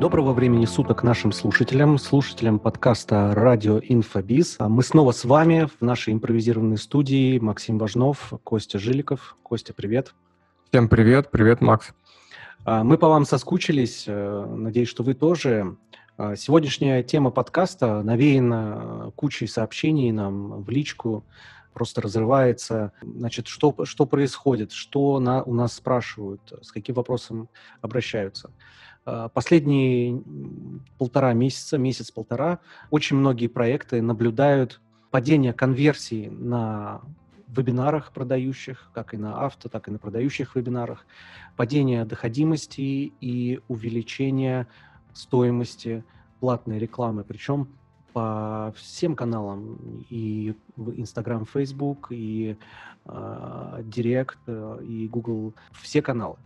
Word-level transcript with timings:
Доброго 0.00 0.34
времени 0.34 0.66
суток 0.66 1.02
нашим 1.02 1.32
слушателям, 1.32 1.96
слушателям 1.96 2.58
подкаста 2.58 3.32
«Радио 3.34 3.80
Инфобиз». 3.82 4.58
Мы 4.60 4.82
снова 4.82 5.12
с 5.12 5.24
вами 5.24 5.70
в 5.80 5.82
нашей 5.82 6.12
импровизированной 6.12 6.76
студии. 6.76 7.38
Максим 7.38 7.78
Важнов, 7.78 8.34
Костя 8.44 8.78
Жиликов. 8.78 9.38
Костя, 9.42 9.72
привет. 9.72 10.14
Всем 10.68 10.90
привет. 10.90 11.30
Привет, 11.30 11.62
Макс. 11.62 11.94
А, 12.66 12.84
мы 12.84 12.98
по 12.98 13.08
вам 13.08 13.24
соскучились. 13.24 14.04
Э, 14.06 14.44
надеюсь, 14.46 14.90
что 14.90 15.02
вы 15.02 15.14
тоже. 15.14 15.76
А, 16.18 16.36
сегодняшняя 16.36 17.02
тема 17.02 17.30
подкаста 17.30 18.02
навеяна 18.02 19.12
кучей 19.16 19.46
сообщений 19.46 20.12
нам 20.12 20.62
в 20.62 20.68
личку 20.68 21.24
просто 21.72 22.02
разрывается. 22.02 22.92
Значит, 23.02 23.48
что, 23.48 23.74
что 23.84 24.04
происходит, 24.04 24.72
что 24.72 25.20
на, 25.20 25.42
у 25.42 25.54
нас 25.54 25.72
спрашивают, 25.72 26.40
с 26.62 26.70
каким 26.70 26.94
вопросом 26.94 27.48
обращаются. 27.80 28.50
А, 29.06 29.28
последние 29.28 30.20
полтора 30.98 31.32
месяца, 31.32 31.78
месяц-полтора, 31.78 32.58
очень 32.90 33.16
многие 33.16 33.46
проекты 33.46 34.02
наблюдают 34.02 34.80
падение 35.10 35.52
конверсии 35.52 36.28
на 36.28 37.00
вебинарах 37.46 38.12
продающих, 38.12 38.90
как 38.92 39.14
и 39.14 39.16
на 39.16 39.46
авто, 39.46 39.68
так 39.68 39.86
и 39.86 39.92
на 39.92 39.98
продающих 39.98 40.56
вебинарах, 40.56 41.06
падение 41.56 42.04
доходимости 42.04 43.12
и 43.20 43.60
увеличение 43.68 44.66
стоимости 45.14 46.04
платной 46.40 46.80
рекламы, 46.80 47.22
причем 47.22 47.68
по 48.12 48.74
всем 48.76 49.14
каналам, 49.14 50.04
и 50.10 50.54
Instagram, 50.76 51.46
Facebook, 51.46 52.08
и 52.10 52.56
э, 53.04 53.82
Direct, 53.84 54.82
и 54.84 55.06
Google, 55.08 55.54
все 55.72 56.02
каналы. 56.02 56.36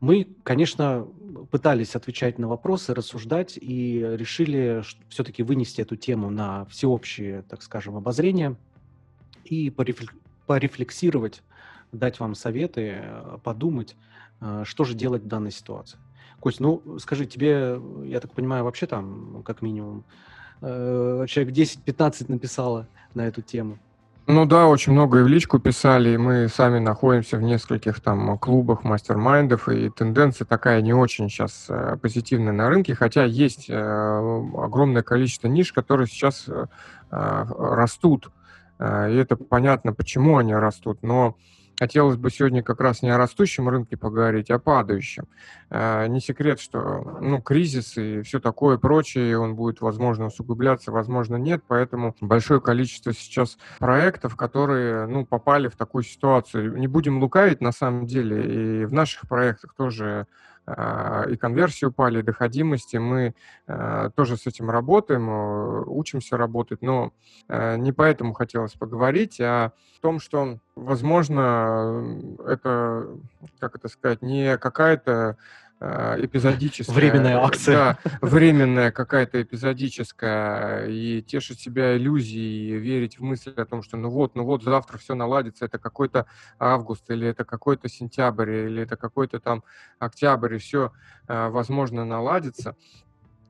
Мы, 0.00 0.26
конечно, 0.44 1.06
пытались 1.50 1.94
отвечать 1.94 2.38
на 2.38 2.48
вопросы, 2.48 2.94
рассуждать 2.94 3.58
и 3.60 3.98
решили 4.00 4.82
все-таки 5.08 5.42
вынести 5.42 5.82
эту 5.82 5.96
тему 5.96 6.30
на 6.30 6.64
всеобщее, 6.66 7.42
так 7.42 7.62
скажем, 7.62 7.96
обозрение 7.96 8.56
и 9.44 9.70
порефлексировать, 10.46 11.42
дать 11.92 12.18
вам 12.18 12.34
советы, 12.34 13.02
подумать, 13.42 13.96
э, 14.40 14.62
что 14.64 14.84
же 14.84 14.94
делать 14.94 15.22
в 15.22 15.26
данной 15.26 15.50
ситуации. 15.50 15.98
Кость, 16.40 16.60
ну 16.60 16.98
скажи, 16.98 17.26
тебе, 17.26 17.78
я 18.04 18.20
так 18.20 18.32
понимаю, 18.32 18.64
вообще 18.64 18.86
там 18.86 19.42
как 19.44 19.60
минимум 19.60 20.04
э, 20.62 21.26
человек 21.28 21.54
10-15 21.54 22.26
написала 22.28 22.88
на 23.12 23.26
эту 23.26 23.42
тему. 23.42 23.78
Ну 24.32 24.46
да, 24.46 24.68
очень 24.68 24.92
много 24.92 25.18
и 25.18 25.22
в 25.24 25.26
личку 25.26 25.58
писали, 25.58 26.10
и 26.10 26.16
мы 26.16 26.46
сами 26.46 26.78
находимся 26.78 27.36
в 27.36 27.42
нескольких 27.42 28.00
там 28.00 28.38
клубах 28.38 28.84
мастер-майндов, 28.84 29.68
и 29.68 29.90
тенденция 29.90 30.44
такая 30.44 30.82
не 30.82 30.92
очень 30.92 31.28
сейчас 31.28 31.66
э, 31.68 31.96
позитивная 32.00 32.52
на 32.52 32.68
рынке, 32.68 32.94
хотя 32.94 33.24
есть 33.24 33.68
э, 33.68 33.74
огромное 33.74 35.02
количество 35.02 35.48
ниш, 35.48 35.72
которые 35.72 36.06
сейчас 36.06 36.44
э, 36.46 36.66
растут, 37.10 38.30
и 38.78 38.84
это 38.84 39.34
понятно, 39.34 39.92
почему 39.92 40.38
они 40.38 40.54
растут, 40.54 41.02
но 41.02 41.36
Хотелось 41.80 42.18
бы 42.18 42.30
сегодня 42.30 42.62
как 42.62 42.78
раз 42.78 43.00
не 43.00 43.08
о 43.08 43.16
растущем 43.16 43.66
рынке 43.66 43.96
поговорить, 43.96 44.50
а 44.50 44.56
о 44.56 44.58
падающем. 44.58 45.24
Э, 45.70 46.06
не 46.08 46.20
секрет, 46.20 46.60
что 46.60 47.18
ну, 47.22 47.40
кризис 47.40 47.96
и 47.96 48.20
все 48.20 48.38
такое 48.38 48.76
прочее, 48.76 49.38
он 49.38 49.56
будет, 49.56 49.80
возможно, 49.80 50.26
усугубляться, 50.26 50.92
возможно, 50.92 51.36
нет. 51.36 51.64
Поэтому 51.66 52.14
большое 52.20 52.60
количество 52.60 53.14
сейчас 53.14 53.56
проектов, 53.78 54.36
которые 54.36 55.06
ну, 55.06 55.24
попали 55.24 55.68
в 55.68 55.76
такую 55.76 56.04
ситуацию. 56.04 56.76
Не 56.76 56.86
будем 56.86 57.18
лукавить, 57.18 57.62
на 57.62 57.72
самом 57.72 58.04
деле, 58.04 58.82
и 58.82 58.84
в 58.84 58.92
наших 58.92 59.26
проектах 59.26 59.72
тоже 59.74 60.26
и 60.66 61.36
конверсии 61.36 61.86
упали, 61.86 62.20
и 62.20 62.22
доходимости. 62.22 62.96
Мы 62.96 63.34
а, 63.66 64.10
тоже 64.10 64.36
с 64.36 64.46
этим 64.46 64.70
работаем, 64.70 65.28
э, 65.28 65.84
учимся 65.86 66.36
работать, 66.36 66.82
но 66.82 67.12
не 67.48 67.92
поэтому 67.92 68.34
хотелось 68.34 68.74
поговорить, 68.74 69.40
а 69.40 69.72
в 69.96 70.00
том, 70.00 70.20
что, 70.20 70.58
возможно, 70.76 72.18
это, 72.46 73.08
как 73.58 73.76
это 73.76 73.88
сказать, 73.88 74.22
не 74.22 74.56
какая-то 74.56 75.12
а, 75.12 75.36
эпизодическая. 75.80 76.94
Временная 76.94 77.38
акция. 77.38 77.74
Да, 77.76 77.98
временная 78.20 78.92
какая-то 78.92 79.40
эпизодическая, 79.40 80.86
и 80.86 81.22
тешить 81.22 81.60
себя 81.60 81.96
иллюзией, 81.96 82.76
верить 82.76 83.18
в 83.18 83.22
мысль 83.22 83.54
о 83.56 83.64
том, 83.64 83.82
что 83.82 83.96
ну 83.96 84.10
вот, 84.10 84.34
ну 84.34 84.44
вот 84.44 84.62
завтра 84.62 84.98
все 84.98 85.14
наладится, 85.14 85.64
это 85.64 85.78
какой-то 85.78 86.26
август, 86.58 87.10
или 87.10 87.26
это 87.26 87.44
какой-то 87.44 87.88
сентябрь, 87.88 88.50
или 88.50 88.82
это 88.82 88.96
какой-то 88.96 89.40
там 89.40 89.64
октябрь, 89.98 90.56
и 90.56 90.58
все, 90.58 90.92
а, 91.26 91.48
возможно, 91.48 92.04
наладится. 92.04 92.76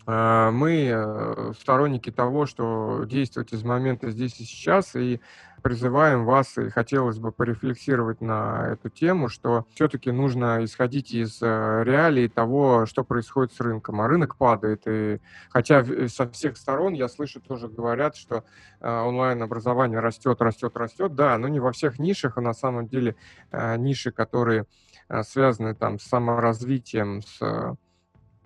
А, 0.07 0.51
мы 0.51 0.91
э, 0.93 1.53
сторонники 1.61 2.11
того, 2.11 2.47
что 2.47 3.05
действовать 3.05 3.53
из 3.53 3.63
момента 3.63 4.11
здесь 4.11 4.41
и 4.41 4.45
сейчас, 4.45 4.97
и 4.97 5.21
призываем 5.63 6.25
вас, 6.25 6.57
и 6.57 6.71
хотелось 6.71 7.19
бы 7.19 7.33
порефлексировать 7.33 8.23
на 8.23 8.69
эту 8.73 8.89
тему, 8.89 9.29
что 9.29 9.67
все-таки 9.75 10.11
нужно 10.11 10.65
исходить 10.65 11.13
из 11.13 11.43
э, 11.43 11.83
реалий 11.85 12.29
того, 12.29 12.87
что 12.87 13.05
происходит 13.05 13.53
с 13.53 13.61
рынком. 13.61 14.01
А 14.01 14.09
рынок 14.09 14.37
падает, 14.37 14.83
и 14.87 15.21
хотя 15.51 15.85
со 16.09 16.29
всех 16.31 16.57
сторон 16.57 16.95
я 16.95 17.09
слышу, 17.09 17.41
тоже 17.41 17.69
говорят, 17.69 18.17
что 18.17 18.45
э, 18.81 18.91
онлайн-образование 18.91 20.01
растет, 20.01 20.41
растет, 20.41 20.77
растет, 20.77 21.15
да, 21.15 21.37
но 21.37 21.49
не 21.49 21.61
во 21.61 21.73
всех 21.73 21.99
нишах, 21.99 22.39
а 22.39 22.41
на 22.41 22.55
самом 22.55 22.89
деле 22.89 23.17
ниши, 23.53 24.13
которые 24.13 24.67
связаны 25.23 25.75
там 25.75 25.99
с 25.99 26.05
саморазвитием, 26.05 27.21
с 27.21 27.77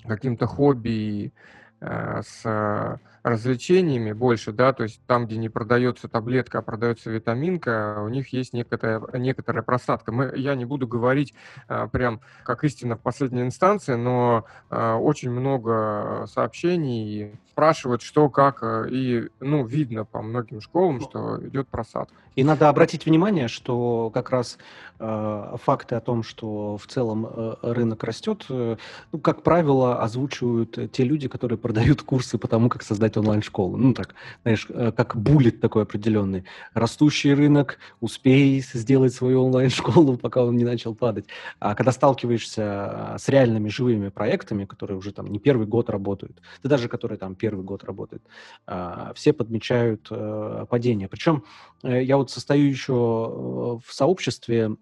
каким-то 0.06 0.46
хобби, 0.46 1.32
э, 1.80 2.22
с 2.22 2.98
развлечениями 3.24 4.12
больше, 4.12 4.52
да, 4.52 4.72
то 4.74 4.82
есть 4.82 5.00
там, 5.06 5.26
где 5.26 5.38
не 5.38 5.48
продается 5.48 6.08
таблетка, 6.08 6.58
а 6.58 6.62
продается 6.62 7.10
витаминка, 7.10 8.02
у 8.04 8.08
них 8.08 8.28
есть 8.34 8.52
некоторая, 8.52 9.02
некоторая 9.14 9.62
просадка. 9.62 10.12
Мы, 10.12 10.32
я 10.36 10.54
не 10.54 10.66
буду 10.66 10.86
говорить 10.86 11.34
а, 11.66 11.88
прям 11.88 12.20
как 12.44 12.62
истина 12.64 12.96
в 12.96 13.00
последней 13.00 13.40
инстанции, 13.40 13.94
но 13.94 14.44
а, 14.68 14.96
очень 14.96 15.30
много 15.30 16.26
сообщений 16.30 17.32
спрашивают, 17.54 18.02
что, 18.02 18.28
как, 18.28 18.62
и, 18.90 19.28
ну, 19.40 19.64
видно 19.64 20.04
по 20.04 20.20
многим 20.20 20.60
школам, 20.60 21.00
что 21.00 21.38
идет 21.46 21.68
просадка. 21.68 22.14
И 22.34 22.42
надо 22.42 22.68
обратить 22.68 23.06
внимание, 23.06 23.46
что 23.46 24.10
как 24.12 24.30
раз 24.30 24.58
э, 24.98 25.56
факты 25.62 25.94
о 25.94 26.00
том, 26.00 26.24
что 26.24 26.76
в 26.76 26.86
целом 26.88 27.26
э, 27.26 27.54
рынок 27.62 28.02
растет, 28.02 28.44
э, 28.48 28.76
ну, 29.12 29.18
как 29.20 29.42
правило, 29.42 30.02
озвучивают 30.02 30.90
те 30.90 31.04
люди, 31.04 31.28
которые 31.28 31.58
продают 31.58 32.02
курсы 32.02 32.36
по 32.36 32.48
тому, 32.48 32.68
как 32.68 32.82
создать 32.82 33.13
создать 33.14 33.16
онлайн-школу. 33.16 33.76
Ну, 33.76 33.94
так, 33.94 34.14
знаешь, 34.42 34.66
э, 34.68 34.92
как 34.92 35.16
буллет 35.16 35.60
такой 35.60 35.82
определенный. 35.82 36.44
Растущий 36.74 37.34
рынок, 37.34 37.78
успей 38.00 38.60
сделать 38.60 39.14
свою 39.14 39.44
онлайн-школу, 39.44 40.16
пока 40.22 40.44
он 40.44 40.56
не 40.56 40.64
начал 40.64 40.94
падать. 40.94 41.26
А 41.60 41.74
когда 41.74 41.92
сталкиваешься 41.92 42.62
а, 42.62 43.16
с 43.18 43.28
реальными 43.28 43.70
живыми 43.70 44.10
проектами, 44.10 44.64
которые 44.64 44.96
уже 44.96 45.12
там 45.12 45.26
не 45.26 45.38
первый 45.38 45.66
год 45.66 45.90
работают, 45.90 46.40
да 46.62 46.68
даже 46.68 46.88
которые 46.88 47.18
там 47.18 47.34
первый 47.34 47.64
год 47.64 47.84
работают, 47.84 48.22
а, 48.66 49.12
все 49.14 49.32
подмечают 49.32 50.08
э, 50.10 50.66
падение. 50.68 51.08
Причем 51.08 51.42
э, 51.82 52.02
я 52.02 52.16
вот 52.16 52.30
состою 52.30 52.68
еще 52.68 52.92
в 52.92 53.92
сообществе 53.92 54.76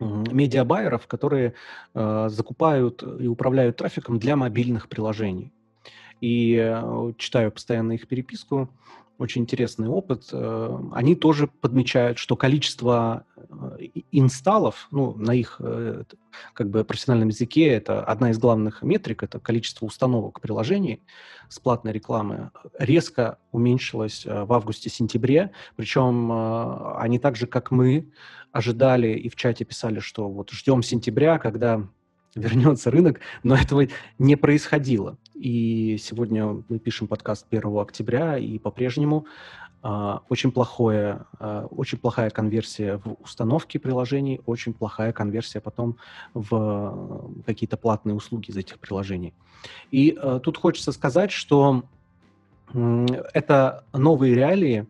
медиабайеров, 0.00 1.06
которые 1.06 1.52
э, 1.94 2.28
закупают 2.28 3.02
и 3.02 3.28
управляют 3.28 3.76
трафиком 3.76 4.18
для 4.18 4.36
мобильных 4.36 4.88
приложений 4.88 5.52
и 6.24 6.56
э, 6.58 7.12
читаю 7.18 7.52
постоянно 7.52 7.92
их 7.92 8.08
переписку, 8.08 8.70
очень 9.18 9.42
интересный 9.42 9.88
опыт. 9.88 10.30
Э, 10.32 10.78
они 10.92 11.14
тоже 11.16 11.48
подмечают, 11.48 12.16
что 12.16 12.34
количество 12.34 13.26
э, 13.36 13.88
инсталлов, 14.10 14.88
ну, 14.90 15.14
на 15.16 15.32
их 15.32 15.60
как 16.54 16.70
бы 16.70 16.82
профессиональном 16.82 17.28
языке, 17.28 17.66
это 17.66 18.02
одна 18.02 18.30
из 18.30 18.38
главных 18.38 18.82
метрик, 18.82 19.22
это 19.22 19.38
количество 19.38 19.84
установок 19.84 20.40
приложений 20.40 21.02
с 21.50 21.58
платной 21.58 21.92
рекламы, 21.92 22.50
резко 22.78 23.36
уменьшилось 23.52 24.24
в 24.24 24.50
августе-сентябре. 24.50 25.50
Причем 25.76 26.32
они 26.96 27.18
так 27.18 27.36
же, 27.36 27.46
как 27.46 27.70
мы, 27.70 28.10
ожидали 28.50 29.08
и 29.08 29.28
в 29.28 29.36
чате 29.36 29.64
писали, 29.64 29.98
что 29.98 30.30
вот 30.30 30.50
ждем 30.52 30.82
сентября, 30.82 31.38
когда 31.38 31.82
вернется 32.34 32.90
рынок, 32.90 33.20
но 33.42 33.56
этого 33.56 33.86
не 34.18 34.36
происходило. 34.36 35.18
И 35.34 35.96
сегодня 36.00 36.62
мы 36.68 36.78
пишем 36.78 37.08
подкаст 37.08 37.46
1 37.50 37.78
октября, 37.78 38.38
и 38.38 38.56
по-прежнему 38.58 39.26
э, 39.82 40.18
очень, 40.28 40.52
плохое, 40.52 41.26
э, 41.40 41.66
очень 41.70 41.98
плохая 41.98 42.30
конверсия 42.30 43.00
в 43.04 43.16
установке 43.20 43.80
приложений, 43.80 44.42
очень 44.46 44.72
плохая 44.72 45.12
конверсия 45.12 45.60
потом 45.60 45.96
в 46.34 47.32
какие-то 47.46 47.76
платные 47.76 48.14
услуги 48.14 48.50
из 48.50 48.56
этих 48.56 48.78
приложений. 48.78 49.34
И 49.90 50.16
э, 50.16 50.40
тут 50.40 50.56
хочется 50.56 50.92
сказать, 50.92 51.32
что 51.32 51.82
э, 52.72 53.06
это 53.32 53.84
новые 53.92 54.34
реалии. 54.36 54.86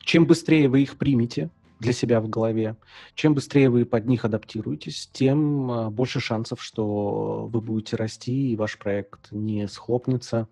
Чем 0.00 0.26
быстрее 0.26 0.68
вы 0.68 0.82
их 0.82 0.96
примете, 0.96 1.50
для 1.80 1.92
себя 1.92 2.20
в 2.20 2.28
голове. 2.28 2.76
Чем 3.14 3.34
быстрее 3.34 3.70
вы 3.70 3.84
под 3.84 4.06
них 4.06 4.24
адаптируетесь, 4.24 5.08
тем 5.12 5.70
а, 5.70 5.90
больше 5.90 6.20
шансов, 6.20 6.62
что 6.62 7.48
вы 7.52 7.60
будете 7.60 7.96
расти, 7.96 8.52
и 8.52 8.56
ваш 8.56 8.78
проект 8.78 9.30
не 9.30 9.68
схлопнется. 9.68 10.48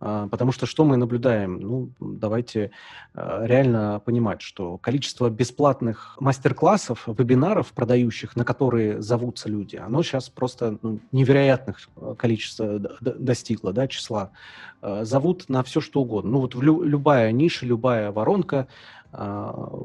А, 0.00 0.28
потому 0.28 0.52
что 0.52 0.66
что 0.66 0.84
мы 0.84 0.96
наблюдаем? 0.96 1.60
Ну, 1.60 1.90
давайте 2.00 2.70
а, 3.14 3.44
реально 3.44 4.00
понимать, 4.04 4.40
что 4.40 4.78
количество 4.78 5.30
бесплатных 5.30 6.16
мастер-классов, 6.20 7.04
вебинаров 7.06 7.72
продающих, 7.72 8.36
на 8.36 8.44
которые 8.44 9.02
зовутся 9.02 9.48
люди, 9.48 9.76
оно 9.76 10.02
сейчас 10.02 10.28
просто 10.28 10.78
ну, 10.82 11.00
невероятных 11.12 11.88
количества 12.16 12.78
достигло, 13.00 13.72
да, 13.72 13.88
числа. 13.88 14.30
Зовут 14.80 15.48
на 15.48 15.64
все, 15.64 15.80
что 15.80 16.02
угодно. 16.02 16.32
Ну, 16.32 16.40
вот 16.40 16.54
в 16.54 16.62
лю- 16.62 16.82
любая 16.82 17.32
ниша, 17.32 17.66
любая 17.66 18.12
воронка– 18.12 18.68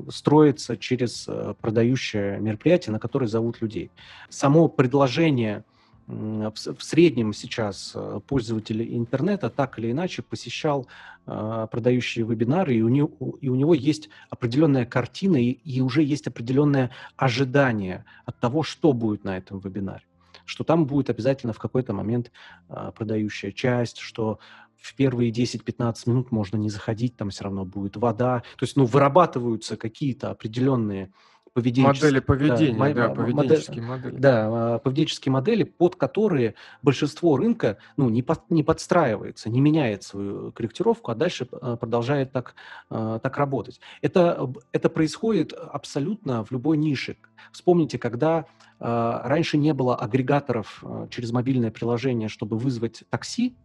строится 0.10 0.76
через 0.78 1.28
э, 1.28 1.54
продающее 1.62 2.40
мероприятие, 2.40 2.92
на 2.92 3.00
которое 3.00 3.28
зовут 3.28 3.62
людей. 3.62 3.90
Само 4.30 4.68
предложение 4.68 5.64
в 6.06 6.84
среднем 6.84 7.32
сейчас 7.32 7.94
э, 7.96 8.20
пользователь 8.28 8.84
интернета 8.96 9.50
так 9.50 9.80
или 9.80 9.92
иначе 9.92 10.22
посещал 10.22 10.88
продающие 11.26 12.26
вебинары, 12.26 12.76
и 12.76 12.82
у 12.82 12.90
него, 12.90 13.38
и 13.40 13.48
у 13.48 13.56
него 13.56 13.74
есть 13.74 14.10
определенная 14.30 14.86
картина, 14.86 15.38
и, 15.42 15.52
и 15.52 15.80
уже 15.80 16.04
есть 16.04 16.28
определенное 16.28 16.92
ожидание 17.16 18.04
от 18.26 18.38
того, 18.42 18.62
что 18.62 18.92
будет 18.92 19.24
на 19.24 19.38
этом 19.38 19.60
вебинаре 19.60 20.04
что 20.46 20.66
там 20.66 20.86
будет 20.86 21.10
обязательно 21.10 21.54
в 21.54 21.58
какой-то 21.60 21.94
момент 21.94 22.30
продающая 22.68 23.54
часть, 23.54 24.00
что 24.00 24.40
в 24.84 24.96
первые 24.96 25.32
10-15 25.32 25.96
минут 26.08 26.32
можно 26.32 26.58
не 26.58 26.70
заходить, 26.70 27.16
там 27.16 27.30
все 27.30 27.46
равно 27.46 27.64
будет 27.64 27.96
вода. 27.96 28.44
То 28.58 28.66
есть, 28.66 28.76
ну, 28.76 28.84
вырабатываются 28.84 29.78
какие-то 29.78 30.30
определенные 30.30 31.14
поведенческие... 31.54 32.12
Модели 32.12 32.20
поведения, 32.20 32.94
да, 32.94 33.08
да 33.08 33.16
поведенческие 33.16 33.82
модель, 33.82 34.04
модели. 34.04 34.22
Да, 34.22 34.80
поведенческие 34.80 35.32
модели, 35.32 35.64
под 35.64 35.96
которые 35.96 36.56
большинство 36.82 37.38
рынка 37.38 37.78
ну, 37.96 38.10
не, 38.10 38.24
под, 38.24 38.42
не 38.50 38.62
подстраивается, 38.62 39.50
не 39.50 39.62
меняет 39.62 40.04
свою 40.04 40.52
корректировку, 40.52 41.12
а 41.12 41.16
дальше 41.16 41.48
а, 41.54 41.78
продолжает 41.78 42.34
так, 42.34 42.56
а, 42.90 43.20
так 43.20 43.38
работать. 43.38 43.80
Это, 44.02 44.52
это 44.74 44.90
происходит 44.90 45.54
абсолютно 45.54 46.44
в 46.44 46.52
любой 46.52 46.76
нише. 46.76 47.16
Вспомните, 47.54 47.98
когда 47.98 48.46
раньше 48.80 49.58
не 49.58 49.74
было 49.74 49.96
агрегаторов 49.96 50.84
через 51.10 51.32
мобильное 51.32 51.72
приложение, 51.72 52.28
чтобы 52.28 52.58
вызвать 52.58 53.04
такси, 53.10 53.56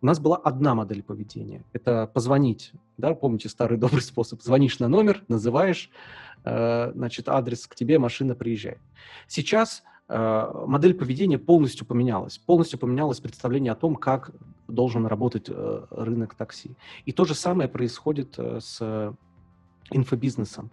у 0.00 0.06
нас 0.06 0.18
была 0.18 0.36
одна 0.36 0.74
модель 0.74 1.02
поведения. 1.02 1.64
Это 1.72 2.06
позвонить, 2.06 2.72
да, 2.96 3.14
помните 3.14 3.48
старый 3.48 3.78
добрый 3.84 4.02
способ. 4.02 4.42
Звонишь 4.42 4.78
на 4.78 4.88
номер, 4.88 5.22
называешь, 5.28 5.90
э, 6.44 6.92
значит, 6.94 7.28
адрес 7.28 7.66
к 7.66 7.74
тебе, 7.74 7.98
машина 7.98 8.34
приезжает. 8.34 8.80
Сейчас 9.26 9.82
э, 10.08 10.52
модель 10.66 10.94
поведения 10.94 11.38
полностью 11.38 11.86
поменялась. 11.86 12.38
Полностью 12.38 12.78
поменялось 12.78 13.20
представление 13.20 13.72
о 13.72 13.76
том, 13.76 13.96
как 13.96 14.30
должен 14.68 15.06
работать 15.06 15.46
э, 15.48 15.86
рынок 15.90 16.34
такси. 16.34 16.76
И 17.04 17.12
то 17.12 17.24
же 17.24 17.34
самое 17.34 17.68
происходит 17.68 18.34
э, 18.38 18.60
с 18.60 19.14
инфобизнесом. 19.90 20.70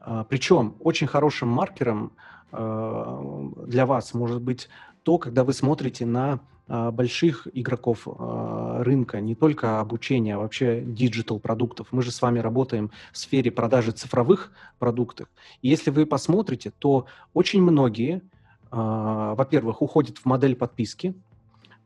Э, 0.00 0.24
причем 0.28 0.76
очень 0.80 1.06
хорошим 1.06 1.48
маркером 1.48 2.12
э, 2.52 3.50
для 3.66 3.86
вас 3.86 4.14
может 4.14 4.42
быть 4.42 4.68
то, 5.02 5.18
когда 5.18 5.44
вы 5.44 5.52
смотрите 5.52 6.06
на 6.06 6.40
больших 6.66 7.46
игроков 7.52 8.06
а, 8.06 8.82
рынка, 8.82 9.20
не 9.20 9.34
только 9.34 9.80
обучения, 9.80 10.36
а 10.36 10.38
вообще 10.38 10.80
диджитал 10.80 11.38
продуктов. 11.38 11.88
Мы 11.90 12.02
же 12.02 12.10
с 12.10 12.22
вами 12.22 12.38
работаем 12.38 12.90
в 13.12 13.18
сфере 13.18 13.50
продажи 13.50 13.92
цифровых 13.92 14.50
продуктов. 14.78 15.28
И 15.60 15.68
если 15.68 15.90
вы 15.90 16.06
посмотрите, 16.06 16.72
то 16.78 17.06
очень 17.34 17.62
многие, 17.62 18.22
во-первых, 18.70 19.82
уходят 19.82 20.18
в 20.18 20.24
модель 20.24 20.56
подписки. 20.56 21.14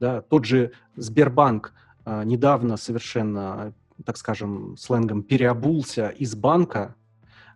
Да, 0.01 0.23
тот 0.23 0.45
же 0.45 0.71
Сбербанк 0.95 1.75
недавно 2.07 2.77
совершенно, 2.77 3.75
так 4.05 4.17
скажем, 4.17 4.77
сленгом 4.77 5.23
переобулся 5.23 6.09
из 6.09 6.35
банка 6.37 6.95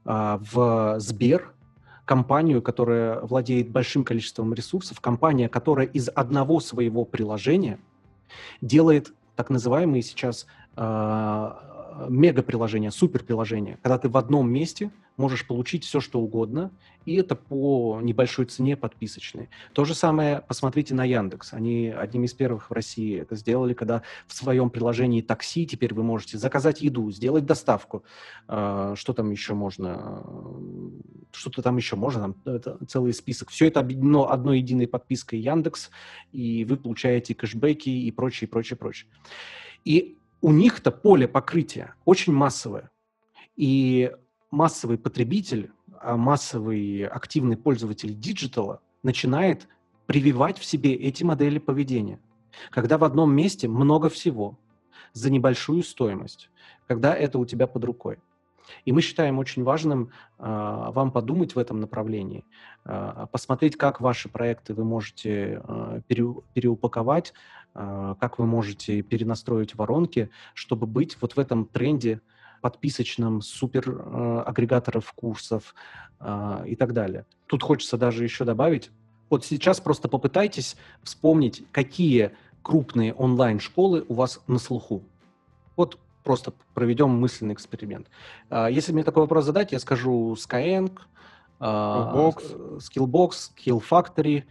в 0.04 0.96
Сбер, 0.98 1.51
компанию, 2.12 2.60
которая 2.60 3.20
владеет 3.22 3.70
большим 3.70 4.04
количеством 4.04 4.52
ресурсов, 4.52 5.00
компания, 5.00 5.48
которая 5.48 5.86
из 5.86 6.10
одного 6.14 6.60
своего 6.60 7.06
приложения 7.06 7.78
делает 8.60 9.14
так 9.34 9.48
называемые 9.48 10.02
сейчас 10.02 10.46
э, 10.76 11.52
мега-приложения, 12.10 12.90
супер-приложения, 12.90 13.78
когда 13.82 13.96
ты 13.96 14.10
в 14.10 14.18
одном 14.18 14.52
месте 14.52 14.90
можешь 15.16 15.46
получить 15.46 15.84
все, 15.84 16.00
что 16.00 16.20
угодно, 16.20 16.70
и 17.04 17.16
это 17.16 17.34
по 17.34 18.00
небольшой 18.00 18.46
цене 18.46 18.76
подписочной. 18.76 19.48
То 19.72 19.84
же 19.84 19.94
самое 19.94 20.42
посмотрите 20.46 20.94
на 20.94 21.04
Яндекс. 21.04 21.52
Они 21.52 21.88
одними 21.88 22.26
из 22.26 22.34
первых 22.34 22.70
в 22.70 22.72
России 22.72 23.20
это 23.20 23.34
сделали, 23.36 23.74
когда 23.74 24.02
в 24.26 24.34
своем 24.34 24.70
приложении 24.70 25.20
такси 25.20 25.66
теперь 25.66 25.94
вы 25.94 26.02
можете 26.02 26.38
заказать 26.38 26.80
еду, 26.80 27.10
сделать 27.10 27.44
доставку. 27.44 28.04
А, 28.46 28.94
что 28.96 29.12
там 29.12 29.30
еще 29.30 29.54
можно? 29.54 30.24
Что-то 31.32 31.62
там 31.62 31.76
еще 31.76 31.96
можно, 31.96 32.20
там 32.22 32.36
это 32.44 32.78
целый 32.86 33.12
список. 33.12 33.50
Все 33.50 33.66
это 33.66 33.80
объединено 33.80 34.30
одной 34.30 34.58
единой 34.58 34.86
подпиской 34.86 35.40
Яндекс, 35.40 35.90
и 36.32 36.64
вы 36.64 36.76
получаете 36.76 37.34
кэшбэки 37.34 37.88
и 37.88 38.10
прочее, 38.10 38.48
прочее, 38.48 38.76
прочее. 38.76 39.08
И 39.84 40.18
у 40.40 40.52
них-то 40.52 40.90
поле 40.90 41.26
покрытия 41.26 41.94
очень 42.04 42.32
массовое. 42.32 42.90
И 43.56 44.10
массовый 44.52 44.98
потребитель, 44.98 45.72
а 46.00 46.16
массовый 46.16 47.06
активный 47.06 47.56
пользователь 47.56 48.14
диджитала 48.14 48.80
начинает 49.02 49.66
прививать 50.06 50.58
в 50.58 50.64
себе 50.64 50.94
эти 50.94 51.24
модели 51.24 51.58
поведения. 51.58 52.20
Когда 52.70 52.98
в 52.98 53.04
одном 53.04 53.34
месте 53.34 53.66
много 53.66 54.08
всего 54.08 54.58
за 55.14 55.30
небольшую 55.30 55.82
стоимость, 55.82 56.50
когда 56.86 57.14
это 57.14 57.38
у 57.38 57.46
тебя 57.46 57.66
под 57.66 57.84
рукой. 57.84 58.18
И 58.84 58.92
мы 58.92 59.00
считаем 59.00 59.38
очень 59.38 59.64
важным 59.64 60.10
э, 60.38 60.44
вам 60.44 61.10
подумать 61.10 61.54
в 61.54 61.58
этом 61.58 61.80
направлении, 61.80 62.44
э, 62.84 63.26
посмотреть, 63.30 63.76
как 63.76 64.00
ваши 64.00 64.28
проекты 64.28 64.72
вы 64.72 64.84
можете 64.84 65.62
э, 65.62 66.00
пере, 66.06 66.26
переупаковать, 66.54 67.32
э, 67.74 68.14
как 68.20 68.38
вы 68.38 68.46
можете 68.46 69.02
перенастроить 69.02 69.74
воронки, 69.74 70.30
чтобы 70.54 70.86
быть 70.86 71.18
вот 71.20 71.34
в 71.34 71.38
этом 71.38 71.66
тренде 71.66 72.20
подписочном, 72.62 73.42
супер 73.42 73.90
э, 73.90 74.42
агрегаторов 74.46 75.12
курсов 75.12 75.74
э, 76.20 76.64
и 76.66 76.76
так 76.76 76.94
далее. 76.94 77.26
Тут 77.46 77.62
хочется 77.62 77.98
даже 77.98 78.24
еще 78.24 78.44
добавить, 78.44 78.90
вот 79.28 79.44
сейчас 79.44 79.80
просто 79.80 80.08
попытайтесь 80.08 80.76
вспомнить, 81.02 81.64
какие 81.72 82.30
крупные 82.62 83.12
онлайн-школы 83.12 84.06
у 84.08 84.14
вас 84.14 84.40
на 84.46 84.58
слуху. 84.58 85.02
Вот 85.76 85.98
просто 86.22 86.52
проведем 86.72 87.10
мысленный 87.10 87.52
эксперимент. 87.52 88.08
Э, 88.48 88.68
если 88.70 88.92
мне 88.92 89.04
такой 89.04 89.24
вопрос 89.24 89.44
задать, 89.44 89.72
я 89.72 89.80
скажу 89.80 90.34
Skyeng, 90.34 90.92
Skillbox, 91.60 92.78
Skillbox 92.78 93.30
Skill 93.54 93.82
Factory, 93.88 94.44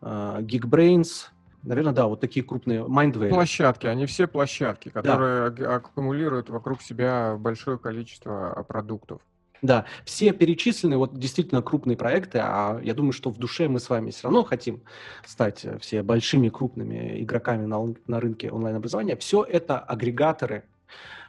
Geekbrains, 0.00 1.28
Наверное, 1.66 1.92
да, 1.92 2.06
вот 2.06 2.20
такие 2.20 2.46
крупные 2.46 2.84
Mindvalley. 2.84 3.28
Площадки, 3.28 3.86
они 3.88 4.06
все 4.06 4.28
площадки, 4.28 4.88
которые 4.88 5.50
да. 5.50 5.76
аккумулируют 5.76 6.48
вокруг 6.48 6.80
себя 6.80 7.36
большое 7.36 7.76
количество 7.76 8.52
а, 8.52 8.62
продуктов. 8.62 9.20
Да, 9.62 9.84
все 10.04 10.32
перечисленные 10.32 10.96
вот 10.96 11.18
действительно 11.18 11.62
крупные 11.62 11.96
проекты, 11.96 12.38
а 12.40 12.78
я 12.82 12.94
думаю, 12.94 13.12
что 13.12 13.30
в 13.30 13.38
душе 13.38 13.68
мы 13.68 13.80
с 13.80 13.90
вами 13.90 14.10
все 14.10 14.24
равно 14.24 14.44
хотим 14.44 14.82
стать 15.24 15.64
э, 15.64 15.78
все 15.78 16.04
большими 16.04 16.50
крупными 16.50 17.20
игроками 17.22 17.66
на, 17.66 17.84
на 18.06 18.20
рынке 18.20 18.50
онлайн-образования. 18.50 19.16
Все 19.16 19.42
это 19.42 19.80
агрегаторы 19.80 20.64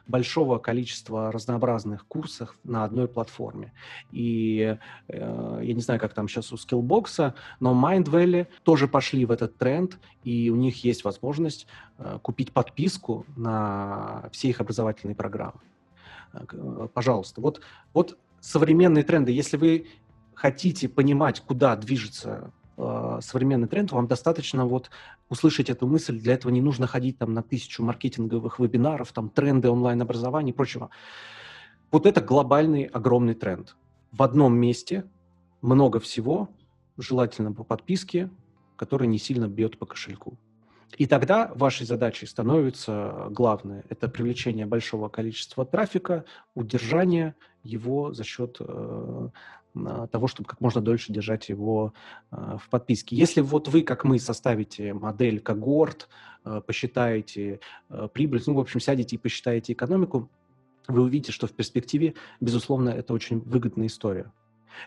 большого 0.06 0.58
количества 0.58 1.30
разнообразных 1.30 2.06
курсов 2.06 2.58
на 2.64 2.84
одной 2.84 3.08
платформе. 3.08 3.72
И 4.10 4.78
э, 5.08 5.60
я 5.62 5.74
не 5.74 5.80
знаю, 5.80 6.00
как 6.00 6.14
там 6.14 6.28
сейчас 6.28 6.52
у 6.52 6.56
Skillbox, 6.56 7.34
но 7.60 7.72
Mindvalley 7.72 8.46
тоже 8.62 8.88
пошли 8.88 9.24
в 9.26 9.30
этот 9.30 9.56
тренд, 9.58 9.98
и 10.24 10.50
у 10.50 10.56
них 10.56 10.82
есть 10.82 11.04
возможность 11.04 11.66
э, 11.98 12.18
купить 12.22 12.52
подписку 12.52 13.26
на 13.36 14.28
все 14.32 14.48
их 14.48 14.60
образовательные 14.60 15.14
программы. 15.14 15.60
Э, 16.32 16.88
пожалуйста, 16.92 17.40
вот, 17.40 17.60
вот 17.92 18.18
современные 18.40 19.04
тренды. 19.04 19.32
Если 19.32 19.56
вы 19.56 19.86
хотите 20.34 20.88
понимать, 20.88 21.40
куда 21.40 21.76
движется 21.76 22.52
э, 22.78 23.18
современный 23.22 23.68
тренд, 23.68 23.92
вам 23.92 24.06
достаточно 24.06 24.64
вот 24.64 24.90
услышать 25.28 25.68
эту 25.68 25.86
мысль. 25.86 26.18
Для 26.18 26.34
этого 26.34 26.50
не 26.52 26.62
нужно 26.62 26.86
ходить 26.86 27.18
там 27.18 27.34
на 27.34 27.42
тысячу 27.42 27.82
маркетинговых 27.82 28.58
вебинаров, 28.58 29.12
там 29.12 29.28
тренды 29.28 29.68
онлайн-образования 29.68 30.52
и 30.52 30.54
прочего. 30.54 30.90
Вот 31.90 32.06
это 32.06 32.20
глобальный 32.20 32.84
огромный 32.84 33.34
тренд. 33.34 33.76
В 34.12 34.22
одном 34.22 34.56
месте 34.56 35.04
много 35.60 36.00
всего, 36.00 36.48
желательно 36.96 37.52
по 37.52 37.64
подписке, 37.64 38.30
который 38.76 39.08
не 39.08 39.18
сильно 39.18 39.48
бьет 39.48 39.78
по 39.78 39.86
кошельку. 39.86 40.38
И 40.96 41.06
тогда 41.06 41.52
вашей 41.54 41.84
задачей 41.86 42.26
становится 42.26 43.26
главное– 43.30 43.84
это 43.88 44.08
привлечение 44.08 44.64
большого 44.64 45.08
количества 45.08 45.66
трафика, 45.66 46.24
удержание 46.54 47.34
его 47.62 48.14
за 48.14 48.24
счет 48.24 48.56
э, 48.60 49.28
того, 50.10 50.26
чтобы 50.26 50.48
как 50.48 50.60
можно 50.60 50.80
дольше 50.80 51.12
держать 51.12 51.48
его 51.48 51.92
в 52.30 52.62
подписке. 52.70 53.16
Если 53.16 53.40
вот 53.40 53.68
вы, 53.68 53.82
как 53.82 54.04
мы, 54.04 54.18
составите 54.18 54.94
модель 54.94 55.40
когорт, 55.40 56.08
посчитаете 56.66 57.60
прибыль, 58.12 58.42
ну, 58.46 58.54
в 58.54 58.60
общем, 58.60 58.80
сядете 58.80 59.16
и 59.16 59.18
посчитаете 59.18 59.72
экономику, 59.72 60.28
вы 60.88 61.02
увидите, 61.02 61.32
что 61.32 61.46
в 61.46 61.52
перспективе, 61.52 62.14
безусловно, 62.40 62.88
это 62.90 63.12
очень 63.12 63.40
выгодная 63.40 63.86
история. 63.86 64.32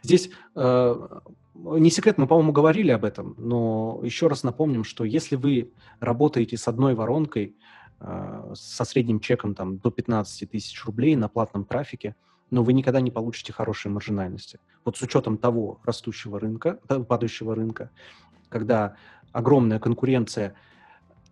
Здесь 0.04 0.30
э, 0.56 1.08
не 1.54 1.90
секрет, 1.90 2.18
мы, 2.18 2.28
по-моему, 2.28 2.52
говорили 2.52 2.92
об 2.92 3.06
этом, 3.06 3.36
но 3.38 4.00
еще 4.04 4.28
раз 4.28 4.44
напомним, 4.44 4.84
что 4.84 5.04
если 5.04 5.36
вы 5.36 5.72
работаете 6.00 6.58
с 6.58 6.68
одной 6.68 6.96
воронкой, 6.96 7.56
э, 8.00 8.54
со 8.56 8.86
средним 8.86 9.20
чеком 9.20 9.54
там, 9.54 9.78
до 9.78 9.92
15 9.92 10.50
тысяч 10.50 10.84
рублей 10.86 11.16
на 11.16 11.30
платном 11.30 11.66
трафике, 11.66 12.16
но 12.52 12.64
вы 12.64 12.74
никогда 12.74 13.02
не 13.02 13.10
получите 13.10 13.54
хорошей 13.54 13.90
маржинальности. 13.90 14.60
Вот 14.86 14.98
с 14.98 15.02
учетом 15.02 15.38
того 15.38 15.80
растущего 15.84 16.40
рынка, 16.40 16.80
падающего 17.08 17.56
рынка, 17.56 17.90
когда 18.50 18.96
огромная 19.32 19.80
конкуренция 19.80 20.54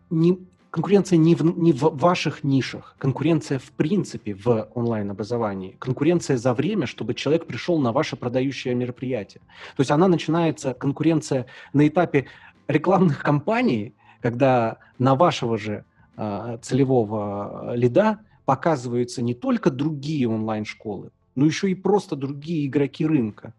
не, 0.10 0.40
конкуренция 0.72 1.18
не 1.18 1.36
в, 1.36 1.44
не 1.58 1.74
в 1.74 1.98
ваших 1.98 2.44
нишах, 2.44 2.96
конкуренция 2.98 3.60
в 3.60 3.72
принципе 3.72 4.34
в 4.34 4.70
онлайн-образовании, 4.74 5.76
конкуренция 5.78 6.38
за 6.38 6.54
время, 6.54 6.88
чтобы 6.88 7.14
человек 7.14 7.46
пришел 7.46 7.80
на 7.80 7.92
ваше 7.92 8.16
продающее 8.16 8.74
мероприятие. 8.74 9.42
То 9.76 9.82
есть 9.82 9.92
она 9.92 10.08
начинается, 10.08 10.74
конкуренция 10.74 11.46
на 11.74 11.88
этапе 11.88 12.28
рекламных 12.68 13.22
кампаний, 13.22 13.94
когда 14.22 14.78
на 14.98 15.16
вашего 15.16 15.58
же 15.58 15.86
э, 16.18 16.58
целевого 16.62 17.74
лида 17.76 18.20
показываются 18.50 19.22
не 19.22 19.36
только 19.36 19.70
другие 19.70 20.28
онлайн-школы, 20.28 21.12
но 21.36 21.46
еще 21.46 21.70
и 21.70 21.76
просто 21.76 22.16
другие 22.16 22.66
игроки 22.66 23.06
рынка 23.06 23.54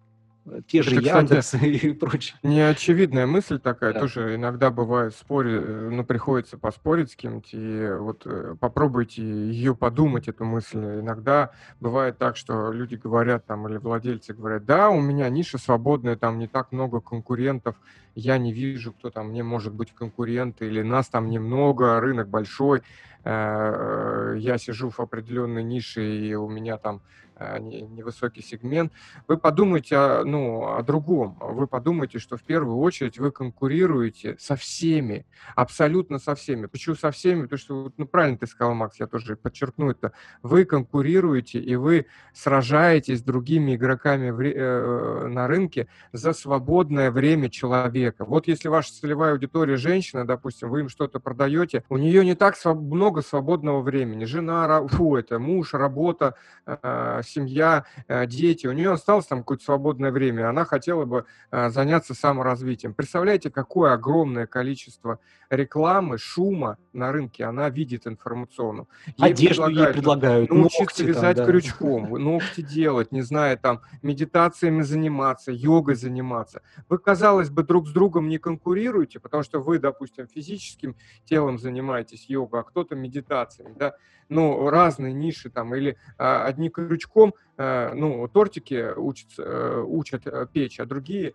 те 0.67 0.83
же 0.83 0.97
Это, 0.97 1.19
Яндекс 1.19 1.55
и 1.63 1.93
прочее. 1.93 2.39
Неочевидная 2.43 3.27
мысль 3.27 3.59
такая, 3.59 3.93
да. 3.93 4.01
тоже 4.01 4.35
иногда 4.35 4.71
бывает 4.71 5.15
спори, 5.15 5.53
э, 5.53 5.89
ну, 5.93 6.05
приходится 6.05 6.59
поспорить 6.59 7.13
с 7.13 7.17
кем-то, 7.17 7.49
и 7.53 7.95
вот 7.99 8.23
э, 8.25 8.57
попробуйте 8.59 9.23
ее 9.23 9.75
подумать, 9.75 10.29
эту 10.29 10.45
мысль. 10.45 10.79
Иногда 10.79 11.51
бывает 11.79 12.19
так, 12.19 12.37
что 12.37 12.73
люди 12.73 12.97
говорят 12.97 13.47
там, 13.47 13.69
или 13.69 13.77
владельцы 13.77 14.33
говорят, 14.33 14.65
да, 14.65 14.91
у 14.91 15.01
меня 15.01 15.29
ниша 15.29 15.59
свободная, 15.59 16.17
там 16.17 16.39
не 16.39 16.49
так 16.49 16.73
много 16.73 17.01
конкурентов, 17.01 17.77
я 18.15 18.39
не 18.39 18.53
вижу, 18.53 18.93
кто 18.93 19.11
там 19.11 19.29
мне 19.29 19.43
может 19.43 19.73
быть 19.73 19.93
конкурент, 19.95 20.63
или 20.63 20.83
нас 20.83 21.09
там 21.09 21.31
немного, 21.31 22.01
рынок 22.01 22.29
большой, 22.29 22.83
э, 23.25 24.37
я 24.39 24.59
сижу 24.59 24.91
в 24.91 25.01
определенной 25.01 25.63
нише, 25.63 26.03
и 26.03 26.35
у 26.35 26.49
меня 26.49 26.77
там 26.79 27.03
невысокий 27.41 28.43
сегмент, 28.43 28.93
вы 29.27 29.37
подумайте 29.39 30.23
ну, 30.25 30.77
о 30.77 30.83
другом. 30.83 31.39
Вы 31.41 31.67
подумайте, 31.67 32.19
что 32.19 32.37
в 32.37 32.43
первую 32.43 32.79
очередь 32.79 33.19
вы 33.19 33.31
конкурируете 33.31 34.37
со 34.39 34.57
всеми, 34.57 35.27
абсолютно 35.57 36.19
со 36.19 36.35
всеми. 36.35 36.67
Почему 36.67 36.95
со 36.95 37.11
всеми? 37.11 37.43
Потому 37.43 37.59
что, 37.59 37.93
ну, 37.97 38.07
правильно 38.07 38.39
ты 38.39 38.47
сказал, 38.47 38.75
Макс, 38.75 39.01
я 39.01 39.07
тоже 39.07 39.37
подчеркну 39.37 39.91
это. 39.91 40.13
Вы 40.43 40.65
конкурируете 40.65 41.59
и 41.59 41.77
вы 41.77 42.07
сражаетесь 42.33 43.21
с 43.21 43.23
другими 43.23 43.75
игроками 43.75 44.31
в, 44.31 44.41
э, 44.41 45.27
на 45.29 45.47
рынке 45.47 45.89
за 46.13 46.33
свободное 46.33 47.11
время 47.11 47.49
человека. 47.49 48.25
Вот 48.25 48.49
если 48.49 48.69
ваша 48.69 48.93
целевая 48.93 49.33
аудитория 49.33 49.77
женщина, 49.77 50.27
допустим, 50.27 50.71
вы 50.71 50.81
им 50.81 50.89
что-то 50.89 51.21
продаете, 51.21 51.85
у 51.89 51.97
нее 51.97 52.25
не 52.25 52.35
так 52.35 52.57
много 52.65 53.23
свободного 53.23 53.81
времени. 53.81 54.25
Жена, 54.25 54.87
фу, 54.89 55.17
это 55.17 55.39
муж, 55.39 55.75
работа, 55.75 56.35
э, 56.67 57.23
семья, 57.31 57.85
э, 58.09 58.27
дети, 58.27 58.67
у 58.67 58.73
нее 58.73 58.93
осталось 58.93 59.27
там 59.27 59.41
какое-то 59.41 59.65
свободное 59.65 60.11
время, 60.11 60.49
она 60.49 60.65
хотела 60.65 61.05
бы 61.05 61.25
э, 61.51 61.71
заняться 61.71 62.15
саморазвитием. 62.15 62.95
Представляете, 62.95 63.51
какое 63.51 63.93
огромное 63.93 64.47
количество 64.47 65.19
рекламы, 65.51 66.19
шума 66.19 66.79
на 66.93 67.13
рынке 67.13 67.45
она 67.45 67.69
видит 67.69 68.07
информационно. 68.07 68.87
Ей 69.17 69.31
Одежду 69.31 69.65
предлагают, 69.65 69.89
ей 69.89 69.93
предлагают, 69.95 70.51
научиться 70.51 70.81
ногти 70.81 71.03
вязать 71.03 71.37
там, 71.37 71.47
да. 71.47 71.53
крючком, 71.53 72.11
ногти 72.11 72.61
делать, 72.63 73.13
не 73.13 73.23
знаю, 73.23 73.59
там, 73.59 73.83
медитациями 74.03 74.83
заниматься, 74.83 75.53
йогой 75.53 75.95
заниматься. 75.95 76.63
Вы, 76.89 76.99
казалось 76.99 77.51
бы, 77.51 77.63
друг 77.63 77.89
с 77.89 77.93
другом 77.93 78.29
не 78.29 78.39
конкурируете, 78.39 79.21
потому 79.21 79.43
что 79.43 79.61
вы, 79.61 79.79
допустим, 79.79 80.27
физическим 80.27 80.97
телом 81.25 81.59
занимаетесь 81.59 82.29
йогой, 82.29 82.61
а 82.61 82.63
кто-то 82.63 82.95
медитациями, 82.95 83.75
да, 83.77 83.95
ну, 84.31 84.71
разные 84.71 85.13
ниши 85.13 85.51
там, 85.51 85.75
или 85.75 85.99
а, 86.17 86.45
одни 86.45 86.71
крючком, 86.71 87.20
а, 87.57 87.93
ну, 87.95 88.27
тортики 88.29 88.93
учатся, 88.97 89.83
учат 89.83 90.27
а, 90.27 90.47
печь, 90.47 90.81
а 90.81 90.87
другие 90.87 91.35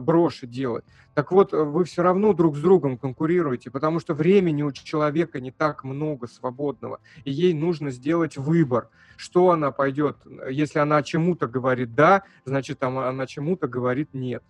броши 0.00 0.46
делать. 0.46 0.84
Так 1.14 1.32
вот, 1.32 1.52
вы 1.52 1.84
все 1.84 2.02
равно 2.02 2.34
друг 2.34 2.54
с 2.54 2.60
другом 2.60 2.98
конкурируете, 2.98 3.70
потому 3.70 3.98
что 3.98 4.12
времени 4.12 4.62
у 4.62 4.70
человека 4.72 5.40
не 5.40 5.52
так 5.52 5.84
много 5.84 6.26
свободного, 6.26 7.00
и 7.24 7.30
ей 7.30 7.54
нужно 7.54 7.90
сделать 7.90 8.36
выбор, 8.36 8.90
что 9.16 9.52
она 9.52 9.70
пойдет. 9.70 10.18
Если 10.50 10.80
она 10.80 11.02
чему-то 11.02 11.46
говорит 11.46 11.94
«да», 11.94 12.24
значит, 12.44 12.82
она 12.82 13.26
чему-то 13.26 13.66
говорит 13.66 14.10
«нет». 14.12 14.42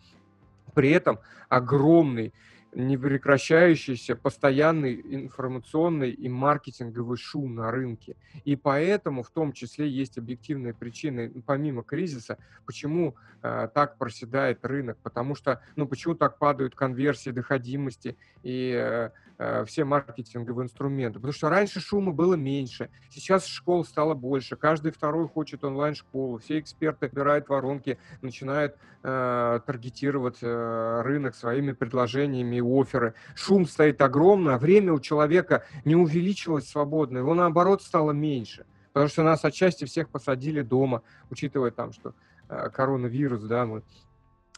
При 0.75 0.91
этом 0.91 1.21
огромный 1.49 2.35
непрекращающийся 2.75 4.17
постоянный 4.17 5.01
информационный 5.05 6.11
и 6.11 6.29
маркетинговый 6.29 7.17
шум 7.17 7.55
на 7.55 7.71
рынке. 7.71 8.17
И 8.45 8.57
поэтому 8.57 9.23
в 9.23 9.31
том 9.31 9.53
числе 9.53 9.89
есть 9.89 10.19
объективные 10.19 10.75
причины, 10.75 11.33
помимо 11.47 11.83
кризиса, 11.83 12.39
почему 12.67 13.15
э, 13.43 13.69
так 13.73 13.97
проседает 13.97 14.65
рынок, 14.65 14.99
потому 15.03 15.35
что, 15.35 15.61
ну, 15.77 15.87
почему 15.87 16.15
так 16.15 16.39
падают 16.39 16.75
конверсии, 16.75 17.31
доходимости 17.31 18.17
и 18.43 18.73
э, 18.77 19.11
все 19.67 19.85
маркетинговые 19.85 20.67
инструменты. 20.67 21.19
Потому 21.19 21.33
что 21.33 21.49
раньше 21.49 21.81
шума 21.81 22.13
было 22.13 22.35
меньше, 22.35 22.91
сейчас 23.11 23.47
школ 23.47 23.85
стало 23.85 24.15
больше, 24.15 24.57
каждый 24.57 24.93
второй 24.93 25.29
хочет 25.29 25.65
онлайн-школу, 25.65 26.39
все 26.39 26.59
эксперты 26.59 27.07
убирают 27.07 27.49
воронки, 27.49 27.99
начинают 28.23 28.77
э, 29.03 29.61
таргетировать 29.67 30.39
э, 30.43 31.03
рынок 31.03 31.35
своими 31.35 31.73
предложениями 31.73 32.61
оферы. 32.61 33.15
Шум 33.35 33.67
стоит 33.67 34.01
огромный, 34.01 34.55
а 34.55 34.59
время 34.59 34.93
у 34.93 35.01
человека 35.01 35.65
не 35.85 35.97
увеличилось 35.97 36.69
свободно, 36.69 37.19
его 37.19 37.35
наоборот 37.35 37.83
стало 37.83 38.13
меньше. 38.13 38.67
Потому 38.93 39.09
что 39.09 39.23
нас 39.25 39.45
отчасти 39.45 39.85
всех 39.85 40.09
посадили 40.09 40.63
дома, 40.63 41.03
учитывая 41.29 41.73
там, 41.73 41.93
что 41.93 42.15
э, 42.49 42.71
коронавирус, 42.71 43.43
да, 43.43 43.67
мы 43.67 43.83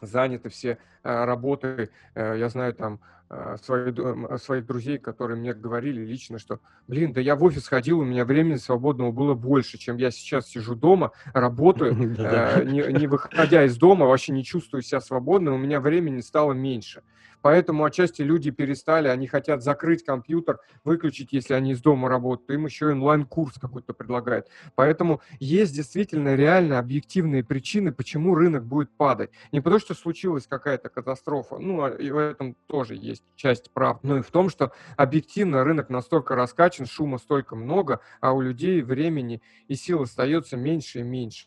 заняты 0.03 0.51
все 0.51 0.79
э, 1.03 1.25
работой. 1.25 1.91
Э, 2.15 2.37
я 2.39 2.49
знаю 2.49 2.75
там 2.75 3.01
э, 3.31 3.57
свои, 3.63 3.93
своих 4.39 4.67
друзей, 4.67 4.99
которые 4.99 5.37
мне 5.37 5.55
говорили 5.55 6.05
лично, 6.05 6.39
что, 6.39 6.61
блин, 6.89 7.13
да 7.13 7.21
я 7.21 7.37
в 7.37 7.45
офис 7.45 7.69
ходил, 7.69 8.01
у 8.01 8.05
меня 8.05 8.25
времени 8.25 8.57
свободного 8.57 9.13
было 9.13 9.35
больше, 9.35 9.79
чем 9.79 9.97
я 9.97 10.11
сейчас 10.11 10.49
сижу 10.49 10.75
дома, 10.75 11.13
работаю, 11.33 11.95
не 11.97 13.07
выходя 13.07 13.65
из 13.65 13.77
дома, 13.77 14.07
вообще 14.07 14.33
не 14.33 14.45
чувствую 14.45 14.83
себя 14.83 15.01
свободным, 15.01 15.55
у 15.55 15.59
меня 15.59 15.81
времени 15.81 16.21
стало 16.21 16.53
меньше. 16.53 17.03
Поэтому 17.43 17.85
отчасти 17.85 18.23
люди 18.23 18.51
перестали, 18.51 19.09
они 19.09 19.27
хотят 19.27 19.63
закрыть 19.63 20.05
компьютер, 20.05 20.59
выключить, 20.85 21.33
если 21.33 21.55
они 21.55 21.73
из 21.73 21.81
дома 21.81 22.09
работают. 22.09 22.51
Им 22.51 22.67
еще 22.67 22.91
онлайн-курс 22.91 23.55
какой-то 23.61 23.95
предлагают. 23.95 24.49
Поэтому 24.75 25.21
есть 25.39 25.75
действительно 25.75 26.35
реально 26.35 26.79
объективные 26.79 27.45
причины, 27.45 27.93
почему 27.93 28.35
рынок 28.35 28.65
будет 28.65 28.91
падать. 28.91 29.31
Не 29.53 29.61
потому, 29.61 29.81
что 29.81 29.95
случилась 29.95 30.47
какая-то 30.47 30.89
катастрофа, 30.89 31.59
ну, 31.59 31.85
а 31.85 31.91
и 31.91 32.11
в 32.11 32.19
этом 32.19 32.57
тоже 32.67 32.95
есть 32.95 33.23
часть 33.37 33.71
прав, 33.73 33.99
но 34.03 34.19
и 34.19 34.23
в 34.23 34.31
том, 34.31 34.49
что 34.51 34.73
объективно 34.97 35.65
рынок 35.65 35.91
настолько 35.91 36.35
раскачан, 36.35 36.87
шума 36.87 37.19
столько 37.19 37.57
много, 37.57 38.01
а 38.21 38.33
у 38.33 38.41
людей 38.41 38.83
времени 38.83 39.43
и 39.69 39.75
сил 39.75 40.03
остается 40.03 40.57
меньше 40.57 41.01
и 41.01 41.03
меньше. 41.03 41.47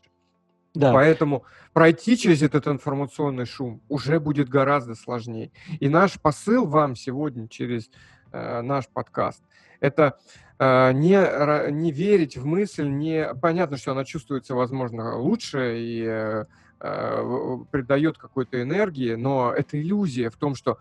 Да. 0.75 0.93
Поэтому 0.93 1.43
пройти 1.73 2.17
через 2.17 2.41
этот 2.41 2.67
информационный 2.67 3.45
шум 3.45 3.81
уже 3.89 4.19
будет 4.19 4.49
гораздо 4.49 4.95
сложнее. 4.95 5.51
И 5.79 5.89
наш 5.89 6.19
посыл 6.19 6.65
вам 6.67 6.95
сегодня 6.95 7.47
через 7.47 7.89
э, 8.31 8.61
наш 8.61 8.87
подкаст– 8.87 9.41
это 9.79 10.17
э, 10.57 10.91
не, 10.93 11.71
не 11.71 11.91
верить 11.91 12.37
в 12.37 12.45
мысль, 12.45 12.87
не 12.87 13.33
понятно, 13.41 13.77
что 13.77 13.91
она 13.91 14.05
чувствуется, 14.05 14.55
возможно, 14.55 15.17
лучше 15.17 15.77
и 15.79 16.03
э, 16.05 16.45
э 16.81 17.57
придает 17.71 18.17
какой-то 18.17 18.61
энергии, 18.61 19.15
но 19.15 19.53
это 19.53 19.79
иллюзия 19.79 20.29
в 20.29 20.35
том, 20.35 20.55
что 20.55 20.77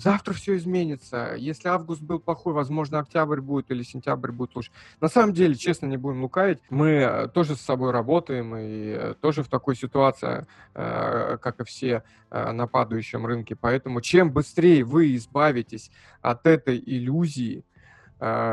завтра 0.00 0.32
все 0.32 0.56
изменится. 0.56 1.34
Если 1.36 1.68
август 1.68 2.02
был 2.02 2.18
плохой, 2.18 2.52
возможно, 2.52 2.98
октябрь 2.98 3.40
будет 3.40 3.70
или 3.70 3.82
сентябрь 3.82 4.32
будет 4.32 4.54
лучше. 4.56 4.72
На 5.00 5.08
самом 5.08 5.34
деле, 5.34 5.54
честно, 5.54 5.86
не 5.86 5.96
будем 5.96 6.22
лукавить, 6.22 6.58
мы 6.70 6.88
э, 6.88 7.28
тоже 7.28 7.54
с 7.56 7.60
собой 7.60 7.90
работаем 7.90 8.56
и 8.56 8.94
э, 8.96 9.14
тоже 9.20 9.42
в 9.42 9.48
такой 9.48 9.76
ситуации, 9.76 10.46
э, 10.74 11.38
как 11.40 11.60
и 11.60 11.64
все 11.64 12.02
на 12.30 12.68
падающем 12.68 13.26
рынке. 13.26 13.56
Поэтому 13.56 14.00
чем 14.00 14.30
быстрее 14.30 14.84
вы 14.84 15.16
избавитесь 15.16 15.90
от 16.22 16.46
этой 16.46 16.78
иллюзии, 16.78 17.64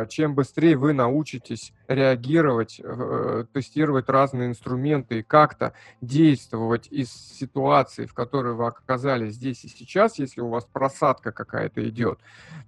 чем 0.09 0.33
быстрее 0.33 0.77
вы 0.77 0.93
научитесь 0.93 1.73
реагировать, 1.89 2.79
э, 2.81 3.45
тестировать 3.51 4.07
разные 4.07 4.47
инструменты 4.47 5.19
и 5.19 5.23
как-то 5.23 5.73
действовать 5.99 6.87
из 6.89 7.11
ситуации, 7.11 8.05
в 8.05 8.13
которой 8.13 8.53
вы 8.53 8.67
оказались 8.67 9.33
здесь 9.33 9.65
и 9.65 9.67
сейчас, 9.67 10.19
если 10.19 10.39
у 10.39 10.47
вас 10.47 10.65
просадка 10.71 11.33
какая-то 11.33 11.87
идет, 11.89 12.19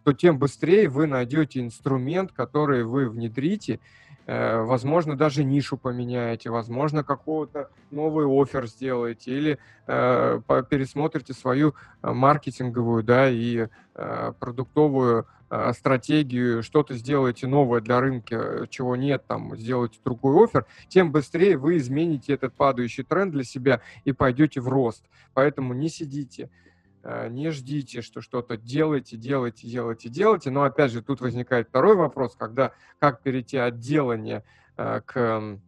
то 0.03 0.11
тем 0.11 0.37
быстрее 0.39 0.89
вы 0.89 1.07
найдете 1.07 1.61
инструмент, 1.61 2.33
который 2.33 2.83
вы 2.83 3.09
внедрите, 3.09 3.79
э, 4.25 4.61
возможно, 4.61 5.15
даже 5.15 5.45
нишу 5.45 5.77
поменяете, 5.77 6.49
возможно, 6.49 7.05
какого-то 7.05 7.69
новый 7.91 8.25
офер 8.25 8.67
сделаете 8.67 9.31
или 9.31 9.59
э, 9.87 10.41
пересмотрите 10.69 11.33
свою 11.33 11.75
маркетинговую 12.01 13.03
да, 13.03 13.29
и 13.29 13.67
продуктовую 14.39 15.19
а, 15.19 15.38
стратегию, 15.73 16.61
что-то 16.63 16.95
сделаете 16.95 17.47
новое 17.47 17.81
для 17.81 17.99
рынка, 17.99 18.67
чего 18.69 18.95
нет, 18.95 19.25
там, 19.27 19.55
сделаете 19.57 19.99
другой 20.03 20.45
офер, 20.45 20.65
тем 20.87 21.11
быстрее 21.11 21.57
вы 21.57 21.77
измените 21.77 22.33
этот 22.33 22.53
падающий 22.53 23.03
тренд 23.03 23.31
для 23.31 23.43
себя 23.43 23.81
и 24.03 24.11
пойдете 24.11 24.61
в 24.61 24.67
рост. 24.67 25.03
Поэтому 25.33 25.73
не 25.73 25.89
сидите, 25.89 26.49
а, 27.01 27.27
не 27.29 27.49
ждите, 27.51 28.01
что 28.01 28.21
что-то 28.21 28.57
делайте, 28.57 29.17
делайте, 29.17 29.67
делайте, 29.67 30.09
делайте. 30.09 30.49
Но 30.49 30.63
опять 30.63 30.91
же, 30.91 31.01
тут 31.01 31.21
возникает 31.21 31.69
второй 31.69 31.95
вопрос, 31.95 32.35
когда 32.35 32.73
как 32.99 33.21
перейти 33.21 33.57
от 33.57 33.79
делания 33.79 34.43
а, 34.75 35.01
к 35.01 35.59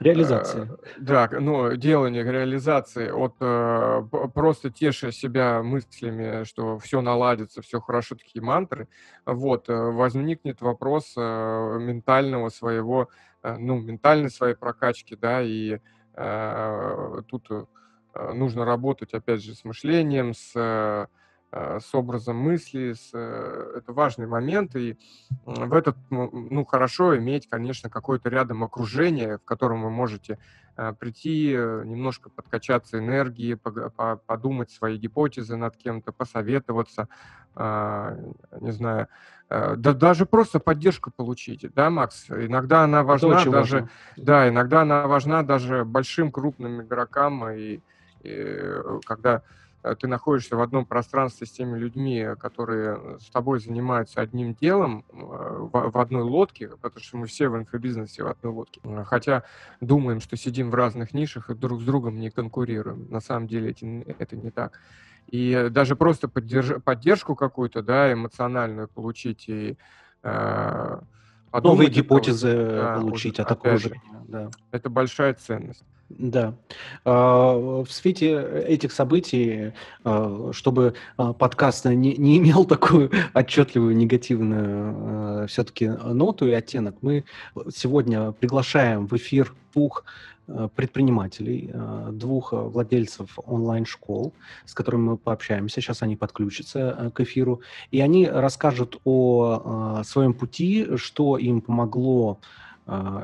Реализация. 0.00 0.64
Э, 0.64 0.76
да, 0.98 1.28
ну, 1.30 1.76
делание 1.76 2.24
реализации 2.24 3.10
от 3.10 3.34
э, 3.40 4.02
просто 4.34 4.70
теша 4.70 5.12
себя 5.12 5.62
мыслями, 5.62 6.44
что 6.44 6.78
все 6.78 7.02
наладится, 7.02 7.60
все 7.60 7.80
хорошо, 7.80 8.16
такие 8.16 8.42
мантры, 8.42 8.88
вот, 9.26 9.68
э, 9.68 9.74
возникнет 9.74 10.62
вопрос 10.62 11.12
э, 11.16 11.20
ментального 11.78 12.48
своего, 12.48 13.10
э, 13.42 13.56
ну, 13.58 13.78
ментальной 13.78 14.30
своей 14.30 14.54
прокачки, 14.54 15.16
да, 15.16 15.42
и 15.42 15.78
э, 16.14 17.22
тут 17.28 17.50
э, 17.50 18.32
нужно 18.32 18.64
работать, 18.64 19.12
опять 19.12 19.44
же, 19.44 19.54
с 19.54 19.64
мышлением, 19.64 20.32
с 20.32 20.52
э, 20.54 21.06
Э, 21.10 21.19
с 21.52 21.94
образом 21.94 22.36
мысли, 22.36 22.92
с, 22.92 23.10
э, 23.12 23.72
это 23.78 23.92
важный 23.92 24.26
момент, 24.26 24.76
и 24.76 24.96
в 25.44 25.74
этот, 25.74 25.96
ну, 26.10 26.64
хорошо 26.64 27.18
иметь, 27.18 27.48
конечно, 27.48 27.90
какое-то 27.90 28.28
рядом 28.28 28.62
окружение, 28.62 29.38
в 29.38 29.44
котором 29.44 29.82
вы 29.82 29.90
можете 29.90 30.38
э, 30.76 30.92
прийти, 30.92 31.52
немножко 31.52 32.30
подкачаться 32.30 32.98
энергии, 32.98 33.58
подумать 34.26 34.70
свои 34.70 34.96
гипотезы 34.96 35.56
над 35.56 35.76
кем-то, 35.76 36.12
посоветоваться, 36.12 37.08
а, 37.56 38.16
не 38.60 38.70
знаю, 38.70 39.08
да, 39.48 39.74
даже 39.76 40.26
просто 40.26 40.60
поддержку 40.60 41.10
получить, 41.10 41.66
да, 41.74 41.90
Макс? 41.90 42.30
Иногда 42.30 42.84
она 42.84 43.02
важна 43.02 43.44
даже, 43.44 43.50
важно. 43.50 43.90
да, 44.16 44.48
иногда 44.48 44.82
она 44.82 45.08
важна 45.08 45.42
даже 45.42 45.84
большим 45.84 46.30
крупным 46.30 46.82
игрокам, 46.82 47.50
и, 47.50 47.80
и 48.22 48.72
когда 49.04 49.42
Э, 49.42 49.59
ты 49.98 50.06
находишься 50.06 50.56
в 50.56 50.60
одном 50.60 50.84
пространстве 50.84 51.46
с 51.46 51.50
теми 51.50 51.78
людьми, 51.78 52.26
которые 52.38 53.18
с 53.18 53.30
тобой 53.30 53.60
занимаются 53.60 54.20
одним 54.20 54.54
делом 54.54 55.04
э, 55.10 55.16
в, 55.72 55.98
одной 55.98 56.22
лодке, 56.22 56.68
потому 56.68 57.02
что 57.02 57.16
мы 57.16 57.26
все 57.26 57.48
в 57.48 57.56
инфобизнесе 57.56 58.22
в 58.22 58.28
одной 58.28 58.52
лодке. 58.52 58.80
Хотя 59.04 59.44
думаем, 59.80 60.20
что 60.20 60.36
сидим 60.36 60.70
в 60.70 60.74
разных 60.74 61.14
нишах 61.14 61.50
и 61.50 61.54
друг 61.54 61.80
с 61.80 61.84
другом 61.84 62.18
не 62.18 62.30
конкурируем. 62.30 63.06
На 63.10 63.20
самом 63.20 63.48
деле 63.48 63.70
это, 63.70 63.86
это 64.18 64.36
не 64.36 64.50
так. 64.50 64.80
И 65.28 65.68
даже 65.70 65.96
просто 65.96 66.28
поддерж, 66.28 66.82
поддержку 66.82 67.34
какую-то, 67.34 67.82
да, 67.82 68.12
эмоциональную 68.12 68.88
получить 68.88 69.48
и 69.48 69.76
э, 70.22 71.00
Новые 71.52 71.90
гипотезы 71.90 72.54
да, 72.54 72.96
получить 72.96 73.40
от 73.40 73.50
окружения. 73.50 74.00
Да. 74.28 74.50
Это 74.70 74.88
большая 74.88 75.34
ценность. 75.34 75.84
Да. 76.10 76.54
А, 77.04 77.54
в 77.84 77.90
свете 77.90 78.64
этих 78.66 78.92
событий, 78.92 79.72
а, 80.02 80.50
чтобы 80.52 80.94
а, 81.16 81.32
подкаст 81.32 81.84
не, 81.84 82.16
не 82.16 82.38
имел 82.38 82.64
такую 82.64 83.10
отчетливую 83.32 83.96
негативную 83.96 85.46
все-таки 85.46 85.86
ноту 85.88 86.48
и 86.48 86.52
оттенок, 86.52 86.96
мы 87.00 87.24
сегодня 87.72 88.32
приглашаем 88.32 89.06
в 89.06 89.16
эфир 89.16 89.54
двух 89.72 90.04
предпринимателей, 90.74 91.70
двух 92.10 92.52
владельцев 92.52 93.38
онлайн-школ, 93.46 94.32
с 94.64 94.74
которыми 94.74 95.10
мы 95.10 95.16
пообщаемся. 95.16 95.80
Сейчас 95.80 96.02
они 96.02 96.16
подключатся 96.16 97.12
к 97.14 97.20
эфиру, 97.20 97.60
и 97.92 98.00
они 98.00 98.26
расскажут 98.26 99.00
о 99.04 100.02
своем 100.04 100.34
пути, 100.34 100.88
что 100.96 101.38
им 101.38 101.60
помогло 101.60 102.40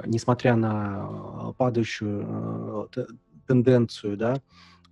несмотря 0.06 0.56
на 0.56 1.52
падающую 1.58 2.88
э, 2.94 3.06
тенденцию, 3.46 4.16
да, 4.16 4.40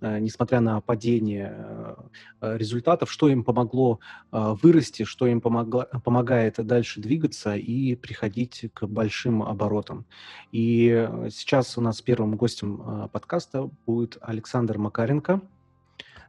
несмотря 0.01 0.59
на 0.59 0.81
падение 0.81 1.95
результатов, 2.41 3.11
что 3.11 3.29
им 3.29 3.43
помогло 3.43 3.99
вырасти, 4.31 5.03
что 5.03 5.25
им 5.25 5.39
помогло, 5.41 5.85
помогает 6.03 6.55
дальше 6.57 6.99
двигаться 6.99 7.55
и 7.55 7.95
приходить 7.95 8.69
к 8.73 8.85
большим 8.87 9.41
оборотам. 9.41 10.05
И 10.51 11.09
сейчас 11.31 11.77
у 11.77 11.81
нас 11.81 12.01
первым 12.01 12.35
гостем 12.35 13.09
подкаста 13.11 13.69
будет 13.85 14.17
Александр 14.21 14.77
Макаренко. 14.77 15.41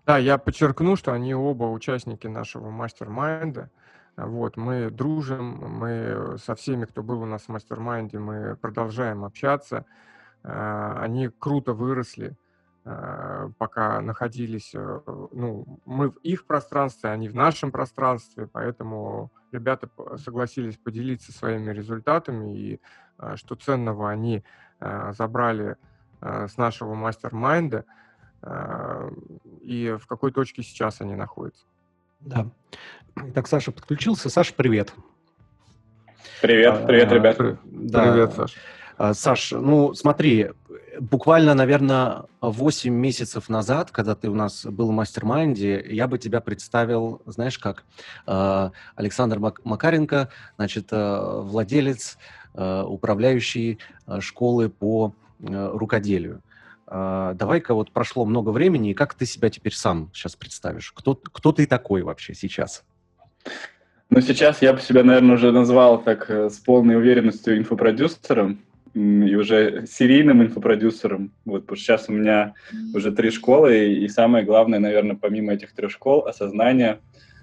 Да, 0.07 0.19
я 0.19 0.39
подчеркну, 0.39 0.95
что 0.95 1.13
они 1.13 1.35
оба 1.35 1.65
участники 1.65 2.29
нашего 2.29 2.71
мастер-майнда. 2.71 3.71
Вот, 4.17 4.57
мы 4.57 4.91
дружим, 4.91 5.59
мы 5.79 6.39
со 6.39 6.55
всеми, 6.55 6.87
кто 6.87 7.03
был 7.03 7.23
у 7.23 7.27
нас 7.27 7.43
в 7.43 7.49
мастер-майнде, 7.51 8.19
мы 8.19 8.57
продолжаем 8.57 9.25
общаться. 9.25 9.85
А, 10.43 10.99
они 11.03 11.29
круто 11.29 11.75
выросли, 11.75 12.35
а, 12.85 13.51
пока 13.59 14.01
находились, 14.01 14.75
э, 14.75 15.01
ну, 15.33 15.81
мы 15.85 16.11
в 16.11 16.17
их 16.23 16.47
пространстве, 16.47 17.11
они 17.11 17.29
в 17.29 17.35
нашем 17.35 17.71
пространстве, 17.71 18.49
поэтому 18.51 19.31
ребята 19.53 19.91
согласились 20.17 20.79
поделиться 20.79 21.33
своими 21.33 21.71
результатами, 21.73 22.57
и 22.57 22.81
что 23.37 23.55
ценного 23.55 24.11
они 24.11 24.45
забрали 24.79 25.77
с 26.21 26.59
нашего 26.59 26.95
мастер-майнда, 26.95 27.87
и 29.63 29.97
в 29.99 30.07
какой 30.07 30.33
точке 30.33 30.63
сейчас 30.63 31.01
они 31.01 31.15
находятся. 31.17 31.65
Да. 32.27 32.49
Так, 33.35 33.47
Саша 33.47 33.73
подключился. 33.73 34.29
Саша, 34.29 34.53
привет. 34.55 34.93
Привет, 36.43 36.87
привет, 36.87 37.13
ребят. 37.13 37.39
Да. 37.65 38.13
Привет, 38.13 38.35
Саша. 38.35 38.59
А, 38.99 39.15
Саш, 39.15 39.53
ну 39.53 39.95
смотри, 39.95 40.51
буквально, 40.99 41.55
наверное, 41.55 42.25
8 42.41 42.93
месяцев 42.93 43.49
назад, 43.49 43.91
когда 43.91 44.15
ты 44.15 44.29
у 44.29 44.35
нас 44.35 44.65
был 44.65 44.89
в 44.89 44.93
мастер-майнде, 44.93 45.85
я 45.89 46.09
бы 46.09 46.19
тебя 46.19 46.41
представил, 46.41 47.23
знаешь 47.27 47.59
как, 47.59 47.85
а, 48.27 48.73
Александр 48.97 49.39
Макаренко, 49.39 50.31
значит, 50.57 50.89
а, 50.91 51.41
владелец, 51.43 52.19
управляющий 52.55 53.79
школы 54.21 54.71
по 54.71 55.15
рукоделию. 55.39 56.41
А, 56.87 57.35
давай-ка 57.35 57.75
вот 57.75 57.91
прошло 57.91 58.25
много 58.25 58.51
времени, 58.51 58.91
и 58.91 58.95
как 58.95 59.15
ты 59.15 59.27
себя 59.27 59.51
теперь 59.51 59.75
сам 59.75 60.11
сейчас 60.15 60.37
представишь? 60.37 60.93
Кто, 60.93 61.15
кто 61.15 61.53
ты 61.53 61.67
такой 61.67 62.03
вообще 62.03 62.35
сейчас? 62.35 62.85
Ну, 64.09 64.21
сейчас 64.21 64.63
я 64.63 64.73
бы 64.73 64.81
себя, 64.81 65.03
наверное, 65.03 65.35
уже 65.35 65.51
назвал 65.51 66.01
так 66.01 66.31
э, 66.31 66.49
с 66.49 66.59
полной 66.59 66.97
уверенностью 66.97 67.59
инфопродюсером 67.59 68.61
и 68.95 69.35
уже 69.35 69.85
серийным 69.87 70.43
инфопродюсером. 70.43 71.33
Вот, 71.45 71.63
потому 71.63 71.77
что 71.77 71.85
сейчас 71.85 72.09
у 72.09 72.13
меня 72.13 72.55
уже 72.95 73.11
три 73.11 73.31
школы, 73.31 73.77
и, 73.77 74.05
и 74.05 74.09
самое 74.09 74.45
главное, 74.45 74.79
наверное, 74.79 75.17
помимо 75.17 75.53
этих 75.53 75.73
трех 75.73 75.91
школ, 75.91 76.27
осознание, 76.27 77.01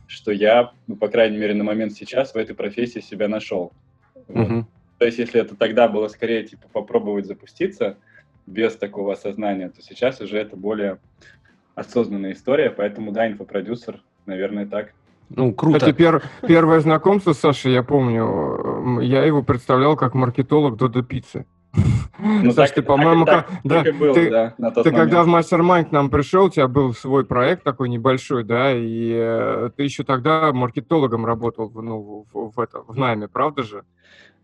что 0.08 0.32
я, 0.32 0.72
ну, 0.88 0.96
по 0.96 1.10
крайней 1.10 1.38
мере, 1.38 1.54
на 1.54 1.66
момент 1.66 1.94
сейчас 1.94 2.34
в 2.34 2.38
этой 2.38 2.56
профессии 2.56 3.02
себя 3.02 3.28
нашел. 3.28 3.74
Вот. 4.30 4.50
Угу. 4.50 4.68
То 5.00 5.06
есть, 5.06 5.18
если 5.20 5.42
это 5.42 5.56
тогда 5.56 5.90
было 5.90 6.08
скорее, 6.08 6.44
типа, 6.46 6.70
попробовать 6.72 7.26
запуститься– 7.26 7.98
без 8.46 8.76
такого 8.76 9.14
осознания, 9.14 9.70
то 9.70 9.82
сейчас 9.82 10.22
уже 10.22 10.38
это 10.38 10.56
более 10.56 11.00
осознанная 11.76 12.34
история, 12.34 12.70
поэтому, 12.70 13.12
да, 13.12 13.28
инфопродюсер, 13.28 14.02
наверное, 14.26 14.66
так. 14.66 14.94
Ну, 15.30 15.54
круто. 15.54 15.80
Кстати, 15.80 15.96
пер, 15.96 16.24
первое 16.48 16.80
знакомство 16.80 17.34
с 17.34 17.40
Сашей, 17.40 17.74
я 17.74 17.84
помню, 17.84 19.00
я 19.02 19.24
его 19.24 19.42
представлял 19.42 19.96
как 19.96 20.14
маркетолог 20.14 20.78
Додо 20.78 21.02
Пиццы. 21.02 21.46
Ну, 22.20 22.52
Саш, 22.52 22.70
так, 22.70 22.76
ты, 22.76 22.82
по-моему, 22.84 23.26
как, 23.26 23.50
да, 23.64 23.84
ты, 23.84 24.30
да, 24.30 24.54
на 24.60 24.70
тот 24.70 24.84
ты 24.84 24.92
когда 24.92 25.24
в 25.24 25.28
Mastermind 25.28 25.86
к 25.86 25.92
нам 25.92 26.12
пришел, 26.12 26.46
у 26.46 26.50
тебя 26.50 26.68
был 26.68 26.94
свой 26.94 27.26
проект 27.26 27.64
такой 27.64 27.90
небольшой, 27.90 28.44
да, 28.44 28.72
и 28.72 29.12
э, 29.12 29.72
ты 29.76 29.84
еще 29.84 30.04
тогда 30.04 30.54
маркетологом 30.54 31.26
работал 31.26 31.70
в, 31.70 31.82
ну, 31.82 32.26
в, 32.32 32.52
в, 32.52 32.60
это, 32.60 32.82
в 32.82 32.96
найме, 32.96 33.28
правда 33.28 33.64
же? 33.64 33.84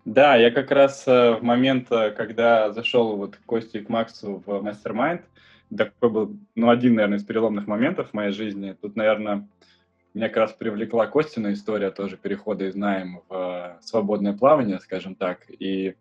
Да, 0.05 0.35
я 0.35 0.51
как 0.51 0.71
раз 0.71 1.07
э, 1.07 1.35
в 1.35 1.43
момент, 1.43 1.91
э, 1.91 2.11
когда 2.11 2.71
зашел 2.71 3.17
вот 3.17 3.35
к 3.35 3.45
Косте 3.45 3.79
и 3.79 3.83
к 3.83 3.89
Максу 3.89 4.41
в 4.45 4.49
Mastermind, 4.49 5.21
такой 5.75 6.09
был, 6.09 6.37
ну, 6.55 6.69
один, 6.69 6.95
наверное, 6.95 7.19
из 7.19 7.23
переломных 7.23 7.67
моментов 7.67 8.09
в 8.09 8.13
моей 8.13 8.31
жизни. 8.31 8.75
Тут, 8.81 8.95
наверное, 8.95 9.47
меня 10.13 10.27
как 10.29 10.37
раз 10.37 10.53
привлекла 10.53 11.05
Костина 11.05 11.53
история 11.53 11.91
тоже 11.91 12.17
перехода 12.17 12.65
из 12.65 12.75
найма 12.75 13.21
в 13.29 13.33
э, 13.33 13.85
свободное 13.85 14.33
плавание, 14.33 14.79
скажем 14.79 15.15
так. 15.15 15.41
И, 15.49 15.95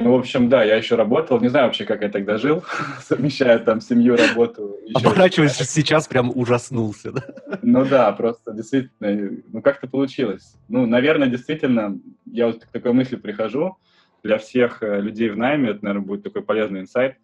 ну, 0.00 0.16
в 0.16 0.18
общем, 0.18 0.48
да, 0.48 0.64
я 0.64 0.76
еще 0.76 0.94
работал, 0.94 1.40
не 1.40 1.48
знаю 1.48 1.66
вообще, 1.66 1.84
как 1.84 2.02
я 2.02 2.08
тогда 2.08 2.38
жил, 2.38 2.64
совмещая 3.02 3.58
там 3.58 3.80
семью, 3.80 4.16
работу. 4.16 4.78
Оборачиваясь 4.94 5.56
сейчас, 5.56 6.08
прям 6.08 6.32
ужаснулся, 6.34 7.12
да? 7.12 7.24
Ну 7.62 7.84
да, 7.84 8.10
просто 8.12 8.52
действительно, 8.52 9.38
ну 9.48 9.62
как-то 9.62 9.86
получилось. 9.88 10.56
Ну, 10.68 10.86
наверное, 10.86 11.28
действительно, 11.28 11.98
я 12.24 12.46
вот 12.46 12.64
к 12.64 12.68
такой 12.68 12.92
мысли 12.92 13.16
прихожу, 13.16 13.76
для 14.22 14.38
всех 14.38 14.82
э, 14.82 15.00
людей 15.00 15.30
в 15.30 15.36
найме, 15.36 15.70
это, 15.70 15.84
наверное, 15.84 16.06
будет 16.06 16.22
такой 16.22 16.42
полезный 16.42 16.80
инсайт, 16.80 17.16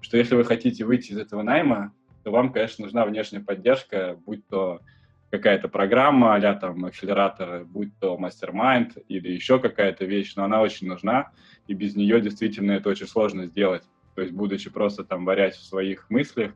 что 0.00 0.16
если 0.16 0.34
вы 0.34 0.44
хотите 0.44 0.84
выйти 0.84 1.12
из 1.12 1.18
этого 1.18 1.42
найма, 1.42 1.92
то 2.22 2.30
вам, 2.30 2.52
конечно, 2.52 2.84
нужна 2.84 3.04
внешняя 3.04 3.40
поддержка, 3.40 4.16
будь 4.24 4.46
то 4.46 4.80
какая-то 5.30 5.68
программа, 5.68 6.34
а 6.34 6.54
там 6.54 6.84
акселератор, 6.84 7.64
будь 7.64 7.96
то 7.98 8.18
мастер-майнд 8.18 8.98
или 9.08 9.30
еще 9.30 9.60
какая-то 9.60 10.04
вещь, 10.04 10.34
но 10.36 10.44
она 10.44 10.60
очень 10.60 10.88
нужна, 10.88 11.30
и 11.70 11.74
без 11.74 11.94
нее 11.94 12.20
действительно 12.20 12.72
это 12.72 12.88
очень 12.88 13.06
сложно 13.06 13.46
сделать. 13.46 13.84
То 14.16 14.22
есть, 14.22 14.34
будучи 14.34 14.68
просто 14.68 15.04
там 15.04 15.24
варясь 15.24 15.54
в 15.54 15.62
своих 15.62 16.10
мыслях, 16.10 16.52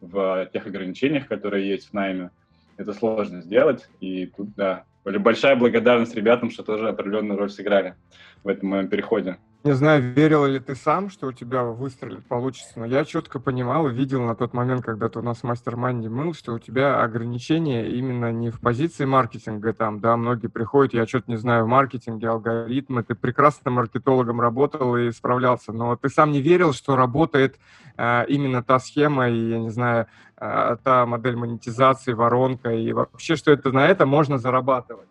в 0.00 0.48
тех 0.54 0.66
ограничениях, 0.66 1.28
которые 1.28 1.68
есть 1.68 1.90
в 1.90 1.92
найме, 1.92 2.30
это 2.78 2.94
сложно 2.94 3.42
сделать, 3.42 3.86
и 4.00 4.26
тут, 4.26 4.54
да, 4.54 4.84
большая 5.04 5.54
благодарность 5.54 6.14
ребятам, 6.14 6.50
что 6.50 6.62
тоже 6.62 6.88
определенную 6.88 7.38
роль 7.38 7.50
сыграли 7.50 7.94
в 8.42 8.48
этом 8.48 8.70
моем 8.70 8.88
переходе. 8.88 9.36
Не 9.64 9.72
знаю, 9.72 10.12
верил 10.12 10.44
ли 10.44 10.60
ты 10.60 10.74
сам, 10.74 11.08
что 11.08 11.28
у 11.28 11.32
тебя 11.32 11.62
выстрелит, 11.64 12.26
получится, 12.26 12.78
но 12.78 12.84
я 12.84 13.02
четко 13.06 13.40
понимал 13.40 13.88
и 13.88 13.94
видел 13.94 14.20
на 14.20 14.34
тот 14.34 14.52
момент, 14.52 14.84
когда 14.84 15.08
ты 15.08 15.20
у 15.20 15.22
нас 15.22 15.38
в 15.38 15.44
мастер-майнде 15.44 16.10
был, 16.10 16.34
что 16.34 16.52
у 16.52 16.58
тебя 16.58 17.02
ограничения 17.02 17.88
именно 17.88 18.30
не 18.30 18.50
в 18.50 18.60
позиции 18.60 19.06
маркетинга, 19.06 19.72
там, 19.72 20.00
да, 20.00 20.18
многие 20.18 20.48
приходят, 20.48 20.92
я 20.92 21.06
что-то 21.06 21.30
не 21.30 21.38
знаю 21.38 21.64
в 21.64 21.68
маркетинге, 21.68 22.28
алгоритмы, 22.28 23.04
ты 23.04 23.14
прекрасно 23.14 23.70
маркетологом 23.70 24.38
работал 24.38 24.98
и 24.98 25.10
справлялся, 25.12 25.72
но 25.72 25.96
ты 25.96 26.10
сам 26.10 26.32
не 26.32 26.42
верил, 26.42 26.74
что 26.74 26.94
работает 26.94 27.58
э, 27.96 28.26
именно 28.28 28.62
та 28.62 28.78
схема 28.78 29.30
и, 29.30 29.48
я 29.48 29.58
не 29.58 29.70
знаю, 29.70 30.08
э, 30.36 30.76
та 30.84 31.06
модель 31.06 31.36
монетизации, 31.36 32.12
воронка, 32.12 32.70
и 32.70 32.92
вообще, 32.92 33.34
что 33.34 33.50
это 33.50 33.72
на 33.72 33.86
это 33.86 34.04
можно 34.04 34.36
зарабатывать 34.36 35.08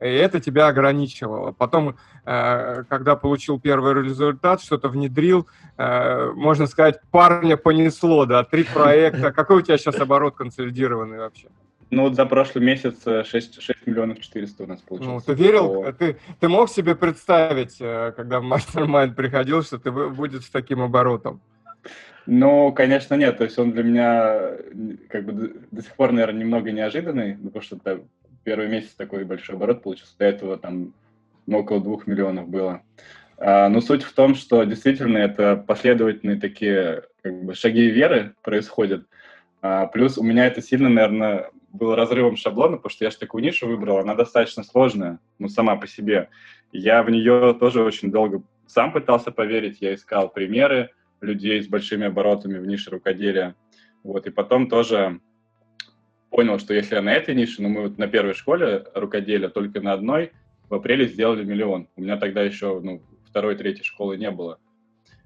и 0.00 0.06
это 0.06 0.40
тебя 0.40 0.68
ограничивало. 0.68 1.52
Потом, 1.52 1.96
э, 2.24 2.84
когда 2.88 3.16
получил 3.16 3.60
первый 3.60 3.94
результат, 4.02 4.62
что-то 4.62 4.88
внедрил, 4.88 5.46
э, 5.78 6.30
можно 6.34 6.66
сказать, 6.66 7.00
парня 7.10 7.56
понесло, 7.56 8.26
да, 8.26 8.44
три 8.44 8.64
проекта. 8.64 9.32
Какой 9.32 9.58
у 9.58 9.62
тебя 9.62 9.78
сейчас 9.78 9.96
оборот 10.00 10.36
консолидированный 10.36 11.18
вообще? 11.18 11.48
Ну, 11.92 12.04
вот 12.04 12.14
за 12.14 12.24
прошлый 12.24 12.64
месяц 12.64 13.04
6, 13.04 13.60
6 13.60 13.86
миллионов 13.86 14.18
400 14.18 14.64
у 14.64 14.66
нас 14.66 14.80
получилось. 14.80 15.24
Ну, 15.26 15.34
ты 15.34 15.42
верил, 15.42 15.82
О. 15.82 15.92
ты, 15.92 16.16
ты 16.40 16.48
мог 16.48 16.70
себе 16.70 16.94
представить, 16.94 17.76
э, 17.80 18.12
когда 18.16 18.40
в 18.40 18.44
Mastermind 18.44 19.14
приходил, 19.14 19.62
что 19.62 19.78
ты 19.78 19.90
будешь 19.90 20.46
с 20.46 20.50
таким 20.50 20.80
оборотом? 20.80 21.42
Ну, 22.26 22.72
конечно, 22.72 23.14
нет. 23.14 23.38
То 23.38 23.44
есть 23.44 23.58
он 23.58 23.72
для 23.72 23.82
меня 23.82 24.52
как 25.08 25.24
бы 25.26 25.54
до 25.70 25.82
сих 25.82 25.94
пор, 25.94 26.12
наверное, 26.12 26.40
немного 26.40 26.72
неожиданный, 26.72 27.36
потому 27.36 27.62
что 27.62 27.76
это 27.76 28.00
первый 28.44 28.68
месяц 28.68 28.94
такой 28.94 29.24
большой 29.24 29.56
оборот 29.56 29.82
получился. 29.82 30.16
До 30.18 30.24
этого 30.24 30.58
там 30.58 30.92
ну, 31.46 31.58
около 31.58 31.80
двух 31.80 32.06
миллионов 32.06 32.48
было. 32.48 32.82
А, 33.38 33.68
но 33.68 33.80
суть 33.80 34.02
в 34.02 34.12
том, 34.12 34.34
что 34.34 34.62
действительно 34.64 35.18
это 35.18 35.56
последовательные 35.56 36.38
такие 36.38 37.04
как 37.22 37.44
бы, 37.44 37.54
шаги 37.54 37.90
веры 37.90 38.34
происходят. 38.42 39.06
А, 39.60 39.86
плюс 39.86 40.18
у 40.18 40.22
меня 40.22 40.46
это 40.46 40.62
сильно, 40.62 40.88
наверное, 40.88 41.50
было 41.72 41.96
разрывом 41.96 42.36
шаблона, 42.36 42.76
потому 42.76 42.90
что 42.90 43.04
я 43.04 43.10
же 43.10 43.18
такую 43.18 43.42
нишу 43.42 43.66
выбрал, 43.66 43.98
она 43.98 44.14
достаточно 44.14 44.62
сложная, 44.62 45.18
ну, 45.38 45.48
сама 45.48 45.76
по 45.76 45.86
себе. 45.86 46.28
Я 46.70 47.02
в 47.02 47.10
нее 47.10 47.56
тоже 47.58 47.82
очень 47.82 48.10
долго 48.10 48.42
сам 48.66 48.92
пытался 48.92 49.30
поверить, 49.30 49.78
я 49.80 49.94
искал 49.94 50.28
примеры 50.28 50.90
людей 51.20 51.62
с 51.62 51.68
большими 51.68 52.06
оборотами 52.06 52.58
в 52.58 52.66
нише 52.66 52.90
рукоделия. 52.90 53.54
Вот, 54.02 54.26
и 54.26 54.30
потом 54.30 54.68
тоже 54.68 55.20
понял, 56.32 56.58
что 56.58 56.74
если 56.74 56.96
я 56.96 57.02
на 57.02 57.12
этой 57.12 57.34
нише, 57.34 57.62
ну, 57.62 57.68
мы 57.68 57.82
вот 57.82 57.98
на 57.98 58.08
первой 58.08 58.34
школе 58.34 58.84
рукоделия 58.94 59.48
только 59.48 59.80
на 59.80 59.92
одной 59.92 60.32
в 60.68 60.74
апреле 60.74 61.06
сделали 61.06 61.44
миллион. 61.44 61.86
У 61.94 62.00
меня 62.00 62.16
тогда 62.16 62.42
еще, 62.42 62.80
ну, 62.80 63.02
второй, 63.28 63.54
третьей 63.54 63.84
школы 63.84 64.16
не 64.16 64.30
было. 64.30 64.58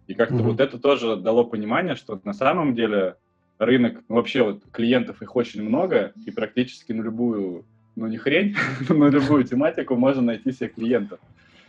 И 0.08 0.14
как-то 0.14 0.34
mm-hmm. 0.34 0.42
вот 0.42 0.60
это 0.60 0.78
тоже 0.78 1.16
дало 1.16 1.44
понимание, 1.44 1.94
что 1.94 2.20
на 2.24 2.32
самом 2.32 2.74
деле 2.74 3.16
рынок, 3.58 4.02
ну, 4.08 4.16
вообще 4.16 4.42
вот 4.42 4.62
клиентов 4.72 5.22
их 5.22 5.34
очень 5.36 5.62
много, 5.62 6.12
и 6.26 6.30
практически 6.30 6.92
на 6.92 7.02
любую, 7.02 7.64
ну, 7.94 8.08
не 8.08 8.18
хрень, 8.18 8.56
на 8.88 9.08
любую 9.08 9.44
тематику 9.44 9.94
можно 9.94 10.22
найти 10.22 10.52
себе 10.52 10.68
клиентов. 10.68 11.20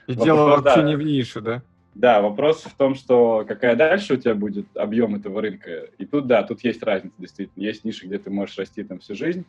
И 0.07 0.15
дело 0.15 0.57
вообще 0.57 0.83
не 0.83 0.95
в 0.95 1.03
нише, 1.03 1.41
да? 1.41 1.61
Да, 1.97 2.21
вопрос 2.21 2.61
в 2.61 2.75
том, 2.75 2.93
что 2.93 3.43
какая 3.47 3.75
дальше 3.75 4.13
у 4.13 4.17
тебя 4.17 4.35
будет 4.35 4.67
объем 4.77 5.15
этого 5.15 5.41
рынка. 5.41 5.87
И 5.97 6.05
тут, 6.05 6.27
да, 6.27 6.43
тут 6.43 6.63
есть 6.63 6.83
разница, 6.83 7.15
действительно. 7.17 7.63
Есть 7.63 7.85
ниши, 7.85 8.05
где 8.05 8.19
ты 8.19 8.29
можешь 8.29 8.55
расти 8.59 8.83
там 8.83 8.99
всю 8.99 9.15
жизнь, 9.15 9.45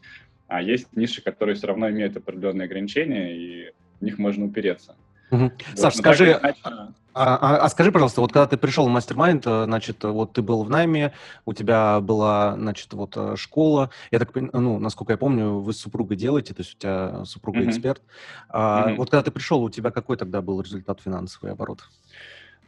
а 0.46 0.62
есть 0.62 0.88
ниши, 0.96 1.20
которые 1.20 1.56
все 1.56 1.66
равно 1.66 1.90
имеют 1.90 2.16
определенные 2.16 2.64
ограничения, 2.64 3.37
и 3.37 3.72
в 4.00 4.04
них 4.04 4.18
можно 4.18 4.46
упереться. 4.46 4.96
Угу. 5.30 5.42
Вот. 5.42 5.52
Саш, 5.74 5.96
Но 5.96 6.00
скажи, 6.00 6.38
иначе... 6.40 6.58
а, 6.64 7.37
а, 7.37 7.56
а 7.58 7.68
скажи, 7.68 7.92
пожалуйста, 7.92 8.22
вот 8.22 8.32
когда 8.32 8.46
ты 8.46 8.56
пришел 8.56 8.87
в 8.87 8.90
мастер-майнд, 8.90 9.46
э, 9.46 9.64
значит, 9.64 10.02
вот 10.04 10.32
ты 10.32 10.40
был 10.40 10.64
в 10.64 10.70
найме, 10.70 11.12
у 11.44 11.52
тебя 11.52 12.00
была, 12.00 12.54
значит, 12.54 12.94
вот 12.94 13.14
э, 13.14 13.37
школа, 13.37 13.90
я 14.11 14.20
так 14.20 14.30
ну, 14.34 14.78
насколько 14.78 15.12
я 15.12 15.18
помню, 15.18 15.58
вы 15.58 15.74
с 15.74 15.78
супругой 15.80 16.16
делаете, 16.16 16.54
то 16.54 16.62
есть 16.62 16.76
у 16.76 16.78
тебя 16.78 17.24
супруга 17.26 17.58
mm 17.58 17.68
эксперт. 17.68 18.00
А, 18.48 18.88
mm 18.88 18.94
Вот 18.94 19.11
когда 19.11 19.22
ты 19.22 19.30
пришел, 19.30 19.62
у 19.62 19.68
тебя 19.68 19.90
какой 19.90 20.16
тогда 20.16 20.40
был 20.40 20.62
результат 20.62 21.00
финансовый 21.02 21.52
оборот? 21.52 21.80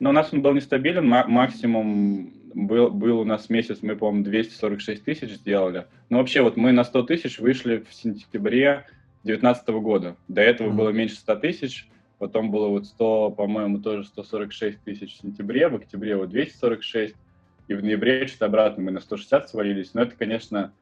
Но 0.00 0.10
у 0.10 0.12
нас 0.12 0.32
он 0.32 0.40
был 0.42 0.54
нестабилен, 0.54 1.06
максимум 1.06 2.32
был, 2.54 2.90
был 2.90 3.20
у 3.20 3.24
нас 3.24 3.50
месяц, 3.50 3.78
мы, 3.82 3.96
по-моему, 3.96 4.24
246 4.24 5.04
тысяч 5.04 5.30
сделали. 5.34 5.86
Но 6.08 6.18
вообще 6.18 6.42
вот 6.42 6.56
мы 6.56 6.72
на 6.72 6.84
100 6.84 7.02
тысяч 7.04 7.38
вышли 7.38 7.84
в 7.88 7.94
сентябре 7.94 8.86
2019 9.24 9.68
года. 9.68 10.16
До 10.28 10.40
этого 10.40 10.70
mm-hmm. 10.70 10.76
было 10.76 10.88
меньше 10.88 11.16
100 11.16 11.36
тысяч, 11.36 11.88
потом 12.18 12.50
было 12.50 12.68
вот 12.68 12.86
100, 12.86 13.32
по-моему, 13.32 13.78
тоже 13.78 14.04
146 14.04 14.82
тысяч 14.82 15.16
в 15.16 15.20
сентябре, 15.20 15.68
в 15.68 15.76
октябре 15.76 16.16
вот 16.16 16.30
246, 16.30 17.14
и 17.68 17.74
в 17.74 17.84
ноябре 17.84 18.26
что-то 18.26 18.46
обратно 18.46 18.82
мы 18.82 18.90
на 18.90 19.00
160 19.00 19.50
свалились. 19.50 19.92
Но 19.92 20.02
это, 20.02 20.16
конечно, 20.16 20.72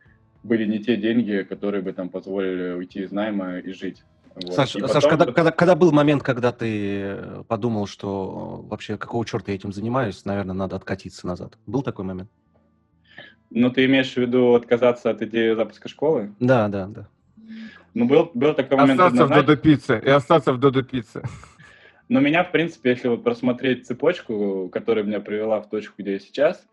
были 0.42 0.64
не 0.64 0.78
те 0.78 0.96
деньги, 0.96 1.44
которые 1.48 1.82
бы 1.82 1.92
там 1.92 2.08
позволили 2.08 2.70
уйти 2.70 3.00
из 3.00 3.10
найма 3.10 3.58
и 3.58 3.72
жить. 3.72 4.04
Вот. 4.42 4.54
Саш, 4.54 4.74
потом... 4.74 4.88
Саш 4.88 5.04
когда, 5.04 5.26
когда, 5.26 5.50
когда 5.50 5.74
был 5.74 5.92
момент, 5.92 6.22
когда 6.22 6.52
ты 6.52 7.42
подумал, 7.48 7.86
что 7.86 8.64
вообще 8.68 8.96
какого 8.96 9.24
черта 9.24 9.52
я 9.52 9.56
этим 9.56 9.72
занимаюсь, 9.72 10.24
наверное, 10.24 10.54
надо 10.54 10.76
откатиться 10.76 11.26
назад? 11.26 11.58
Был 11.66 11.82
такой 11.82 12.04
момент? 12.04 12.30
Ну, 13.50 13.70
ты 13.70 13.86
имеешь 13.86 14.12
в 14.12 14.16
виду 14.16 14.54
отказаться 14.54 15.10
от 15.10 15.22
идеи 15.22 15.54
запуска 15.54 15.88
школы? 15.88 16.34
Да, 16.38 16.68
да, 16.68 16.86
да. 16.86 17.08
Ну, 17.94 18.06
был, 18.06 18.30
был 18.34 18.54
такой 18.54 18.76
момент... 18.76 19.00
Остаться 19.00 19.26
в 19.26 19.30
Додо 19.30 19.56
Пицце, 19.56 20.02
и 20.04 20.08
остаться 20.08 20.52
в 20.52 20.58
Додо 20.58 20.82
Пицце. 20.82 21.22
Но 22.08 22.20
меня, 22.20 22.44
в 22.44 22.52
принципе, 22.52 22.90
если 22.90 23.08
вот 23.08 23.24
просмотреть 23.24 23.86
цепочку, 23.86 24.68
которая 24.70 25.04
меня 25.04 25.20
привела 25.20 25.60
в 25.60 25.68
точку, 25.68 25.94
где 25.98 26.12
я 26.12 26.18
сейчас, 26.18 26.64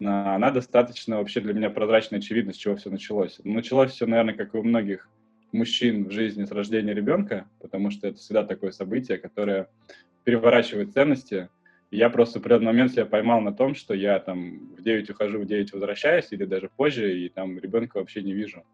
она 0.00 0.50
достаточно 0.50 1.18
вообще 1.18 1.40
для 1.40 1.54
меня 1.54 1.70
прозрачно 1.70 2.18
очевидно, 2.18 2.52
с 2.52 2.56
чего 2.56 2.76
все 2.76 2.90
началось. 2.90 3.40
Началось 3.44 3.92
все, 3.92 4.06
наверное, 4.06 4.34
как 4.34 4.54
и 4.54 4.58
у 4.58 4.62
многих 4.62 5.08
мужчин 5.52 6.06
в 6.06 6.10
жизни 6.10 6.44
с 6.44 6.50
рождения 6.50 6.94
ребенка, 6.94 7.46
потому 7.60 7.90
что 7.90 8.08
это 8.08 8.18
всегда 8.18 8.44
такое 8.44 8.70
событие, 8.70 9.18
которое 9.18 9.68
переворачивает 10.24 10.92
ценности. 10.92 11.48
Я 11.90 12.08
просто 12.08 12.38
в 12.38 12.42
определенный 12.42 12.66
момент 12.66 12.92
себя 12.92 13.04
поймал 13.04 13.40
на 13.40 13.52
том, 13.52 13.74
что 13.74 13.94
я 13.94 14.18
там 14.18 14.74
в 14.76 14.82
9 14.82 15.10
ухожу, 15.10 15.40
в 15.40 15.46
9 15.46 15.72
возвращаюсь, 15.72 16.28
или 16.30 16.44
даже 16.44 16.70
позже, 16.74 17.18
и 17.18 17.28
там 17.28 17.58
ребенка 17.58 17.98
вообще 17.98 18.22
не 18.22 18.32
вижу. 18.32 18.64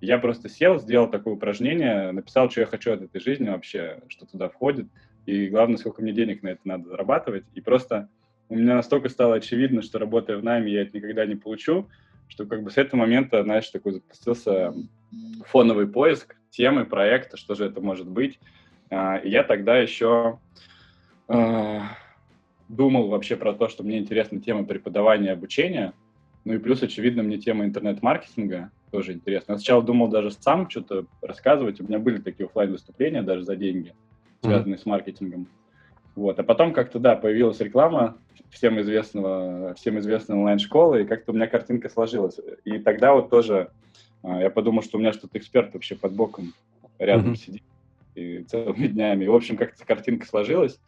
Я 0.00 0.18
просто 0.18 0.48
сел, 0.48 0.78
сделал 0.78 1.10
такое 1.10 1.34
упражнение, 1.34 2.12
написал, 2.12 2.48
что 2.50 2.60
я 2.60 2.66
хочу 2.66 2.92
от 2.92 3.02
этой 3.02 3.20
жизни 3.20 3.48
вообще, 3.48 4.00
что 4.08 4.24
туда 4.24 4.48
входит, 4.48 4.86
и 5.26 5.48
главное, 5.48 5.76
сколько 5.76 6.00
мне 6.00 6.12
денег 6.12 6.42
на 6.42 6.48
это 6.48 6.60
надо 6.64 6.88
зарабатывать. 6.88 7.44
И 7.54 7.60
просто 7.60 8.08
у 8.48 8.56
меня 8.56 8.76
настолько 8.76 9.08
стало 9.08 9.34
очевидно, 9.34 9.82
что 9.82 9.98
работая 9.98 10.38
в 10.38 10.44
найме, 10.44 10.72
я 10.72 10.82
это 10.82 10.96
никогда 10.96 11.26
не 11.26 11.36
получу, 11.36 11.88
что 12.28 12.46
как 12.46 12.62
бы 12.62 12.70
с 12.70 12.78
этого 12.78 13.00
момента, 13.00 13.42
знаешь, 13.42 13.68
такой 13.68 13.92
запустился 13.92 14.72
фоновый 15.46 15.86
поиск 15.86 16.36
темы, 16.50 16.84
проекта, 16.84 17.36
что 17.36 17.54
же 17.54 17.66
это 17.66 17.80
может 17.80 18.08
быть. 18.08 18.38
А, 18.90 19.16
и 19.16 19.30
я 19.30 19.44
тогда 19.44 19.78
еще 19.78 20.38
а, 21.28 21.82
думал 22.68 23.08
вообще 23.08 23.36
про 23.36 23.52
то, 23.52 23.68
что 23.68 23.82
мне 23.82 23.98
интересна 23.98 24.40
тема 24.40 24.64
преподавания 24.64 25.28
и 25.28 25.32
обучения, 25.32 25.92
ну 26.44 26.54
и 26.54 26.58
плюс, 26.58 26.82
очевидно, 26.82 27.22
мне 27.22 27.38
тема 27.38 27.64
интернет-маркетинга 27.64 28.70
тоже 28.90 29.12
интересна. 29.12 29.52
Я 29.52 29.58
сначала 29.58 29.82
думал 29.82 30.08
даже 30.08 30.30
сам 30.30 30.68
что-то 30.70 31.06
рассказывать, 31.22 31.80
у 31.80 31.84
меня 31.84 31.98
были 31.98 32.18
такие 32.18 32.46
офлайн 32.46 32.72
выступления 32.72 33.22
даже 33.22 33.44
за 33.44 33.56
деньги, 33.56 33.94
связанные 34.42 34.76
mm-hmm. 34.76 34.82
с 34.82 34.86
маркетингом. 34.86 35.48
Вот. 36.16 36.38
А 36.38 36.42
потом 36.42 36.72
как-то, 36.72 36.98
да, 36.98 37.14
появилась 37.14 37.60
реклама 37.60 38.18
всем 38.50 38.80
известного, 38.80 39.74
всем 39.74 39.98
известной 39.98 40.36
онлайн-школы, 40.36 41.02
и 41.02 41.06
как-то 41.06 41.32
у 41.32 41.34
меня 41.34 41.46
картинка 41.46 41.88
сложилась. 41.88 42.40
И 42.64 42.78
тогда 42.78 43.14
вот 43.14 43.30
тоже 43.30 43.70
я 44.22 44.50
подумал, 44.50 44.82
что 44.82 44.98
у 44.98 45.00
меня 45.00 45.12
что-то 45.12 45.38
эксперт 45.38 45.72
вообще 45.72 45.96
под 45.96 46.12
боком 46.12 46.52
рядом 46.98 47.32
mm-hmm. 47.32 47.36
сидит 47.36 47.62
и 48.14 48.42
целыми 48.42 48.86
днями. 48.86 49.26
в 49.26 49.34
общем, 49.34 49.56
как-то 49.56 49.84
картинка 49.84 50.26
сложилась, 50.26 50.78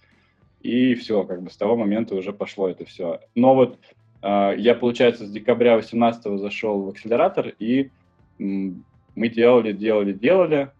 и 0.60 0.94
все, 0.94 1.24
как 1.24 1.42
бы 1.42 1.50
с 1.50 1.56
того 1.56 1.76
момента 1.76 2.14
уже 2.14 2.32
пошло 2.32 2.68
это 2.68 2.84
все. 2.84 3.20
Но 3.34 3.54
вот 3.54 3.78
э, 4.22 4.54
я, 4.58 4.74
получается, 4.74 5.26
с 5.26 5.30
декабря 5.30 5.76
18 5.76 6.38
зашел 6.38 6.82
в 6.82 6.88
акселератор, 6.88 7.54
и 7.58 7.90
м, 8.38 8.84
мы 9.14 9.28
делали, 9.28 9.72
делали, 9.72 10.12
делали, 10.12 10.70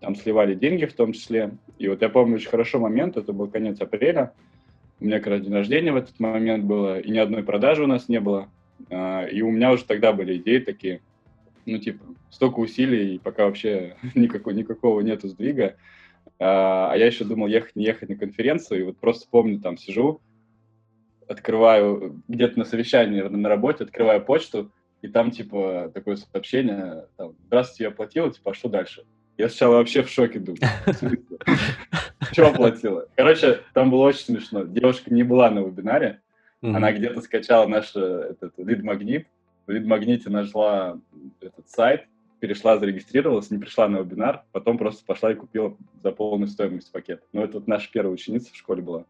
там 0.00 0.14
сливали 0.14 0.54
деньги 0.54 0.84
в 0.84 0.94
том 0.94 1.12
числе. 1.12 1.52
И 1.78 1.88
вот 1.88 2.02
я 2.02 2.08
помню 2.08 2.36
очень 2.36 2.50
хорошо 2.50 2.78
момент, 2.78 3.16
это 3.16 3.32
был 3.32 3.48
конец 3.48 3.80
апреля, 3.80 4.32
у 5.00 5.06
меня 5.06 5.18
как 5.18 5.28
раз 5.28 5.42
день 5.42 5.52
рождения 5.52 5.92
в 5.92 5.96
этот 5.96 6.18
момент 6.20 6.64
было, 6.64 7.00
и 7.00 7.10
ни 7.10 7.18
одной 7.18 7.42
продажи 7.42 7.82
у 7.82 7.88
нас 7.88 8.08
не 8.08 8.20
было. 8.20 8.48
Э, 8.90 9.28
и 9.30 9.42
у 9.42 9.50
меня 9.50 9.72
уже 9.72 9.84
тогда 9.84 10.12
были 10.12 10.36
идеи 10.36 10.58
такие, 10.58 11.00
ну, 11.66 11.78
типа, 11.78 12.04
столько 12.30 12.60
усилий, 12.60 13.14
и 13.14 13.18
пока 13.18 13.44
вообще 13.44 13.96
никакого, 14.14 14.54
никакого 14.54 15.00
нету 15.00 15.28
сдвига. 15.28 15.76
А, 16.38 16.90
а 16.92 16.96
я 16.96 17.06
еще 17.06 17.24
думал 17.24 17.46
ехать, 17.46 17.76
не 17.76 17.84
ехать 17.84 18.08
на 18.08 18.16
конференцию, 18.16 18.80
и 18.80 18.82
вот 18.84 18.98
просто 18.98 19.26
помню, 19.30 19.60
там 19.60 19.76
сижу, 19.76 20.20
открываю 21.28 22.22
где-то 22.28 22.58
на 22.58 22.64
совещании 22.64 23.22
на 23.22 23.48
работе, 23.48 23.84
открываю 23.84 24.24
почту, 24.24 24.70
и 25.02 25.08
там, 25.08 25.30
типа, 25.30 25.90
такое 25.92 26.16
сообщение, 26.16 27.06
там, 27.16 27.34
здравствуйте, 27.46 27.84
я 27.84 27.90
оплатила, 27.90 28.32
типа, 28.32 28.52
а 28.52 28.54
что 28.54 28.68
дальше? 28.68 29.04
Я 29.36 29.48
сначала 29.48 29.76
вообще 29.76 30.02
в 30.02 30.08
шоке 30.08 30.38
думаю. 30.38 30.60
Что 32.32 32.48
оплатила? 32.48 33.08
Короче, 33.16 33.60
там 33.74 33.90
было 33.90 34.04
очень 34.04 34.24
смешно. 34.24 34.62
Девушка 34.62 35.12
не 35.12 35.24
была 35.24 35.50
на 35.50 35.58
вебинаре, 35.58 36.20
она 36.62 36.92
где-то 36.92 37.20
скачала 37.20 37.66
наш 37.66 37.94
этот 37.94 38.54
лид-магнит, 38.56 39.26
в 39.66 39.70
лид-магните 39.70 40.30
нашла 40.30 40.98
этот 41.40 41.68
сайт, 41.68 42.06
перешла, 42.40 42.78
зарегистрировалась, 42.78 43.50
не 43.50 43.58
пришла 43.58 43.88
на 43.88 43.98
вебинар, 43.98 44.44
потом 44.52 44.76
просто 44.76 45.04
пошла 45.04 45.32
и 45.32 45.34
купила 45.34 45.76
за 46.02 46.12
полную 46.12 46.48
стоимость 46.48 46.92
пакет. 46.92 47.22
Ну, 47.32 47.42
это 47.42 47.54
вот 47.54 47.66
наша 47.66 47.90
первая 47.90 48.12
ученица 48.12 48.52
в 48.52 48.56
школе 48.56 48.82
была. 48.82 49.00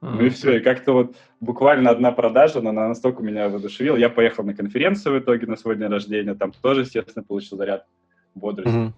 Mm-hmm. 0.00 0.14
Ну 0.14 0.24
и 0.24 0.30
все, 0.30 0.56
и 0.56 0.60
как-то 0.60 0.92
вот 0.94 1.16
буквально 1.40 1.90
одна 1.90 2.10
продажа, 2.12 2.60
но 2.60 2.70
она 2.70 2.88
настолько 2.88 3.22
меня 3.22 3.48
воодушевила. 3.48 3.96
Я 3.96 4.08
поехал 4.08 4.42
на 4.42 4.54
конференцию 4.54 5.14
в 5.14 5.22
итоге 5.22 5.46
на 5.46 5.56
свой 5.56 5.76
день 5.76 5.88
рождения, 5.88 6.34
там 6.34 6.52
тоже, 6.52 6.80
естественно, 6.80 7.24
получил 7.24 7.58
заряд 7.58 7.86
бодрости. 8.34 8.70
Mm-hmm. 8.70 8.92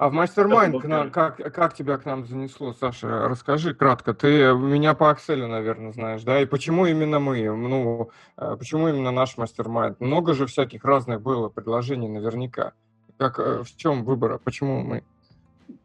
А 0.00 0.08
в 0.08 0.14
мастер-майнд 0.14 0.82
как, 1.12 1.36
как 1.36 1.74
тебя 1.74 1.98
к 1.98 2.06
нам 2.06 2.24
занесло, 2.24 2.72
Саша? 2.72 3.28
Расскажи 3.28 3.74
кратко. 3.74 4.14
Ты 4.14 4.54
меня 4.54 4.94
по 4.94 5.10
Акселю, 5.10 5.46
наверное, 5.46 5.92
знаешь, 5.92 6.22
да? 6.22 6.40
И 6.40 6.46
почему 6.46 6.86
именно 6.86 7.18
мы? 7.18 7.42
Ну, 7.44 8.08
э, 8.38 8.56
почему 8.58 8.88
именно 8.88 9.10
наш 9.10 9.36
мастер-майнд? 9.36 10.00
Много 10.00 10.32
же 10.32 10.46
всяких 10.46 10.86
разных 10.86 11.20
было 11.20 11.50
предложений 11.50 12.08
наверняка. 12.08 12.72
Как, 13.18 13.38
э, 13.38 13.62
в 13.62 13.76
чем 13.76 14.04
выбор? 14.04 14.40
Почему 14.42 14.80
мы? 14.80 15.02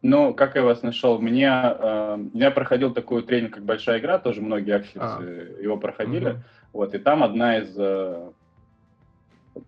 Ну, 0.02 0.34
как 0.34 0.56
я 0.56 0.64
вас 0.64 0.82
нашел? 0.82 1.20
Мне, 1.20 1.50
э, 1.52 2.18
я 2.36 2.52
проходил 2.52 2.94
такой 2.94 3.22
тренинг, 3.22 3.56
как 3.56 3.64
«Большая 3.66 4.00
игра», 4.00 4.18
тоже 4.18 4.42
многие 4.42 4.78
аксельцы 4.78 5.58
а. 5.60 5.62
его 5.62 5.76
проходили. 5.76 6.30
Угу. 6.30 6.40
Вот, 6.72 6.96
и 6.96 7.00
там 7.00 7.22
одна 7.22 7.58
из 7.58 7.76
э, 7.78 8.30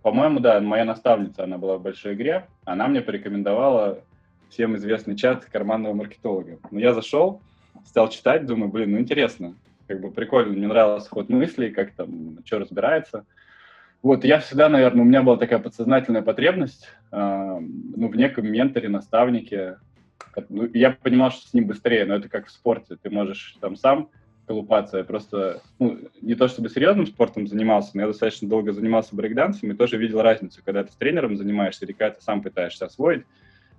по-моему, 0.01 0.39
да, 0.39 0.60
моя 0.60 0.86
наставница, 0.86 1.43
она 1.43 1.57
была 1.57 1.77
в 1.77 1.81
большой 1.81 2.13
игре, 2.13 2.47
она 2.65 2.88
мне 2.88 3.01
порекомендовала 3.01 3.99
всем 4.49 4.75
известный 4.75 5.15
чат 5.15 5.45
карманного 5.45 5.93
маркетолога. 5.93 6.60
Но 6.71 6.79
я 6.79 6.93
зашел, 6.93 7.41
стал 7.86 8.10
читать, 8.10 8.45
думаю, 8.45 8.71
блин, 8.71 8.91
ну 8.91 8.99
интересно, 8.99 9.55
как 9.88 10.01
бы 10.01 10.12
прикольно, 10.12 10.53
мне 10.53 10.67
нравился 10.67 11.10
ход 11.10 11.29
мыслей, 11.29 11.71
как 11.71 11.91
там, 11.91 12.39
что 12.45 12.60
разбирается. 12.60 13.25
Вот, 14.03 14.23
я 14.23 14.39
всегда, 14.39 14.69
наверное, 14.69 15.01
у 15.01 15.05
меня 15.05 15.23
была 15.23 15.38
такая 15.38 15.60
подсознательная 15.60 16.21
потребность, 16.21 16.88
э, 17.12 17.17
ну, 17.60 18.07
в 18.07 18.15
неком 18.15 18.47
менторе, 18.47 18.89
наставнике. 18.89 19.77
Ну, 20.49 20.69
я 20.73 20.91
понимал, 20.91 21.31
что 21.31 21.47
с 21.47 21.53
ним 21.53 21.65
быстрее, 21.65 22.05
но 22.05 22.15
это 22.15 22.29
как 22.29 22.47
в 22.47 22.51
спорте, 22.51 22.95
ты 23.01 23.10
можешь 23.10 23.57
там 23.60 23.75
сам 23.75 24.10
колупаться. 24.45 24.99
Я 24.99 25.03
просто, 25.03 25.62
ну, 25.79 25.99
не 26.21 26.36
то 26.36 26.47
чтобы 26.47 26.69
серьезным 26.69 27.07
спортом 27.07 27.47
занимался, 27.47 27.91
но 27.95 28.01
я 28.01 28.07
достаточно 28.07 28.47
долго 28.47 28.71
занимался 28.71 29.15
брейкдансом 29.15 29.71
и 29.71 29.75
тоже 29.75 29.97
видел 29.97 30.21
разницу, 30.21 30.62
когда 30.63 30.83
ты 30.83 30.91
с 30.91 30.95
тренером 30.95 31.36
занимаешься 31.36 31.86
или 31.86 31.91
когда 31.91 32.12
ты 32.12 32.21
сам 32.21 32.41
пытаешься 32.41 32.86
освоить. 32.86 33.25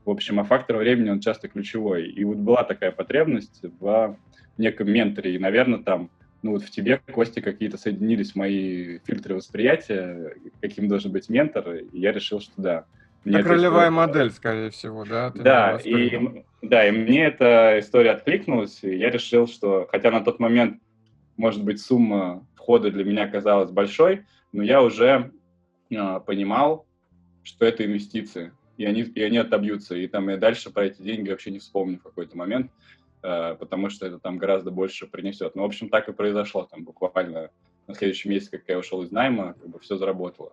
В 0.08 0.10
общем, 0.10 0.40
а 0.40 0.44
фактор 0.44 0.78
времени, 0.78 1.10
он 1.10 1.20
часто 1.20 1.48
ключевой. 1.48 2.06
И 2.08 2.24
вот 2.24 2.38
была 2.38 2.64
такая 2.64 2.92
потребность 2.92 3.60
в 3.78 4.16
неком 4.56 4.90
менторе. 4.90 5.34
И, 5.34 5.38
наверное, 5.38 5.80
там, 5.80 6.08
ну 6.40 6.52
вот 6.52 6.62
в 6.62 6.70
тебе, 6.70 6.98
Кости, 7.12 7.40
какие-то 7.40 7.76
соединились 7.76 8.34
мои 8.34 9.00
фильтры 9.00 9.34
восприятия, 9.34 10.34
каким 10.62 10.88
должен 10.88 11.12
быть 11.12 11.28
ментор, 11.28 11.74
и 11.74 11.98
я 11.98 12.12
решил, 12.12 12.40
что 12.40 12.52
да. 12.56 12.84
Мне 13.24 13.36
как 13.36 13.48
ролевая 13.48 13.90
история... 13.90 13.90
модель, 13.90 14.30
скорее 14.30 14.70
всего, 14.70 15.04
да? 15.04 15.30
да, 15.34 15.76
и, 15.84 16.42
да, 16.62 16.88
и 16.88 16.90
мне 16.90 17.26
эта 17.26 17.78
история 17.78 18.12
откликнулась, 18.12 18.82
и 18.82 18.96
я 18.96 19.10
решил, 19.10 19.46
что, 19.46 19.86
хотя 19.92 20.10
на 20.10 20.22
тот 20.24 20.40
момент, 20.40 20.80
может 21.36 21.62
быть, 21.62 21.82
сумма 21.82 22.46
входа 22.56 22.90
для 22.90 23.04
меня 23.04 23.28
казалась 23.28 23.70
большой, 23.70 24.24
но 24.52 24.62
я 24.62 24.80
уже 24.80 25.32
э, 25.90 26.20
понимал, 26.24 26.86
что 27.42 27.66
это 27.66 27.84
инвестиции 27.84 28.52
и 28.78 28.84
они, 28.86 29.02
и 29.02 29.22
они 29.22 29.36
отобьются. 29.36 29.96
И 29.96 30.06
там 30.06 30.30
я 30.30 30.38
дальше 30.38 30.70
про 30.70 30.86
эти 30.86 31.02
деньги 31.02 31.28
вообще 31.28 31.50
не 31.50 31.58
вспомню 31.58 31.98
в 31.98 32.04
какой-то 32.04 32.38
момент, 32.38 32.70
э, 33.22 33.56
потому 33.58 33.90
что 33.90 34.06
это 34.06 34.18
там 34.18 34.38
гораздо 34.38 34.70
больше 34.70 35.06
принесет. 35.06 35.54
Ну, 35.54 35.62
в 35.62 35.66
общем, 35.66 35.90
так 35.90 36.08
и 36.08 36.12
произошло. 36.12 36.66
Там 36.70 36.84
буквально 36.84 37.50
на 37.88 37.94
следующий 37.94 38.28
месяц, 38.28 38.48
как 38.48 38.62
я 38.68 38.78
ушел 38.78 39.02
из 39.02 39.10
найма, 39.10 39.54
как 39.54 39.68
бы 39.68 39.78
все 39.80 39.96
заработало. 39.96 40.52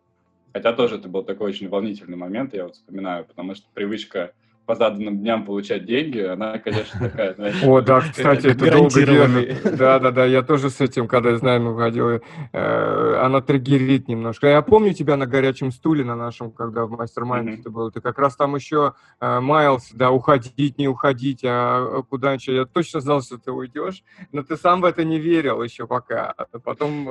Хотя 0.53 0.73
тоже 0.73 0.95
это 0.95 1.07
был 1.07 1.23
такой 1.23 1.49
очень 1.49 1.69
волнительный 1.69 2.17
момент, 2.17 2.53
я 2.53 2.63
вот 2.63 2.75
вспоминаю, 2.75 3.25
потому 3.25 3.55
что 3.55 3.67
привычка 3.73 4.33
по 4.65 4.75
заданным 4.75 5.19
дням 5.19 5.45
получать 5.45 5.85
деньги, 5.85 6.19
она, 6.19 6.57
конечно, 6.59 6.99
такая, 6.99 7.35
знаешь... 7.35 7.63
О, 7.63 7.81
да, 7.81 8.01
кстати, 8.01 8.47
это 8.47 8.71
долго 8.71 9.05
держит. 9.05 9.77
Да, 9.77 9.99
да, 9.99 10.11
да, 10.11 10.25
я 10.25 10.41
тоже 10.41 10.69
с 10.69 10.81
этим, 10.81 11.07
когда 11.07 11.31
из 11.33 11.41
найма 11.41 11.71
выходил, 11.71 12.09
э, 12.09 13.15
она 13.21 13.41
триггерит 13.41 14.07
немножко. 14.07 14.47
Я 14.47 14.61
помню 14.61 14.93
тебя 14.93 15.17
на 15.17 15.25
горячем 15.25 15.71
стуле 15.71 16.03
на 16.03 16.15
нашем, 16.15 16.51
когда 16.51 16.85
в 16.85 16.91
мастер-майнде 16.91 17.63
ты 17.63 17.69
был, 17.69 17.91
ты 17.91 18.01
как 18.01 18.17
раз 18.17 18.35
там 18.35 18.55
еще 18.55 18.93
э, 19.19 19.39
маялся, 19.39 19.95
да, 19.95 20.11
уходить, 20.11 20.77
не 20.77 20.87
уходить, 20.87 21.41
а 21.43 22.01
куда 22.09 22.33
еще. 22.33 22.55
Я 22.55 22.65
точно 22.65 22.99
знал, 23.01 23.21
что 23.21 23.37
ты 23.37 23.51
уйдешь, 23.51 24.03
но 24.31 24.43
ты 24.43 24.57
сам 24.57 24.81
в 24.81 24.85
это 24.85 25.03
не 25.03 25.19
верил 25.19 25.61
еще 25.61 25.87
пока. 25.87 26.31
А 26.31 26.59
потом 26.59 27.09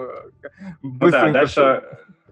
быстренько... 0.82 0.82
Ну 0.82 1.10
да, 1.10 1.30
дальше 1.30 1.82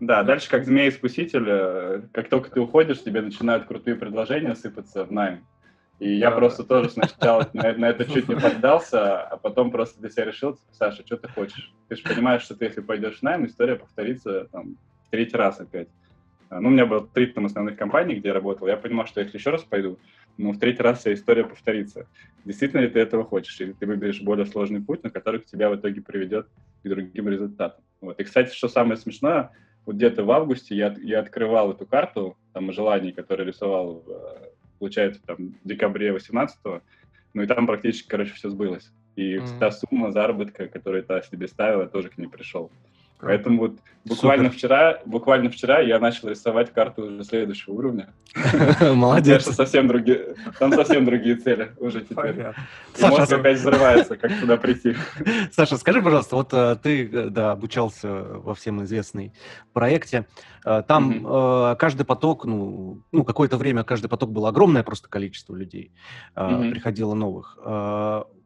да, 0.03 0.25
дальше 0.25 0.51
как 0.51 0.65
змея-искуситель, 0.65 1.45
э, 1.47 2.03
как 2.13 2.29
только 2.29 2.51
ты 2.51 2.61
уходишь, 2.61 3.05
тебе 3.05 3.21
начинают 3.21 3.67
крутые 3.67 3.95
предложения 3.95 4.57
сыпаться 4.57 5.05
в 5.05 5.13
найм. 5.13 5.47
И 6.01 6.15
я 6.15 6.33
просто 6.33 6.65
тоже 6.65 6.91
сначала 6.91 7.49
на, 7.53 7.73
на 7.75 7.89
это 7.89 8.05
чуть 8.05 8.29
не 8.29 8.35
поддался, 8.35 9.23
а 9.23 9.37
потом 9.37 9.71
просто 9.71 10.01
для 10.01 10.11
себя 10.11 10.25
решил, 10.25 10.55
типа, 10.55 10.73
Саша, 10.73 11.07
что 11.07 11.19
ты 11.19 11.29
хочешь? 11.29 11.73
Ты 11.89 11.95
же 11.95 12.03
понимаешь, 12.03 12.43
что 12.43 12.57
ты, 12.57 12.65
если 12.65 12.81
пойдешь 12.81 13.21
в 13.21 13.23
найм, 13.23 13.47
история 13.47 13.77
повторится 13.77 14.49
там, 14.51 14.77
в 15.07 15.11
третий 15.13 15.37
раз 15.37 15.61
опять. 15.61 15.87
А, 16.51 16.61
ну, 16.61 16.71
у 16.71 16.73
меня 16.73 16.85
было 16.85 17.07
три 17.07 17.27
там 17.27 17.47
основных 17.47 17.77
компаний, 17.77 18.17
где 18.17 18.29
я 18.29 18.35
работал. 18.35 18.67
Я 18.67 18.77
понимал, 18.79 19.07
что 19.07 19.21
если 19.21 19.39
еще 19.39 19.51
раз 19.51 19.63
пойду, 19.63 20.01
ну, 20.37 20.51
в 20.51 20.59
третий 20.59 20.83
раз 20.83 20.99
вся 20.99 21.15
история 21.15 21.45
повторится. 21.45 22.09
Действительно 22.45 22.81
ли 22.81 22.89
ты 22.89 22.99
этого 22.99 23.23
хочешь? 23.23 23.61
Или 23.61 23.71
ты 23.71 23.87
выберешь 23.87 24.21
более 24.21 24.47
сложный 24.47 24.83
путь, 24.83 25.05
на 25.05 25.11
который 25.11 25.43
тебя 25.43 25.71
в 25.71 25.77
итоге 25.77 26.03
приведет 26.03 26.49
к 26.83 26.89
другим 26.89 27.29
результатам? 27.29 27.85
Вот. 28.01 28.19
И, 28.19 28.25
кстати, 28.25 28.53
что 28.53 28.67
самое 28.67 28.97
смешное, 28.97 29.53
вот 29.85 29.97
где-то 29.97 30.25
в 30.25 30.31
августе 30.31 30.77
я, 30.77 30.95
я 31.03 31.21
открывал 31.21 31.73
эту 31.73 31.87
карту, 31.87 32.37
там, 32.53 32.73
желаний, 32.73 33.13
которые 33.13 33.47
рисовал, 33.47 34.05
э, 34.07 34.49
получается, 34.79 35.21
там, 35.27 35.55
в 35.63 35.69
декабре 35.69 36.15
18-го, 36.15 36.83
ну 37.35 37.43
и 37.43 37.47
там 37.47 37.67
практически, 37.67 38.09
короче, 38.09 38.35
все 38.35 38.51
сбылось. 38.51 38.91
И 39.17 39.37
mm-hmm. 39.37 39.59
та 39.59 39.71
сумма 39.71 40.13
заработка, 40.13 40.69
которую 40.69 41.03
та 41.05 41.23
себе 41.23 41.49
ставила, 41.49 41.87
тоже 41.87 42.09
к 42.09 42.19
ней 42.19 42.29
пришел. 42.29 42.71
Поэтому 43.23 43.61
вот 43.61 43.79
буквально 44.05 44.47
Супер. 44.47 44.59
вчера, 44.59 44.99
буквально 45.07 45.49
вчера 45.49 45.79
я 45.79 46.01
начал 46.01 46.29
рисовать 46.29 46.73
карту 46.73 47.05
уже 47.05 47.23
следующего 47.23 47.75
уровня. 47.75 48.13
Молодец. 48.81 49.45
Там 49.45 49.55
совсем 49.55 49.87
другие, 49.87 50.35
там 50.59 50.73
совсем 50.73 51.05
другие 51.05 51.37
цели 51.37 51.73
уже 51.79 52.01
теперь. 52.01 52.47
Саша, 52.95 53.21
мозг 53.21 53.33
опять 53.33 53.59
взрывается, 53.59 54.17
как 54.17 54.37
туда 54.41 54.57
прийти. 54.57 54.97
Саша, 55.53 55.77
скажи, 55.77 56.03
пожалуйста, 56.03 56.35
вот 56.35 56.53
э, 56.53 56.77
ты, 56.83 57.09
э, 57.09 57.29
да, 57.31 57.53
обучался 57.53 58.11
во 58.11 58.55
всем 58.55 58.83
известной 58.83 59.33
проекте. 59.73 60.27
Э, 60.65 60.83
там 60.87 61.77
каждый 61.77 62.05
поток, 62.05 62.45
ну, 62.45 63.03
ну, 63.13 63.25
какое-то 63.25 63.57
время 63.57 63.85
каждый 63.85 64.09
поток 64.09 64.33
было 64.33 64.49
огромное 64.49 64.83
просто 64.83 65.09
количество 65.09 65.55
людей, 65.55 65.93
приходило 66.35 67.15
новых. 67.15 67.57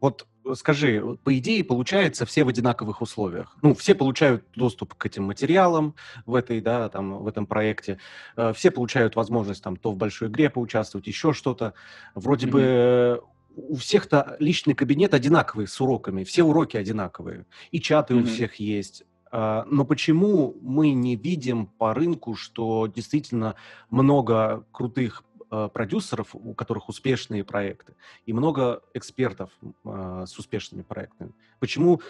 Вот 0.01 0.27
скажи, 0.55 1.03
по 1.25 1.37
идее, 1.37 1.65
получается, 1.65 2.27
все 2.27 2.45
в 2.45 2.49
одинаковых 2.49 3.03
условиях. 3.03 3.57
Ну, 3.63 3.75
все 3.75 3.95
получают 3.95 4.45
доступ 4.55 4.95
к 4.95 5.07
этим 5.07 5.25
материалам 5.25 5.95
в 6.25 6.35
этой, 6.35 6.61
да, 6.61 6.89
там, 6.89 7.19
в 7.23 7.27
этом 7.29 7.47
проекте. 7.47 7.99
Э, 8.37 8.53
все 8.55 8.71
получают 8.71 9.17
возможность 9.17 9.63
там 9.63 9.77
то 9.77 9.93
в 9.93 9.97
большой 9.97 10.29
игре 10.29 10.51
поучаствовать, 10.51 11.07
еще 11.07 11.33
что-то. 11.33 11.75
Вроде 12.15 12.47
mm-hmm. 12.47 12.51
бы 12.51 13.23
у 13.57 13.77
всех-то 13.77 14.37
личный 14.39 14.75
кабинет 14.75 15.15
одинаковый 15.15 15.67
с 15.67 15.81
уроками, 15.81 16.25
все 16.25 16.43
уроки 16.43 16.77
одинаковые, 16.77 17.47
и 17.71 17.81
чаты 17.81 18.15
mm-hmm. 18.15 18.23
у 18.23 18.27
всех 18.27 18.55
есть. 18.57 19.05
А, 19.33 19.67
но 19.69 19.85
почему 19.85 20.57
мы 20.63 20.93
не 20.93 21.17
видим 21.17 21.67
по 21.67 21.95
рынку, 21.95 22.35
что 22.35 22.87
действительно 22.87 23.57
много 23.91 24.65
крутых 24.73 25.25
а, 25.51 25.69
продюсеров, 25.69 26.35
у 26.35 26.55
которых 26.55 26.89
успешные 26.89 27.45
проекты, 27.45 27.95
и 28.25 28.33
много 28.33 28.83
экспертов 28.95 29.51
а, 29.85 30.27
с 30.27 30.39
успешными 30.39 30.83
проектами? 30.83 31.33
Почему 31.61 32.01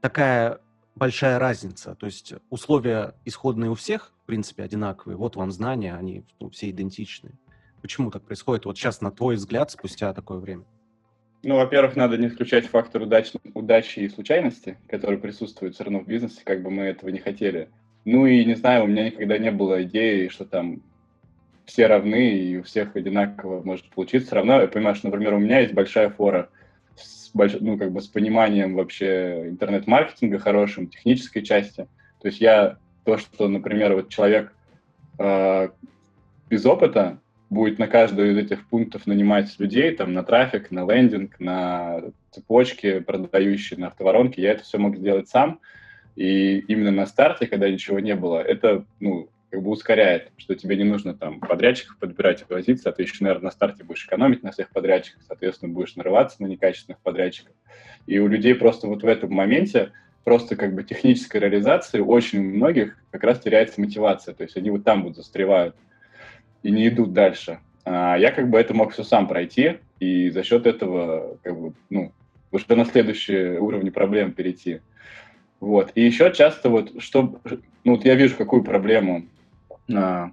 такая 0.00 0.60
большая 0.94 1.38
разница? 1.38 1.94
То 1.94 2.06
есть 2.06 2.34
условия 2.50 3.14
исходные 3.24 3.70
у 3.70 3.74
всех, 3.74 4.12
в 4.22 4.26
принципе, 4.26 4.62
одинаковые. 4.62 5.16
Вот 5.16 5.36
вам 5.36 5.50
знания, 5.50 5.94
они 5.94 6.24
ну, 6.40 6.50
все 6.50 6.70
идентичны. 6.70 7.32
Почему 7.82 8.10
так 8.10 8.22
происходит? 8.22 8.64
Вот 8.64 8.76
сейчас, 8.76 9.00
на 9.00 9.10
твой 9.10 9.36
взгляд, 9.36 9.70
спустя 9.70 10.12
такое 10.12 10.38
время. 10.38 10.64
Ну, 11.44 11.56
во-первых, 11.56 11.94
надо 11.94 12.18
не 12.18 12.26
исключать 12.26 12.66
фактор 12.66 13.02
удач... 13.02 13.32
удачи 13.54 14.00
и 14.00 14.08
случайности, 14.08 14.76
который 14.88 15.18
присутствует 15.18 15.74
все 15.74 15.84
равно 15.84 16.00
в 16.00 16.06
бизнесе, 16.06 16.40
как 16.44 16.62
бы 16.62 16.70
мы 16.70 16.84
этого 16.84 17.10
не 17.10 17.20
хотели. 17.20 17.68
Ну 18.04 18.26
и, 18.26 18.44
не 18.44 18.54
знаю, 18.54 18.84
у 18.84 18.86
меня 18.86 19.04
никогда 19.04 19.38
не 19.38 19.52
было 19.52 19.82
идеи, 19.84 20.28
что 20.28 20.44
там 20.44 20.82
все 21.68 21.86
равны 21.86 22.30
и 22.30 22.56
у 22.56 22.62
всех 22.62 22.96
одинаково 22.96 23.62
может 23.62 23.90
получиться. 23.90 24.34
Равно 24.34 24.62
я 24.62 24.68
понимаю, 24.68 24.96
что, 24.96 25.08
например, 25.08 25.34
у 25.34 25.38
меня 25.38 25.60
есть 25.60 25.74
большая 25.74 26.08
фора 26.08 26.48
с, 26.96 27.30
больш... 27.34 27.56
ну, 27.60 27.76
как 27.76 27.92
бы 27.92 28.00
с 28.00 28.06
пониманием 28.06 28.74
вообще 28.74 29.48
интернет-маркетинга 29.48 30.38
хорошим, 30.38 30.88
технической 30.88 31.42
части. 31.42 31.86
То 32.22 32.28
есть 32.28 32.40
я 32.40 32.78
то, 33.04 33.18
что, 33.18 33.48
например, 33.48 33.94
вот 33.94 34.08
человек 34.08 34.54
э, 35.18 35.68
без 36.48 36.64
опыта, 36.64 37.18
будет 37.50 37.78
на 37.78 37.86
каждую 37.86 38.32
из 38.32 38.38
этих 38.38 38.66
пунктов 38.68 39.06
нанимать 39.06 39.58
людей, 39.58 39.94
там, 39.94 40.12
на 40.14 40.22
трафик, 40.22 40.70
на 40.70 40.90
лендинг, 40.90 41.38
на 41.38 42.00
цепочки 42.30 43.00
продающие, 43.00 43.78
на 43.78 43.88
автоворонки, 43.88 44.40
я 44.40 44.52
это 44.52 44.64
все 44.64 44.78
мог 44.78 44.96
сделать 44.96 45.28
сам. 45.28 45.60
И 46.16 46.58
именно 46.60 46.90
на 46.90 47.06
старте, 47.06 47.46
когда 47.46 47.70
ничего 47.70 48.00
не 48.00 48.14
было, 48.14 48.38
это, 48.40 48.84
ну, 49.00 49.28
как 49.50 49.62
бы 49.62 49.70
ускоряет, 49.70 50.30
что 50.36 50.54
тебе 50.54 50.76
не 50.76 50.84
нужно 50.84 51.14
там 51.14 51.40
подрядчиков 51.40 51.96
подбирать 51.98 52.42
и 52.42 52.52
возиться, 52.52 52.90
а 52.90 52.92
ты 52.92 53.02
еще, 53.02 53.16
наверное, 53.20 53.46
на 53.46 53.50
старте 53.50 53.84
будешь 53.84 54.04
экономить 54.04 54.42
на 54.42 54.52
всех 54.52 54.70
подрядчиках, 54.70 55.22
соответственно, 55.26 55.72
будешь 55.72 55.96
нарываться 55.96 56.42
на 56.42 56.46
некачественных 56.46 57.00
подрядчиков. 57.00 57.54
И 58.06 58.18
у 58.18 58.28
людей 58.28 58.54
просто 58.54 58.86
вот 58.86 59.02
в 59.02 59.06
этом 59.06 59.32
моменте 59.32 59.92
просто 60.24 60.56
как 60.56 60.74
бы 60.74 60.82
технической 60.84 61.40
реализации 61.40 62.00
очень 62.00 62.40
у 62.40 62.56
многих 62.56 62.98
как 63.10 63.24
раз 63.24 63.40
теряется 63.40 63.80
мотивация, 63.80 64.34
то 64.34 64.44
есть 64.44 64.56
они 64.56 64.70
вот 64.70 64.84
там 64.84 65.04
вот 65.04 65.16
застревают 65.16 65.74
и 66.62 66.70
не 66.70 66.88
идут 66.88 67.14
дальше. 67.14 67.60
А 67.84 68.16
я 68.18 68.30
как 68.30 68.50
бы 68.50 68.58
это 68.58 68.74
мог 68.74 68.92
все 68.92 69.02
сам 69.02 69.26
пройти, 69.26 69.78
и 70.00 70.28
за 70.28 70.42
счет 70.42 70.66
этого 70.66 71.38
как 71.42 71.58
бы, 71.58 71.72
ну, 71.88 72.12
уже 72.50 72.64
на 72.68 72.84
следующие 72.84 73.58
уровни 73.58 73.88
проблем 73.88 74.32
перейти. 74.32 74.80
Вот. 75.60 75.92
И 75.94 76.02
еще 76.02 76.32
часто 76.32 76.68
вот, 76.68 77.02
что, 77.02 77.40
ну 77.84 77.96
вот 77.96 78.04
я 78.04 78.14
вижу 78.14 78.36
какую 78.36 78.62
проблему, 78.62 79.26
а, 79.92 80.32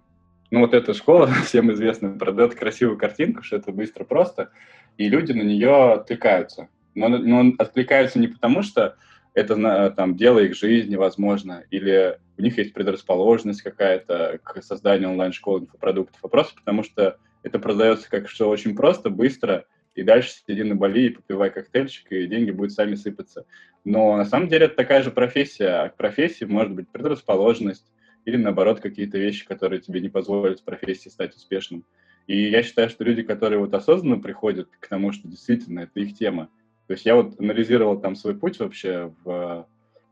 ну 0.51 0.61
вот 0.61 0.73
эта 0.73 0.93
школа, 0.93 1.27
всем 1.45 1.71
известная, 1.73 2.17
продает 2.17 2.55
красивую 2.55 2.97
картинку, 2.97 3.43
что 3.43 3.57
это 3.57 3.71
быстро, 3.71 4.03
просто, 4.03 4.51
и 4.97 5.09
люди 5.09 5.31
на 5.31 5.41
нее 5.41 5.93
откликаются. 5.93 6.69
Но, 6.93 7.09
но 7.09 7.53
откликаются 7.57 8.19
не 8.19 8.27
потому, 8.27 8.61
что 8.63 8.95
это 9.33 9.93
там 9.95 10.15
дело 10.15 10.39
их 10.39 10.55
жизни, 10.55 10.95
возможно, 10.95 11.65
или 11.69 12.17
у 12.37 12.41
них 12.41 12.57
есть 12.57 12.73
предрасположенность 12.73 13.61
какая-то 13.61 14.39
к 14.41 14.61
созданию 14.61 15.09
онлайн-школы 15.09 15.61
инфопродуктов, 15.61 16.19
а 16.23 16.27
просто 16.29 16.55
потому 16.55 16.83
что 16.83 17.17
это 17.43 17.59
продается 17.59 18.09
как 18.09 18.29
что 18.29 18.49
очень 18.49 18.75
просто, 18.75 19.09
быстро, 19.09 19.65
и 19.93 20.03
дальше 20.03 20.31
сиди 20.31 20.63
на 20.63 20.75
Бали 20.75 21.07
и 21.07 21.09
попивай 21.09 21.49
коктейльчик, 21.49 22.11
и 22.11 22.27
деньги 22.27 22.51
будут 22.51 22.73
сами 22.73 22.95
сыпаться. 22.95 23.45
Но 23.83 24.17
на 24.17 24.25
самом 24.25 24.47
деле 24.47 24.65
это 24.65 24.75
такая 24.75 25.03
же 25.03 25.11
профессия, 25.11 25.67
а 25.67 25.89
к 25.89 25.95
профессии 25.95 26.45
может 26.45 26.73
быть 26.73 26.89
предрасположенность 26.89 27.85
или, 28.25 28.37
наоборот, 28.37 28.79
какие-то 28.79 29.17
вещи, 29.17 29.45
которые 29.45 29.79
тебе 29.79 30.01
не 30.01 30.09
позволят 30.09 30.59
в 30.59 30.63
профессии 30.63 31.09
стать 31.09 31.35
успешным. 31.35 31.85
И 32.27 32.49
я 32.49 32.63
считаю, 32.63 32.89
что 32.89 33.03
люди, 33.03 33.21
которые 33.21 33.59
вот 33.59 33.73
осознанно 33.73 34.19
приходят 34.19 34.67
к 34.79 34.87
тому, 34.87 35.11
что 35.11 35.27
действительно 35.27 35.81
это 35.81 35.99
их 35.99 36.17
тема, 36.17 36.49
то 36.87 36.93
есть 36.93 37.05
я 37.05 37.15
вот 37.15 37.39
анализировал 37.39 37.99
там 37.99 38.15
свой 38.15 38.35
путь 38.35 38.59
вообще 38.59 39.11
в 39.23 39.67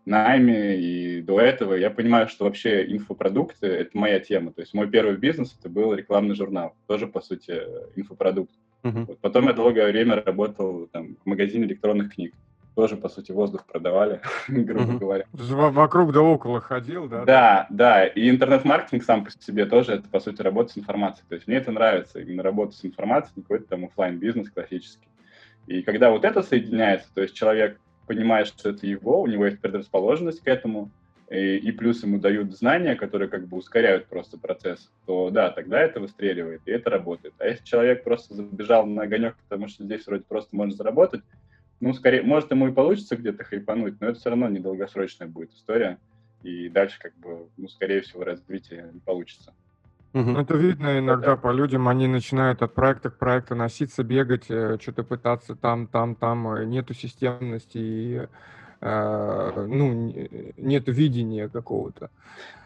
найме 0.05 0.79
и 0.79 1.21
до 1.21 1.39
этого. 1.39 1.75
Я 1.75 1.89
понимаю, 1.89 2.27
что 2.27 2.45
вообще 2.45 2.83
инфопродукты— 2.91 3.67
это 3.67 3.97
моя 3.97 4.19
тема. 4.19 4.51
То 4.51 4.61
есть 4.61 4.73
мой 4.73 4.89
первый 4.89 5.17
бизнес— 5.17 5.55
это 5.59 5.69
был 5.69 5.93
рекламный 5.93 6.35
журнал. 6.35 6.75
Тоже, 6.87 7.07
по 7.07 7.21
сути, 7.21 7.51
инфопродукт. 7.95 8.53
Uh-huh. 8.83 9.05
Вот 9.05 9.19
потом 9.19 9.47
я 9.47 9.53
долгое 9.53 9.91
время 9.91 10.21
работал 10.21 10.87
там, 10.87 11.15
в 11.23 11.25
магазине 11.25 11.65
электронных 11.65 12.15
книг. 12.15 12.33
Тоже, 12.75 12.97
по 12.97 13.07
сути, 13.07 13.31
воздух 13.31 13.65
продавали, 13.65 14.19
грубо 14.47 14.97
говоря. 14.97 15.25
Вокруг 15.31 16.11
да 16.11 16.21
около 16.21 16.59
ходил, 16.59 17.07
да? 17.07 17.23
Да, 17.23 17.67
да. 17.69 18.07
И 18.07 18.29
интернет-маркетинг 18.29 19.03
сам 19.03 19.25
по 19.25 19.31
себе 19.31 19.65
тоже, 19.65 19.93
это, 19.93 20.09
по 20.09 20.19
сути, 20.19 20.41
работа 20.41 20.73
с 20.73 20.77
информацией. 20.77 21.25
То 21.29 21.35
есть 21.35 21.47
мне 21.47 21.57
это 21.57 21.71
нравится, 21.71 22.19
именно 22.19 22.41
работа 22.41 22.75
с 22.75 22.83
информацией, 22.83 23.41
какой-то 23.43 23.65
там 23.67 23.85
офлайн 23.85 24.17
бизнес 24.17 24.49
классический. 24.49 25.07
И 25.67 25.81
когда 25.83 26.09
вот 26.09 26.25
это 26.25 26.41
соединяется, 26.41 27.07
то 27.13 27.21
есть 27.21 27.35
человек 27.35 27.79
понимает, 28.07 28.47
что 28.47 28.69
это 28.69 28.85
его, 28.85 29.21
у 29.21 29.27
него 29.27 29.45
есть 29.45 29.59
предрасположенность 29.59 30.41
к 30.41 30.47
этому, 30.47 30.91
и, 31.29 31.57
и 31.57 31.71
плюс 31.71 32.03
ему 32.03 32.19
дают 32.19 32.53
знания, 32.55 32.95
которые 32.95 33.29
как 33.29 33.47
бы 33.47 33.57
ускоряют 33.57 34.07
просто 34.07 34.37
процесс, 34.37 34.91
то 35.05 35.29
да, 35.29 35.51
тогда 35.51 35.79
это 35.79 35.99
выстреливает, 35.99 36.61
и 36.65 36.71
это 36.71 36.89
работает. 36.89 37.33
А 37.39 37.47
если 37.47 37.63
человек 37.63 38.03
просто 38.03 38.33
забежал 38.35 38.85
на 38.85 39.03
огонек, 39.03 39.35
потому 39.47 39.67
что 39.67 39.83
здесь 39.83 40.05
вроде 40.05 40.23
просто 40.23 40.55
можно 40.55 40.75
заработать, 40.75 41.21
ну, 41.83 41.93
скорее, 41.93 42.23
может, 42.23 42.49
ему 42.51 42.69
и 42.69 42.71
получится 42.71 43.17
где-то 43.17 43.43
хайпануть, 43.43 43.99
но 43.99 44.07
это 44.07 44.19
все 44.19 44.29
равно 44.29 44.47
недолгосрочная 44.47 45.27
будет 45.27 45.51
история, 45.51 45.97
и 46.41 46.69
дальше, 46.69 46.97
как 47.01 47.13
бы, 47.17 47.49
ну, 47.57 47.67
скорее 47.67 48.01
всего, 48.01 48.23
развитие 48.23 48.89
не 48.93 49.01
получится. 49.01 49.53
Угу. 50.13 50.31
Это 50.31 50.55
видно 50.55 50.99
иногда 50.99 51.35
по 51.35 51.51
людям, 51.51 51.89
они 51.89 52.07
начинают 52.07 52.61
от 52.61 52.73
проекта 52.73 53.09
к 53.09 53.17
проекту 53.17 53.55
носиться, 53.55 54.03
бегать, 54.03 54.45
э, 54.49 54.77
что-то 54.79 55.03
пытаться 55.03 55.55
там, 55.55 55.87
там, 55.87 56.15
там, 56.15 56.69
нету 56.69 56.93
системности 56.93 57.77
и 57.77 58.27
э, 58.79 59.65
ну, 59.67 60.13
нет 60.55 60.83
видения 60.87 61.49
какого-то. 61.49 62.11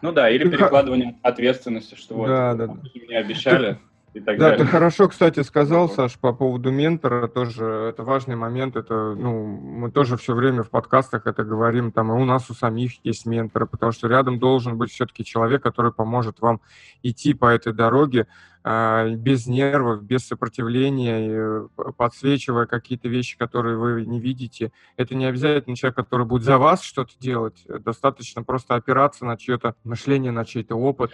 Ну 0.03 0.11
да, 0.11 0.29
или 0.29 0.47
перекладывание 0.47 1.15
ответственности, 1.23 1.95
что 1.95 2.15
вот 2.15 2.27
да, 2.27 2.53
да, 2.53 2.67
мне 2.67 3.17
обещали 3.17 3.79
и 4.13 4.19
так 4.19 4.37
да, 4.37 4.49
далее. 4.49 4.65
ты 4.65 4.71
хорошо, 4.71 5.09
кстати, 5.09 5.41
сказал, 5.41 5.89
Саш, 5.89 6.17
по 6.17 6.33
поводу 6.33 6.71
ментора, 6.71 7.27
тоже 7.27 7.65
это 7.65 8.03
важный 8.03 8.35
момент, 8.35 8.75
это, 8.75 9.15
ну, 9.15 9.45
мы 9.45 9.91
тоже 9.91 10.17
все 10.17 10.33
время 10.33 10.63
в 10.63 10.69
подкастах 10.69 11.27
это 11.27 11.43
говорим, 11.43 11.91
там, 11.91 12.11
и 12.11 12.15
у 12.15 12.25
нас 12.25 12.49
у 12.49 12.53
самих 12.53 13.03
есть 13.05 13.25
менторы, 13.25 13.67
потому 13.67 13.91
что 13.91 14.07
рядом 14.07 14.39
должен 14.39 14.77
быть 14.77 14.91
все-таки 14.91 15.23
человек, 15.23 15.61
который 15.61 15.91
поможет 15.91 16.39
вам 16.39 16.61
идти 17.03 17.33
по 17.33 17.47
этой 17.47 17.73
дороге 17.73 18.27
э, 18.63 19.09
без 19.15 19.45
нервов, 19.45 20.03
без 20.03 20.25
сопротивления, 20.25 21.27
э, 21.29 21.67
подсвечивая 21.97 22.65
какие-то 22.65 23.09
вещи, 23.09 23.37
которые 23.37 23.77
вы 23.77 24.05
не 24.05 24.19
видите. 24.19 24.71
Это 24.95 25.15
не 25.15 25.25
обязательно 25.25 25.75
человек, 25.75 25.97
который 25.97 26.25
будет 26.25 26.43
за 26.43 26.57
вас 26.57 26.81
что-то 26.81 27.11
делать, 27.19 27.65
достаточно 27.67 28.43
просто 28.43 28.75
опираться 28.75 29.25
на 29.25 29.37
чье-то 29.37 29.75
мышление, 29.83 30.31
на 30.31 30.45
чей-то 30.45 30.75
опыт, 30.75 31.11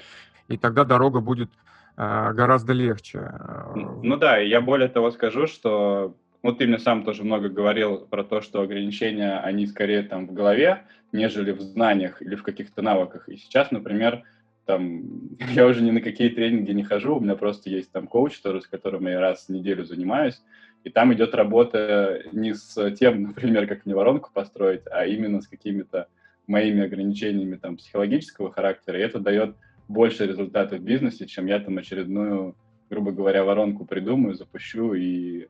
и 0.48 0.58
тогда 0.58 0.84
дорога 0.84 1.20
будет 1.22 1.50
а, 1.50 1.73
гораздо 1.96 2.74
легче. 2.74 3.32
Ну 3.76 4.18
да, 4.18 4.38
я 4.38 4.62
более 4.62 4.90
того 4.90 5.12
скажу, 5.12 5.48
что 5.48 6.16
вот 6.44 6.58
ты 6.58 6.68
мне 6.68 6.78
сам 6.78 7.04
тоже 7.04 7.24
много 7.24 7.50
говорил 7.50 8.00
про 8.00 8.24
то, 8.24 8.42
что 8.42 8.62
ограничения, 8.62 9.40
они 9.40 9.66
скорее 9.66 10.04
там 10.04 10.28
в 10.28 10.34
голове, 10.34 10.84
нежели 11.14 11.52
в 11.52 11.62
знаниях 11.62 12.22
или 12.22 12.36
в 12.36 12.44
каких-то 12.44 12.82
навыках. 12.82 13.30
И 13.30 13.38
сейчас, 13.38 13.72
например, 13.72 14.24
там, 14.66 15.04
я 15.54 15.66
уже 15.66 15.82
ни 15.82 15.92
на 15.92 16.02
какие 16.02 16.30
тренинги 16.30 16.72
не 16.72 16.84
хожу, 16.84 17.16
у 17.16 17.20
меня 17.22 17.36
просто 17.36 17.70
есть 17.70 17.92
там 17.92 18.08
коуч, 18.08 18.40
с 18.40 18.68
которым 18.68 19.08
я 19.08 19.22
раз 19.22 19.46
в 19.46 19.50
неделю 19.50 19.86
занимаюсь, 19.86 20.42
и 20.84 20.90
там 20.90 21.14
идет 21.14 21.34
работа 21.34 22.24
не 22.34 22.54
с 22.54 22.92
тем, 22.96 23.24
например, 23.28 23.68
как 23.68 23.86
мне 23.86 23.96
воронку 23.96 24.32
построить, 24.34 24.84
а 24.92 25.06
именно 25.06 25.42
с 25.42 25.48
какими-то 25.48 26.08
моими 26.46 26.84
ограничениями 26.84 27.56
там 27.56 27.78
психологического 27.78 28.52
характера, 28.52 29.00
и 29.00 29.02
это 29.02 29.20
дает 29.20 29.56
больше 29.88 30.26
результатов 30.26 30.80
в 30.80 30.84
бизнесе, 30.84 31.26
чем 31.28 31.46
я 31.48 31.60
там 31.60 31.78
очередную, 31.78 32.56
грубо 32.90 33.12
говоря, 33.12 33.44
воронку 33.44 33.86
придумаю, 33.86 34.36
запущу 34.36 34.94
и 34.94 35.48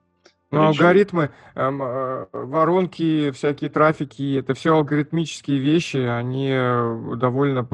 ну, 0.54 0.68
алгоритмы, 0.68 1.32
эм, 1.56 1.82
э, 1.82 2.26
воронки, 2.32 3.32
всякие 3.32 3.70
трафики, 3.70 4.39
это 4.39 4.54
все 4.54 4.76
алгоритмические 4.76 5.60
вещи, 5.60 5.98
они 5.98 6.50
э, 6.52 7.16
довольно, 7.18 7.68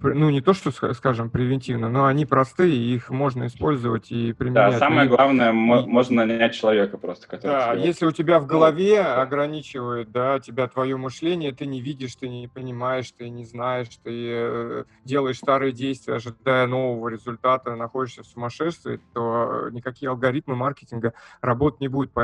ну, 0.00 0.30
не 0.30 0.40
то, 0.40 0.52
что, 0.54 0.70
скажем, 0.94 1.30
превентивно, 1.30 1.88
но 1.88 2.06
они 2.06 2.26
простые, 2.26 2.74
их 2.74 3.10
можно 3.10 3.46
использовать 3.46 4.10
и 4.10 4.32
применять. 4.32 4.72
Да, 4.72 4.78
самое 4.78 5.08
главное, 5.08 5.52
можно 5.52 6.24
нанять 6.24 6.54
человека 6.54 6.98
просто, 6.98 7.28
который... 7.28 7.52
Да, 7.52 7.72
если 7.74 8.06
у 8.06 8.12
тебя 8.12 8.38
в 8.38 8.46
голове 8.46 9.00
ограничивает, 9.00 10.10
да, 10.10 10.40
тебя 10.40 10.68
твое 10.68 10.96
мышление, 10.96 11.52
ты 11.52 11.66
не 11.66 11.80
видишь, 11.80 12.16
ты 12.16 12.28
не 12.28 12.48
понимаешь, 12.48 13.10
ты 13.16 13.28
не 13.28 13.44
знаешь, 13.44 13.88
ты 14.02 14.28
э, 14.30 14.84
делаешь 15.04 15.38
старые 15.38 15.72
действия, 15.72 16.14
ожидая 16.14 16.66
нового 16.66 17.08
результата, 17.08 17.74
находишься 17.76 18.22
в 18.22 18.26
сумасшествии, 18.26 19.00
то 19.12 19.68
никакие 19.70 20.10
алгоритмы 20.10 20.56
маркетинга 20.56 21.12
работать 21.40 21.80
не 21.80 21.88
будут. 21.88 22.12
Поэтому 22.12 22.23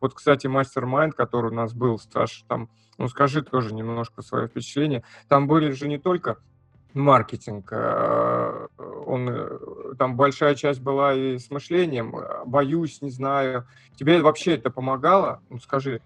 вот, 0.00 0.14
кстати, 0.14 0.46
мастер-майнд, 0.46 1.14
который 1.14 1.50
у 1.50 1.54
нас 1.54 1.72
был, 1.72 1.98
Саша, 1.98 2.44
там, 2.46 2.68
ну, 2.98 3.08
скажи 3.08 3.42
тоже 3.42 3.74
немножко 3.74 4.22
свое 4.22 4.48
впечатление. 4.48 5.02
Там 5.28 5.46
были 5.46 5.70
же 5.70 5.88
не 5.88 5.98
только 5.98 6.38
маркетинг, 6.92 7.68
э, 7.72 8.66
он, 9.06 9.28
э, 9.28 9.58
там 9.98 10.16
большая 10.16 10.54
часть 10.54 10.80
была 10.80 11.14
и 11.14 11.38
с 11.38 11.50
мышлением, 11.50 12.14
боюсь, 12.46 13.00
не 13.00 13.10
знаю. 13.10 13.66
Тебе 13.96 14.20
вообще 14.20 14.54
это 14.54 14.70
помогало? 14.70 15.40
Ну, 15.50 15.58
скажи. 15.58 16.00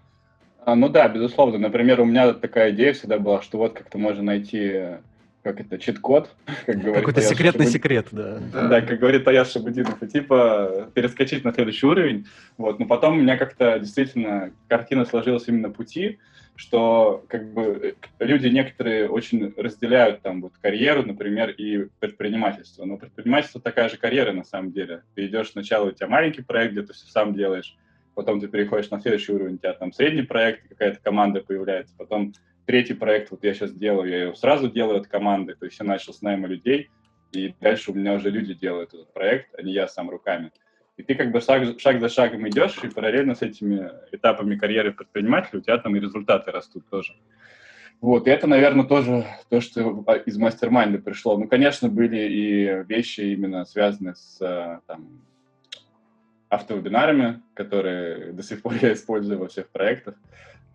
А, 0.63 0.75
ну 0.75 0.89
да, 0.89 1.07
безусловно. 1.07 1.57
Например, 1.57 2.01
у 2.01 2.05
меня 2.05 2.33
такая 2.33 2.71
идея 2.71 2.93
всегда 2.93 3.19
была, 3.19 3.41
что 3.41 3.57
вот 3.57 3.73
как-то 3.73 3.97
можно 3.97 4.23
найти 4.23 4.99
как 5.45 5.59
это, 5.59 5.77
чит-код, 5.77 6.35
как 6.65 6.77
говорит 6.79 6.95
Какой-то 6.95 7.21
секретный 7.21 7.65
Шабудин. 7.65 7.71
секрет, 7.71 8.07
да. 8.11 8.39
да. 8.51 8.67
Да, 8.67 8.81
как 8.81 8.99
говорит 8.99 9.27
Аяс 9.27 9.51
Шабудинов, 9.51 10.01
и 10.01 10.07
типа 10.07 10.89
перескочить 10.95 11.43
на 11.43 11.53
следующий 11.53 11.85
уровень. 11.85 12.25
Вот. 12.57 12.79
Но 12.79 12.87
потом 12.87 13.19
у 13.19 13.21
меня 13.21 13.37
как-то 13.37 13.77
действительно 13.77 14.51
картина 14.67 15.05
сложилась 15.05 15.47
именно 15.47 15.69
пути, 15.69 16.17
что 16.55 17.23
как 17.27 17.53
бы 17.53 17.95
люди 18.17 18.47
некоторые 18.47 19.07
очень 19.07 19.53
разделяют 19.55 20.23
там 20.23 20.41
вот 20.41 20.53
карьеру, 20.59 21.03
например, 21.03 21.51
и 21.51 21.89
предпринимательство. 21.99 22.85
Но 22.85 22.97
предпринимательство 22.97 23.61
такая 23.61 23.87
же 23.89 23.97
карьера 23.97 24.31
на 24.31 24.45
самом 24.45 24.71
деле. 24.71 25.03
Ты 25.13 25.27
идешь 25.27 25.51
сначала, 25.51 25.89
у 25.89 25.91
тебя 25.91 26.07
маленький 26.07 26.41
проект, 26.41 26.71
где 26.71 26.81
ты 26.81 26.93
все 26.93 27.05
сам 27.05 27.35
делаешь, 27.35 27.77
потом 28.15 28.41
ты 28.41 28.47
переходишь 28.47 28.89
на 28.89 28.99
следующий 28.99 29.31
уровень, 29.31 29.55
у 29.55 29.57
тебя 29.57 29.73
там 29.73 29.93
средний 29.93 30.23
проект, 30.23 30.67
какая-то 30.69 30.99
команда 31.03 31.41
появляется, 31.41 31.93
потом 31.95 32.33
третий 32.65 32.93
проект, 32.93 33.31
вот 33.31 33.43
я 33.43 33.53
сейчас 33.53 33.71
делаю, 33.71 34.09
я 34.09 34.23
его 34.23 34.35
сразу 34.35 34.69
делаю 34.69 34.99
от 34.99 35.07
команды, 35.07 35.55
то 35.55 35.65
есть 35.65 35.79
я 35.79 35.85
начал 35.85 36.13
с 36.13 36.21
найма 36.21 36.47
людей, 36.47 36.89
и 37.31 37.53
дальше 37.59 37.91
у 37.91 37.93
меня 37.93 38.13
уже 38.13 38.29
люди 38.29 38.53
делают 38.53 38.93
этот 38.93 39.13
проект, 39.13 39.53
а 39.57 39.61
не 39.61 39.73
я 39.73 39.87
сам 39.87 40.09
руками. 40.09 40.51
И 40.97 41.03
ты 41.03 41.15
как 41.15 41.31
бы 41.31 41.41
шаг, 41.41 41.79
шаг 41.79 41.99
за 41.99 42.09
шагом 42.09 42.47
идешь, 42.47 42.77
и 42.83 42.89
параллельно 42.89 43.35
с 43.35 43.41
этими 43.41 43.91
этапами 44.11 44.55
карьеры 44.55 44.93
предпринимателя 44.93 45.59
у 45.59 45.61
тебя 45.61 45.77
там 45.77 45.95
и 45.95 45.99
результаты 45.99 46.51
растут 46.51 46.87
тоже. 46.89 47.15
Вот, 48.01 48.27
и 48.27 48.29
это, 48.29 48.47
наверное, 48.47 48.85
тоже 48.85 49.25
то, 49.49 49.61
что 49.61 50.05
из 50.25 50.37
мастер-майнда 50.37 50.99
пришло. 50.99 51.37
Ну, 51.37 51.47
конечно, 51.47 51.89
были 51.89 52.17
и 52.17 52.83
вещи 52.87 53.21
именно 53.21 53.65
связанные 53.65 54.15
с 54.15 54.37
там, 54.85 55.21
автовебинарами, 56.49 57.41
которые 57.53 58.33
до 58.33 58.43
сих 58.43 58.61
пор 58.61 58.73
я 58.81 58.93
использую 58.93 59.39
во 59.39 59.47
всех 59.47 59.69
проектах. 59.69 60.15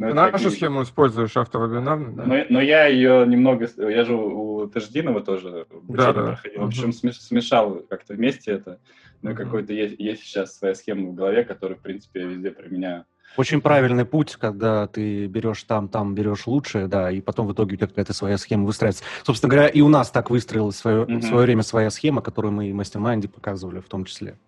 Но 0.01 0.09
Ты 0.09 0.15
нашу 0.15 0.33
такие... 0.33 0.51
схему 0.53 0.83
используешь 0.83 1.37
автовебинарную? 1.37 2.15
Да? 2.15 2.25
Но, 2.25 2.45
но 2.49 2.63
я 2.63 2.87
ее 2.87 3.27
немного... 3.27 3.69
Я 3.77 4.05
же 4.07 4.15
у 4.15 4.67
Таждинова 4.67 5.21
тоже 5.21 5.67
да, 5.83 6.15
да. 6.15 6.23
проходил. 6.23 6.63
В 6.63 6.65
общем, 6.65 6.93
смешал 6.95 7.83
как-то 7.87 8.15
вместе 8.15 8.53
это. 8.53 8.81
Ну, 9.21 9.35
какой-то 9.35 9.75
есть, 9.75 9.97
есть 9.99 10.23
сейчас 10.23 10.57
своя 10.57 10.75
схема 10.75 11.11
в 11.11 11.15
голове, 11.15 11.45
которую, 11.45 11.77
в 11.77 11.83
принципе, 11.83 12.21
я 12.21 12.27
везде 12.29 12.51
применяю. 12.51 13.05
Очень 13.37 13.61
правильный 13.61 14.07
путь, 14.07 14.37
когда 14.37 14.87
ты 14.87 15.27
берешь 15.27 15.63
там, 15.65 15.87
там 15.89 16.15
берешь 16.15 16.47
лучшее, 16.47 16.89
да, 16.89 17.11
и 17.11 17.21
потом 17.21 17.47
в 17.47 17.53
итоге 17.53 17.75
у 17.75 17.77
тебя 17.77 17.87
какая-то 17.87 18.15
своя 18.15 18.39
схема 18.39 18.65
выстраивается. 18.65 19.05
Собственно 19.23 19.51
говоря, 19.51 19.69
и 19.69 19.83
у 19.83 19.89
нас 19.89 20.11
так 20.11 20.31
выстроилась 20.31 20.77
в 20.77 20.79
свое, 20.79 21.03
mm-hmm. 21.03 21.19
в 21.19 21.25
свое 21.25 21.43
время 21.45 21.63
своя 21.63 21.91
схема, 21.91 22.23
которую 22.23 22.53
мы 22.53 22.71
и 22.71 22.73
мастер 22.73 23.01
показывали 23.29 23.81
в 23.81 23.89
том 23.89 24.07
числе. 24.07 24.39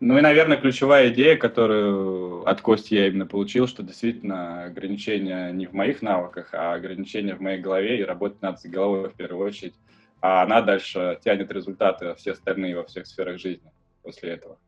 Ну 0.00 0.18
и, 0.18 0.20
наверное, 0.20 0.56
ключевая 0.56 1.10
идея, 1.10 1.36
которую 1.36 2.44
от 2.48 2.60
Кости 2.60 2.94
я 2.94 3.06
именно 3.06 3.24
получил, 3.26 3.68
что 3.68 3.84
действительно 3.84 4.64
ограничение 4.64 5.52
не 5.52 5.66
в 5.66 5.74
моих 5.74 6.02
навыках, 6.02 6.48
а 6.52 6.74
ограничение 6.74 7.36
в 7.36 7.40
моей 7.40 7.60
голове, 7.60 8.00
и 8.00 8.04
работать 8.04 8.42
надо 8.42 8.58
с 8.58 8.64
головой 8.64 9.10
в 9.10 9.14
первую 9.14 9.46
очередь. 9.46 9.74
А 10.20 10.42
она 10.42 10.60
дальше 10.60 11.18
тянет 11.24 11.52
результаты, 11.52 12.14
все 12.16 12.32
остальные 12.32 12.76
во 12.76 12.84
всех 12.84 13.06
сферах 13.06 13.38
жизни 13.38 13.70
после 14.02 14.30
этого. 14.30 14.58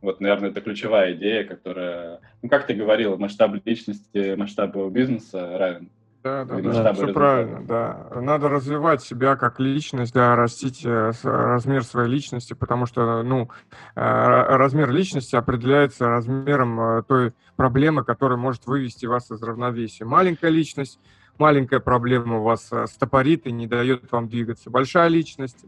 Вот, 0.00 0.20
наверное, 0.20 0.50
это 0.50 0.60
ключевая 0.60 1.14
идея, 1.14 1.44
которая, 1.44 2.20
ну, 2.42 2.48
как 2.48 2.66
ты 2.66 2.74
говорил, 2.74 3.16
масштаб 3.16 3.54
личности, 3.64 4.34
масштаб 4.36 4.76
бизнеса 4.90 5.58
равен 5.58 5.90
да, 6.24 6.44
да, 6.44 6.60
да, 6.60 6.92
все 6.92 7.12
правильно, 7.12 7.64
да. 7.64 8.08
Надо 8.20 8.48
развивать 8.48 9.02
себя 9.02 9.36
как 9.36 9.60
личность, 9.60 10.12
да, 10.12 10.34
растить 10.34 10.84
э, 10.84 11.12
размер 11.22 11.84
своей 11.84 12.08
личности, 12.08 12.54
потому 12.54 12.86
что, 12.86 13.22
ну, 13.22 13.50
э, 13.94 14.00
размер 14.00 14.90
личности 14.90 15.36
определяется 15.36 16.08
размером 16.08 16.80
э, 16.80 17.02
той 17.04 17.32
проблемы, 17.56 18.04
которая 18.04 18.36
может 18.36 18.66
вывести 18.66 19.06
вас 19.06 19.30
из 19.30 19.40
равновесия. 19.42 20.04
Маленькая 20.04 20.50
личность, 20.50 20.98
маленькая 21.38 21.80
проблема 21.80 22.40
вас 22.40 22.70
стопорит 22.86 23.46
и 23.46 23.52
не 23.52 23.68
дает 23.68 24.10
вам 24.10 24.28
двигаться. 24.28 24.70
Большая 24.70 25.08
личность, 25.08 25.64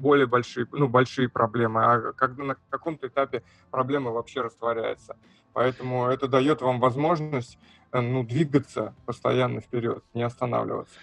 более 0.00 0.26
большие, 0.26 0.66
ну, 0.72 0.88
большие 0.88 1.28
проблемы, 1.28 1.84
а 1.84 2.12
когда 2.12 2.42
на 2.42 2.56
каком-то 2.70 3.06
этапе 3.06 3.42
проблема 3.70 4.10
вообще 4.10 4.40
растворяется. 4.40 5.16
Поэтому 5.52 6.06
это 6.06 6.28
дает 6.28 6.62
вам 6.62 6.80
возможность 6.80 7.58
Э, 7.92 8.00
ну, 8.00 8.22
двигаться 8.24 8.94
постоянно 9.06 9.60
вперед, 9.60 10.02
не 10.14 10.22
останавливаться. 10.22 10.94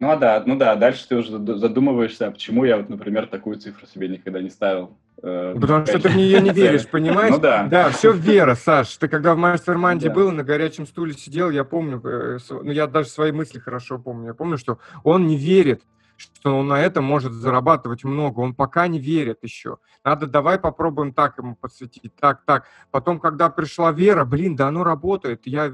Ну 0.00 0.10
а 0.10 0.16
да, 0.16 0.42
ну 0.44 0.56
да, 0.56 0.74
дальше 0.74 1.06
ты 1.08 1.16
уже 1.16 1.30
задумываешься, 1.56 2.30
почему 2.30 2.64
я 2.64 2.76
вот, 2.76 2.90
например, 2.90 3.26
такую 3.26 3.56
цифру 3.56 3.86
себе 3.86 4.08
никогда 4.08 4.42
не 4.42 4.50
ставил. 4.50 4.98
Э, 5.22 5.54
Потому 5.58 5.86
что 5.86 5.98
ты 6.00 6.08
в 6.08 6.16
нее 6.16 6.40
не 6.42 6.50
веришь, 6.50 6.86
понимаешь? 6.86 7.30
Ну 7.30 7.40
да. 7.40 7.66
Да, 7.70 7.90
все 7.90 8.12
вера, 8.12 8.54
Саш. 8.54 8.96
Ты 8.96 9.08
когда 9.08 9.34
в 9.34 9.38
мастер-манде 9.38 10.08
да. 10.08 10.14
был, 10.14 10.32
на 10.32 10.42
горячем 10.42 10.86
стуле 10.86 11.14
сидел, 11.14 11.48
я 11.50 11.64
помню, 11.64 12.02
э, 12.04 12.38
ну 12.50 12.70
я 12.70 12.86
даже 12.86 13.08
свои 13.08 13.32
мысли 13.32 13.58
хорошо 13.58 13.98
помню. 13.98 14.28
Я 14.28 14.34
помню, 14.34 14.58
что 14.58 14.78
он 15.04 15.26
не 15.26 15.36
верит, 15.36 15.82
что 16.16 16.58
он 16.58 16.68
на 16.68 16.80
этом 16.80 17.04
может 17.04 17.32
зарабатывать 17.32 18.04
много. 18.04 18.40
Он 18.40 18.54
пока 18.54 18.86
не 18.86 18.98
верит 18.98 19.38
еще. 19.42 19.78
Надо, 20.04 20.26
давай 20.26 20.58
попробуем 20.58 21.12
так 21.12 21.38
ему 21.38 21.56
подсветить, 21.56 22.14
так, 22.16 22.42
так. 22.44 22.66
Потом, 22.90 23.18
когда 23.20 23.48
пришла 23.50 23.92
вера, 23.92 24.24
блин, 24.24 24.56
да 24.56 24.68
оно 24.68 24.84
работает. 24.84 25.42
Я 25.46 25.66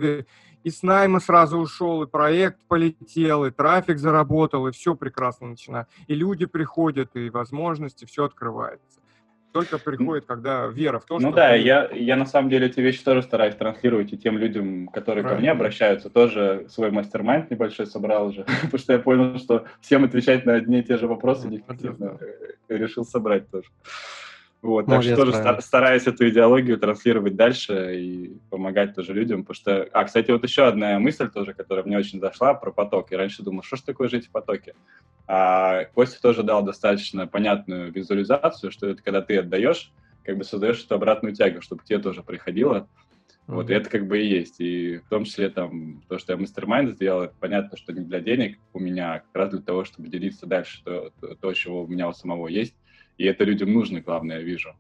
и 0.63 0.71
с 0.71 0.83
найма 0.83 1.21
сразу 1.21 1.59
ушел, 1.59 2.03
и 2.03 2.07
проект 2.07 2.61
полетел, 2.69 3.47
и 3.47 3.51
трафик 3.51 3.99
заработал, 3.99 4.67
и 4.67 4.73
все 4.73 4.95
прекрасно 4.95 5.49
начинает. 5.49 5.89
И 6.07 6.15
люди 6.15 6.47
приходят, 6.47 7.17
и 7.17 7.31
возможности, 7.31 8.05
все 8.05 8.25
открывается. 8.25 9.00
Только 9.53 9.79
приходит, 9.79 10.27
когда 10.27 10.67
вера 10.67 11.01
в 11.01 11.05
то, 11.05 11.15
ну, 11.15 11.21
что... 11.21 11.29
Ну 11.31 11.35
да, 11.35 11.55
я, 11.55 11.91
я 11.93 12.17
на 12.17 12.27
самом 12.27 12.51
деле 12.51 12.69
эти 12.69 12.81
вещи 12.81 13.03
тоже 13.03 13.23
стараюсь 13.23 13.57
транслировать 13.57 14.13
и 14.13 14.19
тем 14.19 14.39
людям, 14.39 14.87
которые 14.89 15.23
Правильно. 15.23 15.37
ко 15.37 15.41
мне 15.41 15.51
обращаются, 15.51 16.09
тоже 16.09 16.67
свой 16.69 16.91
мастер-майнд 16.91 17.51
небольшой 17.51 17.87
собрал 17.87 18.29
уже, 18.29 18.45
потому 18.63 18.79
что 18.79 18.93
я 18.93 18.99
понял, 19.01 19.39
что 19.39 19.67
всем 19.81 20.05
отвечать 20.05 20.47
на 20.47 20.55
одни 20.55 20.81
и 20.81 20.83
те 20.83 20.99
же 20.99 21.09
вопросы 21.09 21.49
неэффективно. 21.49 22.19
Решил 22.69 23.05
собрать 23.05 23.51
тоже. 23.51 23.69
Вот, 24.63 24.87
Молодец, 24.89 25.09
так 25.09 25.15
что 25.15 25.25
тоже 25.25 25.43
правильно. 25.43 25.63
стараюсь 25.63 26.07
эту 26.07 26.29
идеологию 26.29 26.79
транслировать 26.79 27.35
дальше 27.35 27.99
и 27.99 28.37
помогать 28.51 28.95
тоже 28.95 29.15
людям, 29.15 29.43
потому 29.45 29.55
что... 29.55 29.89
А, 29.93 30.05
кстати, 30.05 30.31
вот 30.31 30.45
еще 30.45 30.67
одна 30.67 30.99
мысль 30.99 31.31
тоже, 31.31 31.55
которая 31.55 31.85
мне 31.87 31.97
очень 31.97 32.21
зашла 32.21 32.53
про 32.53 32.71
поток. 32.71 33.11
Я 33.11 33.19
раньше 33.19 33.43
думал, 33.43 33.63
что 33.63 33.77
ж 33.77 33.81
такое 33.81 34.11
жить 34.11 34.27
в 34.27 34.31
потоке? 34.31 34.75
А 35.27 35.85
Костя 35.95 36.21
тоже 36.21 36.43
дал 36.43 36.63
достаточно 36.63 37.27
понятную 37.27 37.91
визуализацию, 37.91 38.71
что 38.71 38.89
это 38.89 39.03
когда 39.03 39.23
ты 39.23 39.39
отдаешь, 39.39 39.93
как 40.25 40.37
бы 40.37 40.45
создаешь 40.45 40.85
эту 40.85 40.95
обратную 40.95 41.35
тягу, 41.35 41.63
чтобы 41.63 41.83
тебе 41.83 41.99
тоже 41.99 42.23
приходило. 42.23 42.87
Mm-hmm. 43.47 43.55
Вот, 43.55 43.71
и 43.71 43.73
это 43.73 43.89
как 43.89 44.07
бы 44.07 44.21
и 44.21 44.27
есть. 44.27 44.57
И 44.61 44.99
в 44.99 45.09
том 45.09 45.25
числе 45.25 45.49
там 45.49 46.03
то, 46.07 46.19
что 46.19 46.35
я 46.35 46.39
мастер-майнд 46.39 46.91
сделал, 46.91 47.23
это 47.23 47.35
понятно, 47.41 47.79
что 47.79 47.95
не 47.95 48.01
для 48.01 48.21
денег 48.21 48.59
у 48.75 48.79
меня, 48.79 49.15
а 49.15 49.19
как 49.21 49.35
раз 49.35 49.51
для 49.51 49.63
того, 49.63 49.85
чтобы 49.85 50.09
делиться 50.09 50.45
дальше 50.45 50.83
то, 50.85 51.11
то, 51.19 51.35
то 51.35 51.53
чего 51.55 51.85
у 51.85 51.87
меня 51.87 52.09
у 52.09 52.13
самого 52.13 52.49
есть 52.49 52.75
и 53.21 53.25
это 53.27 53.45
людям 53.45 53.71
нужно, 53.75 54.01
главное, 54.01 54.39
я 54.39 54.43
вижу. 54.43 54.75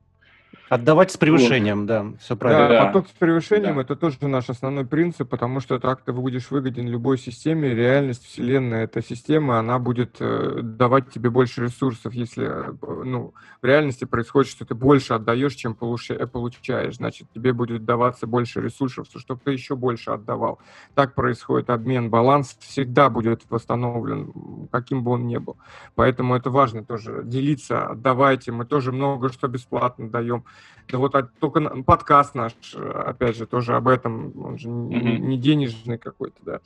Отдавать 0.70 1.10
с 1.10 1.16
превышением, 1.16 1.80
вот. 1.80 1.86
да, 1.86 2.06
все 2.20 2.36
правильно. 2.36 2.68
Да, 2.68 2.86
поток 2.86 3.08
с 3.08 3.10
превышением 3.10 3.74
да. 3.74 3.80
это 3.80 3.96
тоже 3.96 4.18
наш 4.20 4.48
основной 4.50 4.86
принцип, 4.86 5.28
потому 5.28 5.58
что 5.58 5.80
так 5.80 6.02
ты 6.02 6.12
будешь 6.12 6.48
выгоден 6.52 6.86
любой 6.86 7.18
системе. 7.18 7.74
Реальность 7.74 8.24
Вселенная, 8.24 8.84
эта 8.84 9.02
система, 9.02 9.58
она 9.58 9.80
будет 9.80 10.18
э, 10.20 10.60
давать 10.62 11.10
тебе 11.10 11.28
больше 11.28 11.64
ресурсов. 11.64 12.14
Если 12.14 12.46
э, 12.46 12.72
ну, 13.04 13.34
в 13.60 13.66
реальности 13.66 14.04
происходит, 14.04 14.48
что 14.48 14.64
ты 14.64 14.76
больше 14.76 15.14
отдаешь, 15.14 15.54
чем 15.54 15.72
э, 15.72 16.26
получаешь, 16.28 16.94
значит, 16.98 17.26
тебе 17.34 17.52
будет 17.52 17.84
даваться 17.84 18.28
больше 18.28 18.60
ресурсов, 18.60 19.08
чтобы 19.16 19.40
ты 19.44 19.50
еще 19.50 19.74
больше 19.74 20.12
отдавал. 20.12 20.60
Так 20.94 21.16
происходит 21.16 21.68
обмен, 21.68 22.10
баланс 22.10 22.56
всегда 22.60 23.10
будет 23.10 23.42
восстановлен, 23.50 24.68
каким 24.70 25.02
бы 25.02 25.10
он 25.10 25.26
ни 25.26 25.38
был. 25.38 25.56
Поэтому 25.96 26.36
это 26.36 26.48
важно 26.48 26.84
тоже 26.84 27.22
делиться, 27.24 27.88
отдавайте. 27.88 28.52
Мы 28.52 28.66
тоже 28.66 28.92
много 28.92 29.32
что 29.32 29.48
бесплатно 29.48 30.08
даем. 30.08 30.44
Да 30.88 30.98
вот 30.98 31.14
а, 31.14 31.22
только 31.22 31.60
подкаст 31.82 32.34
наш, 32.34 32.52
опять 32.74 33.36
же, 33.36 33.46
тоже 33.46 33.76
об 33.76 33.88
этом, 33.88 34.32
он 34.44 34.58
же 34.58 34.68
mm-hmm. 34.68 35.18
не 35.18 35.38
денежный 35.38 35.98
какой-то, 35.98 36.38
да. 36.42 36.60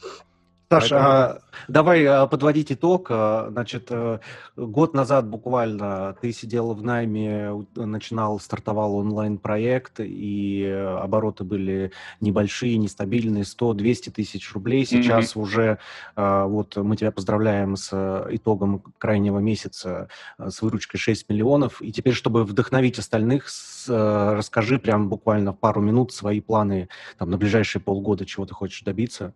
Саша, 0.71 0.89
Поэтому... 0.89 1.01
а, 1.01 1.41
давай 1.69 2.05
а, 2.07 2.27
подводить 2.27 2.73
итог. 2.73 3.09
А, 3.11 3.49
значит, 3.51 3.89
э, 3.91 4.19
год 4.57 4.95
назад 4.95 5.29
буквально 5.29 6.17
ты 6.21 6.33
сидел 6.33 6.73
в 6.73 6.83
найме, 6.83 7.67
начинал, 7.75 8.41
стартовал 8.41 8.97
онлайн-проект, 8.97 10.01
и 10.01 10.65
обороты 11.01 11.45
были 11.45 11.93
небольшие, 12.21 12.77
нестабильные, 12.79 13.45
100-200 13.45 14.11
тысяч 14.11 14.53
рублей. 14.53 14.85
Сейчас 14.87 15.35
mm-hmm. 15.35 15.41
уже, 15.41 15.79
вот 16.17 16.77
мы 16.77 16.97
тебя 16.97 17.13
поздравляем 17.13 17.77
с 17.77 18.27
итогом 18.31 18.83
крайнего 18.99 19.39
месяца, 19.39 20.09
с 20.39 20.63
выручкой 20.63 20.99
6 20.99 21.29
миллионов. 21.29 21.83
И 21.83 21.93
теперь, 21.93 22.15
чтобы 22.15 22.45
вдохновить 22.45 22.99
остальных, 22.99 23.49
расскажи 23.87 24.79
прям 24.79 25.09
буквально 25.09 25.53
пару 25.53 25.81
минут 25.81 26.13
свои 26.13 26.41
планы 26.41 26.89
там, 27.19 27.31
на 27.31 27.37
ближайшие 27.37 27.83
полгода, 27.83 28.25
чего 28.25 28.47
ты 28.47 28.55
хочешь 28.55 28.83
добиться. 28.83 29.35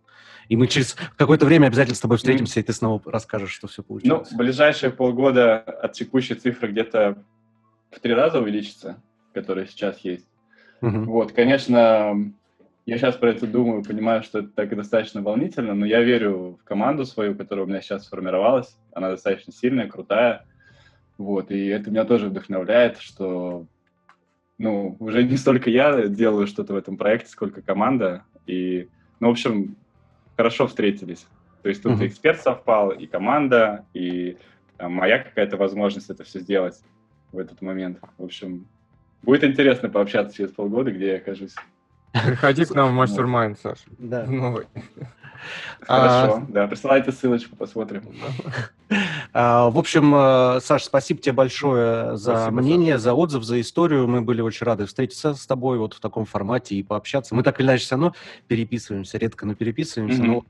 И 0.49 0.55
мы 0.55 0.67
через 0.67 0.95
какое-то 1.19 1.45
время 1.45 1.67
обязательно 1.67 1.95
с 1.95 1.99
тобой 1.99 2.17
встретимся, 2.17 2.59
и 2.59 2.63
ты 2.63 2.73
снова 2.73 3.01
расскажешь, 3.05 3.51
что 3.51 3.67
все 3.67 3.83
получилось. 3.83 4.29
Ну, 4.31 4.37
ближайшие 4.37 4.91
полгода 4.91 5.59
от 5.59 5.93
текущей 5.93 6.35
цифры 6.35 6.71
где-то 6.71 7.21
в 7.91 7.99
три 7.99 8.13
раза 8.13 8.39
увеличится, 8.39 9.01
которая 9.33 9.65
сейчас 9.65 9.99
есть. 9.99 10.27
Угу. 10.81 11.03
Вот, 11.05 11.31
конечно, 11.33 12.31
я 12.85 12.97
сейчас 12.97 13.17
про 13.17 13.31
это 13.31 13.45
думаю, 13.45 13.83
понимаю, 13.83 14.23
что 14.23 14.39
это 14.39 14.47
так 14.49 14.71
и 14.71 14.75
достаточно 14.75 15.21
волнительно, 15.21 15.75
но 15.75 15.85
я 15.85 16.01
верю 16.01 16.57
в 16.59 16.63
команду 16.63 17.05
свою, 17.05 17.35
которая 17.35 17.65
у 17.65 17.67
меня 17.67 17.81
сейчас 17.81 18.05
сформировалась. 18.05 18.77
Она 18.93 19.09
достаточно 19.09 19.53
сильная, 19.53 19.87
крутая. 19.87 20.45
Вот, 21.17 21.51
и 21.51 21.67
это 21.67 21.91
меня 21.91 22.05
тоже 22.05 22.29
вдохновляет, 22.29 22.97
что 22.99 23.65
ну, 24.57 24.95
уже 24.99 25.23
не 25.23 25.37
столько 25.37 25.69
я 25.69 26.07
делаю 26.07 26.47
что-то 26.47 26.73
в 26.73 26.77
этом 26.77 26.97
проекте, 26.97 27.29
сколько 27.29 27.61
команда. 27.61 28.23
И, 28.45 28.87
ну, 29.19 29.27
в 29.27 29.31
общем, 29.31 29.75
хорошо 30.39 30.67
встретились. 30.67 31.27
То 31.63 31.67
есть 31.67 31.83
тут 31.83 31.99
mm-hmm. 31.99 32.07
эксперт 32.07 32.39
совпал, 32.39 32.91
и 32.91 33.07
команда, 33.07 33.83
и 33.93 34.37
там, 34.77 34.93
моя 34.93 35.19
какая-то 35.19 35.57
возможность 35.57 36.09
это 36.09 36.23
все 36.23 36.39
сделать 36.39 36.79
в 37.33 37.39
этот 37.39 37.61
момент. 37.61 37.99
В 38.17 38.23
общем, 38.23 38.65
будет 39.21 39.43
интересно 39.43 39.89
пообщаться 39.89 40.37
через 40.37 40.51
полгода, 40.51 40.91
где 40.91 41.07
я 41.07 41.17
окажусь. 41.17 41.55
Приходи 42.25 42.63
к 42.63 42.73
нам 42.73 42.91
в 42.91 42.93
мастер-майнд, 42.93 43.59
Саша. 43.59 43.83
Да. 43.97 44.25
Новый. 44.27 44.67
Хорошо, 45.81 46.35
а... 46.37 46.45
да, 46.47 46.67
присылайте 46.67 47.11
ссылочку, 47.11 47.57
посмотрим. 47.57 48.03
А, 49.31 49.69
в 49.69 49.77
общем, 49.77 50.13
э, 50.15 50.59
Саш, 50.61 50.83
спасибо 50.83 51.21
тебе 51.21 51.33
большое 51.33 52.17
за 52.17 52.35
спасибо, 52.35 52.61
мнение, 52.61 52.97
за 52.97 53.13
отзыв, 53.13 53.43
за 53.43 53.61
историю. 53.61 54.07
Мы 54.07 54.21
были 54.21 54.41
очень 54.41 54.65
рады 54.65 54.85
встретиться 54.85 55.35
с 55.35 55.45
тобой 55.45 55.77
вот 55.77 55.93
в 55.93 55.99
таком 55.99 56.25
формате 56.25 56.75
и 56.75 56.83
пообщаться. 56.83 57.35
Мы 57.35 57.43
так 57.43 57.59
или 57.59 57.67
иначе 57.67 57.83
все 57.83 57.95
равно 57.95 58.13
переписываемся, 58.47 59.17
редко, 59.17 59.45
но 59.45 59.53
переписываемся. 59.53 60.21
Mm-hmm. 60.21 60.27
Но 60.27 60.45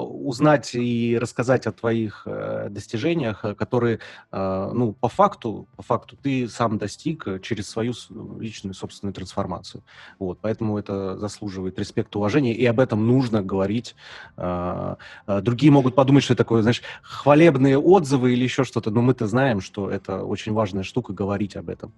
узнать 0.00 0.74
и 0.74 1.18
рассказать 1.20 1.66
о 1.66 1.72
твоих 1.72 2.22
э, 2.26 2.68
достижениях, 2.70 3.44
э, 3.44 3.54
которые, 3.54 4.00
а, 4.32 4.72
ну, 4.72 4.92
по 4.92 5.08
факту, 5.08 5.68
по 5.76 5.82
факту 5.82 6.16
ты 6.16 6.48
сам 6.48 6.78
достиг 6.78 7.40
через 7.42 7.68
свою 7.68 7.92
личную 8.40 8.74
собственную 8.74 9.14
трансформацию. 9.14 9.82
Вот, 10.18 10.38
поэтому 10.40 10.78
это 10.78 11.16
заслуживает 11.18 11.78
респекта, 11.78 12.18
уважения, 12.18 12.54
и 12.54 12.64
об 12.66 12.80
этом 12.80 13.06
нужно 13.06 13.42
говорить. 13.42 13.94
А, 14.36 14.96
другие 15.26 15.70
могут 15.70 15.94
подумать, 15.94 16.24
что 16.24 16.34
это 16.34 16.42
такое, 16.44 16.62
знаешь, 16.62 16.82
хвалебные 17.02 17.78
отзывы 17.78 18.32
или 18.32 18.42
еще 18.44 18.64
что-то, 18.64 18.90
но 18.90 19.02
мы-то 19.02 19.26
знаем, 19.26 19.60
что 19.60 19.90
это 19.90 20.24
очень 20.24 20.52
важная 20.52 20.82
штука 20.82 21.12
говорить 21.12 21.56
об 21.56 21.68
этом. 21.68 21.92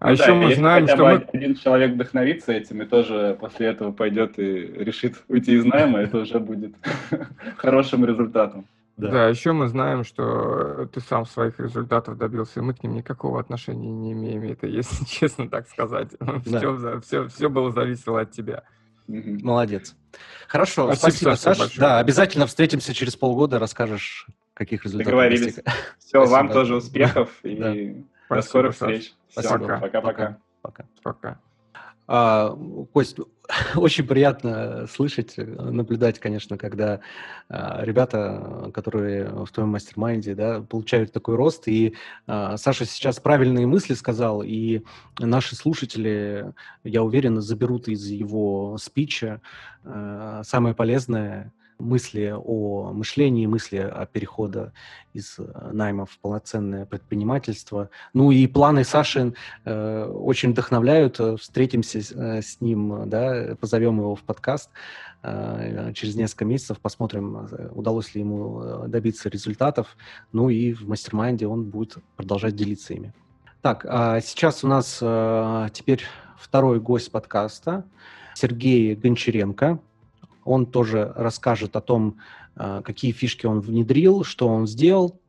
А 0.00 0.06
ну, 0.06 0.12
еще 0.12 0.26
да, 0.26 0.34
мы 0.34 0.54
знаем, 0.54 0.86
что 0.86 1.04
мы... 1.04 1.26
один 1.32 1.56
человек 1.56 1.92
вдохновится 1.92 2.52
этим 2.52 2.82
и 2.82 2.86
тоже 2.86 3.36
после 3.40 3.66
этого 3.66 3.90
пойдет 3.90 4.38
и 4.38 4.44
решит 4.44 5.16
уйти 5.26 5.54
из 5.56 5.64
найма, 5.64 5.98
это 6.00 6.18
уже 6.18 6.38
будет 6.38 6.74
хорошим 7.56 8.04
результатом. 8.04 8.66
Да. 8.96 9.10
да, 9.10 9.28
еще 9.28 9.52
мы 9.52 9.68
знаем, 9.68 10.02
что 10.02 10.88
ты 10.92 11.00
сам 11.00 11.24
своих 11.24 11.60
результатов 11.60 12.18
добился, 12.18 12.58
и 12.58 12.62
мы 12.62 12.74
к 12.74 12.82
ним 12.82 12.94
никакого 12.94 13.38
отношения 13.38 13.90
не 13.90 14.12
имеем. 14.12 14.42
Это, 14.42 14.66
если 14.66 15.04
честно 15.08 15.48
так 15.48 15.68
сказать, 15.68 16.08
да. 16.20 16.40
все, 16.40 17.00
все, 17.00 17.28
все 17.28 17.48
было 17.48 17.70
зависело 17.72 18.20
от 18.20 18.30
тебя. 18.32 18.64
Молодец. 19.06 19.96
Хорошо, 20.48 20.92
спасибо, 20.94 21.34
спасибо 21.34 21.34
Саша. 21.36 21.60
Большое. 21.60 21.80
Да, 21.80 21.98
обязательно 21.98 22.46
встретимся 22.46 22.92
через 22.92 23.16
полгода, 23.16 23.58
расскажешь, 23.58 24.26
каких 24.52 24.84
результатов 24.84 25.12
Договорились. 25.12 25.54
Все, 25.98 26.18
спасибо. 26.18 26.30
вам 26.30 26.48
тоже 26.50 26.76
успехов 26.76 27.30
и 27.42 28.04
до 28.28 28.42
скорых 28.42 28.74
встреч. 28.74 29.14
Спасибо. 29.30 29.78
Пока-пока. 29.80 30.38
Пока. 30.62 30.86
Пока. 31.02 31.40
А, 32.10 32.56
Кость, 32.94 33.18
очень 33.76 34.06
приятно 34.06 34.86
слышать, 34.86 35.34
наблюдать, 35.36 36.18
конечно, 36.18 36.56
когда 36.56 37.00
а, 37.50 37.84
ребята, 37.84 38.70
которые 38.72 39.44
в 39.44 39.50
твоем 39.50 39.70
мастер-майнде, 39.70 40.34
да, 40.34 40.60
получают 40.62 41.12
такой 41.12 41.36
рост. 41.36 41.68
И 41.68 41.94
а, 42.26 42.56
Саша 42.56 42.86
сейчас 42.86 43.20
правильные 43.20 43.66
мысли 43.66 43.92
сказал, 43.92 44.42
и 44.42 44.82
наши 45.18 45.54
слушатели, 45.54 46.54
я 46.82 47.02
уверен, 47.02 47.42
заберут 47.42 47.88
из 47.88 48.06
его 48.06 48.78
спича 48.78 49.42
а, 49.84 50.42
самое 50.44 50.74
полезное 50.74 51.52
мысли 51.78 52.34
о 52.36 52.92
мышлении, 52.92 53.46
мысли 53.46 53.76
о 53.78 54.06
переходе 54.06 54.72
из 55.12 55.38
э, 55.38 55.70
найма 55.72 56.06
в 56.06 56.18
полноценное 56.18 56.86
предпринимательство. 56.86 57.90
Ну 58.14 58.30
и 58.30 58.46
планы 58.46 58.84
Саши 58.84 59.34
э, 59.64 60.04
очень 60.04 60.50
вдохновляют. 60.50 61.20
Встретимся 61.40 62.00
с, 62.00 62.12
э, 62.12 62.42
с 62.42 62.60
ним, 62.60 63.08
да, 63.08 63.56
позовем 63.60 63.98
его 63.98 64.14
в 64.14 64.22
подкаст 64.22 64.70
э, 65.22 65.92
через 65.94 66.14
несколько 66.16 66.44
месяцев, 66.44 66.78
посмотрим, 66.80 67.48
э, 67.50 67.68
удалось 67.72 68.14
ли 68.14 68.20
ему 68.20 68.86
добиться 68.88 69.28
результатов. 69.28 69.96
Ну 70.32 70.48
и 70.48 70.72
в 70.72 70.88
мастер-майнде 70.88 71.46
он 71.46 71.64
будет 71.64 71.96
продолжать 72.16 72.56
делиться 72.56 72.94
ими. 72.94 73.12
Так, 73.62 73.84
а 73.88 74.20
сейчас 74.20 74.62
у 74.62 74.68
нас 74.68 74.98
э, 75.00 75.68
теперь 75.72 76.02
второй 76.38 76.80
гость 76.80 77.10
подкаста 77.10 77.84
Сергей 78.34 78.94
Гончаренко. 78.94 79.80
Он 80.48 80.64
тоже 80.64 81.12
расскажет 81.14 81.76
о 81.76 81.82
том, 81.82 82.16
э, 82.56 82.80
какие 82.82 83.12
фишки 83.12 83.44
он 83.44 83.60
внедрил, 83.60 84.24
что 84.24 84.48
он 84.48 84.66
сделал. 84.66 85.20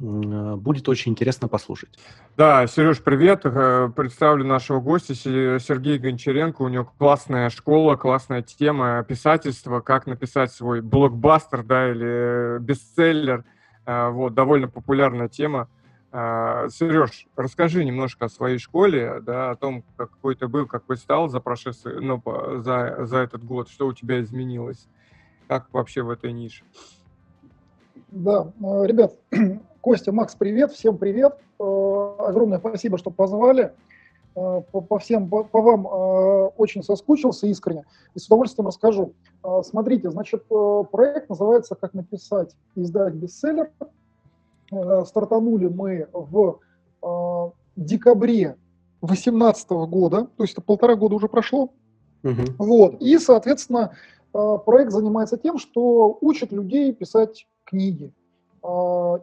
Э, 0.00 0.56
будет 0.56 0.88
очень 0.88 1.12
интересно 1.12 1.48
послушать. 1.48 1.98
Да, 2.38 2.66
Сереж, 2.66 3.02
привет. 3.02 3.42
Э, 3.44 3.90
представлю 3.94 4.46
нашего 4.46 4.80
гостя 4.80 5.14
Сергей 5.14 5.98
Гончаренко. 5.98 6.62
У 6.62 6.68
него 6.68 6.90
классная 6.98 7.50
школа, 7.50 7.96
классная 7.96 8.40
тема 8.40 9.04
писательства, 9.06 9.80
как 9.80 10.06
написать 10.06 10.50
свой 10.50 10.80
блокбастер, 10.80 11.62
да, 11.62 11.90
или 11.90 12.58
бестселлер. 12.60 13.44
Вот, 13.86 14.34
довольно 14.34 14.68
популярная 14.68 15.28
тема. 15.28 15.68
А, 16.10 16.68
Сереж, 16.70 17.26
расскажи 17.36 17.84
немножко 17.84 18.26
о 18.26 18.28
своей 18.30 18.58
школе, 18.58 19.20
да, 19.20 19.50
о 19.50 19.56
том, 19.56 19.84
какой 19.96 20.34
ты 20.36 20.48
был, 20.48 20.66
какой 20.66 20.96
стал 20.96 21.28
за 21.28 21.40
прошедший, 21.40 22.00
ну, 22.00 22.22
за, 22.62 23.04
за 23.04 23.18
этот 23.18 23.44
год, 23.44 23.68
что 23.68 23.86
у 23.86 23.92
тебя 23.92 24.20
изменилось, 24.22 24.88
как 25.48 25.66
вообще 25.72 26.02
в 26.02 26.08
этой 26.08 26.32
нише. 26.32 26.64
Да, 28.08 28.50
э, 28.58 28.86
ребят, 28.86 29.16
Костя, 29.82 30.12
Макс, 30.12 30.34
привет, 30.34 30.72
всем 30.72 30.96
привет, 30.96 31.36
э, 31.60 31.62
огромное 32.20 32.58
спасибо, 32.58 32.96
что 32.96 33.10
позвали, 33.10 33.74
э, 34.34 34.62
по, 34.72 34.80
по 34.80 34.98
всем, 34.98 35.28
по, 35.28 35.44
по 35.44 35.60
вам 35.60 35.86
очень 36.56 36.82
соскучился 36.82 37.46
искренне 37.48 37.84
и 38.14 38.18
с 38.18 38.26
удовольствием 38.26 38.66
расскажу. 38.66 39.12
Смотрите, 39.62 40.10
значит, 40.10 40.46
проект 40.90 41.28
называется 41.28 41.74
«Как 41.74 41.92
написать 41.92 42.56
и 42.74 42.82
издать 42.82 43.12
бестселлер», 43.12 43.70
стартанули 45.06 45.66
мы 45.68 46.08
в 46.12 46.60
э, 47.02 47.50
декабре 47.76 48.56
2018 49.02 49.70
года, 49.70 50.28
то 50.36 50.44
есть 50.44 50.52
это 50.54 50.62
полтора 50.62 50.94
года 50.96 51.14
уже 51.14 51.28
прошло. 51.28 51.70
Угу. 52.24 52.42
Вот. 52.58 53.00
И, 53.00 53.18
соответственно, 53.18 53.92
э, 54.34 54.58
проект 54.64 54.92
занимается 54.92 55.36
тем, 55.38 55.58
что 55.58 56.18
учит 56.20 56.52
людей 56.52 56.92
писать 56.92 57.46
книги. 57.64 58.12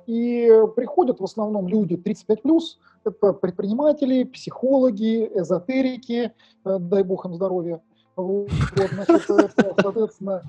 И 0.08 0.50
приходят 0.78 1.20
в 1.20 1.24
основном 1.24 1.68
люди 1.68 1.96
35+, 1.96 2.60
это 3.04 3.34
предприниматели, 3.34 4.24
психологи, 4.24 5.30
эзотерики, 5.36 6.32
дай 6.64 7.04
бог 7.04 7.26
им 7.26 7.36
здоровья. 7.36 7.82
Вот, 8.16 8.50
значит, 8.94 9.24
соответственно, 9.28 10.42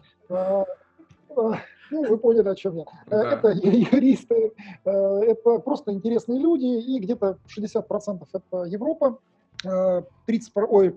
ну, 1.91 2.09
вы 2.09 2.19
поняли, 2.19 2.49
о 2.49 2.55
чем 2.55 2.77
я. 2.77 2.85
Э, 3.07 3.11
да. 3.11 3.33
Это 3.33 3.49
юристы, 3.51 4.53
э, 4.85 4.91
это 4.91 5.59
просто 5.59 5.93
интересные 5.93 6.41
люди, 6.41 6.65
и 6.65 6.99
где-то 6.99 7.39
60% 7.47 8.27
это 8.33 8.65
Европа, 8.65 9.19
30, 9.63 10.53
э, 10.55 10.61
ой, 10.69 10.89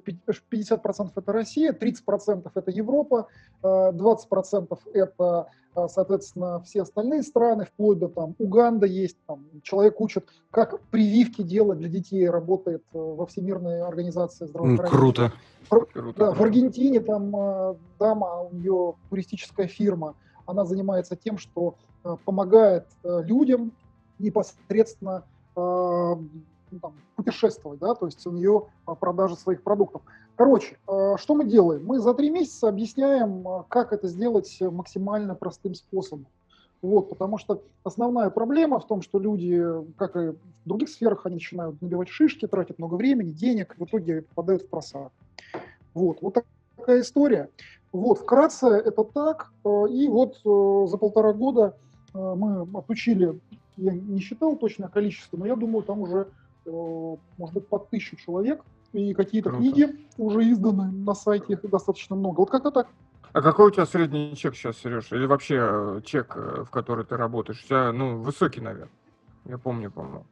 50% 0.52 1.12
это 1.16 1.32
Россия, 1.32 1.74
30% 1.74 2.52
это 2.54 2.72
Европа, 2.72 3.28
20% 3.64 4.80
это, 4.94 5.48
соответственно, 5.88 6.62
все 6.62 6.82
остальные 6.82 7.24
страны, 7.24 7.66
вплоть 7.66 8.00
до 8.00 8.10
там 8.10 8.36
Уганда 8.38 8.86
есть, 8.86 9.18
там 9.28 9.46
человек 9.64 10.02
учит, 10.02 10.28
как 10.52 10.82
прививки 10.92 11.42
делать 11.42 11.80
для 11.80 11.90
детей, 11.90 12.30
работает 12.30 12.84
во 12.92 13.26
Всемирной 13.26 13.82
организации 13.82 14.46
здравоохранения. 14.46 14.98
Круто. 14.98 15.32
В, 15.70 15.86
Круто. 15.86 16.20
Да, 16.20 16.32
в 16.32 16.42
Аргентине 16.42 17.00
там 17.00 17.32
дама, 17.98 18.42
у 18.42 18.56
нее 18.56 18.96
туристическая 19.10 19.68
фирма– 19.68 20.16
она 20.50 20.66
занимается 20.66 21.16
тем, 21.16 21.38
что 21.38 21.76
помогает 22.26 22.86
людям 23.04 23.72
непосредственно 24.18 25.24
ну, 25.56 26.80
там, 26.82 26.93
путешествовать, 27.16 27.80
да, 27.80 27.95
то 27.95 28.06
есть 28.06 28.26
у 28.28 28.32
нее 28.32 28.68
продажа 29.00 29.36
своих 29.36 29.64
продуктов. 29.64 30.02
Короче, 30.36 30.78
что 30.86 31.36
мы 31.36 31.45
делаем? 31.45 31.86
Мы 31.86 32.00
за 32.00 32.14
три 32.14 32.30
месяца 32.30 32.70
объясняем, 32.70 33.45
как 33.68 33.91
это 33.91 34.08
сделать 34.08 34.58
максимально 34.62 35.36
простым 35.36 35.76
способом. 35.76 36.26
Вот, 36.82 37.10
потому 37.10 37.38
что 37.38 37.62
основная 37.84 38.30
проблема 38.30 38.80
в 38.80 38.88
том, 38.88 39.02
что 39.02 39.20
люди, 39.20 39.62
как 39.97 40.16
и 40.16 40.30
в 40.30 40.38
других 40.64 40.88
сферах, 40.88 41.26
они 41.26 41.36
начинают 41.36 41.82
набивать 41.82 42.08
шишки, 42.08 42.47
тратят 42.47 42.80
много 42.80 42.95
времени, 42.95 43.32
денег, 43.32 43.76
в 43.78 43.84
итоге 43.84 44.22
попадают 44.22 44.64
в 44.64 44.70
просак. 44.70 45.12
Вот, 45.93 46.22
вот 46.22 46.38
такая 46.78 47.02
история. 47.02 47.50
Вот, 47.92 48.20
вкратце 48.20 48.68
это 48.68 49.04
так. 49.04 49.52
И 49.90 50.08
вот 50.08 50.36
э, 50.46 50.88
за 50.88 50.98
полтора 50.98 51.34
года 51.34 51.76
э, 52.14 52.34
мы 52.36 52.68
отучили, 52.78 53.40
я 53.78 53.94
не 53.94 54.20
считал 54.20 54.56
точное 54.56 54.90
количество, 54.90 55.38
но 55.38 55.48
я 55.48 55.56
думаю, 55.56 55.84
там 55.84 56.02
уже, 56.02 56.28
э, 56.66 57.16
может 57.38 57.54
быть, 57.56 57.68
под 57.68 57.90
тысячу 57.90 58.16
человек. 58.16 58.64
И 58.92 59.14
какие-то 59.14 59.52
книги 59.52 60.08
уже 60.18 60.52
изданы 60.52 60.92
на 60.92 61.14
сайте, 61.14 61.54
их 61.54 61.62
достаточно 61.70 62.16
много. 62.16 62.40
Вот 62.40 62.50
как-то 62.50 62.72
так. 62.72 62.88
А 63.32 63.42
какой 63.42 63.68
у 63.68 63.72
тебя 63.72 63.86
средний 63.86 64.36
чек 64.36 64.56
сейчас, 64.56 64.78
Сереж? 64.78 65.12
Или 65.12 65.26
вообще 65.26 65.60
э, 65.62 66.02
чек, 66.04 66.36
э, 66.36 66.64
в 66.64 66.72
который 66.72 67.06
ты 67.06 67.16
работаешь? 67.16 67.62
У 67.64 67.68
тебя, 67.68 67.92
ну, 67.92 68.18
высокий, 68.18 68.62
наверное. 68.62 68.90
Я 69.46 69.58
помню, 69.58 69.92
по-моему. 69.92 70.26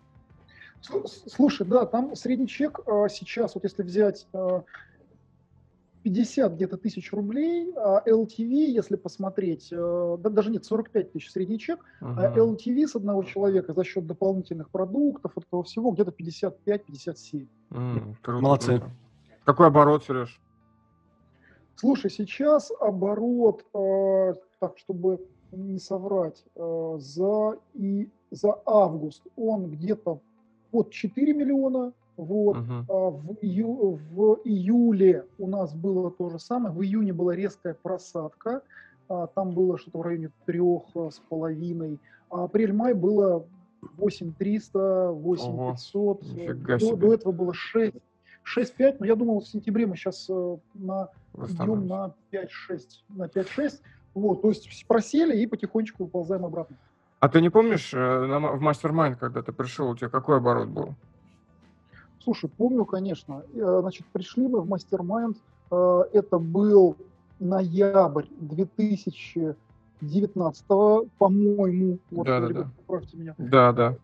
Слушай, 0.81 1.65
да, 1.67 1.85
там 1.85 2.15
средний 2.15 2.47
чек 2.47 2.79
а, 2.87 3.09
сейчас, 3.09 3.55
вот 3.55 3.63
если 3.63 3.83
взять 3.83 4.27
а, 4.33 4.63
50 6.03 6.53
где-то 6.53 6.77
тысяч 6.77 7.11
рублей, 7.11 7.73
а 7.75 8.01
LTV, 8.07 8.67
если 8.67 8.95
посмотреть, 8.95 9.69
а, 9.73 10.17
да, 10.17 10.29
даже 10.29 10.51
нет, 10.51 10.65
45 10.65 11.11
тысяч 11.11 11.31
средний 11.31 11.59
чек, 11.59 11.79
uh-huh. 12.01 12.15
а 12.17 12.37
LTV 12.37 12.87
с 12.87 12.95
одного 12.95 13.23
человека 13.23 13.73
за 13.73 13.83
счет 13.83 14.05
дополнительных 14.05 14.69
продуктов, 14.69 15.37
этого 15.37 15.63
всего, 15.63 15.91
где-то 15.91 16.11
55-57. 16.11 17.47
Mm, 17.71 18.15
круто, 18.21 18.41
Молодцы. 18.41 18.79
Круто. 18.79 18.91
Какой 19.43 19.67
оборот, 19.67 20.03
Сереж? 20.03 20.41
Слушай, 21.75 22.09
сейчас 22.09 22.71
оборот, 22.79 23.63
э, 23.73 24.33
так, 24.59 24.77
чтобы 24.77 25.19
не 25.51 25.79
соврать, 25.79 26.43
э, 26.55 26.97
за, 26.99 27.57
и, 27.73 28.09
за 28.31 28.59
август 28.65 29.21
он 29.35 29.69
где-то 29.69 30.19
под 30.71 30.91
4 30.91 31.33
миллиона, 31.33 31.93
вот, 32.17 32.57
uh-huh. 32.57 32.85
а 32.89 33.09
в, 33.11 33.37
ию, 33.41 33.99
в 34.11 34.39
июле 34.43 35.25
у 35.37 35.47
нас 35.47 35.73
было 35.73 36.11
то 36.11 36.29
же 36.29 36.39
самое, 36.39 36.73
в 36.73 36.81
июне 36.83 37.13
была 37.13 37.35
резкая 37.35 37.75
просадка, 37.75 38.61
а, 39.07 39.27
там 39.27 39.51
было 39.51 39.77
что-то 39.77 39.99
в 39.99 40.01
районе 40.01 40.31
трех 40.45 40.83
с 40.95 41.19
половиной, 41.29 41.99
а 42.29 42.45
апрель-май 42.45 42.93
было 42.93 43.45
8300, 43.97 45.11
8500, 45.11 46.21
до, 46.65 46.95
до 46.95 47.13
этого 47.13 47.31
было 47.31 47.53
6, 47.53 47.95
6-5, 48.57 48.97
но 48.99 49.05
я 49.05 49.15
думал, 49.15 49.41
в 49.41 49.47
сентябре 49.47 49.85
мы 49.85 49.95
сейчас 49.95 50.25
э, 50.29 50.57
на, 50.73 51.09
идем 51.35 51.87
на 51.87 52.13
5-6, 52.31 52.47
на 53.09 53.25
5-6, 53.25 53.79
вот, 54.13 54.41
то 54.41 54.49
есть 54.49 54.85
просели 54.87 55.37
и 55.39 55.45
потихонечку 55.45 56.05
выползаем 56.05 56.45
обратно. 56.45 56.75
А 57.19 57.29
ты 57.29 57.41
не 57.41 57.49
помнишь, 57.49 57.93
э, 57.93 57.97
в 57.97 58.59
мастер-майнд, 58.59 59.17
когда 59.17 59.41
ты 59.41 59.51
пришел, 59.51 59.89
у 59.89 59.95
тебя 59.95 60.09
какой 60.09 60.37
оборот 60.37 60.69
был? 60.69 60.95
Слушай, 62.23 62.49
помню, 62.49 62.85
конечно. 62.85 63.43
Э, 63.53 63.79
значит, 63.81 64.07
пришли 64.07 64.47
мы 64.47 64.61
в 64.61 64.69
мастер-майнд, 64.69 65.37
это 65.69 66.39
был 66.39 66.95
ноябрь 67.41 68.27
2019, 68.39 70.65
по-моему. 71.17 71.99
Вот, 72.09 72.25
да, 72.25 72.39
да, 72.39 72.47
да. 72.47 72.69
Поправьте 72.77 73.17
меня. 73.17 73.35
Да, 73.37 73.73
да. 73.73 73.97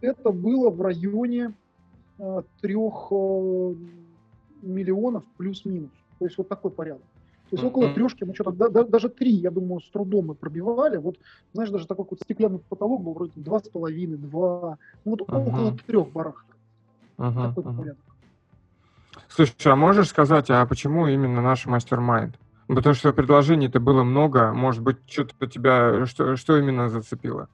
Это 0.00 0.30
было 0.30 0.70
в 0.70 0.80
районе 0.80 1.54
трех 2.60 3.08
э, 3.10 3.74
миллионов 4.62 5.24
плюс-минус. 5.36 5.90
То 6.18 6.24
есть 6.24 6.38
вот 6.38 6.48
такой 6.48 6.70
порядок. 6.70 7.02
То 7.50 7.56
есть 7.56 7.64
около 7.64 7.92
трешки, 7.94 8.24
мы 8.24 8.34
что-то, 8.34 8.52
да, 8.52 8.68
да, 8.68 8.84
даже 8.84 9.08
три, 9.08 9.30
я 9.30 9.50
думаю, 9.50 9.80
с 9.80 9.88
трудом 9.88 10.26
мы 10.26 10.34
пробивали. 10.34 10.98
Вот, 10.98 11.16
знаешь, 11.54 11.70
даже 11.70 11.86
такой 11.86 12.04
какой-то 12.04 12.24
стеклянный 12.24 12.58
потолок 12.58 13.02
был 13.02 13.14
вроде 13.14 13.32
два 13.36 13.58
с 13.58 13.68
половиной, 13.68 14.18
два, 14.18 14.76
ну 15.06 15.12
вот 15.12 15.22
uh-huh. 15.22 15.48
около 15.48 15.78
трех 15.86 16.12
барах. 16.12 16.44
Такой 17.18 17.64
uh-huh. 17.64 17.76
порядок. 17.76 17.98
Слушай, 19.28 19.72
а 19.72 19.76
можешь 19.76 20.08
сказать, 20.08 20.50
а 20.50 20.64
почему 20.66 21.06
именно 21.08 21.42
наш 21.42 21.66
мастер-майнд? 21.66 22.38
Потому 22.68 22.94
что 22.94 23.12
предложений-то 23.12 23.80
было 23.80 24.02
много, 24.04 24.52
может 24.52 24.82
быть, 24.82 24.98
что-то 25.06 25.46
тебя, 25.46 26.06
что, 26.06 26.36
что 26.36 26.58
именно 26.58 26.88
зацепило? 26.88 27.48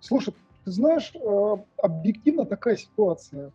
Слушай, 0.00 0.34
ты 0.64 0.70
знаешь, 0.70 1.12
э, 1.14 1.56
объективно 1.82 2.44
такая 2.44 2.76
ситуация. 2.76 3.52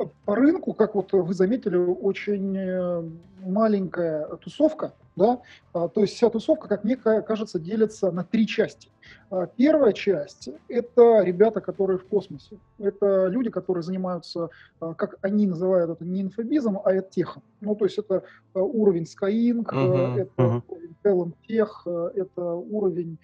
Э, 0.00 0.04
по 0.24 0.34
рынку, 0.34 0.72
как 0.72 0.94
вот 0.94 1.12
вы 1.12 1.34
заметили, 1.34 1.76
очень 1.76 2.56
э, 2.56 3.02
маленькая 3.42 4.26
тусовка, 4.36 4.94
да, 5.16 5.40
а, 5.72 5.88
то 5.88 6.00
есть 6.00 6.14
вся 6.14 6.30
тусовка, 6.30 6.68
как 6.68 6.84
мне 6.84 6.96
кажется, 6.96 7.58
делится 7.58 8.10
на 8.10 8.24
три 8.24 8.46
части. 8.46 8.88
А, 9.30 9.46
первая 9.46 9.92
часть– 9.92 10.48
это 10.68 11.22
ребята, 11.22 11.60
которые 11.60 11.98
в 11.98 12.06
космосе. 12.06 12.58
Это 12.78 13.26
люди, 13.26 13.50
которые 13.50 13.82
занимаются, 13.82 14.50
а, 14.80 14.94
как 14.94 15.16
они 15.20 15.46
называют 15.46 15.90
это, 15.90 16.04
не 16.04 16.22
инфобизом, 16.22 16.80
а 16.84 17.00
техом. 17.02 17.42
Ну, 17.60 17.74
то 17.74 17.84
есть 17.84 17.98
это 17.98 18.22
уровень 18.54 19.04
Skyeng, 19.04 19.64
uh-huh, 19.64 20.20
это 20.20 20.42
uh-huh. 20.42 20.62
уровень 20.68 20.96
Talent 21.02 21.34
Tech, 21.48 22.12
это 22.14 22.42
уровень 22.54 23.18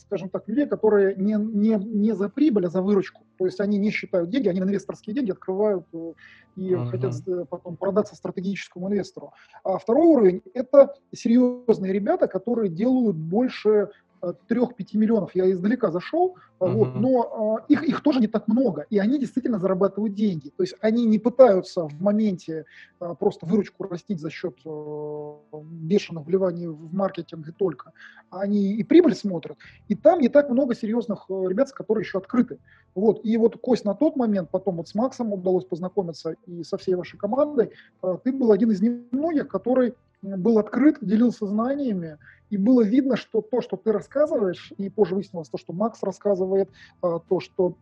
скажем 0.00 0.28
так, 0.28 0.48
людей, 0.48 0.66
которые 0.66 1.14
не, 1.16 1.34
не, 1.34 1.76
не 1.76 2.14
за 2.14 2.28
прибыль, 2.28 2.66
а 2.66 2.70
за 2.70 2.82
выручку. 2.82 3.22
То 3.38 3.46
есть 3.46 3.60
они 3.60 3.78
не 3.78 3.90
считают 3.90 4.30
деньги, 4.30 4.48
они 4.48 4.60
инвесторские 4.60 5.14
деньги 5.14 5.30
открывают 5.32 5.86
э, 5.92 6.12
и 6.56 6.72
uh-huh. 6.72 6.86
хотят 6.86 7.14
потом 7.48 7.76
продаться 7.76 8.14
стратегическому 8.16 8.88
инвестору. 8.88 9.32
А 9.64 9.78
второй 9.78 10.06
уровень– 10.06 10.42
это 10.54 10.94
серьезные 11.12 11.92
ребята, 11.92 12.26
которые 12.26 12.68
делают 12.70 13.16
больше 13.16 13.90
3-5 14.22 14.74
миллионов. 14.94 15.34
Я 15.34 15.50
издалека 15.50 15.90
зашел, 15.90 16.36
uh-huh. 16.58 16.72
вот, 16.72 16.94
но 16.94 17.58
э, 17.68 17.72
их, 17.72 17.82
их 17.82 18.02
тоже 18.02 18.20
не 18.20 18.26
так 18.26 18.48
много, 18.48 18.86
и 18.90 18.98
они 18.98 19.18
действительно 19.18 19.58
зарабатывают 19.58 20.14
деньги. 20.14 20.50
То 20.56 20.62
есть 20.62 20.74
они 20.80 21.04
не 21.04 21.18
пытаются 21.18 21.88
в 21.88 22.00
моменте 22.00 22.66
э, 23.00 23.14
просто 23.18 23.46
выручку 23.46 23.84
растить 23.84 24.20
за 24.20 24.30
счет 24.30 24.56
э, 24.64 25.34
бешеных 25.62 26.26
вливаний 26.26 26.66
в 26.66 26.94
маркетинг 26.94 27.48
и 27.48 27.52
только. 27.52 27.92
Они 28.30 28.74
и 28.74 28.84
прибыль 28.84 29.14
смотрят, 29.14 29.56
и 29.88 29.94
там 29.94 30.20
не 30.20 30.28
так 30.28 30.50
много 30.50 30.74
серьезных 30.74 31.26
э, 31.28 31.44
ребят, 31.48 31.72
которые 31.72 32.02
еще 32.02 32.18
открыты. 32.18 32.58
Вот. 32.94 33.20
И 33.24 33.36
вот, 33.36 33.56
Кость, 33.60 33.84
на 33.84 33.94
тот 33.94 34.16
момент, 34.16 34.50
потом 34.50 34.76
вот 34.76 34.88
с 34.88 34.94
Максом 34.94 35.32
удалось 35.32 35.64
познакомиться 35.64 36.36
и 36.46 36.64
со 36.64 36.76
всей 36.76 36.94
вашей 36.94 37.18
командой, 37.18 37.70
э, 38.02 38.18
ты 38.22 38.32
был 38.32 38.52
один 38.52 38.70
из 38.70 38.80
немногих, 38.80 39.48
который 39.48 39.94
был 40.22 40.58
открыт, 40.58 40.98
делился 41.00 41.46
знаниями, 41.46 42.18
и 42.50 42.56
было 42.56 42.82
видно, 42.82 43.16
что 43.16 43.40
то, 43.40 43.60
что 43.60 43.76
ты 43.76 43.92
рассказываешь, 43.92 44.72
и 44.76 44.90
позже 44.90 45.14
выяснилось 45.14 45.48
то, 45.48 45.58
что 45.58 45.72
Макс 45.72 46.02
рассказывает, 46.02 46.68
а, 47.00 47.20
то, 47.20 47.40
что 47.40 47.74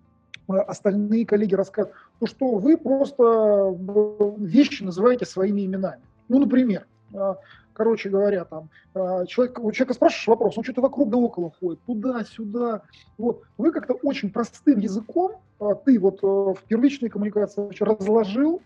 а, 0.47 0.61
остальные 0.61 1.27
коллеги 1.27 1.55
рассказывают, 1.55 1.97
то, 2.21 2.27
что 2.27 2.57
вы 2.57 2.77
просто 2.77 3.75
вещи 4.39 4.83
называете 4.83 5.25
своими 5.25 5.65
именами. 5.65 6.03
Ну, 6.29 6.39
например, 6.39 6.87
а, 7.15 7.39
короче 7.73 8.11
говоря, 8.11 8.45
там, 8.45 8.69
человек, 9.27 9.59
у 9.61 9.71
человека 9.73 9.95
спрашиваешь 9.95 10.27
вопрос, 10.27 10.59
он 10.59 10.65
что-то 10.65 10.81
вокруг 10.81 11.11
да 11.11 11.17
около 11.17 11.53
ходит, 11.59 11.81
туда-сюда. 11.87 12.83
Вот. 13.17 13.43
Вы 13.57 13.71
как-то 13.71 13.95
очень 13.95 14.31
простым 14.31 14.81
языком, 14.81 15.37
ты 15.85 15.99
вот 15.99 16.21
в 16.23 16.59
первичной 16.67 17.09
коммуникации 17.09 17.71
разложил 17.81 18.61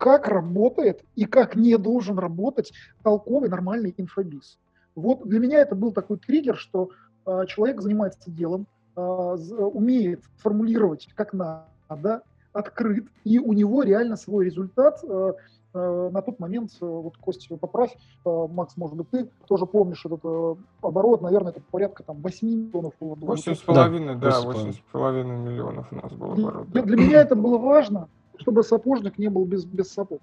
как 0.00 0.28
работает 0.28 1.04
и 1.14 1.26
как 1.26 1.56
не 1.56 1.76
должен 1.76 2.18
работать 2.18 2.72
толковый 3.02 3.50
нормальный 3.50 3.94
инфобиз. 3.98 4.58
Вот 4.94 5.28
для 5.28 5.38
меня 5.38 5.58
это 5.58 5.74
был 5.74 5.92
такой 5.92 6.16
триггер, 6.16 6.56
что 6.56 6.88
э, 7.26 7.44
человек 7.46 7.82
занимается 7.82 8.30
делом, 8.30 8.66
э, 8.96 9.00
умеет 9.00 10.22
формулировать 10.38 11.06
как 11.14 11.34
надо, 11.34 12.22
открыт, 12.54 13.08
и 13.24 13.38
у 13.38 13.52
него 13.52 13.82
реально 13.82 14.16
свой 14.16 14.46
результат. 14.46 15.04
Э, 15.04 15.34
э, 15.74 16.10
на 16.10 16.22
тот 16.22 16.40
момент, 16.40 16.70
э, 16.80 16.86
вот 16.86 17.18
Костя, 17.18 17.58
поправь, 17.58 17.94
э, 18.24 18.46
Макс, 18.50 18.78
может 18.78 18.96
быть, 18.96 19.10
ты 19.10 19.28
тоже 19.46 19.66
помнишь 19.66 20.06
этот 20.06 20.20
э, 20.24 20.54
оборот, 20.80 21.20
наверное, 21.20 21.52
это 21.52 21.60
порядка 21.70 22.04
там 22.04 22.22
8 22.22 22.48
миллионов 22.48 22.94
было. 23.00 23.16
8,5, 23.16 24.18
да, 24.18 24.40
8,5 24.40 25.24
миллионов 25.24 25.88
у 25.92 25.94
нас 25.94 26.12
был 26.14 26.32
оборот. 26.32 26.70
Для, 26.70 26.82
для 26.82 26.96
меня 26.96 27.20
это 27.20 27.36
было 27.36 27.58
важно, 27.58 28.08
чтобы 28.40 28.62
сапожник 28.62 29.18
не 29.18 29.28
был 29.28 29.44
без, 29.44 29.64
без 29.64 29.92
сапог. 29.92 30.20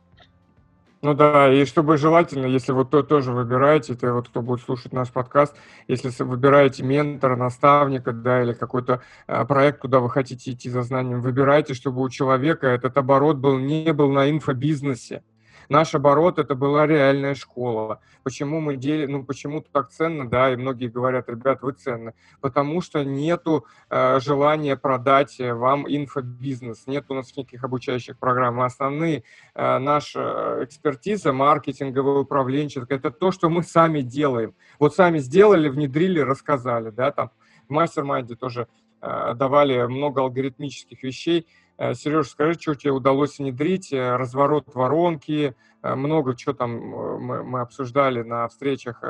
Ну 1.03 1.13
да, 1.13 1.53
и 1.53 1.65
чтобы 1.65 1.97
желательно, 1.97 2.47
если 2.47 2.71
вот 2.71 2.89
то 2.89 3.03
тоже 3.03 3.31
выбираете, 3.31 3.93
это 3.93 4.13
вот 4.13 4.29
кто 4.29 4.41
будет 4.41 4.61
слушать 4.61 4.93
наш 4.93 5.11
подкаст, 5.11 5.55
если 5.87 6.11
выбираете 6.23 6.81
ментора, 6.81 7.35
наставника, 7.35 8.11
да, 8.11 8.41
или 8.41 8.53
какой-то 8.53 9.01
а, 9.27 9.45
проект, 9.45 9.79
куда 9.79 9.99
вы 9.99 10.09
хотите 10.09 10.51
идти 10.51 10.71
за 10.71 10.81
знанием, 10.81 11.21
выбирайте, 11.21 11.75
чтобы 11.75 12.01
у 12.01 12.09
человека 12.09 12.65
этот 12.65 12.97
оборот 12.97 13.37
был 13.37 13.59
не 13.59 13.93
был 13.93 14.11
на 14.11 14.31
инфобизнесе. 14.31 15.21
Наш 15.69 15.95
оборот 15.95 16.39
это 16.39 16.55
была 16.55 16.87
реальная 16.87 17.35
школа. 17.35 17.99
Почему 18.23 18.59
мы 18.59 18.77
делим, 18.77 19.11
ну 19.11 19.23
почему 19.23 19.61
так 19.61 19.89
ценно, 19.89 20.29
да, 20.29 20.51
и 20.51 20.55
многие 20.55 20.87
говорят, 20.87 21.29
ребят, 21.29 21.61
вы 21.61 21.73
ценны. 21.73 22.13
Потому 22.41 22.81
что 22.81 23.03
нету 23.03 23.65
э, 23.89 24.19
желания 24.19 24.77
продать 24.77 25.37
вам 25.39 25.85
инфобизнес, 25.87 26.87
нет 26.87 27.05
у 27.09 27.13
нас 27.13 27.35
никаких 27.35 27.63
обучающих 27.63 28.17
программ. 28.17 28.61
Основная 28.61 29.23
э, 29.55 29.77
наша 29.79 30.59
экспертиза, 30.61 31.33
маркетинговая 31.33 32.19
управленческая, 32.19 32.97
это 32.97 33.11
то, 33.11 33.31
что 33.31 33.49
мы 33.49 33.63
сами 33.63 34.01
делаем. 34.01 34.55
Вот 34.79 34.95
сами 34.95 35.19
сделали, 35.19 35.69
внедрили, 35.69 36.19
рассказали, 36.19 36.91
да, 36.91 37.11
там 37.11 37.31
в 37.67 37.73
мастер-майнде 37.73 38.35
тоже 38.35 38.67
э, 39.01 39.33
давали 39.35 39.85
много 39.87 40.21
алгоритмических 40.21 41.03
вещей. 41.03 41.47
Э, 41.77 41.93
Сереж, 41.93 42.29
скажи, 42.29 42.59
что 42.59 42.75
тебе 42.75 42.91
удалось 42.91 43.37
внедрить, 43.37 43.93
э, 43.93 44.15
разворот 44.15 44.73
воронки, 44.73 45.55
э, 45.83 45.95
много 45.95 46.35
чего 46.35 46.53
там 46.53 46.71
мы, 46.71 47.43
мы 47.43 47.59
обсуждали 47.61 48.23
на 48.23 48.47
встречах, 48.47 49.01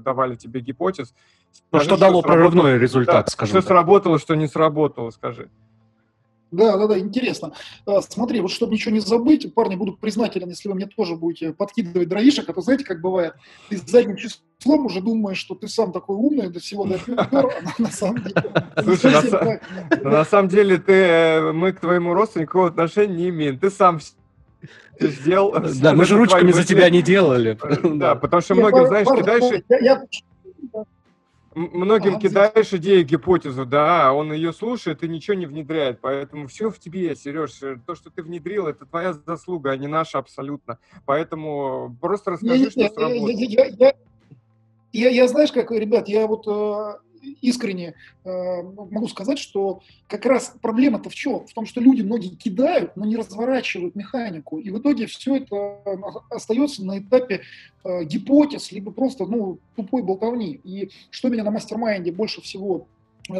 давали 0.00 0.34
тебе 0.34 0.60
гипотез. 0.60 1.14
Ну, 1.70 1.80
что 1.80 1.96
дало 1.96 2.22
прорывной 2.22 2.78
результат, 2.78 3.26
да, 3.26 3.30
скажем 3.30 3.52
Что 3.52 3.60
так. 3.60 3.68
сработало, 3.68 4.18
что 4.18 4.34
не 4.34 4.48
сработало, 4.48 5.10
скажи. 5.10 5.50
Да, 6.50 6.76
да, 6.76 6.86
да, 6.86 6.98
интересно. 6.98 7.52
А, 7.86 8.00
Смотри, 8.02 8.40
вот 8.40 8.50
чтобы 8.50 8.72
ничего 8.74 8.92
не 8.92 9.00
забыть, 9.00 9.52
парни, 9.54 9.76
буду 9.76 9.92
признателен, 9.96 10.48
если 10.48 10.68
вы 10.68 10.74
мне 10.74 10.86
тоже 10.86 11.16
будете 11.16 11.52
подкидывать 11.52 12.08
дровишек, 12.08 12.48
а 12.48 12.52
то 12.52 12.60
знаете, 12.60 12.84
как 12.84 13.00
бывает, 13.00 13.34
ты 13.68 13.76
с 13.76 13.82
задним 13.88 14.16
числом 14.16 14.86
уже 14.86 15.00
думаешь, 15.00 15.38
что 15.38 15.54
ты 15.54 15.68
сам 15.68 15.92
такой 15.92 16.16
умный, 16.16 16.48
до 16.48 16.60
всего 16.60 16.84
допер, 16.84 17.14
а 17.16 17.28
на- 17.32 17.50
на 17.78 17.90
самом 17.90 18.22
деле... 18.22 18.34
Слушай, 18.82 19.12
на. 19.12 19.60
Но 20.02 20.10
на 20.10 20.24
самом 20.24 20.48
деле 20.48 20.78
ты, 20.78 20.92
э, 20.92 21.52
мы 21.52 21.72
к 21.72 21.80
твоему 21.80 22.14
никакого 22.36 22.68
отношения 22.68 23.14
не 23.14 23.28
имеем. 23.28 23.58
Ты 23.58 23.70
сам 23.70 24.00
ты 24.98 25.08
сделал. 25.08 25.52
Да, 25.80 25.94
мы 25.94 26.04
же 26.04 26.16
твои 26.16 26.52
за 26.52 26.64
тебя 26.64 26.90
не 26.90 27.00
делали. 27.02 27.58
Да, 27.96 28.14
потому 28.16 28.42
что 28.42 28.54
многим, 28.54 28.86
знаешь, 28.86 29.06
я- 29.80 29.94
м- 29.94 30.08
многим 31.54 32.12
Ага, 32.14 32.20
кидаешь 32.20 32.72
идею, 32.74 33.04
гипотезу, 33.04 33.66
да, 33.66 34.08
а 34.08 34.12
он 34.12 34.32
ее 34.32 34.52
слушает 34.52 35.02
и 35.02 35.08
ничего 35.08 35.34
не 35.36 35.46
внедряет. 35.46 36.00
Поэтому 36.00 36.46
все 36.46 36.70
в 36.70 36.78
тебе, 36.78 37.14
Сереж. 37.16 37.60
То, 37.86 37.94
что 37.94 38.10
ты 38.10 38.22
внедрил, 38.22 38.66
это 38.66 38.86
твоя 38.86 39.12
заслуга, 39.12 39.70
а 39.72 39.76
не 39.76 39.88
наша 39.88 40.18
абсолютно. 40.18 40.78
Поэтому 41.06 41.96
просто 42.00 42.32
расскажи, 42.32 42.52
Не-не-не, 42.54 42.70
что 42.70 42.80
я- 42.80 42.88
сработало. 42.88 43.28
я- 43.28 43.64
я- 43.66 43.66
я- 43.78 43.94
Я, 44.92 45.08
я, 45.08 45.28
знаешь, 45.28 45.52
как, 45.52 45.70
ребят, 45.70 46.08
я 46.08 46.26
вот 46.26 46.48
э, 46.48 46.98
искренне 47.40 47.94
э, 48.24 48.62
могу 48.62 49.08
сказать, 49.08 49.38
что 49.38 49.82
как 50.08 50.26
раз 50.26 50.54
проблема-то 50.60 51.10
в 51.10 51.14
чем? 51.14 51.46
В 51.46 51.52
том, 51.52 51.66
что 51.66 51.80
люди 51.80 52.02
многие 52.02 52.34
кидают, 52.34 52.96
но 52.96 53.04
не 53.04 53.16
разворачивают 53.16 53.94
механику. 53.94 54.58
И 54.58 54.70
в 54.70 54.78
итоге 54.78 55.06
все 55.06 55.36
это 55.36 55.82
остается 56.30 56.84
на 56.84 56.98
этапе 56.98 57.42
э, 57.84 58.04
гипотез, 58.04 58.72
либо 58.72 58.90
просто 58.92 59.26
ну, 59.26 59.58
тупой 59.76 60.02
болтовни. 60.02 60.60
И 60.64 60.90
что 61.10 61.28
меня 61.28 61.44
на 61.44 61.50
мастер-майнде 61.50 62.12
больше 62.12 62.40
всего 62.40 62.86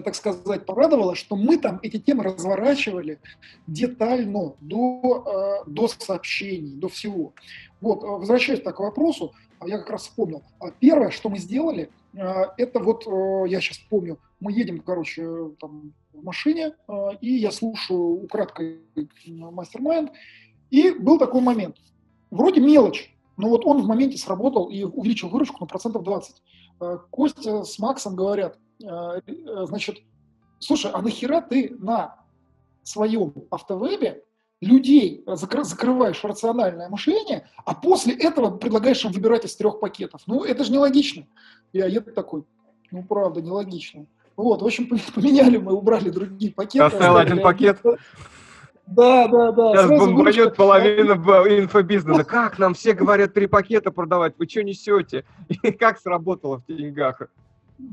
так 0.05 0.15
сказать, 0.15 0.67
порадовало, 0.67 1.17
что 1.17 1.37
мы 1.37 1.59
там 1.59 1.81
эти 1.83 1.99
темы 1.99 2.23
разворачивали 2.23 3.19
детально, 3.67 4.55
до, 4.61 5.65
э, 5.67 5.71
до 5.71 5.89
сообщений, 5.89 6.75
до 6.75 6.89
всего. 6.89 7.33
Вот, 7.81 8.05
э, 8.05 8.07
возвращаясь 8.07 8.61
так 8.61 8.77
к 8.77 8.81
вопросу, 8.81 9.33
а 9.59 9.69
я 9.69 9.79
как 9.79 9.91
раз 9.91 10.03
вспомнил. 10.03 10.43
А 10.61 10.71
Первое, 10.71 11.11
что 11.11 11.29
мы 11.29 11.39
сделали, 11.39 11.91
это 12.15 12.81
вот, 12.81 13.07
э, 13.07 13.49
я 13.49 13.61
сейчас 13.61 13.79
помню, 13.79 14.19
мы 14.41 14.53
едем, 14.53 14.81
короче, 14.81 15.23
э, 15.23 15.51
там, 15.61 15.93
в 16.13 16.25
машине, 16.25 16.75
э, 16.89 16.93
и 17.21 17.35
я 17.35 17.51
слушаю 17.51 18.25
украдкой 18.25 18.81
э, 18.97 19.03
мастер-майнд, 19.27 20.11
и 20.71 20.91
был 20.91 21.19
такой 21.19 21.41
момент. 21.41 21.77
Вроде 22.31 22.61
мелочь, 22.61 23.15
но 23.37 23.49
вот 23.49 23.65
он 23.65 23.83
в 23.83 23.87
моменте 23.87 24.19
сработал 24.19 24.71
и 24.71 24.83
увеличил 24.83 25.29
выручку 25.29 25.59
на 25.61 25.67
процентов 25.67 26.03
20. 26.03 26.43
Э, 26.81 26.99
Костя 27.11 27.65
с 27.65 27.79
Максом 27.79 28.17
говорят, 28.17 28.59
э, 28.83 28.87
э, 28.87 29.67
значит, 29.67 29.99
слушай, 30.59 30.91
а 30.93 31.03
нахера 31.03 31.41
ты 31.41 31.75
на 31.79 32.17
своем 32.83 33.33
автовебе 33.51 34.25
людей 34.61 35.25
закры- 35.27 35.65
закрываешь 35.65 36.23
рациональное 36.23 36.89
мышление, 36.89 37.49
а 37.65 37.75
после 37.75 38.15
этого 38.15 38.57
предлагаешь 38.57 39.05
им 39.05 39.13
выбирать 39.13 39.45
из 39.45 39.57
трех 39.57 39.81
пакетов. 39.81 40.23
Ну, 40.27 40.45
это 40.45 40.65
же 40.65 40.73
нелогично. 40.73 41.27
Я, 41.73 41.87
я 41.87 42.01
такой, 42.01 42.45
ну, 42.91 43.03
правда, 43.03 43.41
нелогично. 43.41 44.07
Вот, 44.37 44.63
в 44.63 44.67
общем, 44.67 44.89
поменяли 45.15 45.57
мы, 45.57 45.73
убрали 45.73 46.11
другие 46.11 46.53
пакеты. 46.53 46.85
Оставил 46.85 47.17
один 47.17 47.43
пакет. 47.43 47.79
Да, 48.87 49.29
да, 49.29 49.53
да. 49.53 49.73
Сейчас 49.73 49.87
сразу 49.87 50.07
бомбанет 50.07 50.37
выручка. 50.37 50.57
половина 50.57 51.13
инфобизнеса. 51.13 52.25
Как 52.25 52.59
нам 52.59 52.75
все 52.75 52.93
говорят 52.93 53.33
три 53.33 53.47
пакета 53.47 53.93
продавать? 53.93 54.35
Вы 54.37 54.49
что 54.49 54.65
несете? 54.65 55.25
И 55.63 55.71
как 55.71 56.01
сработало 56.01 56.59
в 56.59 56.67
деньгах? 56.67 57.23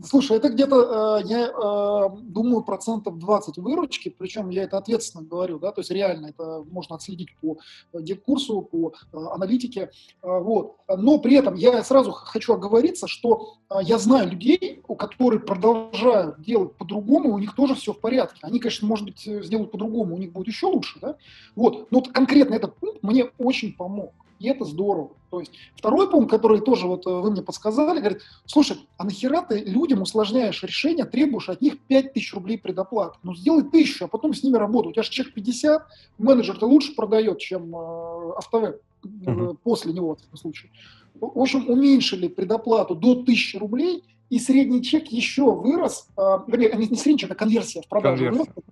Слушай, 0.03 0.37
это 0.37 0.49
где-то, 0.49 1.21
э, 1.21 1.27
я 1.27 1.47
э, 1.47 2.09
думаю, 2.23 2.63
процентов 2.63 3.17
20 3.17 3.57
выручки, 3.57 4.09
причем 4.09 4.49
я 4.49 4.63
это 4.63 4.77
ответственно 4.77 5.23
говорю, 5.23 5.59
да, 5.59 5.71
то 5.71 5.81
есть 5.81 5.91
реально 5.91 6.27
это 6.27 6.63
можно 6.69 6.95
отследить 6.95 7.35
по 7.41 7.57
э, 7.93 8.15
курсу, 8.15 8.61
по 8.61 8.93
аналитике, 9.11 9.91
вот. 10.21 10.77
Но 10.87 11.19
при 11.19 11.35
этом 11.35 11.55
я 11.55 11.83
сразу 11.83 12.11
хочу 12.11 12.53
оговориться, 12.53 13.07
что 13.07 13.55
я 13.81 13.97
знаю 13.97 14.31
людей, 14.31 14.81
у 14.87 14.95
которые 14.95 15.39
продолжают 15.39 16.41
делать 16.41 16.75
по-другому, 16.75 17.33
у 17.33 17.39
них 17.39 17.55
тоже 17.55 17.75
все 17.75 17.93
в 17.93 17.99
порядке. 17.99 18.39
Они, 18.41 18.59
конечно, 18.59 18.87
может 18.87 19.05
быть, 19.05 19.21
сделают 19.21 19.71
по-другому, 19.71 20.15
у 20.15 20.17
них 20.17 20.31
будет 20.31 20.47
еще 20.47 20.67
лучше, 20.67 20.99
да, 20.99 21.17
вот. 21.55 21.91
Но 21.91 21.99
вот 21.99 22.09
конкретно 22.09 22.55
этот 22.55 22.75
пункт 22.75 23.03
мне 23.03 23.25
очень 23.37 23.73
помог. 23.73 24.13
И 24.39 24.47
это 24.47 24.65
здорово. 24.65 25.11
То 25.29 25.39
есть 25.39 25.51
второй 25.75 26.09
пункт, 26.09 26.29
который 26.31 26.61
тоже 26.61 26.87
вот 26.87 27.05
э, 27.07 27.09
вы 27.09 27.31
мне 27.31 27.41
подсказали, 27.41 27.99
говорит, 27.99 28.21
слушай, 28.45 28.77
а 28.97 29.03
нахера 29.03 29.41
ты 29.41 29.59
людям 29.59 30.01
усложняешь 30.01 30.61
решение, 30.63 31.05
требуешь 31.05 31.49
от 31.49 31.61
них 31.61 31.79
5000 31.87 32.33
рублей 32.33 32.57
предоплаты? 32.57 33.17
Ну, 33.23 33.35
сделай 33.35 33.63
тысячу, 33.63 34.05
а 34.05 34.07
потом 34.07 34.33
с 34.33 34.43
ними 34.43 34.57
работай. 34.57 34.89
У 34.89 34.93
тебя 34.93 35.03
же 35.03 35.09
чек 35.11 35.33
50, 35.33 35.83
менеджер-то 36.17 36.65
лучше 36.67 36.95
продает, 36.95 37.39
чем 37.39 37.75
э, 37.75 38.33
автовеб 38.37 38.75
э, 38.75 39.07
Мгм. 39.31 39.57
после 39.63 39.93
него, 39.93 40.15
в 40.15 40.19
этом 40.19 40.37
случае. 40.37 40.71
В 41.19 41.39
общем, 41.39 41.67
уменьшили 41.69 42.27
предоплату 42.27 42.95
до 42.95 43.11
1000 43.13 43.59
рублей, 43.59 44.03
и 44.29 44.39
средний 44.39 44.83
чек 44.83 45.07
еще 45.07 45.51
вырос, 45.51 46.07
э, 46.17 46.21
вернее, 46.47 46.73
не 46.75 46.87
не 46.87 46.95
средний 46.97 47.19
чек, 47.19 47.31
а 47.31 47.35
конверсия 47.35 47.81
в 47.81 47.87
продажу 47.87 48.25
Конверсия. 48.25 48.39
выросла. 48.53 48.63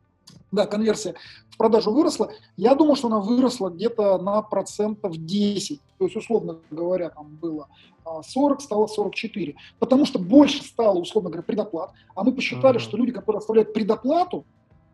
Да, 0.52 0.66
конверсия 0.68 1.16
в 1.50 1.58
продажу 1.58 1.92
выросла. 1.92 2.32
Я 2.58 2.76
думаю, 2.76 2.96
что 2.96 3.08
она 3.08 3.20
выросла 3.20 3.70
где-то 3.70 4.18
на 4.18 4.42
процентов 4.42 5.16
10. 5.18 5.82
То 5.98 6.06
есть, 6.06 6.16
условно 6.16 6.60
говоря, 6.70 7.10
там 7.10 7.36
было 7.36 7.68
а, 8.04 8.22
40, 8.22 8.62
стало 8.62 8.88
44. 8.88 9.56
Потому 9.80 10.06
что 10.06 10.20
больше 10.20 10.64
стало, 10.64 11.00
условно 11.00 11.30
говоря, 11.30 11.44
предоплат. 11.44 11.92
А 12.16 12.24
мы 12.24 12.32
посчитали, 12.34 12.78
Мгм. 12.78 12.80
что 12.80 12.98
люди, 12.98 13.12
которые 13.12 13.40
оставляют 13.40 13.74
предоплату, 13.74 14.46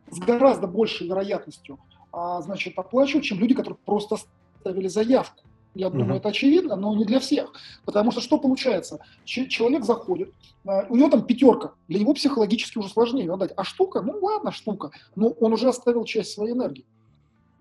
с 0.10 0.20
гораздо 0.20 0.68
большей 0.68 1.08
вероятностью, 1.08 1.80
а, 2.12 2.42
значит, 2.42 2.78
оплачивают, 2.78 3.26
чем 3.26 3.40
люди, 3.40 3.54
которые 3.54 3.78
просто 3.86 4.18
оставили 4.56 4.88
заявку. 4.88 5.44
Я 5.74 5.90
думаю, 5.90 6.08
Мгм. 6.08 6.16
это 6.18 6.30
очевидно, 6.30 6.76
но 6.76 6.94
не 6.96 7.06
для 7.06 7.20
всех. 7.20 7.54
Потому 7.86 8.12
что 8.12 8.20
что 8.20 8.38
получается? 8.38 9.00
Че- 9.24 9.48
человек 9.48 9.86
заходит, 9.86 10.34
а, 10.68 10.86
у 10.90 10.98
него 10.98 11.10
там 11.10 11.22
пятерка, 11.24 11.72
для 11.88 12.00
него 12.00 12.14
психологически 12.14 12.78
уже 12.78 12.90
сложнее 12.90 13.26
ее 13.26 13.34
отдать. 13.34 13.54
А 13.56 13.64
штука, 13.64 14.02
ну 14.02 14.18
ладно, 14.22 14.52
штука, 14.52 14.92
но 15.16 15.30
он 15.30 15.54
уже 15.54 15.70
оставил 15.70 16.04
часть 16.04 16.34
своей 16.34 16.54
энергии. 16.54 16.86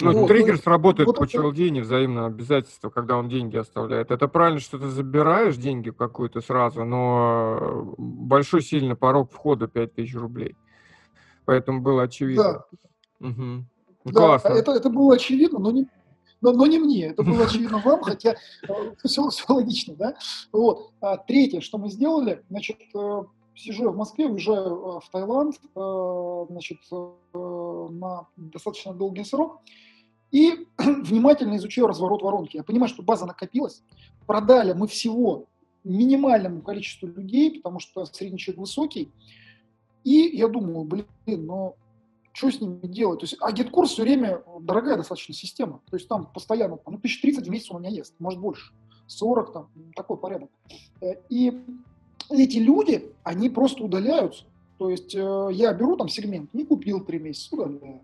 Ну, 0.03 0.13
Вот, 0.21 0.29
триггер 0.29 0.55
ну, 0.55 0.61
сработает 0.61 1.07
вот 1.07 1.19
по 1.19 1.25
это- 1.25 1.33
ЧЛД, 1.35 1.71
невзаимное 1.71 2.25
обязательство, 2.27 2.89
когда 2.91 3.17
он 3.17 3.29
деньги 3.29 3.57
оставляет. 3.59 4.11
Это 4.11 4.29
правильно, 4.29 4.59
что 4.59 4.79
ты 4.79 4.89
забираешь 4.89 5.57
деньги 5.57 5.91
какую-то 5.91 6.41
сразу, 6.41 6.85
но 6.85 7.59
э, 7.61 7.85
большой 7.99 8.63
сильный 8.63 8.97
порог 8.97 9.31
входа 9.31 9.69
5000 9.69 10.15
рублей. 10.15 10.57
Поэтому 11.45 11.81
было 11.83 12.05
очевидно. 12.05 12.65
Да. 13.21 13.27
Ну, 14.03 14.13
да, 14.13 14.13
Классно. 14.13 14.49
это, 14.49 14.73
это 14.73 14.89
было 14.89 15.15
очевидно, 15.15 15.59
но 15.59 15.71
не, 15.71 15.87
но, 16.41 16.53
но 16.53 16.67
не 16.67 16.79
мне. 16.79 17.07
Это 17.07 17.23
было 17.23 17.45
очевидно 17.47 17.79
вам, 17.79 18.03
хотя 18.03 18.37
все, 19.05 19.29
все 19.29 19.45
логично, 19.49 19.95
да? 19.95 20.15
Вот. 20.53 20.93
А 21.01 21.17
третье, 21.17 21.61
что 21.61 21.79
мы 21.79 21.91
сделали, 21.91 22.43
значит, 22.49 22.79
э, 22.95 23.23
сижу 23.55 23.85
я 23.85 23.91
в 23.91 23.97
Москве, 23.97 24.27
уезжаю 24.27 24.67
э, 24.67 25.01
в 25.05 25.11
Таиланд, 25.11 25.57
э, 25.75 26.47
значит, 26.51 26.79
э, 26.91 27.89
на 27.91 28.27
достаточно 28.37 28.95
долгий 28.95 29.25
срок, 29.25 29.61
и 30.31 30.67
внимательно 30.79 31.57
изучаю 31.57 31.87
разворот 31.87 32.23
воронки. 32.23 32.57
Я 32.57 32.63
понимаю, 32.63 32.89
что 32.89 33.03
база 33.03 33.27
накопилась, 33.27 33.83
продали 34.27 34.73
мы 34.73 34.87
всего 34.87 35.47
минимальному 35.85 36.63
количеству 36.63 37.09
людей, 37.09 37.57
потому 37.57 37.81
что 37.81 38.05
средний 38.05 38.39
чек 38.39 38.57
высокий, 38.57 39.11
и 40.05 40.37
я 40.37 40.49
думаю, 40.49 40.85
блин, 40.85 41.07
ну 41.27 41.77
что 42.33 42.51
с 42.51 42.61
ними 42.61 42.87
делать? 42.87 43.21
То 43.21 43.25
есть, 43.25 43.37
а 43.41 43.53
GitKurs 43.53 43.87
все 43.87 44.03
время 44.03 44.43
дорогая 44.61 44.97
достаточно 44.97 45.35
система. 45.35 45.81
То 45.91 45.97
есть 45.97 46.09
там 46.09 46.27
постоянно, 46.27 46.79
ну, 46.87 46.97
1030 46.97 47.47
в 47.47 47.51
месяц 47.51 47.71
у 47.71 47.79
меня 47.79 47.91
есть, 47.91 48.15
может 48.19 48.41
больше. 48.41 48.73
40 49.07 49.53
там, 49.53 49.69
такой 49.97 50.17
порядок. 50.17 50.51
Э, 51.01 51.15
И 51.29 51.61
эти 52.31 52.59
люди, 52.59 53.13
они 53.25 53.51
просто 53.51 53.83
удаляются. 53.83 54.45
То 54.79 54.89
есть 54.89 55.15
э, 55.15 55.49
я 55.53 55.73
беру 55.73 55.97
там 55.97 56.09
сегмент, 56.09 56.55
не 56.55 56.65
купил 56.65 57.05
три 57.05 57.19
месяца, 57.19 57.55
удаляю. 57.57 58.01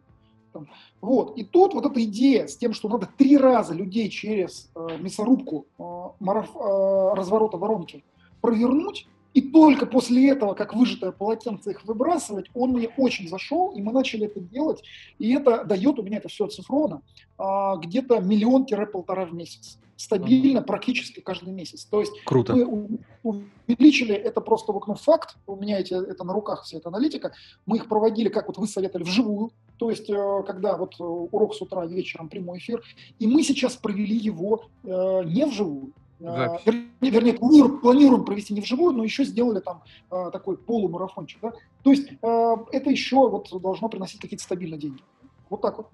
Вот. 1.00 1.36
И 1.36 1.44
тут 1.44 1.74
вот 1.74 1.86
эта 1.86 2.02
идея 2.04 2.46
с 2.46 2.56
тем, 2.56 2.72
что 2.72 2.88
надо 2.88 3.08
три 3.16 3.36
раза 3.36 3.74
людей 3.74 4.08
через 4.08 4.70
э, 4.74 4.98
мясорубку 4.98 5.66
э, 5.78 5.82
мараф, 6.20 6.50
э, 6.54 7.14
разворота 7.14 7.56
воронки 7.58 8.04
провернуть, 8.40 9.06
и 9.34 9.42
только 9.42 9.86
после 9.86 10.30
этого, 10.30 10.54
как 10.54 10.74
выжатое 10.74 11.12
полотенце 11.12 11.72
их 11.72 11.84
выбрасывать, 11.84 12.46
он 12.54 12.70
мне 12.70 12.88
очень 12.96 13.28
зашел, 13.28 13.70
и 13.70 13.82
мы 13.82 13.92
начали 13.92 14.26
это 14.26 14.40
делать. 14.40 14.82
И 15.18 15.32
это 15.34 15.64
дает, 15.64 15.98
у 15.98 16.02
меня 16.02 16.18
это 16.18 16.28
все 16.28 16.46
оцифровано, 16.46 17.02
а, 17.36 17.76
где-то 17.76 18.20
миллион-полтора 18.20 19.26
в 19.26 19.34
месяц. 19.34 19.78
Стабильно, 19.96 20.60
практически 20.60 21.20
каждый 21.20 21.54
месяц. 21.54 21.84
То 21.84 22.00
есть 22.00 22.12
Круто. 22.24 22.54
мы 22.54 22.98
увеличили, 23.22 24.14
это 24.14 24.42
просто 24.42 24.72
вот, 24.72 24.86
ну, 24.86 24.94
факт, 24.94 25.36
у 25.46 25.56
меня 25.56 25.80
эти, 25.80 25.94
это 25.94 26.22
на 26.22 26.34
руках 26.34 26.64
вся 26.64 26.76
эта 26.76 26.90
аналитика, 26.90 27.32
мы 27.64 27.78
их 27.78 27.88
проводили, 27.88 28.28
как 28.28 28.46
вот 28.46 28.58
вы 28.58 28.66
советовали, 28.66 29.04
вживую, 29.04 29.52
то 29.78 29.90
есть 29.90 30.08
э, 30.10 30.42
когда 30.46 30.76
вот 30.76 30.96
э, 31.00 31.02
урок 31.02 31.54
с 31.54 31.62
утра, 31.62 31.86
вечером, 31.86 32.28
прямой 32.28 32.58
эфир, 32.58 32.82
и 33.18 33.26
мы 33.26 33.42
сейчас 33.42 33.76
провели 33.76 34.16
его 34.16 34.64
э, 34.84 35.22
не 35.24 35.46
вживую, 35.46 35.92
Запись. 36.18 36.62
Вернее, 36.66 36.90
вернее 37.00 37.32
планируем, 37.34 37.80
планируем 37.80 38.24
провести 38.24 38.54
не 38.54 38.60
вживую, 38.60 38.94
но 38.94 39.04
еще 39.04 39.24
сделали 39.24 39.60
там 39.60 39.82
э, 40.10 40.30
такой 40.32 40.56
полумарафончик. 40.56 41.40
Да? 41.42 41.52
То 41.82 41.90
есть 41.90 42.08
э, 42.10 42.56
это 42.72 42.90
еще 42.90 43.28
вот 43.28 43.48
должно 43.60 43.88
приносить 43.88 44.20
какие-то 44.20 44.42
стабильные 44.42 44.78
деньги. 44.78 45.02
Вот 45.50 45.60
так 45.60 45.76
вот. 45.78 45.88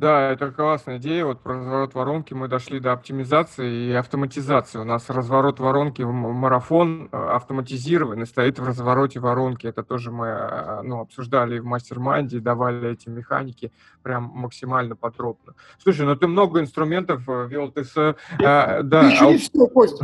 Да, 0.00 0.30
это 0.30 0.50
классная 0.50 0.96
идея. 0.96 1.26
Вот 1.26 1.42
про 1.42 1.58
разворот 1.58 1.92
воронки 1.92 2.32
мы 2.32 2.48
дошли 2.48 2.80
до 2.80 2.92
оптимизации 2.92 3.90
и 3.90 3.92
автоматизации. 3.92 4.78
У 4.78 4.84
нас 4.84 5.10
разворот 5.10 5.60
воронки, 5.60 6.00
марафон 6.00 7.10
э, 7.12 7.16
автоматизированный, 7.16 8.26
стоит 8.26 8.58
в 8.58 8.64
развороте 8.64 9.20
воронки. 9.20 9.66
Это 9.66 9.82
тоже 9.82 10.10
мы 10.10 10.28
э, 10.28 10.80
ну, 10.84 11.00
обсуждали 11.00 11.58
в 11.58 11.66
мастер-майнде, 11.66 12.40
давали 12.40 12.92
эти 12.92 13.10
механики 13.10 13.72
прям 14.02 14.30
максимально 14.34 14.96
подробно. 14.96 15.52
Слушай, 15.76 16.06
ну 16.06 16.16
ты 16.16 16.26
много 16.28 16.60
инструментов 16.60 17.28
э, 17.28 17.48
вел, 17.48 17.70
ты 17.70 17.84
с... 17.84 18.16
А, 18.42 18.82
да, 18.82 19.02
еще 19.02 19.28
а... 19.28 19.32
не 19.32 19.36
все, 19.36 19.66
Кость. 19.66 20.00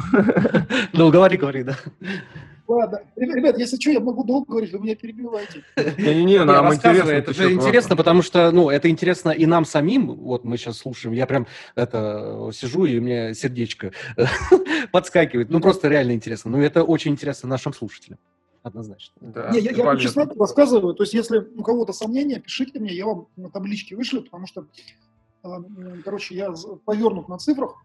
Ну, 0.93 1.11
говори, 1.11 1.39
говори, 1.39 1.63
да. 1.63 1.75
Ладно. 2.69 3.03
Ребят, 3.17 3.59
если 3.59 3.77
что, 3.77 3.91
я 3.91 4.01
могу 4.01 4.25
долго 4.25 4.47
говорить, 4.51 4.73
вы 4.73 4.81
меня 4.81 4.97
перебиваете. 4.97 5.62
Не-не-не, 5.77 6.45
нам 6.45 6.75
интересно. 6.75 7.11
Это 7.11 7.33
же 7.33 7.53
интересно, 7.53 7.97
потому 7.97 8.23
что, 8.23 8.51
ну, 8.51 8.71
это 8.71 8.91
интересно 8.91 9.31
и 9.31 9.47
нам 9.47 9.64
самим. 9.64 10.14
Вот 10.14 10.45
мы 10.45 10.57
сейчас 10.57 10.79
слушаем. 10.79 11.14
Я 11.14 11.27
прям 11.27 11.47
это 11.75 12.51
сижу, 12.53 12.85
и 12.85 12.99
у 12.99 13.03
меня 13.03 13.35
сердечко 13.35 13.93
подскакивает. 14.93 15.51
Ну, 15.51 15.61
просто 15.61 15.89
реально 15.89 16.12
интересно. 16.12 16.51
Ну, 16.51 16.61
это 16.61 16.83
очень 16.83 17.12
интересно 17.12 17.49
нашим 17.49 17.73
слушателям. 17.73 18.19
Однозначно. 18.62 19.14
Да, 19.21 19.51
не, 19.51 19.61
я, 19.61 19.71
я 19.71 19.97
честно 19.97 20.29
рассказываю. 20.37 20.95
То 20.95 21.05
есть, 21.05 21.14
если 21.14 21.39
у 21.39 21.62
кого-то 21.62 21.93
сомнения, 21.93 22.41
пишите 22.41 22.81
мне, 22.81 22.93
я 22.95 23.07
вам 23.07 23.29
на 23.37 23.49
табличке 23.49 23.95
вышлю, 23.95 24.23
потому 24.23 24.49
что, 24.49 24.67
э, 25.45 25.49
короче, 26.05 26.35
я 26.35 26.53
повернут 26.85 27.29
на 27.29 27.39
цифрах. 27.39 27.77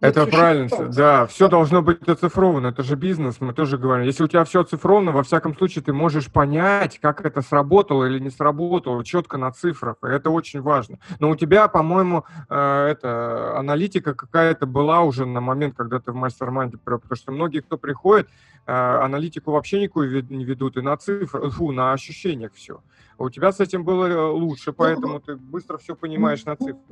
Это 0.00 0.26
правильно, 0.26 0.68
да, 0.94 1.26
все 1.26 1.48
должно 1.48 1.80
быть 1.80 2.06
оцифровано, 2.08 2.68
это 2.68 2.82
же 2.82 2.96
бизнес, 2.96 3.40
мы 3.40 3.54
тоже 3.54 3.78
говорим. 3.78 4.04
Если 4.04 4.22
у 4.22 4.26
тебя 4.26 4.44
все 4.44 4.60
оцифровано, 4.60 5.12
во 5.12 5.22
всяком 5.22 5.56
случае, 5.56 5.82
ты 5.82 5.92
можешь 5.92 6.30
понять, 6.30 6.98
как 6.98 7.24
это 7.24 7.40
сработало 7.42 8.04
или 8.04 8.18
не 8.18 8.30
сработало, 8.30 9.04
четко 9.04 9.38
на 9.38 9.50
цифрах, 9.52 9.96
и 10.02 10.08
это 10.08 10.30
очень 10.30 10.60
важно. 10.60 10.98
Но 11.20 11.30
у 11.30 11.36
тебя, 11.36 11.68
по-моему, 11.68 12.24
э, 12.50 12.86
это 12.90 13.58
аналитика 13.58 14.14
какая-то 14.14 14.66
была 14.66 15.00
уже 15.00 15.26
на 15.26 15.40
момент, 15.40 15.74
когда 15.76 16.00
ты 16.00 16.12
в 16.12 16.16
мастер-майнде, 16.16 16.76
потому 16.78 17.14
что 17.14 17.32
многие, 17.32 17.60
кто 17.60 17.78
приходит, 17.78 18.28
э, 18.66 18.72
аналитику 18.72 19.52
вообще 19.52 19.80
никакую 19.80 20.26
не 20.28 20.44
ведут, 20.44 20.76
и 20.76 20.82
на 20.82 20.96
цифрах, 20.96 21.54
фу, 21.54 21.72
на 21.72 21.92
ощущениях 21.92 22.52
все. 22.54 22.80
У 23.16 23.30
тебя 23.30 23.52
с 23.52 23.60
этим 23.60 23.84
было 23.84 24.06
э, 24.06 24.16
лучше, 24.16 24.70
ну, 24.70 24.74
поэтому 24.74 25.20
ты 25.20 25.36
быстро 25.36 25.78
все 25.78 25.94
понимаешь 25.94 26.44
на 26.44 26.56
цифрах. 26.56 26.82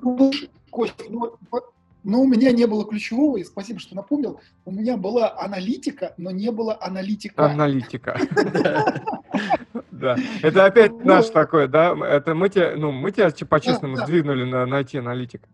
Ну, 2.05 2.13
но 2.13 2.21
у 2.23 2.27
меня 2.27 2.51
не 2.53 2.67
было 2.67 2.85
ключевого, 2.85 3.37
и 3.37 3.45
спасибо, 3.45 3.79
что 3.79 3.95
напомнил. 3.95 4.41
У 4.65 4.73
меня 4.73 4.97
была 4.97 5.39
аналитика, 5.39 6.15
но 6.17 6.31
не 6.31 6.51
было 6.51 6.77
аналитика. 6.81 7.45
Аналитика. 7.45 8.19
Да. 9.91 10.17
Это 10.43 10.65
опять 10.65 11.05
наш 11.05 11.29
такой, 11.29 11.69
да? 11.69 11.95
Это 12.05 12.35
мы 12.35 12.49
тебя, 12.49 12.75
ну, 12.77 12.91
мы 12.91 13.13
тебя 13.13 13.31
по-честному 13.47 13.97
сдвинули 13.99 14.43
на 14.43 14.67
найти 14.67 14.99
аналитика. 14.99 15.49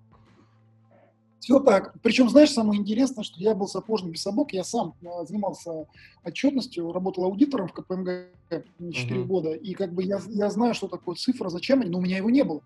Все 1.40 1.60
так. 1.60 1.94
Причем, 2.02 2.28
знаешь, 2.28 2.50
самое 2.50 2.80
интересное, 2.80 3.22
что 3.22 3.40
я 3.40 3.54
был 3.54 3.68
сапожник 3.68 4.12
без 4.12 4.22
собак, 4.22 4.52
я 4.52 4.64
сам 4.64 4.94
а, 5.04 5.24
занимался 5.24 5.86
отчетностью, 6.24 6.92
работал 6.92 7.24
аудитором 7.24 7.68
в 7.68 7.72
КПМГ 7.72 8.08
4 8.50 9.20
uh-huh. 9.20 9.24
года, 9.24 9.52
и 9.52 9.74
как 9.74 9.94
бы 9.94 10.02
я, 10.02 10.20
я 10.28 10.50
знаю, 10.50 10.74
что 10.74 10.88
такое 10.88 11.14
цифра, 11.14 11.48
зачем 11.48 11.80
они, 11.80 11.90
но 11.90 11.98
у 11.98 12.02
меня 12.02 12.16
его 12.16 12.30
не 12.30 12.42
было. 12.42 12.60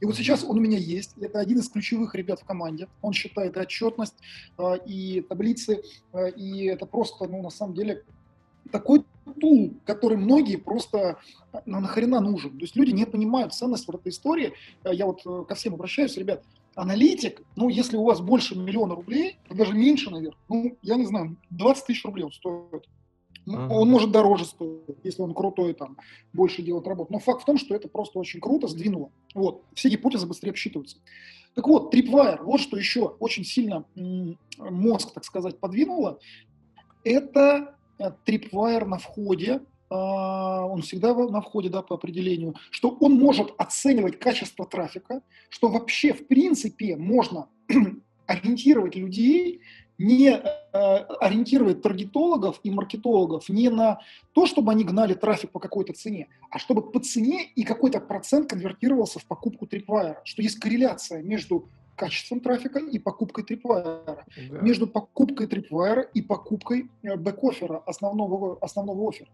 И 0.00 0.04
вот 0.04 0.14
сейчас 0.14 0.44
он 0.44 0.58
у 0.58 0.60
меня 0.60 0.78
есть, 0.78 1.16
это 1.18 1.40
один 1.40 1.58
из 1.58 1.68
ключевых 1.68 2.14
ребят 2.14 2.40
в 2.40 2.44
команде, 2.44 2.88
он 3.02 3.12
считает 3.12 3.56
отчетность, 3.56 4.14
а, 4.56 4.74
и 4.74 5.22
таблицы, 5.22 5.82
а, 6.12 6.26
и 6.26 6.66
это 6.66 6.86
просто, 6.86 7.26
ну, 7.26 7.42
на 7.42 7.50
самом 7.50 7.74
деле, 7.74 8.04
такой 8.70 9.04
тул, 9.40 9.74
который 9.84 10.16
многие 10.16 10.56
просто 10.56 11.18
ну, 11.66 11.80
нахрена 11.80 12.20
нужен. 12.20 12.52
То 12.52 12.64
есть 12.64 12.76
люди 12.76 12.90
не 12.90 13.06
понимают 13.06 13.54
ценность 13.54 13.86
вот 13.86 14.00
этой 14.00 14.10
истории. 14.10 14.52
Я 14.84 15.06
вот 15.06 15.20
э, 15.26 15.44
ко 15.46 15.54
всем 15.54 15.74
обращаюсь, 15.74 16.16
ребят, 16.16 16.42
аналитик, 16.74 17.42
ну, 17.56 17.68
если 17.68 17.96
у 17.96 18.04
вас 18.04 18.20
больше 18.20 18.56
миллиона 18.56 18.94
рублей, 18.94 19.38
даже 19.50 19.74
меньше, 19.74 20.10
наверное, 20.10 20.38
ну, 20.48 20.76
я 20.82 20.96
не 20.96 21.06
знаю, 21.06 21.36
20 21.50 21.86
тысяч 21.86 22.04
рублей 22.04 22.24
он 22.24 22.32
стоит. 22.32 22.88
Uh-huh. 23.46 23.68
Он 23.70 23.88
может 23.88 24.12
дороже 24.12 24.44
стоить, 24.44 24.98
если 25.02 25.22
он 25.22 25.32
крутой, 25.32 25.72
там, 25.72 25.96
больше 26.32 26.62
делает 26.62 26.86
работу. 26.86 27.12
Но 27.12 27.18
факт 27.18 27.42
в 27.42 27.44
том, 27.46 27.56
что 27.56 27.74
это 27.74 27.88
просто 27.88 28.18
очень 28.18 28.40
круто 28.40 28.68
сдвинуло. 28.68 29.10
Вот, 29.34 29.62
все 29.74 29.88
гипотезы 29.88 30.26
быстрее 30.26 30.50
обсчитываются. 30.50 30.98
Так 31.54 31.66
вот, 31.66 31.92
Tripwire, 31.92 32.42
вот 32.42 32.60
что 32.60 32.76
еще 32.76 33.16
очень 33.18 33.44
сильно 33.44 33.84
мозг, 34.58 35.12
так 35.12 35.24
сказать, 35.24 35.58
подвинуло, 35.58 36.18
это 37.04 37.40
э, 37.50 37.77
Tripwire 37.98 38.84
на 38.84 38.98
входе 38.98 39.60
а, 39.90 40.66
он 40.66 40.82
всегда 40.82 41.14
на 41.14 41.40
входе 41.40 41.68
да, 41.68 41.82
по 41.82 41.94
определению, 41.94 42.54
что 42.70 42.90
он 43.00 43.14
может 43.14 43.52
оценивать 43.56 44.18
качество 44.18 44.66
трафика, 44.66 45.22
что 45.48 45.68
вообще 45.68 46.12
в 46.12 46.26
принципе 46.26 46.96
можно 46.96 47.48
ориентировать 48.26 48.96
людей, 48.96 49.62
не 49.96 50.28
э, 50.28 50.96
ориентировать 51.20 51.82
таргетологов 51.82 52.60
и 52.62 52.70
маркетологов 52.70 53.48
не 53.48 53.68
на 53.68 54.00
то, 54.32 54.46
чтобы 54.46 54.70
они 54.70 54.84
гнали 54.84 55.14
трафик 55.14 55.50
по 55.50 55.58
какой-то 55.58 55.92
цене, 55.92 56.28
а 56.50 56.58
чтобы 56.60 56.82
по 56.82 57.00
цене 57.00 57.44
и 57.56 57.64
какой-то 57.64 57.98
процент 57.98 58.48
конвертировался 58.48 59.18
в 59.18 59.24
покупку 59.26 59.66
трипвайера, 59.66 60.20
что 60.24 60.42
есть 60.42 60.60
корреляция 60.60 61.22
между 61.22 61.68
качеством 61.98 62.40
трафика 62.40 62.78
и 62.78 62.98
покупкой 62.98 63.44
трипвайера, 63.44 64.24
да. 64.50 64.58
между 64.60 64.86
покупкой 64.86 65.46
трипвайера 65.46 66.02
и 66.02 66.22
покупкой 66.22 66.90
э, 67.02 67.16
бэк-оффера, 67.16 67.82
основного, 67.84 68.58
основного 68.60 69.08
оффера. 69.08 69.28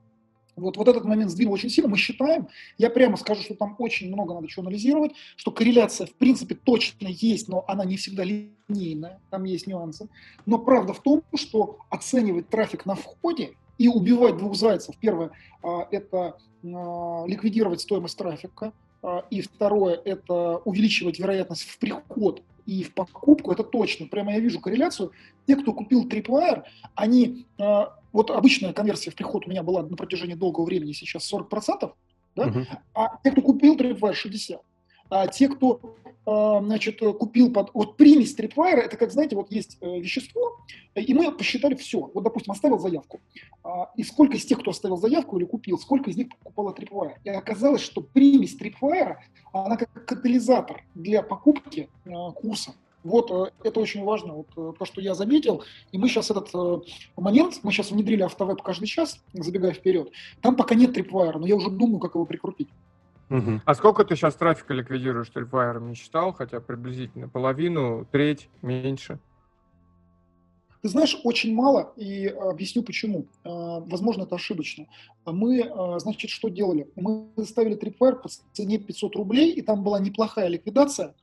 Вот, 0.56 0.76
вот 0.76 0.88
этот 0.88 1.04
момент 1.04 1.30
сдвинул 1.30 1.54
очень 1.54 1.68
сильно. 1.68 1.90
Мы 1.90 1.96
считаем, 1.96 2.48
я 2.78 2.90
прямо 2.90 3.16
скажу, 3.16 3.42
что 3.42 3.54
там 3.54 3.74
очень 3.78 4.08
много 4.08 4.34
надо 4.34 4.46
чего 4.46 4.62
анализировать, 4.62 5.12
что 5.36 5.50
корреляция 5.50 6.06
в 6.06 6.14
принципе 6.14 6.54
точно 6.54 7.08
есть, 7.08 7.48
но 7.48 7.64
она 7.66 7.84
не 7.84 7.96
всегда 7.96 8.24
линейная, 8.24 9.20
там 9.30 9.44
есть 9.44 9.66
нюансы. 9.66 10.08
Но 10.46 10.58
правда 10.58 10.92
в 10.92 11.02
том, 11.02 11.22
что 11.34 11.78
оценивать 11.90 12.48
трафик 12.48 12.86
на 12.86 12.94
входе 12.94 13.54
и 13.78 13.88
убивать 13.88 14.36
двух 14.36 14.54
зайцев. 14.54 14.96
Первое 15.00 15.32
а,– 15.62 15.88
это 15.90 16.36
а, 16.62 17.24
ликвидировать 17.26 17.80
стоимость 17.80 18.16
трафика, 18.16 18.72
а, 19.02 19.24
и 19.30 19.40
второе– 19.40 20.00
это 20.04 20.58
увеличивать 20.58 21.18
вероятность 21.18 21.62
в 21.62 21.78
приход 21.78 22.42
и 22.66 22.82
в 22.82 22.94
покупку, 22.94 23.52
это 23.52 23.62
точно. 23.62 24.06
Прямо 24.06 24.32
я 24.32 24.40
вижу 24.40 24.60
корреляцию. 24.60 25.12
Те, 25.46 25.56
кто 25.56 25.72
купил 25.72 26.06
Tripwire, 26.06 26.64
они... 26.94 27.46
А, 27.58 27.96
вот 28.12 28.30
обычная 28.30 28.72
конверсия 28.72 29.10
в 29.10 29.14
приход 29.14 29.46
у 29.46 29.50
меня 29.50 29.62
была 29.62 29.82
на 29.82 29.96
протяжении 29.96 30.34
долгого 30.34 30.64
времени, 30.64 30.92
сейчас 30.92 31.32
40%, 31.32 31.92
да? 32.36 32.48
Uh-huh. 32.48 32.66
а 32.94 33.18
те, 33.24 33.32
кто 33.32 33.42
купил 33.42 33.76
Tripwire, 33.76 34.14
60%. 34.14 34.60
А 35.10 35.26
те, 35.26 35.48
кто 35.48 35.96
а, 36.26 36.60
значит, 36.60 37.00
купил 37.00 37.52
под... 37.52 37.70
Вот 37.74 37.96
примесь 37.96 38.36
Tripwire, 38.36 38.78
это 38.78 38.96
как, 38.96 39.12
знаете, 39.12 39.36
вот 39.36 39.52
есть 39.52 39.76
э, 39.80 40.00
вещество, 40.00 40.58
и 40.94 41.12
мы 41.12 41.30
посчитали 41.32 41.74
все. 41.74 42.10
Вот, 42.14 42.24
допустим, 42.24 42.52
оставил 42.52 42.78
заявку. 42.78 43.20
А, 43.62 43.90
и 43.96 44.02
сколько 44.02 44.36
из 44.36 44.44
тех, 44.46 44.60
кто 44.60 44.70
оставил 44.70 44.96
заявку 44.96 45.38
или 45.38 45.44
купил, 45.44 45.78
сколько 45.78 46.10
из 46.10 46.16
них 46.16 46.28
покупало 46.30 46.72
Tripwire. 46.72 47.16
И 47.24 47.28
оказалось, 47.28 47.82
что 47.82 48.00
примесь 48.00 48.56
Tripwire, 48.58 49.16
она 49.52 49.76
как 49.76 49.92
катализатор 50.06 50.82
для 50.94 51.22
покупки 51.22 51.90
а, 52.06 52.30
курса. 52.32 52.74
Вот 53.02 53.30
э, 53.30 53.50
это 53.62 53.80
очень 53.80 54.02
важно, 54.02 54.32
вот 54.32 54.46
э, 54.56 54.72
то, 54.78 54.84
что 54.86 55.02
я 55.02 55.14
заметил. 55.14 55.62
И 55.92 55.98
мы 55.98 56.08
сейчас 56.08 56.30
этот 56.30 56.50
момент, 57.18 57.60
мы 57.62 57.70
сейчас 57.70 57.90
внедрили 57.90 58.22
автовеб 58.22 58.62
каждый 58.62 58.86
час, 58.86 59.20
забегая 59.34 59.74
вперед. 59.74 60.10
Там 60.40 60.56
пока 60.56 60.74
нет 60.74 60.96
Tripwire, 60.96 61.36
но 61.38 61.46
я 61.46 61.56
уже 61.56 61.68
думаю, 61.68 61.98
как 61.98 62.14
его 62.14 62.24
прикрутить. 62.24 62.68
Угу. 63.30 63.60
А 63.64 63.74
сколько 63.74 64.04
ты 64.04 64.16
сейчас 64.16 64.34
трафика 64.34 64.74
ликвидируешь 64.74 65.30
Tripwire? 65.34 65.80
Не 65.80 65.94
считал, 65.94 66.32
хотя 66.32 66.60
приблизительно 66.60 67.28
половину, 67.28 68.06
треть, 68.10 68.48
меньше? 68.62 69.18
Ты 70.82 70.90
знаешь, 70.90 71.18
очень 71.24 71.54
мало, 71.54 71.94
и 71.96 72.26
объясню 72.26 72.82
почему. 72.82 73.24
Возможно, 73.42 74.24
это 74.24 74.34
ошибочно. 74.34 74.86
Мы, 75.24 75.72
значит, 75.98 76.30
что 76.30 76.50
делали? 76.50 76.86
Мы 76.94 77.30
ставили 77.46 77.74
Tripwire 77.74 78.16
по 78.16 78.28
цене 78.52 78.78
500 78.78 79.16
рублей, 79.16 79.52
и 79.52 79.62
там 79.62 79.82
была 79.82 79.98
неплохая 79.98 80.48
ликвидация, 80.48 81.14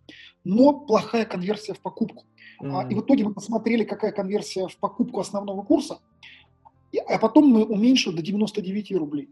но 0.44 0.74
плохая 0.74 1.26
конверсия 1.26 1.76
в 1.76 1.80
покупку. 1.80 2.26
Mm-hmm. 2.60 2.90
И 2.90 2.96
в 2.96 3.02
итоге 3.02 3.24
мы 3.26 3.36
посмотрели, 3.36 3.84
какая 3.84 4.12
конверсия 4.12 4.68
в 4.68 4.78
покупку 4.78 5.20
основного 5.20 5.62
курса, 5.62 6.00
а 7.08 7.20
потом 7.20 7.46
мы 7.46 7.64
уменьшили 7.64 8.16
до 8.16 8.24
99 8.24 8.92
рублей. 8.94 9.30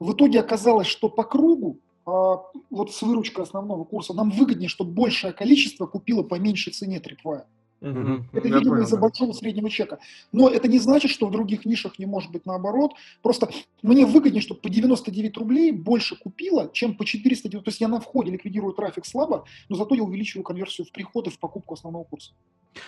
В 0.00 0.12
итоге 0.12 0.40
оказалось, 0.40 0.88
что 0.88 1.08
по 1.08 1.22
кругу 1.22 1.78
вот 2.70 2.92
с 2.92 3.02
выручкой 3.02 3.44
основного 3.44 3.84
курса 3.84 4.14
нам 4.14 4.30
выгоднее, 4.30 4.68
чтобы 4.68 4.92
большее 4.92 5.32
количество 5.32 5.86
купило 5.86 6.22
по 6.22 6.36
меньшей 6.36 6.72
цене 6.72 6.98
Tripwire. 6.98 7.44
Угу. 7.80 8.24
Это, 8.32 8.48
видимо, 8.48 8.80
из-за 8.80 8.96
большого 8.96 9.32
среднего 9.32 9.70
чека. 9.70 9.98
Но 10.32 10.48
это 10.48 10.66
не 10.68 10.78
значит, 10.78 11.10
что 11.10 11.26
в 11.26 11.30
других 11.30 11.64
нишах 11.64 11.98
не 11.98 12.06
может 12.06 12.32
быть 12.32 12.44
наоборот. 12.44 12.92
Просто 13.22 13.50
мне 13.82 14.04
выгоднее, 14.04 14.42
чтобы 14.42 14.60
по 14.60 14.68
99 14.68 15.36
рублей 15.36 15.70
больше 15.70 16.16
купила, 16.16 16.70
чем 16.72 16.94
по 16.94 17.04
409. 17.04 17.64
То 17.64 17.68
есть 17.68 17.80
я 17.80 17.88
на 17.88 18.00
входе 18.00 18.32
ликвидирую 18.32 18.72
трафик 18.72 19.06
слабо, 19.06 19.44
но 19.68 19.76
зато 19.76 19.94
я 19.94 20.02
увеличиваю 20.02 20.44
конверсию 20.44 20.86
в 20.86 20.92
приходы 20.92 21.30
в 21.30 21.38
покупку 21.38 21.74
основного 21.74 22.04
курса. 22.04 22.32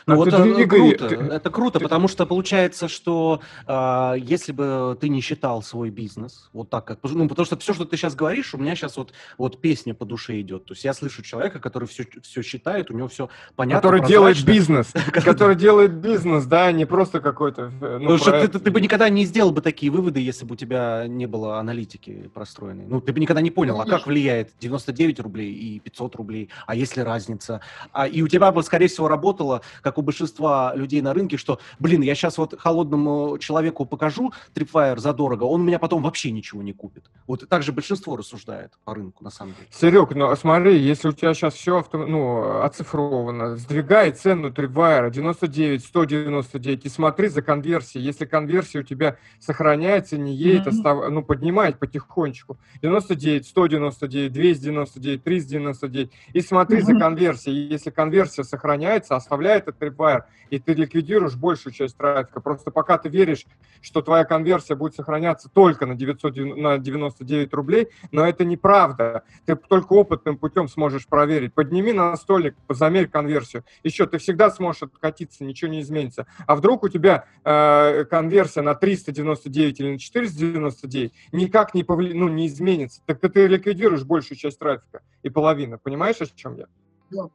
Ну, 0.07 0.15
а 0.15 0.17
вот 0.17 0.29
это, 0.29 0.45
Игорь, 0.45 0.97
круто, 0.97 1.09
ты, 1.09 1.15
это 1.17 1.51
круто, 1.51 1.79
ты, 1.79 1.83
потому 1.83 2.09
что 2.09 2.27
получается, 2.27 2.89
что 2.89 3.41
э, 3.67 4.15
если 4.19 4.53
бы 4.53 4.97
ты 5.01 5.09
не 5.09 5.21
считал 5.21 5.63
свой 5.63 5.91
бизнес, 5.91 6.49
вот 6.53 6.71
так 6.71 6.85
как, 6.85 6.99
ну, 7.03 7.29
потому 7.29 7.47
что 7.47 7.57
все, 7.59 7.75
что 7.75 7.85
ты 7.85 7.97
сейчас 7.97 8.15
говоришь, 8.15 8.55
у 8.55 8.59
меня 8.59 8.75
сейчас 8.77 8.97
вот, 8.97 9.13
вот 9.39 9.61
песня 9.61 9.95
по 9.95 10.05
душе 10.05 10.41
идет. 10.41 10.67
То 10.67 10.75
есть 10.75 10.85
я 10.85 10.95
слышу 10.95 11.23
человека, 11.23 11.61
который 11.61 11.89
все, 11.89 12.07
все 12.23 12.43
считает, 12.43 12.91
у 12.91 12.95
него 12.95 13.09
все 13.09 13.29
понятно. 13.57 13.81
Который 13.81 14.07
делает 14.07 14.43
бизнес, 14.45 14.80
который 15.13 15.57
делает 15.57 15.93
бизнес, 15.93 16.45
да, 16.45 16.73
не 16.73 16.85
просто 16.85 17.21
какой-то... 17.21 17.73
Э, 17.81 17.99
ну, 18.01 18.19
что 18.19 18.47
ты, 18.47 18.59
ты 18.59 18.71
бы 18.71 18.81
никогда 18.81 19.09
не 19.09 19.25
сделал 19.25 19.53
бы 19.53 19.61
такие 19.61 19.91
выводы, 19.91 20.21
если 20.21 20.45
бы 20.45 20.55
у 20.55 20.57
тебя 20.57 21.07
не 21.07 21.27
было 21.27 21.59
аналитики 21.59 22.31
простроенной. 22.35 22.87
Ну, 22.87 23.01
ты 23.01 23.13
бы 23.13 23.21
никогда 23.21 23.41
не 23.41 23.51
понял, 23.51 23.81
а 23.81 23.85
как 23.85 24.07
влияет 24.07 24.51
99 24.61 25.21
рублей 25.21 25.53
и 25.53 25.81
500 25.81 26.17
рублей, 26.17 26.51
а 26.67 26.75
если 26.75 27.01
разница? 27.01 27.61
А, 27.93 28.07
и 28.07 28.23
у 28.23 28.29
тебя 28.29 28.53
бы, 28.53 28.63
скорее 28.63 28.89
всего, 28.89 29.09
работало 29.09 29.63
как 29.83 29.99
у 29.99 30.03
большинства 30.03 30.73
людей 30.75 31.01
на 31.01 31.15
рынке, 31.15 31.37
что, 31.37 31.61
блин, 31.79 32.03
я 32.03 32.15
сейчас 32.15 32.39
вот 32.39 32.59
холодному 32.59 33.39
человеку 33.39 33.85
покажу 33.87 34.33
Tripwire 34.55 34.99
задорого, 34.99 35.45
он 35.45 35.63
у 35.63 35.65
меня 35.65 35.79
потом 35.79 36.03
вообще 36.03 36.31
ничего 36.31 36.63
не 36.63 36.73
купит. 36.73 37.11
Вот 37.27 37.49
так 37.49 37.63
же 37.63 37.73
большинство 37.73 38.17
рассуждает 38.17 38.73
по 38.85 38.95
рынку, 38.95 39.25
на 39.25 39.31
самом 39.31 39.55
деле. 39.55 39.67
Серег, 39.71 40.15
ну 40.15 40.35
смотри, 40.37 40.79
если 40.79 41.09
у 41.09 41.13
тебя 41.13 41.35
сейчас 41.35 41.55
все 41.55 41.79
авто, 41.79 41.99
ну, 41.99 42.63
оцифровано, 42.63 43.57
сдвигай 43.57 44.13
цену 44.13 44.53
Tripwire 44.71 45.11
99, 45.11 45.85
199 45.85 46.85
и 46.87 46.89
смотри 46.89 47.29
за 47.29 47.43
конверсией. 47.43 48.05
Если 48.05 48.25
конверсия 48.25 48.81
у 48.81 48.83
тебя 48.83 49.17
сохраняется, 49.39 50.17
не 50.17 50.35
едет, 50.35 50.67
mm-hmm. 50.67 50.71
остав... 50.71 51.11
ну, 51.11 51.23
поднимает 51.23 51.79
потихонечку. 51.79 52.59
99, 52.83 53.47
199, 53.47 54.33
299, 54.33 55.25
399 55.25 56.11
и 56.33 56.41
смотри 56.41 56.79
mm-hmm. 56.79 56.83
за 56.83 56.99
конверсией. 56.99 57.69
Если 57.69 57.91
конверсия 57.91 58.45
сохраняется, 58.45 59.17
оставляй 59.17 59.59
этот 59.59 59.81
Tripwire, 59.81 60.23
и 60.51 60.59
ты 60.59 60.75
ликвидируешь 60.75 61.37
большую 61.37 61.73
часть 61.73 61.97
трафика. 61.97 62.41
Просто 62.41 62.71
пока 62.71 62.99
ты 62.99 63.09
веришь, 63.09 63.47
что 63.81 64.03
твоя 64.03 64.25
конверсия 64.25 64.75
будет 64.75 64.95
сохраняться 64.95 65.49
только 65.53 65.87
на, 65.87 65.95
900, 65.95 66.37
на 66.37 66.79
99 66.79 67.55
рублей, 67.55 67.89
но 68.11 68.27
это 68.27 68.45
неправда. 68.45 69.23
Ты 69.47 69.57
только 69.57 69.93
опытным 69.95 70.37
путем 70.37 70.69
сможешь 70.69 71.07
проверить. 71.07 71.55
Подними 71.55 71.93
на 71.93 72.17
столик, 72.17 72.57
замерь 72.69 73.09
конверсию. 73.09 73.65
Еще 73.83 74.07
ты 74.07 74.19
всегда 74.19 74.51
сможешь 74.61 74.83
откатиться, 74.83 75.43
ничего 75.43 75.71
не 75.71 75.81
изменится. 75.81 76.27
А 76.47 76.55
вдруг 76.55 76.85
у 76.85 76.89
тебя 76.89 77.25
э, 77.45 78.05
конверсия 78.05 78.61
на 78.61 78.75
399 78.75 79.81
или 79.81 79.93
на 79.93 79.99
499 79.99 81.13
никак 81.33 81.75
не, 81.75 81.83
повли... 81.83 82.13
ну, 82.13 82.29
не 82.29 82.47
изменится. 82.47 83.01
Так 83.07 83.21
ты 83.21 83.47
ликвидируешь 83.47 84.05
большую 84.05 84.37
часть 84.37 84.59
трафика 84.59 85.03
и 85.23 85.31
половину. 85.31 85.79
Понимаешь, 85.83 86.21
о 86.21 86.27
чем 86.27 86.57
я? 86.57 86.67
Да. 87.11 87.31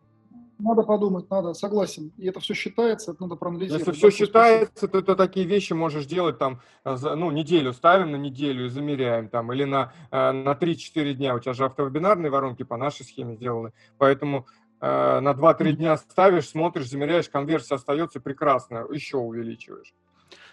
Надо 0.57 0.83
подумать, 0.83 1.29
надо, 1.29 1.53
согласен. 1.53 2.13
И 2.17 2.27
это 2.27 2.39
все 2.39 2.53
считается, 2.53 3.11
это 3.11 3.23
надо 3.23 3.35
проанализировать. 3.35 3.87
Если 3.87 3.99
все 3.99 4.09
считается, 4.09 4.87
то 4.87 5.01
ты 5.01 5.15
такие 5.15 5.45
вещи 5.45 5.73
можешь 5.73 6.05
делать 6.05 6.37
там, 6.37 6.61
э, 6.85 6.95
ну, 7.15 7.29
неделю 7.31 7.73
ставим 7.73 8.11
на 8.11 8.15
неделю 8.15 8.67
и 8.67 8.69
замеряем 8.69 9.27
там, 9.27 9.51
или 9.51 9.65
на, 9.65 9.91
э, 10.11 10.31
на 10.31 10.53
3-4 10.53 11.13
дня. 11.13 11.35
У 11.35 11.39
тебя 11.39 11.53
же 11.53 11.65
автовебинарные 11.65 12.29
воронки 12.29 12.63
по 12.63 12.77
нашей 12.77 13.05
схеме 13.05 13.35
сделаны. 13.35 13.73
Поэтому 13.97 14.45
э, 14.85 15.19
на 15.19 15.31
2-3 15.31 15.71
дня 15.73 15.97
ставишь, 15.97 16.49
смотришь, 16.49 16.89
замеряешь, 16.89 17.29
конверсия 17.29 17.75
остается 17.75 18.19
прекрасно, 18.19 18.85
еще 18.91 19.17
увеличиваешь. 19.17 19.93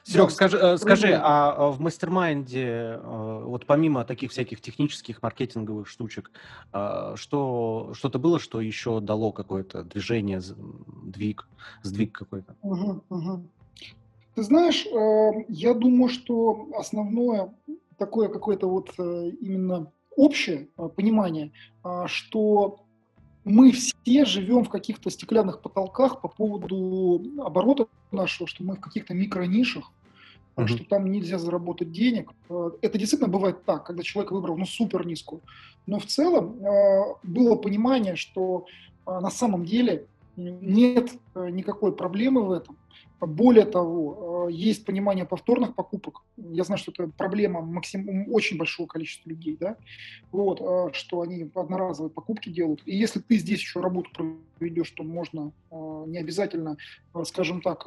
Серег, 0.04 0.30
скажи, 0.32 0.58
э, 0.58 0.76
скажи, 0.78 1.14
а, 1.14 1.52
а 1.56 1.70
в 1.70 1.80
mastermind 1.80 2.52
е, 2.52 2.66
э, 2.66 3.42
вот 3.44 3.66
помимо 3.66 4.04
таких 4.04 4.32
всяких 4.32 4.60
технических, 4.60 5.22
маркетинговых 5.22 5.86
штучек, 5.86 6.32
э, 6.72 7.12
что, 7.14 7.92
что-то 7.94 8.18
было, 8.18 8.40
что 8.40 8.60
еще 8.60 9.00
дало 9.00 9.30
какое-то 9.30 9.84
движение, 9.84 10.40
сдвиг, 10.40 11.48
сдвиг 11.82 12.12
какой-то? 12.12 12.56
Угу, 12.62 13.04
угу. 13.10 13.48
Ты 14.34 14.42
знаешь, 14.42 14.86
я 15.48 15.74
думаю, 15.74 16.08
что 16.08 16.68
основное 16.74 17.54
такое 17.98 18.28
какое-то 18.28 18.66
вот 18.66 18.98
именно 18.98 19.92
общее 20.16 20.68
понимание, 20.96 21.52
что 22.06 22.80
мы 23.44 23.72
все 23.72 24.24
живем 24.24 24.64
в 24.64 24.68
каких-то 24.68 25.10
стеклянных 25.10 25.60
потолках 25.60 26.20
по 26.20 26.28
поводу 26.28 27.22
оборота 27.44 27.86
нашего, 28.10 28.48
что 28.48 28.62
мы 28.62 28.76
в 28.76 28.80
каких-то 28.80 29.14
микронишах, 29.14 29.90
mm-hmm. 30.56 30.66
что 30.66 30.84
там 30.84 31.10
нельзя 31.10 31.38
заработать 31.38 31.92
денег. 31.92 32.30
Э, 32.48 32.70
это 32.80 32.98
действительно 32.98 33.30
бывает 33.30 33.64
так, 33.64 33.84
когда 33.84 34.02
человек 34.02 34.32
выбрал 34.32 34.56
ну, 34.56 34.66
супер 34.66 35.06
низкую. 35.06 35.42
Но 35.86 35.98
в 35.98 36.06
целом 36.06 36.64
э, 36.64 37.14
было 37.24 37.56
понимание, 37.56 38.16
что 38.16 38.66
э, 39.06 39.18
на 39.18 39.30
самом 39.30 39.64
деле 39.64 40.06
нет 40.36 41.10
никакой 41.34 41.92
проблемы 41.94 42.42
в 42.42 42.52
этом. 42.52 42.76
Более 43.26 43.66
того, 43.66 44.48
э, 44.48 44.52
есть 44.52 44.84
понимание 44.84 45.24
повторных 45.24 45.76
покупок. 45.76 46.22
Я 46.36 46.64
знаю, 46.64 46.78
что 46.78 46.90
это 46.90 47.06
проблема 47.06 47.60
максим... 47.60 48.26
очень 48.32 48.58
большого 48.58 48.88
количества 48.88 49.28
людей, 49.30 49.56
да? 49.60 49.76
вот, 50.32 50.60
э, 50.60 50.92
что 50.92 51.20
они 51.20 51.48
одноразовые 51.54 52.10
покупки 52.10 52.48
делают. 52.48 52.82
И 52.84 52.96
если 52.96 53.20
ты 53.20 53.36
здесь 53.38 53.60
еще 53.60 53.80
работу 53.80 54.10
проведешь, 54.58 54.90
то 54.90 55.04
можно 55.04 55.52
э, 55.70 56.04
не 56.08 56.18
обязательно, 56.18 56.76
скажем 57.24 57.62
так, 57.62 57.86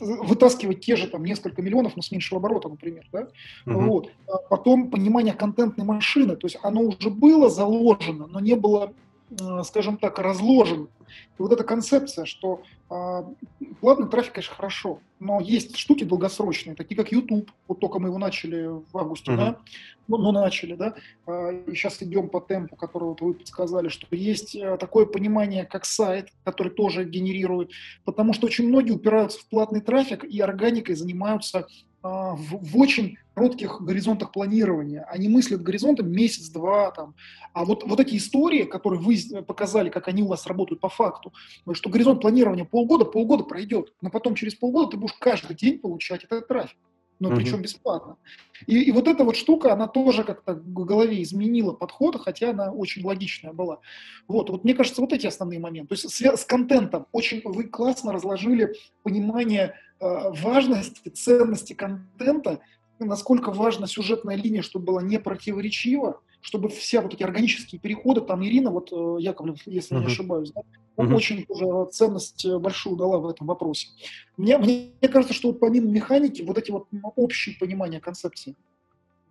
вытаскивать 0.00 0.80
те 0.80 0.94
же 0.94 1.08
там 1.08 1.24
несколько 1.24 1.62
миллионов, 1.62 1.96
но 1.96 2.02
с 2.02 2.12
меньшего 2.12 2.38
оборота, 2.38 2.68
например, 2.68 3.04
да, 3.10 3.22
uh-huh. 3.66 3.86
вот. 3.86 4.12
А 4.28 4.36
потом 4.36 4.90
понимание 4.90 5.34
контентной 5.34 5.84
машины, 5.84 6.36
то 6.36 6.46
есть 6.46 6.56
оно 6.62 6.82
уже 6.82 7.10
было 7.10 7.50
заложено, 7.50 8.28
но 8.28 8.38
не 8.38 8.54
было 8.54 8.92
Э, 9.07 9.07
скажем 9.64 9.98
так, 9.98 10.18
разложен. 10.18 10.88
И 11.38 11.42
вот 11.42 11.52
эта 11.52 11.64
концепция, 11.64 12.24
что 12.24 12.62
э, 12.90 13.22
платный 13.80 14.08
трафик, 14.08 14.34
конечно, 14.34 14.54
хорошо, 14.54 15.00
но 15.20 15.40
есть 15.40 15.76
штуки 15.76 16.04
долгосрочные, 16.04 16.76
такие 16.76 16.96
как 16.96 17.12
YouTube, 17.12 17.50
вот 17.66 17.80
только 17.80 17.98
мы 17.98 18.08
его 18.08 18.18
начали 18.18 18.66
в 18.66 18.96
августе, 18.96 19.32
uh-huh. 19.32 19.36
да, 19.36 19.58
ну, 20.06 20.16
ну, 20.18 20.32
начали, 20.32 20.74
да, 20.74 20.94
э, 21.26 21.62
и 21.66 21.74
сейчас 21.74 22.02
идем 22.02 22.28
по 22.28 22.40
темпу, 22.40 22.76
который 22.76 23.04
вот 23.04 23.20
вы 23.20 23.34
подсказали, 23.34 23.88
что 23.88 24.06
есть 24.14 24.54
э, 24.54 24.76
такое 24.78 25.06
понимание, 25.06 25.64
как 25.64 25.84
сайт, 25.84 26.28
который 26.44 26.72
тоже 26.72 27.04
генерирует, 27.04 27.70
потому 28.04 28.32
что 28.32 28.46
очень 28.46 28.68
многие 28.68 28.92
упираются 28.92 29.40
в 29.40 29.46
платный 29.46 29.80
трафик 29.80 30.24
и 30.24 30.40
органикой 30.40 30.94
занимаются 30.94 31.66
в, 32.02 32.58
в 32.62 32.78
очень 32.78 33.16
коротких 33.34 33.80
горизонтах 33.80 34.32
планирования. 34.32 35.04
Они 35.10 35.28
мыслят 35.28 35.62
горизонтом 35.62 36.10
месяц-два. 36.10 36.90
Там. 36.90 37.14
А 37.52 37.64
вот, 37.64 37.84
вот 37.84 38.00
эти 38.00 38.16
истории, 38.16 38.64
которые 38.64 39.00
вы 39.00 39.16
показали, 39.42 39.90
как 39.90 40.08
они 40.08 40.22
у 40.22 40.28
вас 40.28 40.46
работают 40.46 40.80
по 40.80 40.88
факту, 40.88 41.32
что 41.72 41.90
горизонт 41.90 42.20
планирования 42.20 42.64
полгода, 42.64 43.04
полгода 43.04 43.44
пройдет, 43.44 43.92
но 44.00 44.10
потом 44.10 44.34
через 44.34 44.54
полгода 44.54 44.92
ты 44.92 44.96
будешь 44.96 45.14
каждый 45.14 45.56
день 45.56 45.78
получать 45.78 46.24
этот 46.24 46.48
трафик 46.48 46.78
но 47.20 47.28
угу. 47.28 47.36
причем 47.36 47.62
бесплатно. 47.62 48.16
И, 48.66 48.80
и 48.82 48.92
вот 48.92 49.08
эта 49.08 49.24
вот 49.24 49.36
штука, 49.36 49.72
она 49.72 49.88
тоже 49.88 50.24
как-то 50.24 50.54
в 50.54 50.84
голове 50.84 51.22
изменила 51.22 51.72
подход, 51.72 52.20
хотя 52.20 52.50
она 52.50 52.72
очень 52.72 53.04
логичная 53.04 53.52
была. 53.52 53.80
Вот, 54.26 54.50
вот 54.50 54.64
мне 54.64 54.74
кажется, 54.74 55.00
вот 55.00 55.12
эти 55.12 55.26
основные 55.26 55.58
моменты. 55.58 55.88
То 55.88 55.94
есть 55.94 56.10
с, 56.10 56.36
с 56.36 56.44
контентом 56.44 57.06
очень 57.12 57.40
вы 57.44 57.64
классно 57.64 58.12
разложили 58.12 58.74
понимание 59.02 59.74
э, 59.74 59.74
важности, 60.00 61.08
ценности 61.08 61.72
контента, 61.72 62.60
насколько 62.98 63.50
важна 63.50 63.86
сюжетная 63.86 64.36
линия, 64.36 64.62
чтобы 64.62 64.86
была 64.86 65.02
не 65.02 65.18
противоречива, 65.18 66.20
чтобы 66.40 66.68
все 66.68 67.00
вот 67.00 67.14
эти 67.14 67.22
органические 67.22 67.80
переходы, 67.80 68.20
там 68.20 68.44
Ирина, 68.44 68.70
вот 68.70 68.92
э, 68.92 69.16
Яковлев, 69.20 69.60
если 69.66 69.96
uh-huh. 69.96 70.00
не 70.00 70.06
ошибаюсь, 70.06 70.52
да, 70.52 70.62
uh-huh. 70.96 71.14
очень 71.14 71.44
тоже 71.44 71.90
ценность 71.90 72.44
э, 72.44 72.58
большую 72.58 72.96
дала 72.96 73.18
в 73.18 73.26
этом 73.26 73.46
вопросе. 73.46 73.88
Мне, 74.36 74.56
мне 74.58 74.92
кажется, 75.12 75.34
что 75.34 75.48
вот 75.48 75.60
помимо 75.60 75.90
механики, 75.90 76.42
вот 76.42 76.58
эти 76.58 76.70
вот 76.70 76.86
общие 77.16 77.56
понимания 77.58 78.00
концепции. 78.00 78.54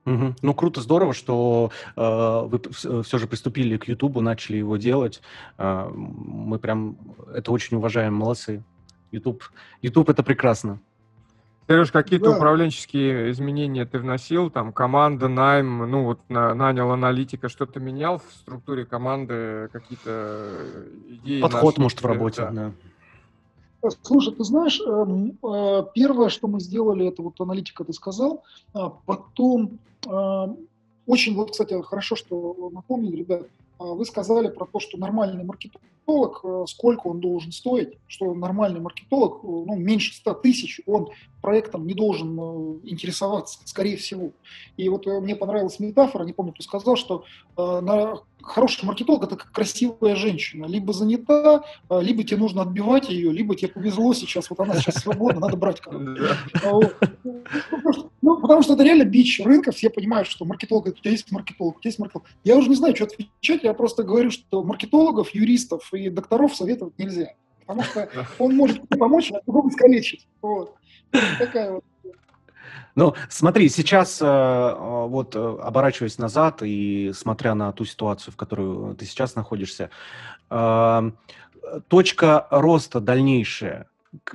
Угу. 0.06 0.36
Ну, 0.42 0.54
круто, 0.54 0.80
здорово, 0.80 1.14
что 1.14 1.70
э, 1.98 2.02
вы 2.02 2.62
все 3.04 3.18
же 3.18 3.28
приступили 3.28 3.76
к 3.76 3.90
Ютубу, 3.90 4.22
начали 4.22 4.56
его 4.56 4.78
делать. 4.78 5.22
Э, 5.58 5.90
мы 5.94 6.60
прям 6.60 6.98
это 7.34 7.52
очень 7.52 7.76
уважаем, 7.76 8.14
молодцы. 8.14 8.64
YouTube, 9.12 9.44
YouTube 9.82 10.10
это 10.10 10.24
прекрасно. 10.24 10.80
Сереж, 11.68 11.92
какие-то 11.92 12.32
да. 12.32 12.38
управленческие 12.38 13.32
изменения 13.32 13.86
ты 13.86 14.00
вносил? 14.00 14.50
Там 14.50 14.72
команда, 14.72 15.28
найм, 15.28 15.90
ну 15.92 16.06
вот 16.06 16.20
на, 16.30 16.54
нанял 16.54 16.92
аналитика, 16.92 17.50
что-то 17.50 17.82
менял 17.82 18.20
в 18.20 18.34
структуре 18.40 18.86
команды, 18.86 19.70
какие-то 19.74 20.86
идеи? 21.10 21.42
Подход, 21.42 21.78
может, 21.78 22.02
в 22.02 22.06
работе, 22.06 22.42
да. 22.52 22.72
да. 23.82 23.90
Слушай, 24.02 24.34
ты 24.34 24.44
знаешь, 24.44 24.80
эм, 24.82 25.38
э, 25.44 25.84
первое, 25.94 26.30
что 26.30 26.48
мы 26.48 26.62
сделали, 26.62 27.08
это 27.08 27.22
вот 27.22 27.40
аналитика 27.40 27.84
ты 27.84 27.94
сказал, 27.94 28.44
а 28.74 28.90
потом 28.90 29.80
очень, 31.08 31.36
вот, 31.36 31.52
кстати, 31.52 31.82
хорошо, 31.82 32.16
что 32.16 32.70
напомнили, 32.72 33.18
ребят, 33.18 33.44
вы 33.80 34.06
сказали 34.06 34.50
про 34.50 34.66
то, 34.66 34.80
что 34.80 34.98
нормальный 34.98 35.44
маркетолог, 35.44 36.42
э, 36.44 36.66
сколько 36.68 37.08
он 37.08 37.20
должен 37.20 37.52
стоить, 37.52 37.98
что 38.08 38.34
нормальный 38.34 38.80
маркетолог, 38.80 39.44
э, 39.44 39.48
ну, 39.48 39.76
меньше 39.76 40.14
100 40.16 40.34
тысяч, 40.36 40.82
он 40.86 41.10
проектом 41.48 41.88
не 41.88 41.94
должен 41.94 42.38
э, 42.38 42.90
интересоваться, 42.90 43.60
скорее 43.64 43.96
всего. 43.96 44.32
И 44.76 44.90
вот 44.90 45.06
мне 45.06 45.34
понравилась 45.34 45.80
метафора, 45.80 46.26
не 46.26 46.34
помню, 46.34 46.52
кто 46.52 46.62
сказал, 46.62 46.98
что 46.98 47.24
на 47.56 48.20
хороший 48.42 48.86
маркетолог– 48.86 49.24
это 49.24 49.38
как 49.38 49.54
красивая 49.54 50.16
женщина. 50.16 50.66
Либо 50.66 50.92
занята, 50.92 51.64
либо 51.90 52.24
тебе 52.26 52.38
нужно 52.38 52.64
отбивать 52.64 53.08
ее, 53.10 53.32
либо 53.32 53.56
тебе 53.56 53.70
повезло 53.70 54.14
сейчас, 54.14 54.50
вот 54.50 54.60
она 54.60 54.76
сейчас 54.76 54.96
свободна, 54.96 55.40
надо 55.40 55.56
брать 55.56 55.80
кого-то. 55.80 56.94
Ну, 58.22 58.42
потому 58.42 58.62
что 58.62 58.74
это 58.74 58.84
реально 58.84 59.06
бич 59.06 59.40
рынка, 59.40 59.72
все 59.72 59.90
понимают, 59.90 60.28
что 60.28 60.44
маркетолог, 60.44 60.88
у 60.88 60.92
тебя 60.92 61.12
есть 61.12 61.32
маркетолог, 61.32 61.78
у 61.78 61.80
тебя 61.80 61.90
есть 61.90 62.00
маркетолог. 62.00 62.28
Я 62.44 62.58
уже 62.58 62.68
не 62.68 62.76
знаю, 62.76 62.94
что 62.94 63.06
отвечать, 63.06 63.64
я 63.64 63.74
просто 63.74 64.04
говорю, 64.04 64.32
что 64.32 64.64
маркетологов, 64.64 65.34
юристов 65.34 65.94
и 65.94 66.10
докторов 66.10 66.56
советовать 66.56 67.00
нельзя. 67.00 67.36
Потому 67.66 67.84
что 67.84 68.10
он 68.40 68.56
может 68.56 68.88
помочь, 68.90 69.32
а 69.32 69.42
другому 69.46 69.70
искалечить. 69.70 70.28
Вот. 70.42 70.76
Такая 71.12 71.72
вот 71.72 71.84
ну, 72.98 73.14
смотри, 73.30 73.70
сейчас 73.70 74.20
э, 74.24 74.26
вот 74.26 75.36
э, 75.36 75.40
оборачиваясь 75.40 76.18
назад 76.18 76.64
и 76.64 77.12
смотря 77.14 77.54
на 77.54 77.72
ту 77.72 77.86
ситуацию, 77.86 78.34
в 78.34 78.38
которой 78.38 78.96
ты 78.96 79.06
сейчас 79.06 79.36
находишься, 79.36 79.92
э, 80.50 81.12
точка 81.90 82.48
роста 82.50 83.00
дальнейшая, 83.00 83.88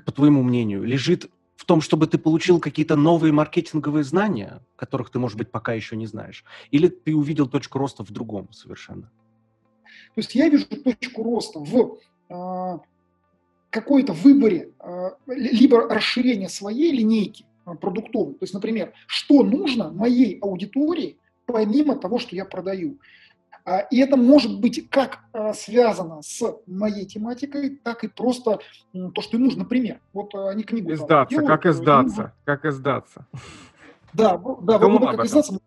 по 0.06 0.12
твоему 0.12 0.44
мнению, 0.44 0.84
лежит 0.84 1.28
в 1.56 1.64
том, 1.64 1.80
чтобы 1.80 2.06
ты 2.06 2.18
получил 2.18 2.60
какие-то 2.60 2.94
новые 2.94 3.32
маркетинговые 3.32 4.04
знания, 4.04 4.60
которых 4.76 5.10
ты, 5.10 5.18
может 5.18 5.38
быть, 5.38 5.50
пока 5.50 5.72
еще 5.72 5.96
не 5.96 6.06
знаешь? 6.06 6.44
Или 6.70 6.86
ты 6.86 7.16
увидел 7.16 7.48
точку 7.48 7.78
роста 7.78 8.04
в 8.04 8.12
другом 8.12 8.52
совершенно? 8.52 9.10
То 10.14 10.18
есть 10.18 10.36
я 10.36 10.48
вижу 10.48 10.66
точку 10.66 11.24
роста 11.24 11.58
в 11.58 11.98
э, 12.28 12.78
какой-то 13.72 14.12
выборе, 14.12 14.70
э, 14.78 15.10
либо 15.26 15.88
расширение 15.88 16.48
своей 16.48 16.92
линейки 16.92 17.46
э, 17.66 17.74
продуктовой. 17.74 18.34
То 18.34 18.42
есть, 18.42 18.54
например, 18.54 18.92
что 19.06 19.42
нужно 19.42 19.90
моей 19.90 20.38
аудитории, 20.40 21.16
помимо 21.46 21.96
того, 21.96 22.18
что 22.18 22.36
я 22.36 22.44
продаю. 22.44 22.98
А, 23.64 23.78
и 23.78 23.98
это 23.98 24.16
может 24.16 24.60
быть 24.60 24.88
как 24.90 25.20
а, 25.32 25.54
связано 25.54 26.20
с 26.22 26.42
моей 26.66 27.06
тематикой, 27.06 27.70
так 27.70 28.04
и 28.04 28.08
просто 28.08 28.58
то, 29.14 29.22
что 29.22 29.36
им 29.36 29.44
нужно. 29.44 29.62
Например, 29.62 30.00
вот 30.12 30.34
они 30.34 30.64
книгу 30.64 30.92
Издаться, 30.92 31.30
делают, 31.30 31.48
как 31.48 31.66
издаться, 31.66 32.22
им... 32.22 32.30
как 32.44 32.64
издаться. 32.66 33.26
Да, 34.12 34.36
да, 34.36 34.78
вот 34.78 35.16
как 35.16 35.24
издаться. 35.24 35.58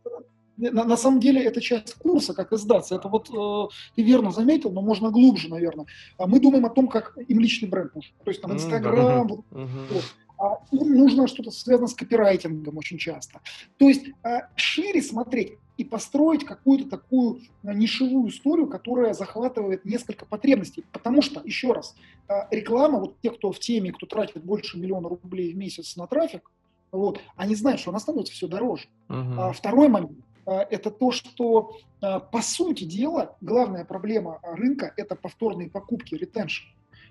На, 0.57 0.83
на 0.83 0.97
самом 0.97 1.19
деле 1.19 1.43
это 1.43 1.61
часть 1.61 1.95
курса, 1.95 2.33
как 2.33 2.53
издаться. 2.53 2.95
Это 2.95 3.07
вот 3.07 3.29
э, 3.29 3.73
ты 3.95 4.03
верно 4.03 4.31
заметил, 4.31 4.71
но 4.71 4.81
можно 4.81 5.11
глубже, 5.11 5.49
наверное. 5.49 5.85
Мы 6.19 6.39
думаем 6.39 6.65
о 6.65 6.69
том, 6.69 6.87
как 6.87 7.17
им 7.27 7.39
личный 7.39 7.69
бренд 7.69 7.93
нужен. 7.95 8.13
То 8.23 8.31
есть 8.31 8.41
там 8.41 8.53
Инстаграм, 8.53 8.95
mm, 8.95 9.27
да. 9.27 9.35
вот, 9.35 9.45
mm-hmm. 9.51 9.87
вот. 9.91 10.03
А 10.37 10.59
им 10.71 10.95
нужно 10.95 11.27
что-то 11.27 11.51
связано 11.51 11.87
с 11.87 11.93
копирайтингом 11.93 12.77
очень 12.77 12.97
часто. 12.97 13.39
То 13.77 13.87
есть 13.87 14.07
шире 14.55 15.01
смотреть, 15.01 15.53
и 15.77 15.83
построить 15.83 16.45
какую-то 16.45 16.89
такую 16.89 17.41
э, 17.63 17.73
нишевую 17.73 18.29
историю, 18.29 18.67
которая 18.67 19.13
захватывает 19.13 19.85
несколько 19.85 20.25
потребностей. 20.25 20.85
Потому 20.91 21.21
что, 21.21 21.41
еще 21.43 21.73
раз, 21.73 21.95
э, 22.29 22.33
реклама, 22.51 22.99
вот 22.99 23.19
те, 23.21 23.31
кто 23.31 23.51
в 23.51 23.59
теме, 23.59 23.91
кто 23.91 24.05
тратит 24.05 24.43
больше 24.43 24.77
миллиона 24.79 25.09
рублей 25.09 25.53
в 25.53 25.57
месяц 25.57 25.95
на 25.95 26.07
трафик, 26.07 26.49
вот, 26.91 27.19
они 27.35 27.55
знают, 27.55 27.81
что 27.81 27.89
она 27.89 27.99
становится 27.99 28.33
все 28.33 28.47
дороже. 28.47 28.85
Uh-huh. 29.09 29.35
А 29.37 29.51
второй 29.51 29.89
момент 29.89 30.17
э,– 30.17 30.21
это 30.45 30.91
то, 30.91 31.11
что, 31.11 31.77
по 31.99 32.41
сути 32.41 32.83
дела, 32.83 33.35
главная 33.41 33.85
проблема 33.85 34.39
рынка– 34.43 34.93
это 34.97 35.15
повторные 35.15 35.69
покупки, 35.69 36.15
ретеншн. 36.15 36.65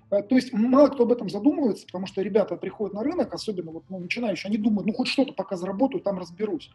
То 0.09 0.35
есть 0.35 0.53
мало 0.53 0.89
кто 0.89 1.03
об 1.03 1.11
этом 1.11 1.29
задумывается, 1.29 1.85
потому 1.87 2.05
что 2.05 2.21
ребята 2.21 2.55
приходят 2.57 2.93
на 2.93 3.03
рынок, 3.03 3.33
особенно 3.33 3.71
вот, 3.71 3.83
ну, 3.89 3.99
начинающие, 3.99 4.49
они 4.49 4.57
думают, 4.57 4.85
ну 4.85 4.93
хоть 4.93 5.07
что-то 5.07 5.33
пока 5.33 5.55
заработаю, 5.55 6.01
там 6.01 6.19
разберусь. 6.19 6.69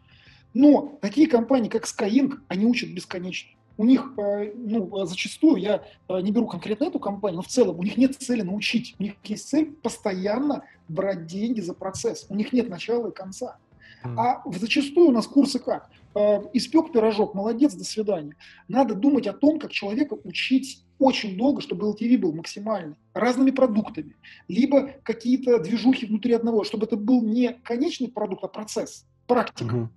Но 0.53 0.97
такие 1.01 1.27
компании, 1.27 1.69
как 1.69 1.85
Skyeng, 1.85 2.33
они 2.49 2.65
учат 2.65 2.89
бесконечно. 2.89 3.49
У 3.77 3.85
них, 3.85 4.11
ну, 4.17 5.05
зачастую, 5.05 5.55
я 5.55 5.83
не 6.09 6.31
беру 6.31 6.45
конкретно 6.45 6.83
эту 6.83 6.99
компанию, 6.99 7.37
но 7.37 7.41
в 7.41 7.47
целом 7.47 7.79
у 7.79 7.83
них 7.83 7.97
нет 7.97 8.15
цели 8.15 8.41
научить. 8.41 8.95
У 8.99 9.03
них 9.03 9.13
есть 9.23 9.47
цель 9.47 9.71
постоянно 9.71 10.65
брать 10.89 11.25
деньги 11.25 11.61
за 11.61 11.73
процесс. 11.73 12.27
У 12.29 12.35
них 12.35 12.51
нет 12.51 12.69
начала 12.69 13.07
и 13.07 13.13
конца. 13.13 13.57
А 14.03 14.41
зачастую 14.45 15.09
у 15.09 15.11
нас 15.11 15.27
курсы 15.27 15.59
как? 15.59 15.89
Э, 16.13 16.41
испек 16.53 16.91
пирожок, 16.91 17.33
молодец, 17.33 17.73
до 17.73 17.83
свидания. 17.83 18.35
Надо 18.67 18.95
думать 18.95 19.27
о 19.27 19.33
том, 19.33 19.59
как 19.59 19.71
человека 19.71 20.17
учить 20.23 20.83
очень 20.99 21.37
долго, 21.37 21.61
чтобы 21.61 21.87
LTV 21.87 22.17
был 22.17 22.33
максимальный, 22.33 22.95
разными 23.13 23.51
продуктами, 23.51 24.15
либо 24.47 24.91
какие-то 25.03 25.59
движухи 25.59 26.05
внутри 26.05 26.33
одного, 26.33 26.63
чтобы 26.63 26.85
это 26.85 26.97
был 26.97 27.23
не 27.23 27.53
конечный 27.63 28.09
продукт, 28.09 28.43
а 28.43 28.47
процесс, 28.47 29.05
практика. 29.25 29.73
Угу. 29.73 29.89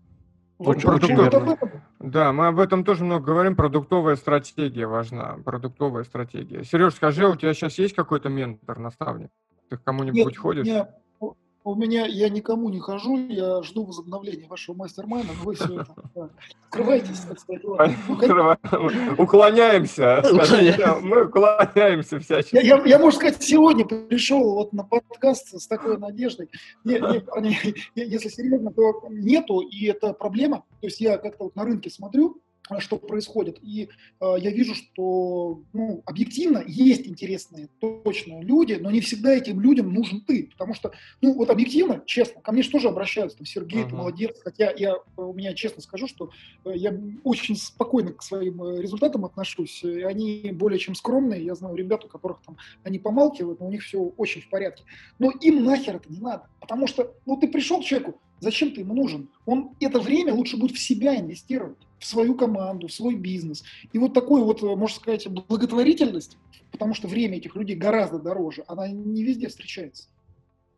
Вот 0.59 0.83
продуктов... 0.83 1.59
Да, 1.99 2.33
мы 2.33 2.47
об 2.47 2.61
этом 2.61 2.85
тоже 2.85 3.05
много 3.05 3.25
говорим. 3.25 3.57
Продуктовая 3.57 4.15
стратегия 4.17 4.87
важна. 4.87 5.39
Продуктовая 5.45 6.05
стратегия. 6.05 6.65
Сереж, 6.65 6.95
скажи, 6.95 7.27
у 7.27 7.35
тебя 7.35 7.53
сейчас 7.55 7.79
есть 7.79 7.95
какой-то 7.95 8.29
ментор, 8.29 8.79
наставник? 8.79 9.31
Ты 9.69 9.79
к 9.79 9.83
кому-нибудь 9.83 10.37
ходишь? 10.37 10.67
Нет, 10.67 10.91
у 11.65 11.75
меня, 11.75 12.05
я 12.07 12.29
никому 12.29 12.69
не 12.69 12.79
хожу, 12.79 13.17
я 13.27 13.62
жду 13.62 13.85
возобновления 13.87 14.47
вашего 14.47 14.77
мастер-майна, 14.77 15.31
но 15.39 15.45
вы 15.45 15.55
все 15.55 15.81
это 15.81 15.95
скрываетесь, 16.69 17.21
так 17.21 17.41
сказать. 17.41 17.65
Уклоняемся. 19.19 20.23
Мы 21.03 21.25
уклоняемся 21.25 22.21
всячески. 22.21 22.57
Я, 22.57 22.85
я, 22.85 22.99
можно 22.99 23.19
сказать, 23.19 23.43
сегодня 23.43 23.87
пришел 23.87 24.55
вот 24.55 24.75
на 24.75 24.85
подкаст 24.85 25.59
с 25.59 25.67
такой 25.67 25.97
надеждой. 25.97 26.51
Не, 26.85 26.99
не, 26.99 27.65
если 27.95 28.29
серьезно, 28.29 28.71
то 28.71 29.03
нету, 29.09 29.61
и 29.61 29.87
это 29.87 30.12
проблема. 30.12 30.65
То 30.81 30.87
есть 30.89 31.01
я 31.01 31.17
как-то 31.17 31.45
вот 31.45 31.57
на 31.57 31.65
рынке 31.65 31.89
смотрю, 31.89 32.43
что 32.79 32.99
происходит. 32.99 33.59
И 33.62 33.89
э, 34.21 34.35
я 34.39 34.51
вижу, 34.51 34.75
что 34.75 35.62
ну, 35.73 36.03
объективно 36.07 36.62
есть 36.67 37.07
интересные, 37.07 37.69
точные 37.81 38.43
люди, 38.43 38.75
но 38.81 38.91
не 38.91 39.01
всегда 39.01 39.35
этим 39.35 39.61
людям 39.61 39.93
нужен 39.93 40.23
ты. 40.23 40.49
Потому 40.53 40.75
что, 40.75 40.93
ну 41.21 41.35
вот 41.35 41.51
объективно, 41.51 42.03
честно, 42.07 42.41
ко 42.41 42.53
мне 42.53 42.62
же 42.62 42.71
тоже 42.71 42.89
обращаются, 42.89 43.39
там, 43.39 43.47
Сергей, 43.47 43.83
uh-huh. 43.83 43.89
ты 43.91 43.95
молодец. 43.95 44.41
Хотя 44.43 44.73
я, 44.77 44.97
у 45.17 45.33
меня 45.35 45.53
честно 45.55 45.83
скажу, 45.83 46.07
что 46.07 46.31
э, 46.65 46.73
я 46.75 46.99
очень 47.23 47.57
спокойно 47.57 48.12
к 48.12 48.23
своим 48.23 48.62
э, 48.62 48.81
результатам 48.81 49.25
отношусь. 49.25 49.85
Они 49.85 50.51
более 50.53 50.79
чем 50.79 50.95
скромные. 50.95 51.45
Я 51.45 51.55
знаю 51.55 51.75
ребят, 51.77 52.05
у 52.05 52.09
которых 52.09 52.41
там 52.47 52.57
они 52.83 52.99
помалкивают, 52.99 53.61
но 53.61 53.67
у 53.67 53.71
них 53.71 53.83
все 53.83 53.99
очень 54.01 54.41
в 54.41 54.49
порядке. 54.49 54.85
Но 55.19 55.31
им 55.31 55.65
нахер 55.65 55.97
это 55.97 56.11
не 56.11 56.21
надо. 56.21 56.49
Потому 56.61 56.87
что, 56.87 57.15
ну 57.27 57.37
ты 57.37 57.47
пришел 57.49 57.81
к 57.81 57.85
человеку, 57.85 58.21
Зачем 58.41 58.72
ты 58.72 58.80
ему 58.80 58.95
нужен? 58.95 59.28
Он 59.47 59.70
это 59.80 60.01
время 60.01 60.35
лучше 60.35 60.57
будет 60.57 60.76
в 60.76 60.80
себя 60.80 61.18
инвестировать, 61.18 61.78
в 61.99 62.07
свою 62.07 62.35
команду, 62.35 62.89
в 62.89 62.93
свой 62.93 63.14
бизнес. 63.14 63.64
И 63.93 63.99
вот 63.99 64.12
такой 64.12 64.43
вот, 64.43 64.62
э, 64.62 64.66
можно 64.66 64.97
сказать, 64.97 65.28
благотворительность, 65.28 66.37
потому 66.70 66.95
что 66.95 67.09
время 67.09 67.39
этих 67.39 67.55
людей 67.57 67.76
гораздо 67.76 68.18
дороже, 68.18 68.64
она 68.66 68.89
не 68.89 69.24
везде 69.24 69.49
встречается. 69.49 70.09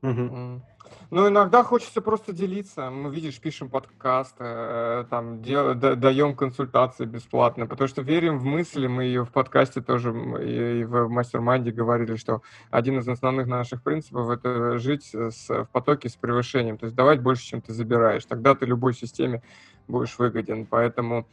Угу. 0.02 0.62
Ну, 1.10 1.28
иногда 1.28 1.62
хочется 1.62 2.00
просто 2.00 2.32
делиться. 2.32 2.90
Мы, 2.90 3.14
видишь, 3.14 3.38
пишем 3.40 3.68
подкаст, 3.70 4.34
э, 4.38 5.04
там, 5.08 5.40
дел, 5.42 5.74
даем 5.74 6.34
консультации 6.34 7.04
бесплатно, 7.04 7.66
потому 7.66 7.86
что 7.88 8.02
верим 8.02 8.38
в 8.38 8.44
мысли. 8.44 8.86
Мы 8.86 9.04
ее 9.04 9.24
в 9.24 9.30
подкасте 9.30 9.80
тоже 9.80 10.10
и, 10.42 10.80
и 10.80 10.84
в 10.84 11.08
mastermind 11.08 11.65
е 11.65 11.70
говорили, 11.70 12.16
что 12.16 12.42
один 12.70 12.98
из 12.98 13.08
основных 13.08 13.46
наших 13.46 13.82
принципов– 13.82 14.30
это 14.30 14.78
жить 14.78 15.14
с, 15.14 15.48
в 15.48 15.68
потоке 15.70 16.08
с 16.08 16.16
превышением, 16.16 16.76
то 16.76 16.86
есть 16.86 16.96
давать 16.96 17.22
больше, 17.22 17.44
чем 17.44 17.60
ты 17.60 17.72
забираешь. 17.72 18.24
Тогда 18.24 18.54
ты 18.54 18.66
любой 18.66 18.94
системе 18.94 19.42
будешь 19.88 20.18
выгоден. 20.18 20.66
Поэтому 20.66 21.26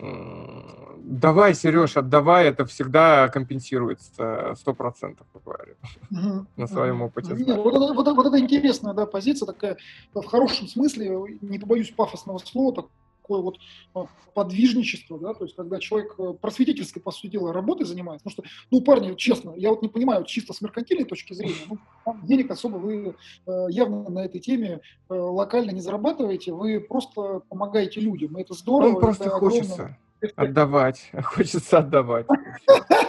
Давай, 0.00 1.54
Сереж, 1.54 1.96
отдавай, 1.96 2.46
это 2.46 2.64
всегда 2.64 3.28
компенсируется, 3.28 4.54
сто 4.56 4.74
процентов, 4.74 5.26
говорю, 5.44 5.74
угу. 6.10 6.46
на 6.56 6.66
своем 6.66 7.02
опыте. 7.02 7.34
Нет, 7.34 7.56
вот, 7.56 7.74
это, 7.74 8.14
вот, 8.14 8.26
это 8.26 8.38
интересная 8.38 8.94
да, 8.94 9.06
позиция, 9.06 9.46
такая 9.46 9.76
в 10.14 10.24
хорошем 10.24 10.68
смысле, 10.68 11.38
не 11.40 11.58
побоюсь 11.58 11.90
пафосного 11.90 12.38
слова, 12.38 12.88
такое 13.30 13.42
вот 13.42 13.58
а, 13.94 14.06
подвижничество, 14.34 15.18
да, 15.18 15.34
то 15.34 15.44
есть 15.44 15.56
когда 15.56 15.78
человек 15.78 16.14
э, 16.18 16.34
просветительской, 16.40 17.00
по 17.00 17.12
сути 17.12 17.32
дела, 17.32 17.52
работой 17.52 17.86
занимается. 17.86 18.24
Потому 18.24 18.48
что, 18.48 18.56
ну, 18.70 18.80
парни, 18.82 19.14
честно, 19.14 19.54
я 19.56 19.70
вот 19.70 19.82
не 19.82 19.88
понимаю, 19.88 20.24
чисто 20.24 20.52
с 20.52 20.60
меркантильной 20.60 21.04
точки 21.04 21.32
зрения, 21.32 21.54
ну, 21.68 21.78
денег 22.24 22.50
особо 22.50 22.76
вы 22.76 23.14
э, 23.46 23.66
явно 23.70 24.08
на 24.10 24.24
этой 24.24 24.40
теме 24.40 24.80
локально 25.08 25.70
не 25.70 25.80
зарабатываете, 25.80 26.52
вы 26.52 26.80
просто 26.80 27.42
помогаете 27.48 28.00
людям, 28.00 28.36
и 28.36 28.42
это 28.42 28.54
здорово. 28.54 28.94
Он 28.94 29.00
просто 29.00 29.30
хочется. 29.30 29.96
Отдавать. 30.36 31.10
Хочется 31.22 31.78
отдавать. 31.78 32.26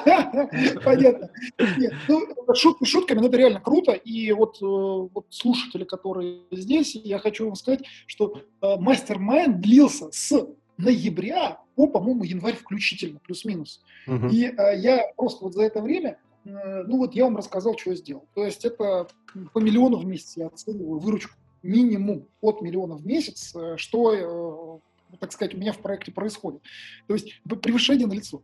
Понятно. 0.83 1.29
Нет, 1.77 1.93
ну, 2.07 2.27
шутки 2.55 2.85
шутками, 2.85 3.19
но 3.19 3.27
это 3.27 3.37
реально 3.37 3.59
круто. 3.59 3.91
И 3.91 4.31
вот, 4.31 4.57
э, 4.61 4.65
вот 4.65 5.25
слушатели, 5.29 5.83
которые 5.83 6.41
здесь, 6.51 6.95
я 6.95 7.19
хочу 7.19 7.45
вам 7.45 7.55
сказать, 7.55 7.83
что 8.05 8.41
э, 8.61 8.75
мастер-майнд 8.77 9.59
длился 9.59 10.09
с 10.11 10.47
ноября 10.77 11.59
по, 11.75 11.87
по-моему, 11.87 12.23
январь 12.23 12.55
включительно, 12.55 13.19
плюс-минус. 13.19 13.81
Угу. 14.07 14.27
И 14.27 14.45
э, 14.45 14.77
я 14.79 15.05
просто 15.15 15.45
вот 15.45 15.53
за 15.53 15.63
это 15.63 15.81
время, 15.81 16.17
э, 16.45 16.83
ну 16.83 16.97
вот 16.97 17.13
я 17.13 17.25
вам 17.25 17.37
рассказал, 17.37 17.77
что 17.77 17.91
я 17.91 17.95
сделал. 17.95 18.25
То 18.33 18.45
есть 18.45 18.65
это 18.65 19.07
по 19.53 19.59
миллиону 19.59 19.97
в 19.97 20.05
месяц 20.05 20.37
я 20.37 20.47
оцениваю 20.47 20.99
выручку 20.99 21.33
минимум 21.63 22.27
от 22.41 22.61
миллиона 22.61 22.95
в 22.95 23.05
месяц, 23.05 23.55
э, 23.55 23.77
что 23.77 24.79
э, 25.11 25.17
так 25.19 25.31
сказать, 25.31 25.53
у 25.53 25.57
меня 25.57 25.73
в 25.73 25.79
проекте 25.79 26.11
происходит. 26.11 26.61
То 27.07 27.13
есть 27.13 27.41
превышение 27.43 28.07
на 28.07 28.13
лицо. 28.13 28.41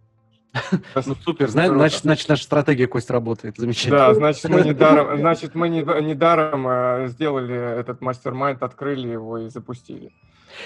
Ну, 1.06 1.16
супер, 1.24 1.50
значит, 1.50 2.02
значит, 2.02 2.30
наша 2.30 2.44
стратегия, 2.44 2.88
Кость, 2.88 3.10
работает. 3.10 3.56
Замечательно. 3.58 3.98
Да, 3.98 4.14
значит, 4.14 4.50
мы 4.50 4.62
не 4.66 4.74
даром, 4.74 5.18
значит, 5.18 5.56
мы 5.56 5.70
не, 5.70 5.82
не 6.04 6.16
даром 6.16 6.66
а, 6.68 7.08
сделали 7.08 7.80
этот 7.80 8.02
мастер-майнд, 8.02 8.62
открыли 8.64 9.08
его 9.08 9.38
и 9.38 9.50
запустили. 9.50 10.12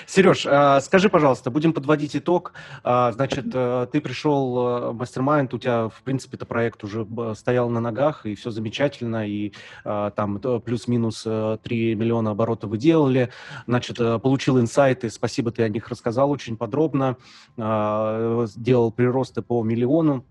Сереж, 0.06 0.46
а, 0.46 0.80
скажи, 0.82 1.10
пожалуйста, 1.10 1.52
будем 1.52 1.74
подводить 1.74 2.16
итог. 2.16 2.54
А, 2.84 3.12
значит, 3.12 3.46
э, 3.54 3.88
ты 3.92 4.02
пришел 4.02 4.58
э, 4.58 4.92
в 4.92 4.98
мастер-майнд, 4.98 5.54
у 5.54 5.60
тебя, 5.60 5.90
в 5.90 6.02
принципе, 6.04 6.38
это 6.38 6.46
проект 6.46 6.84
уже 6.84 7.08
стоял 7.36 7.70
на 7.70 7.80
ногах, 7.80 8.26
и 8.26 8.36
все 8.36 8.52
замечательно, 8.52 9.28
и 9.28 9.54
а, 9.84 10.12
там 10.12 10.40
плюс-минус 10.40 11.24
3 11.24 11.58
э, 11.64 11.96
миллиона 11.96 12.32
оборотов 12.32 12.70
вы 12.70 12.78
делали. 12.78 13.30
Значит, 13.68 13.98
получил 14.22 14.60
инсайты, 14.60 15.10
спасибо, 15.10 15.52
ты 15.52 15.64
о 15.64 15.70
них 15.70 15.88
рассказал 15.90 16.32
очень 16.32 16.58
подробно. 16.58 17.18
Делал 17.58 18.92
приросты 18.92 19.42
по 19.42 19.64
миллиону. 19.64 20.26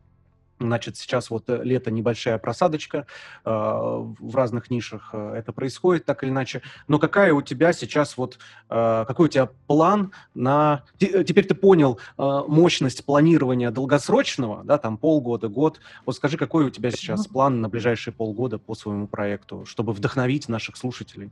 Значит, 0.61 0.99
сейчас 0.99 1.31
вот 1.31 1.49
э, 1.49 1.62
лето 1.65 1.91
небольшая 1.91 2.37
просадочка, 2.37 3.07
э, 3.47 3.51
в 3.51 4.37
разных 4.37 4.70
нишах 4.70 5.09
э, 5.15 5.35
это 5.39 5.53
происходит 5.53 6.05
так 6.05 6.23
или 6.23 6.28
иначе. 6.28 6.61
Но 6.87 6.99
какая 6.99 7.32
у 7.32 7.41
тебя 7.41 7.73
сейчас 7.73 8.19
вот, 8.19 8.39
э, 8.69 9.05
какой 9.09 9.27
у 9.27 9.28
тебя 9.31 9.49
план 9.66 10.12
на... 10.35 10.85
Э, 11.01 11.24
теперь 11.24 11.47
ты 11.47 11.55
понял 11.55 11.99
э, 12.19 12.41
мощность 12.47 13.07
планирования 13.07 13.70
долгосрочного, 13.70 14.62
да, 14.62 14.77
там 14.77 14.99
полгода, 14.99 15.49
год. 15.49 15.81
Вот 16.05 16.16
скажи, 16.16 16.37
какой 16.37 16.66
у 16.66 16.70
тебя 16.70 16.91
сейчас 16.91 17.27
план 17.27 17.62
на 17.62 17.70
ближайшие 17.70 18.12
полгода 18.12 18.59
по 18.59 18.74
своему 18.74 19.07
проекту, 19.07 19.65
чтобы 19.65 19.95
вдохновить 19.95 20.51
наших 20.51 20.77
слушателей? 20.77 21.31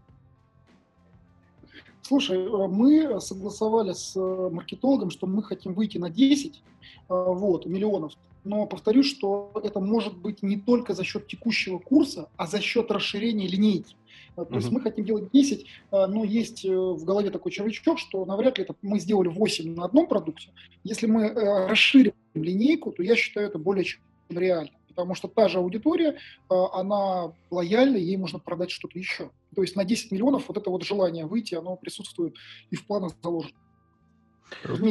Слушай, 2.00 2.48
мы 2.48 3.20
согласовали 3.20 3.92
с 3.92 4.16
маркетологом, 4.16 5.10
что 5.10 5.26
мы 5.26 5.42
хотим 5.42 5.74
выйти 5.74 5.98
на 5.98 6.08
10 6.08 6.62
вот, 7.10 7.66
миллионов 7.66 8.14
но 8.44 8.66
повторюсь, 8.66 9.06
что 9.06 9.52
это 9.62 9.80
может 9.80 10.16
быть 10.16 10.42
не 10.42 10.56
только 10.56 10.94
за 10.94 11.04
счет 11.04 11.26
текущего 11.26 11.78
курса, 11.78 12.28
а 12.36 12.46
за 12.46 12.60
счет 12.60 12.90
расширения 12.90 13.46
линейки. 13.46 13.96
То 14.34 14.42
uh-huh. 14.44 14.54
есть 14.56 14.70
мы 14.70 14.80
хотим 14.80 15.04
делать 15.04 15.30
10, 15.32 15.66
а, 15.90 16.06
но 16.06 16.22
есть 16.22 16.64
э, 16.64 16.68
в 16.70 17.04
голове 17.04 17.30
такой 17.30 17.50
червячок, 17.50 17.98
что 17.98 18.24
навряд 18.24 18.58
ли 18.58 18.64
это 18.64 18.74
мы 18.82 19.00
сделали 19.00 19.28
8 19.28 19.74
на 19.74 19.84
одном 19.84 20.06
продукте. 20.06 20.50
Если 20.84 21.06
мы 21.06 21.24
э, 21.24 21.66
расширим 21.66 22.12
линейку, 22.34 22.92
то 22.92 23.02
я 23.02 23.16
считаю 23.16 23.48
это 23.48 23.58
более 23.58 23.84
чем 23.84 24.00
реально. 24.28 24.70
Потому 24.88 25.14
что 25.14 25.26
та 25.28 25.48
же 25.48 25.58
аудитория, 25.58 26.18
она 26.48 27.32
лояльна, 27.50 27.96
ей 27.96 28.16
можно 28.16 28.40
продать 28.40 28.70
что-то 28.72 28.98
еще. 28.98 29.30
То 29.54 29.62
есть 29.62 29.76
на 29.76 29.84
10 29.84 30.10
миллионов 30.10 30.48
вот 30.48 30.56
это 30.56 30.70
вот 30.70 30.82
желание 30.82 31.24
выйти, 31.24 31.54
оно 31.54 31.76
присутствует 31.76 32.34
и 32.70 32.76
в 32.76 32.84
планах 32.84 33.12
заложено. 33.22 33.54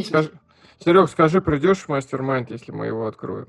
Скажи, 0.06 0.32
Серег, 0.84 1.10
скажи, 1.10 1.42
придешь 1.42 1.80
в 1.80 1.90
мастер-майнд, 1.90 2.52
если 2.52 2.72
мы 2.72 2.86
его 2.86 3.08
откроем? 3.08 3.48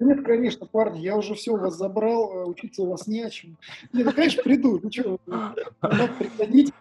Нет, 0.00 0.24
конечно, 0.24 0.66
парни, 0.66 1.00
я 1.00 1.16
уже 1.16 1.34
все 1.34 1.52
у 1.52 1.56
вас 1.56 1.76
забрал, 1.76 2.32
э, 2.32 2.44
учиться 2.44 2.82
у 2.82 2.90
вас 2.90 3.06
не 3.06 3.22
о 3.22 3.30
чем. 3.30 3.56
Нет, 3.92 4.06
ну, 4.06 4.12
конечно, 4.12 4.42
приду. 4.42 4.80
Ну 4.82 4.90
что, 4.90 5.18
надо 5.26 6.08
приходить. 6.18 6.72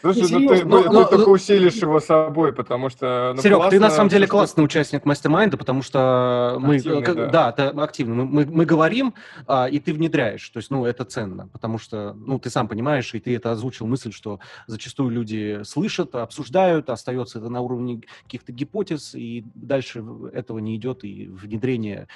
Слушай, 0.00 0.22
ну 0.30 0.48
ты, 0.48 0.64
но, 0.64 0.82
ты 0.82 0.90
но, 0.90 1.04
только 1.04 1.26
но... 1.26 1.32
усилишь 1.32 1.74
его 1.74 2.00
собой, 2.00 2.52
потому 2.52 2.88
что... 2.88 3.32
Ну, 3.36 3.42
Серег, 3.42 3.56
классно, 3.56 3.70
ты 3.70 3.80
на 3.80 3.90
самом 3.90 4.10
деле 4.10 4.26
что... 4.26 4.32
классный 4.32 4.64
участник 4.64 5.04
мастер-майнда, 5.04 5.56
потому 5.56 5.82
что 5.82 6.58
мы... 6.60 6.76
Активный, 6.76 7.14
да. 7.14 7.28
да, 7.28 7.52
ты 7.52 7.62
активно. 7.62 8.14
Мы, 8.14 8.24
мы, 8.24 8.46
мы 8.46 8.64
говорим, 8.64 9.14
а, 9.46 9.68
и 9.68 9.78
ты 9.78 9.92
внедряешь. 9.92 10.48
То 10.50 10.58
есть, 10.58 10.70
ну, 10.70 10.84
это 10.84 11.04
ценно, 11.04 11.48
потому 11.48 11.78
что, 11.78 12.14
ну, 12.14 12.38
ты 12.38 12.50
сам 12.50 12.68
понимаешь, 12.68 13.14
и 13.14 13.20
ты 13.20 13.36
это 13.36 13.52
озвучил 13.52 13.86
мысль, 13.86 14.12
что 14.12 14.40
зачастую 14.66 15.10
люди 15.10 15.62
слышат, 15.64 16.14
обсуждают, 16.14 16.90
остается 16.90 17.38
это 17.38 17.48
на 17.48 17.60
уровне 17.60 18.02
каких-то 18.24 18.52
гипотез, 18.52 19.14
и 19.14 19.44
дальше 19.54 20.04
этого 20.32 20.58
не 20.58 20.76
идет, 20.76 21.04
и 21.04 21.28
внедрение 21.28 22.08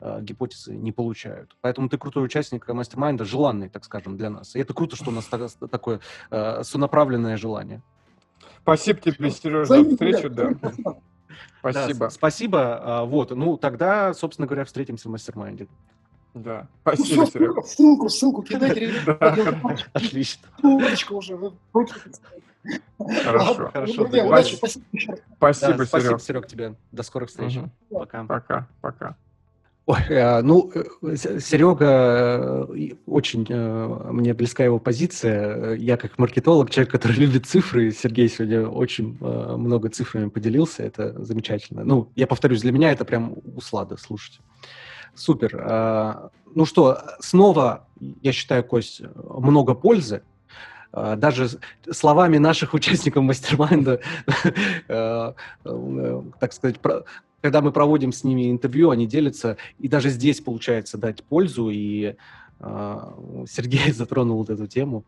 э, 0.00 0.18
гипотезы 0.22 0.76
не 0.76 0.92
получают. 0.92 1.56
Поэтому 1.60 1.88
ты 1.88 1.98
крутой 1.98 2.24
участник 2.24 2.66
mastermind 2.68 3.15
а, 3.15 3.24
желанный, 3.24 3.68
так 3.68 3.84
скажем, 3.84 4.16
для 4.16 4.30
нас. 4.30 4.56
И 4.56 4.60
это 4.60 4.74
круто, 4.74 4.96
что 4.96 5.10
у 5.10 5.12
нас 5.12 5.26
такое 5.26 6.00
э, 6.30 6.62
сонаправленное 6.62 7.36
желание. 7.36 7.82
Спасибо 8.62 9.00
тебе, 9.00 9.30
Сережа, 9.30 9.64
за 9.64 9.84
встречу. 9.84 10.30
Да. 10.30 10.52
Спасибо. 11.60 12.06
Да, 12.06 12.10
спасибо. 12.10 12.80
А, 12.82 13.04
вот, 13.04 13.30
ну 13.30 13.56
тогда, 13.56 14.14
собственно 14.14 14.46
говоря, 14.46 14.64
встретимся 14.64 15.08
в 15.08 15.12
mastermind 15.12 15.59
е. 15.59 15.68
Да, 16.34 16.68
спасибо, 16.82 17.22
ну, 17.22 17.26
Серега. 17.26 17.62
Ссылку, 17.62 18.08
ссылку 18.08 18.42
кидайте. 18.42 18.92
Отлично. 19.92 20.48
Ссылочку 20.60 21.16
уже. 21.16 21.38
Хорошо. 22.98 23.70
Хорошо. 23.72 24.06
Спасибо, 24.06 24.84
Спасибо, 25.36 25.86
Серег. 25.86 26.20
Серег, 26.20 26.46
тебе. 26.46 26.74
До 26.92 27.02
скорых 27.02 27.30
встреч. 27.30 27.58
Пока. 27.90 28.24
Пока. 28.24 28.68
Пока. 28.80 29.16
Ой, 29.90 30.02
э, 30.08 30.40
ну, 30.42 30.70
э, 30.72 31.16
Серега, 31.16 32.66
э, 32.68 32.94
очень 33.06 33.44
мне 34.12 34.34
близка 34.34 34.62
его 34.62 34.78
позиция. 34.78 35.74
Я 35.74 35.96
как 35.96 36.16
маркетолог, 36.16 36.70
человек, 36.70 36.92
который 36.92 37.16
любит 37.26 37.46
цифры, 37.46 37.90
Сергей 37.90 38.28
сегодня 38.28 38.68
очень 38.68 39.18
много 39.20 39.88
цифрами 39.88 40.28
поделился, 40.28 40.84
это 40.84 41.24
замечательно. 41.24 41.82
Ну, 41.82 42.12
я 42.14 42.28
повторюсь, 42.28 42.60
для 42.60 42.70
меня 42.70 42.92
это 42.92 43.04
прям 43.04 43.34
услада 43.56 43.96
слушать. 43.96 44.38
Супер. 45.16 46.30
Ну 46.54 46.66
что, 46.66 46.98
снова, 47.18 47.88
я 48.22 48.32
считаю, 48.32 48.62
Кость, 48.62 49.02
много 49.24 49.74
пользы 49.74 50.22
даже 50.92 51.48
словами 51.90 52.38
наших 52.38 52.74
участников 52.78 53.24
мастер-майнда, 53.24 54.00
так 56.38 56.52
сказать, 56.52 56.78
когда 57.40 57.60
мы 57.60 57.72
проводим 57.72 58.12
с 58.12 58.24
ними 58.24 58.50
интервью, 58.50 58.90
они 58.90 59.06
делятся, 59.06 59.56
и 59.78 59.88
даже 59.88 60.10
здесь 60.10 60.40
получается 60.40 60.98
дать 60.98 61.24
пользу, 61.24 61.70
и 61.70 62.16
э, 62.60 62.98
Сергей 63.48 63.92
затронул 63.92 64.38
вот 64.38 64.50
эту 64.50 64.66
тему. 64.66 65.04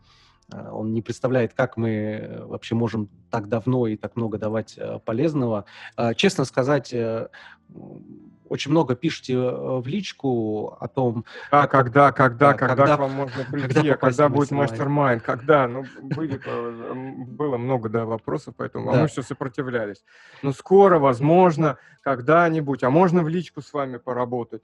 А, 0.51 0.73
он 0.73 0.93
не 0.93 1.01
представляет, 1.01 1.53
как 1.53 1.77
мы 1.77 2.41
вообще 2.45 2.75
можем 2.75 3.09
так 3.29 3.47
давно 3.47 3.87
и 3.87 3.95
так 3.95 4.15
много 4.15 4.37
давать 4.37 4.75
э, 4.77 4.99
полезного. 5.05 5.65
Честно 6.15 6.45
сказать, 6.45 6.93
э, 6.93 7.27
очень 8.49 8.71
много 8.71 8.95
пишете 8.95 9.33
э, 9.33 9.79
в 9.79 9.87
личку 9.87 10.77
о 10.79 10.87
том... 10.87 11.25
А, 11.51 11.67
когда, 11.67 12.11
когда, 12.11 12.53
когда, 12.53 12.75
когда 12.75 12.97
к 12.97 12.99
вам 12.99 13.11
можно 13.11 13.43
прийти, 13.51 13.73
когда, 13.73 13.93
а 13.93 13.97
когда 13.97 14.29
будет 14.29 14.51
мастер-майнд, 14.51 15.23
когда? 15.23 15.67
Ну, 15.67 15.85
были, 16.01 16.39
было 17.25 17.57
много, 17.57 17.89
да, 17.89 18.05
вопросов, 18.05 18.53
поэтому 18.57 18.91
да. 18.91 19.01
мы 19.01 19.07
все 19.07 19.21
сопротивлялись. 19.21 20.03
Но 20.41 20.49
ну, 20.49 20.53
скоро, 20.53 20.99
возможно, 20.99 21.77
когда-нибудь, 22.01 22.83
а 22.83 22.89
можно 22.89 23.23
в 23.23 23.29
личку 23.29 23.61
с 23.61 23.73
вами 23.73 23.97
поработать. 23.97 24.61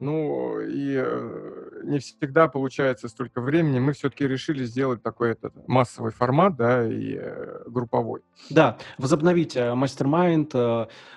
Ну, 0.00 0.58
и 0.60 0.94
э, 0.96 1.82
не 1.84 1.98
всегда 1.98 2.48
получается 2.48 3.08
столько 3.08 3.42
времени. 3.42 3.80
Мы 3.80 3.92
все-таки 3.92 4.26
решили 4.26 4.64
сделать 4.64 5.02
такой 5.02 5.32
этот 5.32 5.52
массовый 5.68 6.10
формат, 6.10 6.56
да, 6.56 6.86
и 6.86 7.18
э, 7.20 7.64
групповой. 7.66 8.22
Да, 8.48 8.78
возобновить 8.96 9.56
mastermind. 9.56 10.54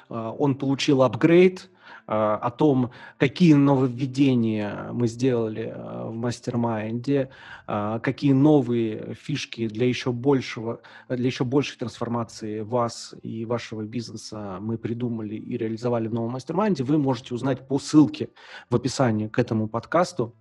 Он 0.10 0.56
получил 0.56 1.02
апгрейд, 1.02 1.69
а, 1.69 1.73
о 2.06 2.52
том, 2.52 2.92
какие 3.18 3.54
нововведения 3.54 4.90
мы 4.92 5.08
сделали 5.08 5.74
а, 5.74 6.10
в 6.10 6.14
mastermind 6.14 7.10
е, 7.10 7.30
а, 7.66 8.00
какие 8.00 8.34
новые 8.34 9.16
фишки 9.16 9.68
для 9.68 9.88
еще 9.88 10.12
большего, 10.12 10.82
для 11.08 11.26
еще 11.26 11.46
большей 11.46 11.78
трансформации 11.78 12.60
вас 12.62 13.16
и 13.22 13.46
вашего 13.46 13.84
бизнеса 13.84 14.58
мы 14.60 14.78
придумали 14.78 15.36
и 15.36 15.58
реализовали 15.58 16.08
в 16.08 16.14
новом 16.14 16.32
mastermind 16.32 16.75
е, 16.75 16.84
вы 16.84 16.98
можете 16.98 17.34
узнать 17.34 17.68
по 17.68 17.80
ссылке 17.80 18.30
в 18.70 18.76
описании 18.76 19.28
к 19.28 19.40
этому 19.40 19.68
подкасту. 19.68 20.36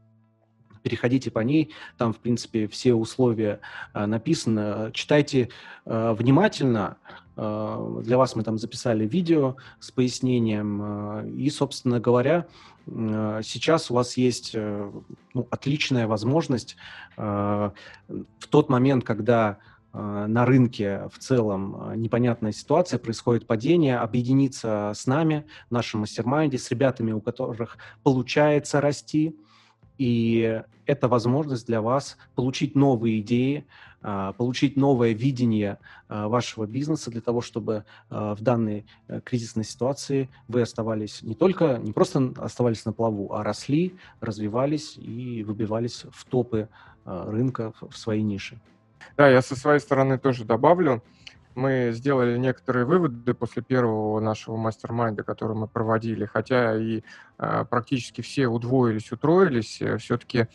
переходите 0.83 1.31
по 1.31 1.39
ней, 1.39 1.73
там, 1.97 2.13
в 2.13 2.19
принципе, 2.19 2.67
все 2.67 2.95
условия 2.95 3.61
э, 3.95 4.05
написаны. 4.07 4.91
Читайте 4.93 5.49
э, 5.85 6.15
внимательно. 6.19 6.97
Э, 7.37 8.01
для 8.03 8.19
вас 8.19 8.37
мы 8.37 8.43
там 8.43 8.59
записали 8.59 9.07
видео 9.07 9.57
с 9.81 9.91
пояснением. 9.91 10.83
Э, 10.83 11.29
и, 11.31 11.51
собственно 11.51 12.01
говоря, 12.01 12.47
э, 12.87 13.41
сейчас 13.43 13.91
у 13.91 13.95
вас 13.95 14.17
есть 14.17 14.55
ну, 14.55 15.47
отличная 15.51 16.07
возможность 16.07 16.77
в 17.17 17.73
тот 18.51 18.69
момент, 18.69 19.05
когда 19.05 19.59
на 19.93 20.47
рынке 20.47 21.09
в 21.13 21.19
целом 21.19 21.93
непонятная 21.97 22.53
ситуация, 22.53 22.99
происходит 22.99 23.47
падение, 23.47 23.99
объединиться 23.99 24.93
с 24.95 25.07
нами, 25.07 25.45
в 25.69 25.73
нашем 25.73 26.01
мастер 26.01 26.25
с 26.27 26.71
ребятами, 26.71 27.13
у 27.13 27.21
которых 27.21 27.77
получается 28.03 28.81
расти, 28.81 29.37
и 30.03 30.61
это 30.85 31.07
возможность 31.07 31.65
для 31.69 31.81
вас 31.81 32.19
получить 32.35 32.75
новые 32.75 33.21
идеи, 33.21 33.65
а, 34.03 34.33
получить 34.33 34.77
новое 34.77 35.13
видение 35.13 35.79
а, 36.09 36.27
вашего 36.27 36.67
бизнеса 36.67 37.13
для 37.13 37.21
того, 37.21 37.41
чтобы 37.41 37.85
а, 38.11 38.35
в 38.35 38.41
данной 38.41 38.85
э, 39.07 39.21
кризисной 39.21 39.63
ситуации 39.63 40.29
вы 40.49 40.63
оставались 40.63 41.23
не 41.23 41.37
только, 41.37 41.79
не 41.79 41.93
просто 41.93 42.35
оставались 42.39 42.85
на 42.85 42.93
плаву, 42.93 43.33
а 43.33 43.45
росли, 43.45 43.95
развивались 44.21 44.97
и 44.97 45.45
выбивались 45.45 46.05
в 46.11 46.25
топы 46.25 46.69
рынка 47.05 47.73
в 47.81 47.97
своей 47.97 48.23
нише. 48.23 48.61
Да, 49.17 49.29
я 49.29 49.41
со 49.41 49.55
своей 49.55 49.79
стороны 49.79 50.19
тоже 50.19 50.45
добавлю 50.45 51.01
мы 51.55 51.91
сделали 51.93 52.37
некоторые 52.39 52.85
выводы 52.85 53.35
после 53.35 53.63
первого 53.63 54.21
нашего 54.21 54.57
мастер-майнда, 54.57 55.23
который 55.23 55.57
мы 55.57 55.69
проводили, 55.69 56.25
хотя 56.27 56.77
и 56.77 57.03
э, 57.39 57.65
практически 57.69 58.21
все 58.21 58.47
удвоились, 58.47 59.13
утроились, 59.13 59.83
все-таки 59.99 60.49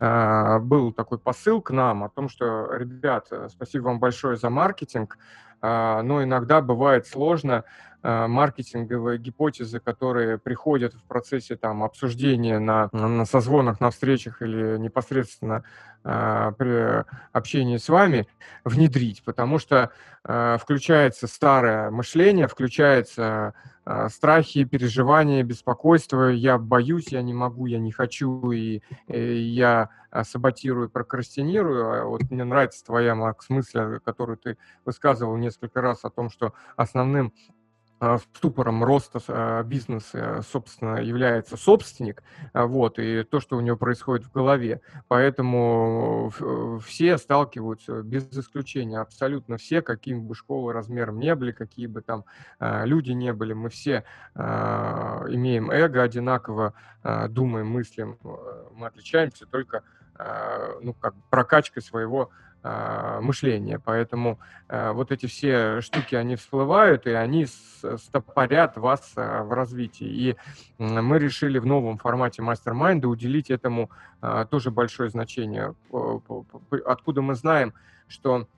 э, 0.00 0.58
был 0.60 0.92
такой 0.92 1.18
посыл 1.18 1.60
к 1.60 1.70
нам 1.70 2.04
о 2.04 2.08
том, 2.08 2.28
что, 2.28 2.72
ребят, 2.74 3.28
спасибо 3.48 3.84
вам 3.84 3.98
большое 3.98 4.36
за 4.36 4.50
маркетинг, 4.50 5.18
но 5.62 6.22
иногда 6.22 6.60
бывает 6.60 7.06
сложно 7.06 7.64
э, 8.02 8.26
маркетинговые 8.26 9.18
гипотезы, 9.18 9.80
которые 9.80 10.38
приходят 10.38 10.94
в 10.94 11.02
процессе 11.04 11.56
там, 11.56 11.82
обсуждения 11.82 12.58
на, 12.58 12.88
на 12.92 13.24
созвонах, 13.24 13.80
на 13.80 13.90
встречах 13.90 14.42
или 14.42 14.78
непосредственно 14.78 15.64
э, 16.04 16.52
при 16.56 17.04
общении 17.32 17.76
с 17.76 17.88
вами, 17.88 18.28
внедрить, 18.64 19.22
потому 19.24 19.58
что 19.58 19.90
э, 20.24 20.58
включается 20.60 21.26
старое 21.26 21.90
мышление, 21.90 22.46
включается 22.46 23.54
страхи, 24.10 24.64
переживания, 24.64 25.42
беспокойство, 25.42 26.28
я 26.28 26.58
боюсь, 26.58 27.08
я 27.08 27.22
не 27.22 27.34
могу, 27.34 27.66
я 27.66 27.78
не 27.78 27.92
хочу, 27.92 28.50
и, 28.50 28.82
и 29.06 29.36
я 29.38 29.90
саботирую, 30.24 30.90
прокрастинирую. 30.90 32.02
А 32.02 32.04
вот 32.04 32.30
мне 32.30 32.44
нравится 32.44 32.84
твоя, 32.84 33.14
Макс, 33.14 33.48
мысль, 33.50 33.98
которую 34.04 34.36
ты 34.38 34.58
высказывал 34.84 35.36
несколько 35.36 35.80
раз 35.80 36.04
о 36.04 36.10
том, 36.10 36.30
что 36.30 36.54
основным 36.76 37.26
а, 37.26 37.57
ступором 38.34 38.84
роста 38.84 39.20
а, 39.28 39.62
бизнеса, 39.62 40.42
собственно, 40.48 40.96
является 41.02 41.56
собственник, 41.56 42.22
а, 42.52 42.66
вот, 42.66 42.98
и 42.98 43.24
то, 43.24 43.40
что 43.40 43.56
у 43.56 43.60
него 43.60 43.76
происходит 43.76 44.26
в 44.26 44.32
голове. 44.32 44.80
Поэтому 45.08 46.32
все 46.84 47.18
сталкиваются, 47.18 48.02
без 48.02 48.24
исключения, 48.32 48.98
абсолютно 48.98 49.56
все, 49.56 49.82
какими 49.82 50.20
бы 50.20 50.34
школы 50.34 50.72
размером 50.72 51.18
не 51.18 51.34
были, 51.34 51.52
какие 51.52 51.86
бы 51.86 52.02
там 52.02 52.24
люди 52.60 53.12
не 53.12 53.32
были, 53.32 53.52
мы 53.52 53.70
все 53.70 54.04
имеем 54.34 55.70
эго 55.70 56.02
одинаково, 56.02 56.74
думаем, 57.28 57.68
мыслим, 57.68 58.18
мы 58.72 58.86
отличаемся 58.86 59.46
только 59.46 59.82
ну, 60.80 60.94
как 60.94 61.14
прокачкой 61.30 61.82
своего 61.82 62.30
а, 62.30 62.47
мышления. 63.20 63.78
Поэтому 63.78 64.38
а, 64.68 64.92
вот 64.92 65.12
эти 65.12 65.26
все 65.26 65.80
штуки, 65.80 66.14
они 66.14 66.36
всплывают, 66.36 67.06
и 67.06 67.10
они 67.10 67.46
стопорят 67.46 68.76
вас 68.76 69.12
а, 69.16 69.42
в 69.44 69.52
развитии. 69.52 70.06
И 70.06 70.36
мы 70.78 71.18
решили 71.18 71.58
в 71.58 71.66
новом 71.66 71.98
формате 71.98 72.42
мастер-майнда 72.42 73.08
уделить 73.08 73.50
этому 73.50 73.90
тоже 74.50 74.72
большое 74.72 75.10
значение. 75.10 75.74
Откуда 76.84 77.22
мы 77.22 77.34
знаем, 77.36 77.72
что 78.08 78.48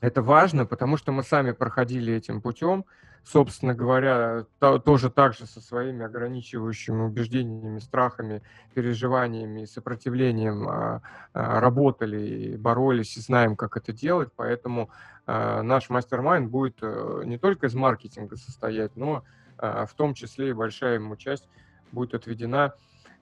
это 0.00 0.22
важно, 0.22 0.66
потому 0.66 0.96
что 0.96 1.12
мы 1.12 1.22
сами 1.22 1.52
проходили 1.52 2.12
этим 2.12 2.40
путем, 2.40 2.84
собственно 3.24 3.74
говоря, 3.74 4.46
то, 4.58 4.78
тоже 4.78 5.10
так 5.10 5.34
же 5.34 5.46
со 5.46 5.60
своими 5.60 6.04
ограничивающими 6.04 7.02
убеждениями, 7.02 7.78
страхами, 7.78 8.42
переживаниями, 8.74 9.64
сопротивлением 9.64 10.68
а, 10.68 11.02
а, 11.32 11.60
работали, 11.60 12.20
и 12.20 12.56
боролись 12.56 13.16
и 13.16 13.20
знаем, 13.20 13.56
как 13.56 13.76
это 13.76 13.92
делать. 13.92 14.30
Поэтому 14.34 14.90
а, 15.26 15.62
наш 15.62 15.90
мастер-майнд 15.90 16.50
будет 16.50 16.78
а, 16.82 17.22
не 17.22 17.38
только 17.38 17.66
из 17.66 17.74
маркетинга 17.74 18.36
состоять, 18.36 18.96
но 18.96 19.24
а, 19.58 19.86
в 19.86 19.94
том 19.94 20.14
числе 20.14 20.50
и 20.50 20.54
большая 20.54 20.94
ему 20.94 21.16
часть 21.16 21.48
будет 21.92 22.14
отведена 22.14 22.74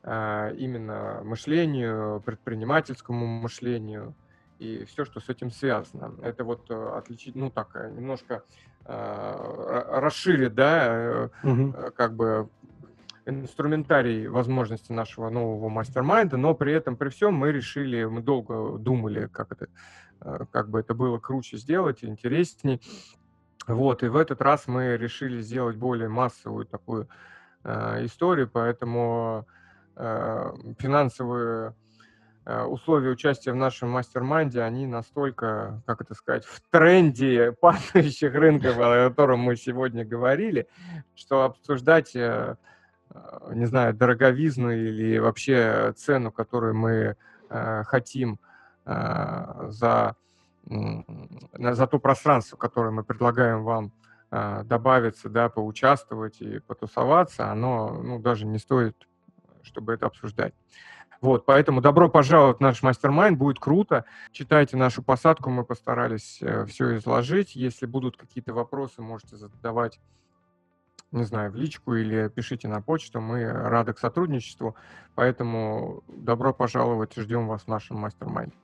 а, 0.03 0.51
именно 0.51 1.21
мышлению, 1.25 2.23
предпринимательскому 2.25 3.27
мышлению, 3.27 4.15
и 4.59 4.85
все, 4.85 5.05
что 5.05 5.21
с 5.21 5.29
этим 5.29 5.51
связано. 5.51 6.15
Это 6.23 6.45
вот 6.45 6.71
э, 6.71 6.93
отличить, 6.97 7.35
ну 7.35 7.51
так, 7.51 7.71
э, 7.75 7.91
немножко 7.91 8.43
э, 8.85 10.01
расширит, 10.01 10.55
да, 10.55 11.31
угу. 11.43 11.75
как 11.95 12.15
бы 12.15 12.49
инструментарий 13.27 14.29
возможности 14.29 14.93
нашего 14.93 15.31
нового 15.31 15.69
мастер-майнда, 15.69 16.37
но 16.37 16.55
при 16.55 16.73
этом, 16.73 16.97
при 16.97 17.09
всем 17.09 17.35
мы 17.35 17.51
решили, 17.53 18.05
мы 18.05 18.23
долго 18.23 18.79
думали, 18.79 19.27
как 19.27 19.53
это, 19.53 19.67
как 20.53 20.71
бы 20.71 20.79
это 20.79 20.95
было 20.95 21.19
круче 21.19 21.57
сделать, 21.57 22.05
интересней. 22.05 22.81
Вот, 23.67 24.05
и 24.05 24.09
в 24.09 24.17
этот 24.17 24.41
раз 24.41 24.69
мы 24.69 24.97
решили 24.97 25.41
сделать 25.41 25.77
более 25.77 26.09
массовую 26.09 26.67
такую 26.67 27.09
э, 27.65 28.05
историю, 28.05 28.49
поэтому 28.49 29.45
э, 29.97 30.53
финансовую 30.79 31.75
Э, 31.75 31.86
условия 32.47 33.11
участия 33.11 33.53
в 33.53 33.57
нашем 33.57 33.91
mastermind 33.91 34.51
е, 34.51 34.63
они 34.63 34.87
настолько, 34.87 35.83
как 35.85 36.01
это 36.01 36.15
сказать, 36.15 36.45
в 36.45 36.61
тренде 36.71 37.53
падающих 37.61 38.33
рынков, 38.35 38.77
о 38.79 39.09
котором 39.09 39.41
мы 39.41 39.57
сегодня 39.57 40.05
говорили, 40.05 40.69
что 41.17 41.43
обсуждать, 41.43 42.15
э, 42.15 42.57
э, 43.11 43.53
не 43.53 43.67
знаю, 43.67 43.95
дороговизну 43.95 44.71
или 44.71 45.19
вообще 45.19 45.93
цену, 45.97 46.31
которую 46.31 46.75
мы 46.75 47.17
хотим 47.49 48.41
за, 48.85 50.17
за 50.65 51.87
то 51.87 51.99
пространство, 52.01 52.57
которое 52.57 52.91
мы 52.91 53.05
предлагаем 53.05 53.63
вам 53.63 53.93
добавиться, 54.65 55.29
да, 55.29 55.49
поучаствовать 55.49 56.41
и 56.41 56.59
потусоваться, 56.59 57.49
оно 57.49 58.03
ну, 58.03 58.19
даже 58.19 58.47
не 58.47 58.59
стоит, 58.59 58.97
чтобы 59.63 59.95
это 59.95 60.07
обсуждать. 60.07 60.55
Вот, 61.21 61.47
поэтому 61.47 61.81
добро 61.81 62.09
пожаловать 62.09 62.59
в 62.59 62.61
наш 62.61 62.83
mastermind, 62.83 63.39
будет 63.39 63.59
круто. 63.59 64.05
Читайте 64.33 64.77
нашу 64.77 65.03
посадку, 65.03 65.51
мы 65.51 65.65
постарались 65.65 66.39
э, 66.43 66.67
все 66.67 66.97
изложить. 66.97 67.57
Если 67.57 67.87
будут 67.87 68.17
какие-то 68.17 68.53
вопросы, 68.53 69.03
можете 69.03 69.37
задавать, 69.37 70.01
не 71.13 71.25
знаю, 71.25 71.51
в 71.51 71.57
личку 71.57 71.95
или 71.95 72.29
пишите 72.29 72.69
на 72.69 72.83
почту, 72.83 73.21
мы 73.21 73.45
рады 73.51 73.93
к 73.93 73.99
сотрудничеству. 73.99 74.77
Поэтому 75.15 76.03
добро 76.09 76.53
пожаловать, 76.53 77.15
ждем 77.17 77.49
вас 77.49 77.63
в 77.63 77.69
нашем 77.69 77.97
mastermind 77.99 78.47
е. 78.47 78.57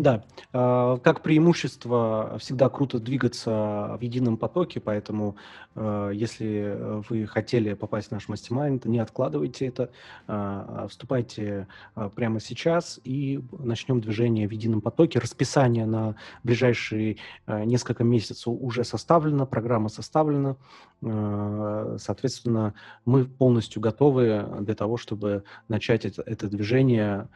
Да, 0.00 0.24
а, 0.54 0.96
как 0.96 1.22
преимущество 1.22 2.38
всегда 2.40 2.70
круто 2.70 2.98
двигаться 2.98 3.98
в 3.98 4.00
едином 4.00 4.38
потоке, 4.38 4.80
поэтому 4.80 5.36
а, 5.74 6.08
если 6.08 7.02
вы 7.06 7.26
хотели 7.26 7.74
попасть 7.74 8.08
в 8.08 8.12
наш 8.12 8.26
мастер 8.26 8.50
не 8.86 8.98
откладывайте 8.98 9.66
это, 9.66 9.90
а, 10.26 10.86
вступайте 10.88 11.66
прямо 12.14 12.40
сейчас 12.40 12.98
и 13.04 13.42
начнем 13.58 14.00
движение 14.00 14.48
в 14.48 14.52
едином 14.52 14.80
потоке. 14.80 15.18
Расписание 15.18 15.84
на 15.84 16.16
ближайшие 16.44 17.18
несколько 17.46 18.02
месяцев 18.02 18.46
уже 18.46 18.84
составлено, 18.84 19.44
программа 19.44 19.90
составлена, 19.90 20.56
соответственно, 21.02 22.72
мы 23.04 23.26
полностью 23.26 23.82
готовы 23.82 24.48
для 24.60 24.74
того, 24.74 24.96
чтобы 24.96 25.44
начать 25.68 26.06
это 26.06 26.48
движение 26.48 27.28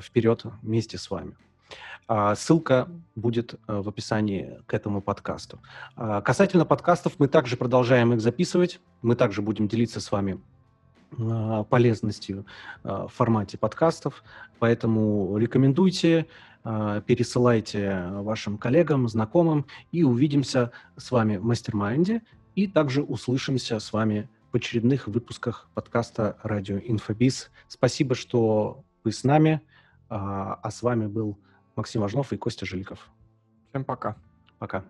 вперед 0.00 0.44
вместе 0.62 0.98
с 0.98 1.10
вами. 1.10 1.34
А, 2.08 2.34
ссылка 2.36 2.88
будет 3.14 3.54
э, 3.54 3.80
в 3.80 3.88
описании 3.88 4.60
к 4.66 4.74
этому 4.74 5.00
подкасту. 5.00 5.60
А, 5.96 6.20
касательно 6.20 6.64
подкастов, 6.64 7.14
мы 7.18 7.26
также 7.26 7.56
продолжаем 7.56 8.12
их 8.12 8.20
записывать. 8.20 8.80
Мы 9.02 9.16
также 9.16 9.42
будем 9.42 9.66
делиться 9.66 10.00
с 10.00 10.12
вами 10.12 10.40
а, 11.18 11.64
полезностью 11.64 12.46
в 12.84 13.08
формате 13.08 13.58
подкастов. 13.58 14.22
Поэтому 14.58 15.36
рекомендуйте, 15.36 16.26
пересылайте 16.62 18.06
вашим 18.10 18.58
коллегам, 18.58 19.08
знакомым 19.08 19.66
и 19.92 20.02
увидимся 20.02 20.72
с 20.96 21.10
вами 21.12 21.36
в 21.36 21.44
mastermind 21.44 22.15
е 22.15 22.22
и 22.56 22.66
также 22.66 23.02
услышимся 23.02 23.78
с 23.78 23.92
вами 23.92 24.28
в 24.50 24.56
очередных 24.56 25.06
выпусках 25.06 25.68
подкаста 25.74 26.38
«Радио 26.42 26.78
Инфобиз». 26.78 27.50
Спасибо, 27.68 28.14
что 28.14 28.82
вы 29.04 29.12
с 29.12 29.22
нами. 29.22 29.60
А, 30.08 30.54
а 30.62 30.70
с 30.70 30.82
вами 30.82 31.06
был 31.06 31.38
Максим 31.76 32.02
Ажнов 32.02 32.32
и 32.32 32.36
Костя 32.36 32.66
Жильков. 32.66 33.08
Всем 33.68 33.84
пока. 33.84 34.16
Пока. 34.58 34.84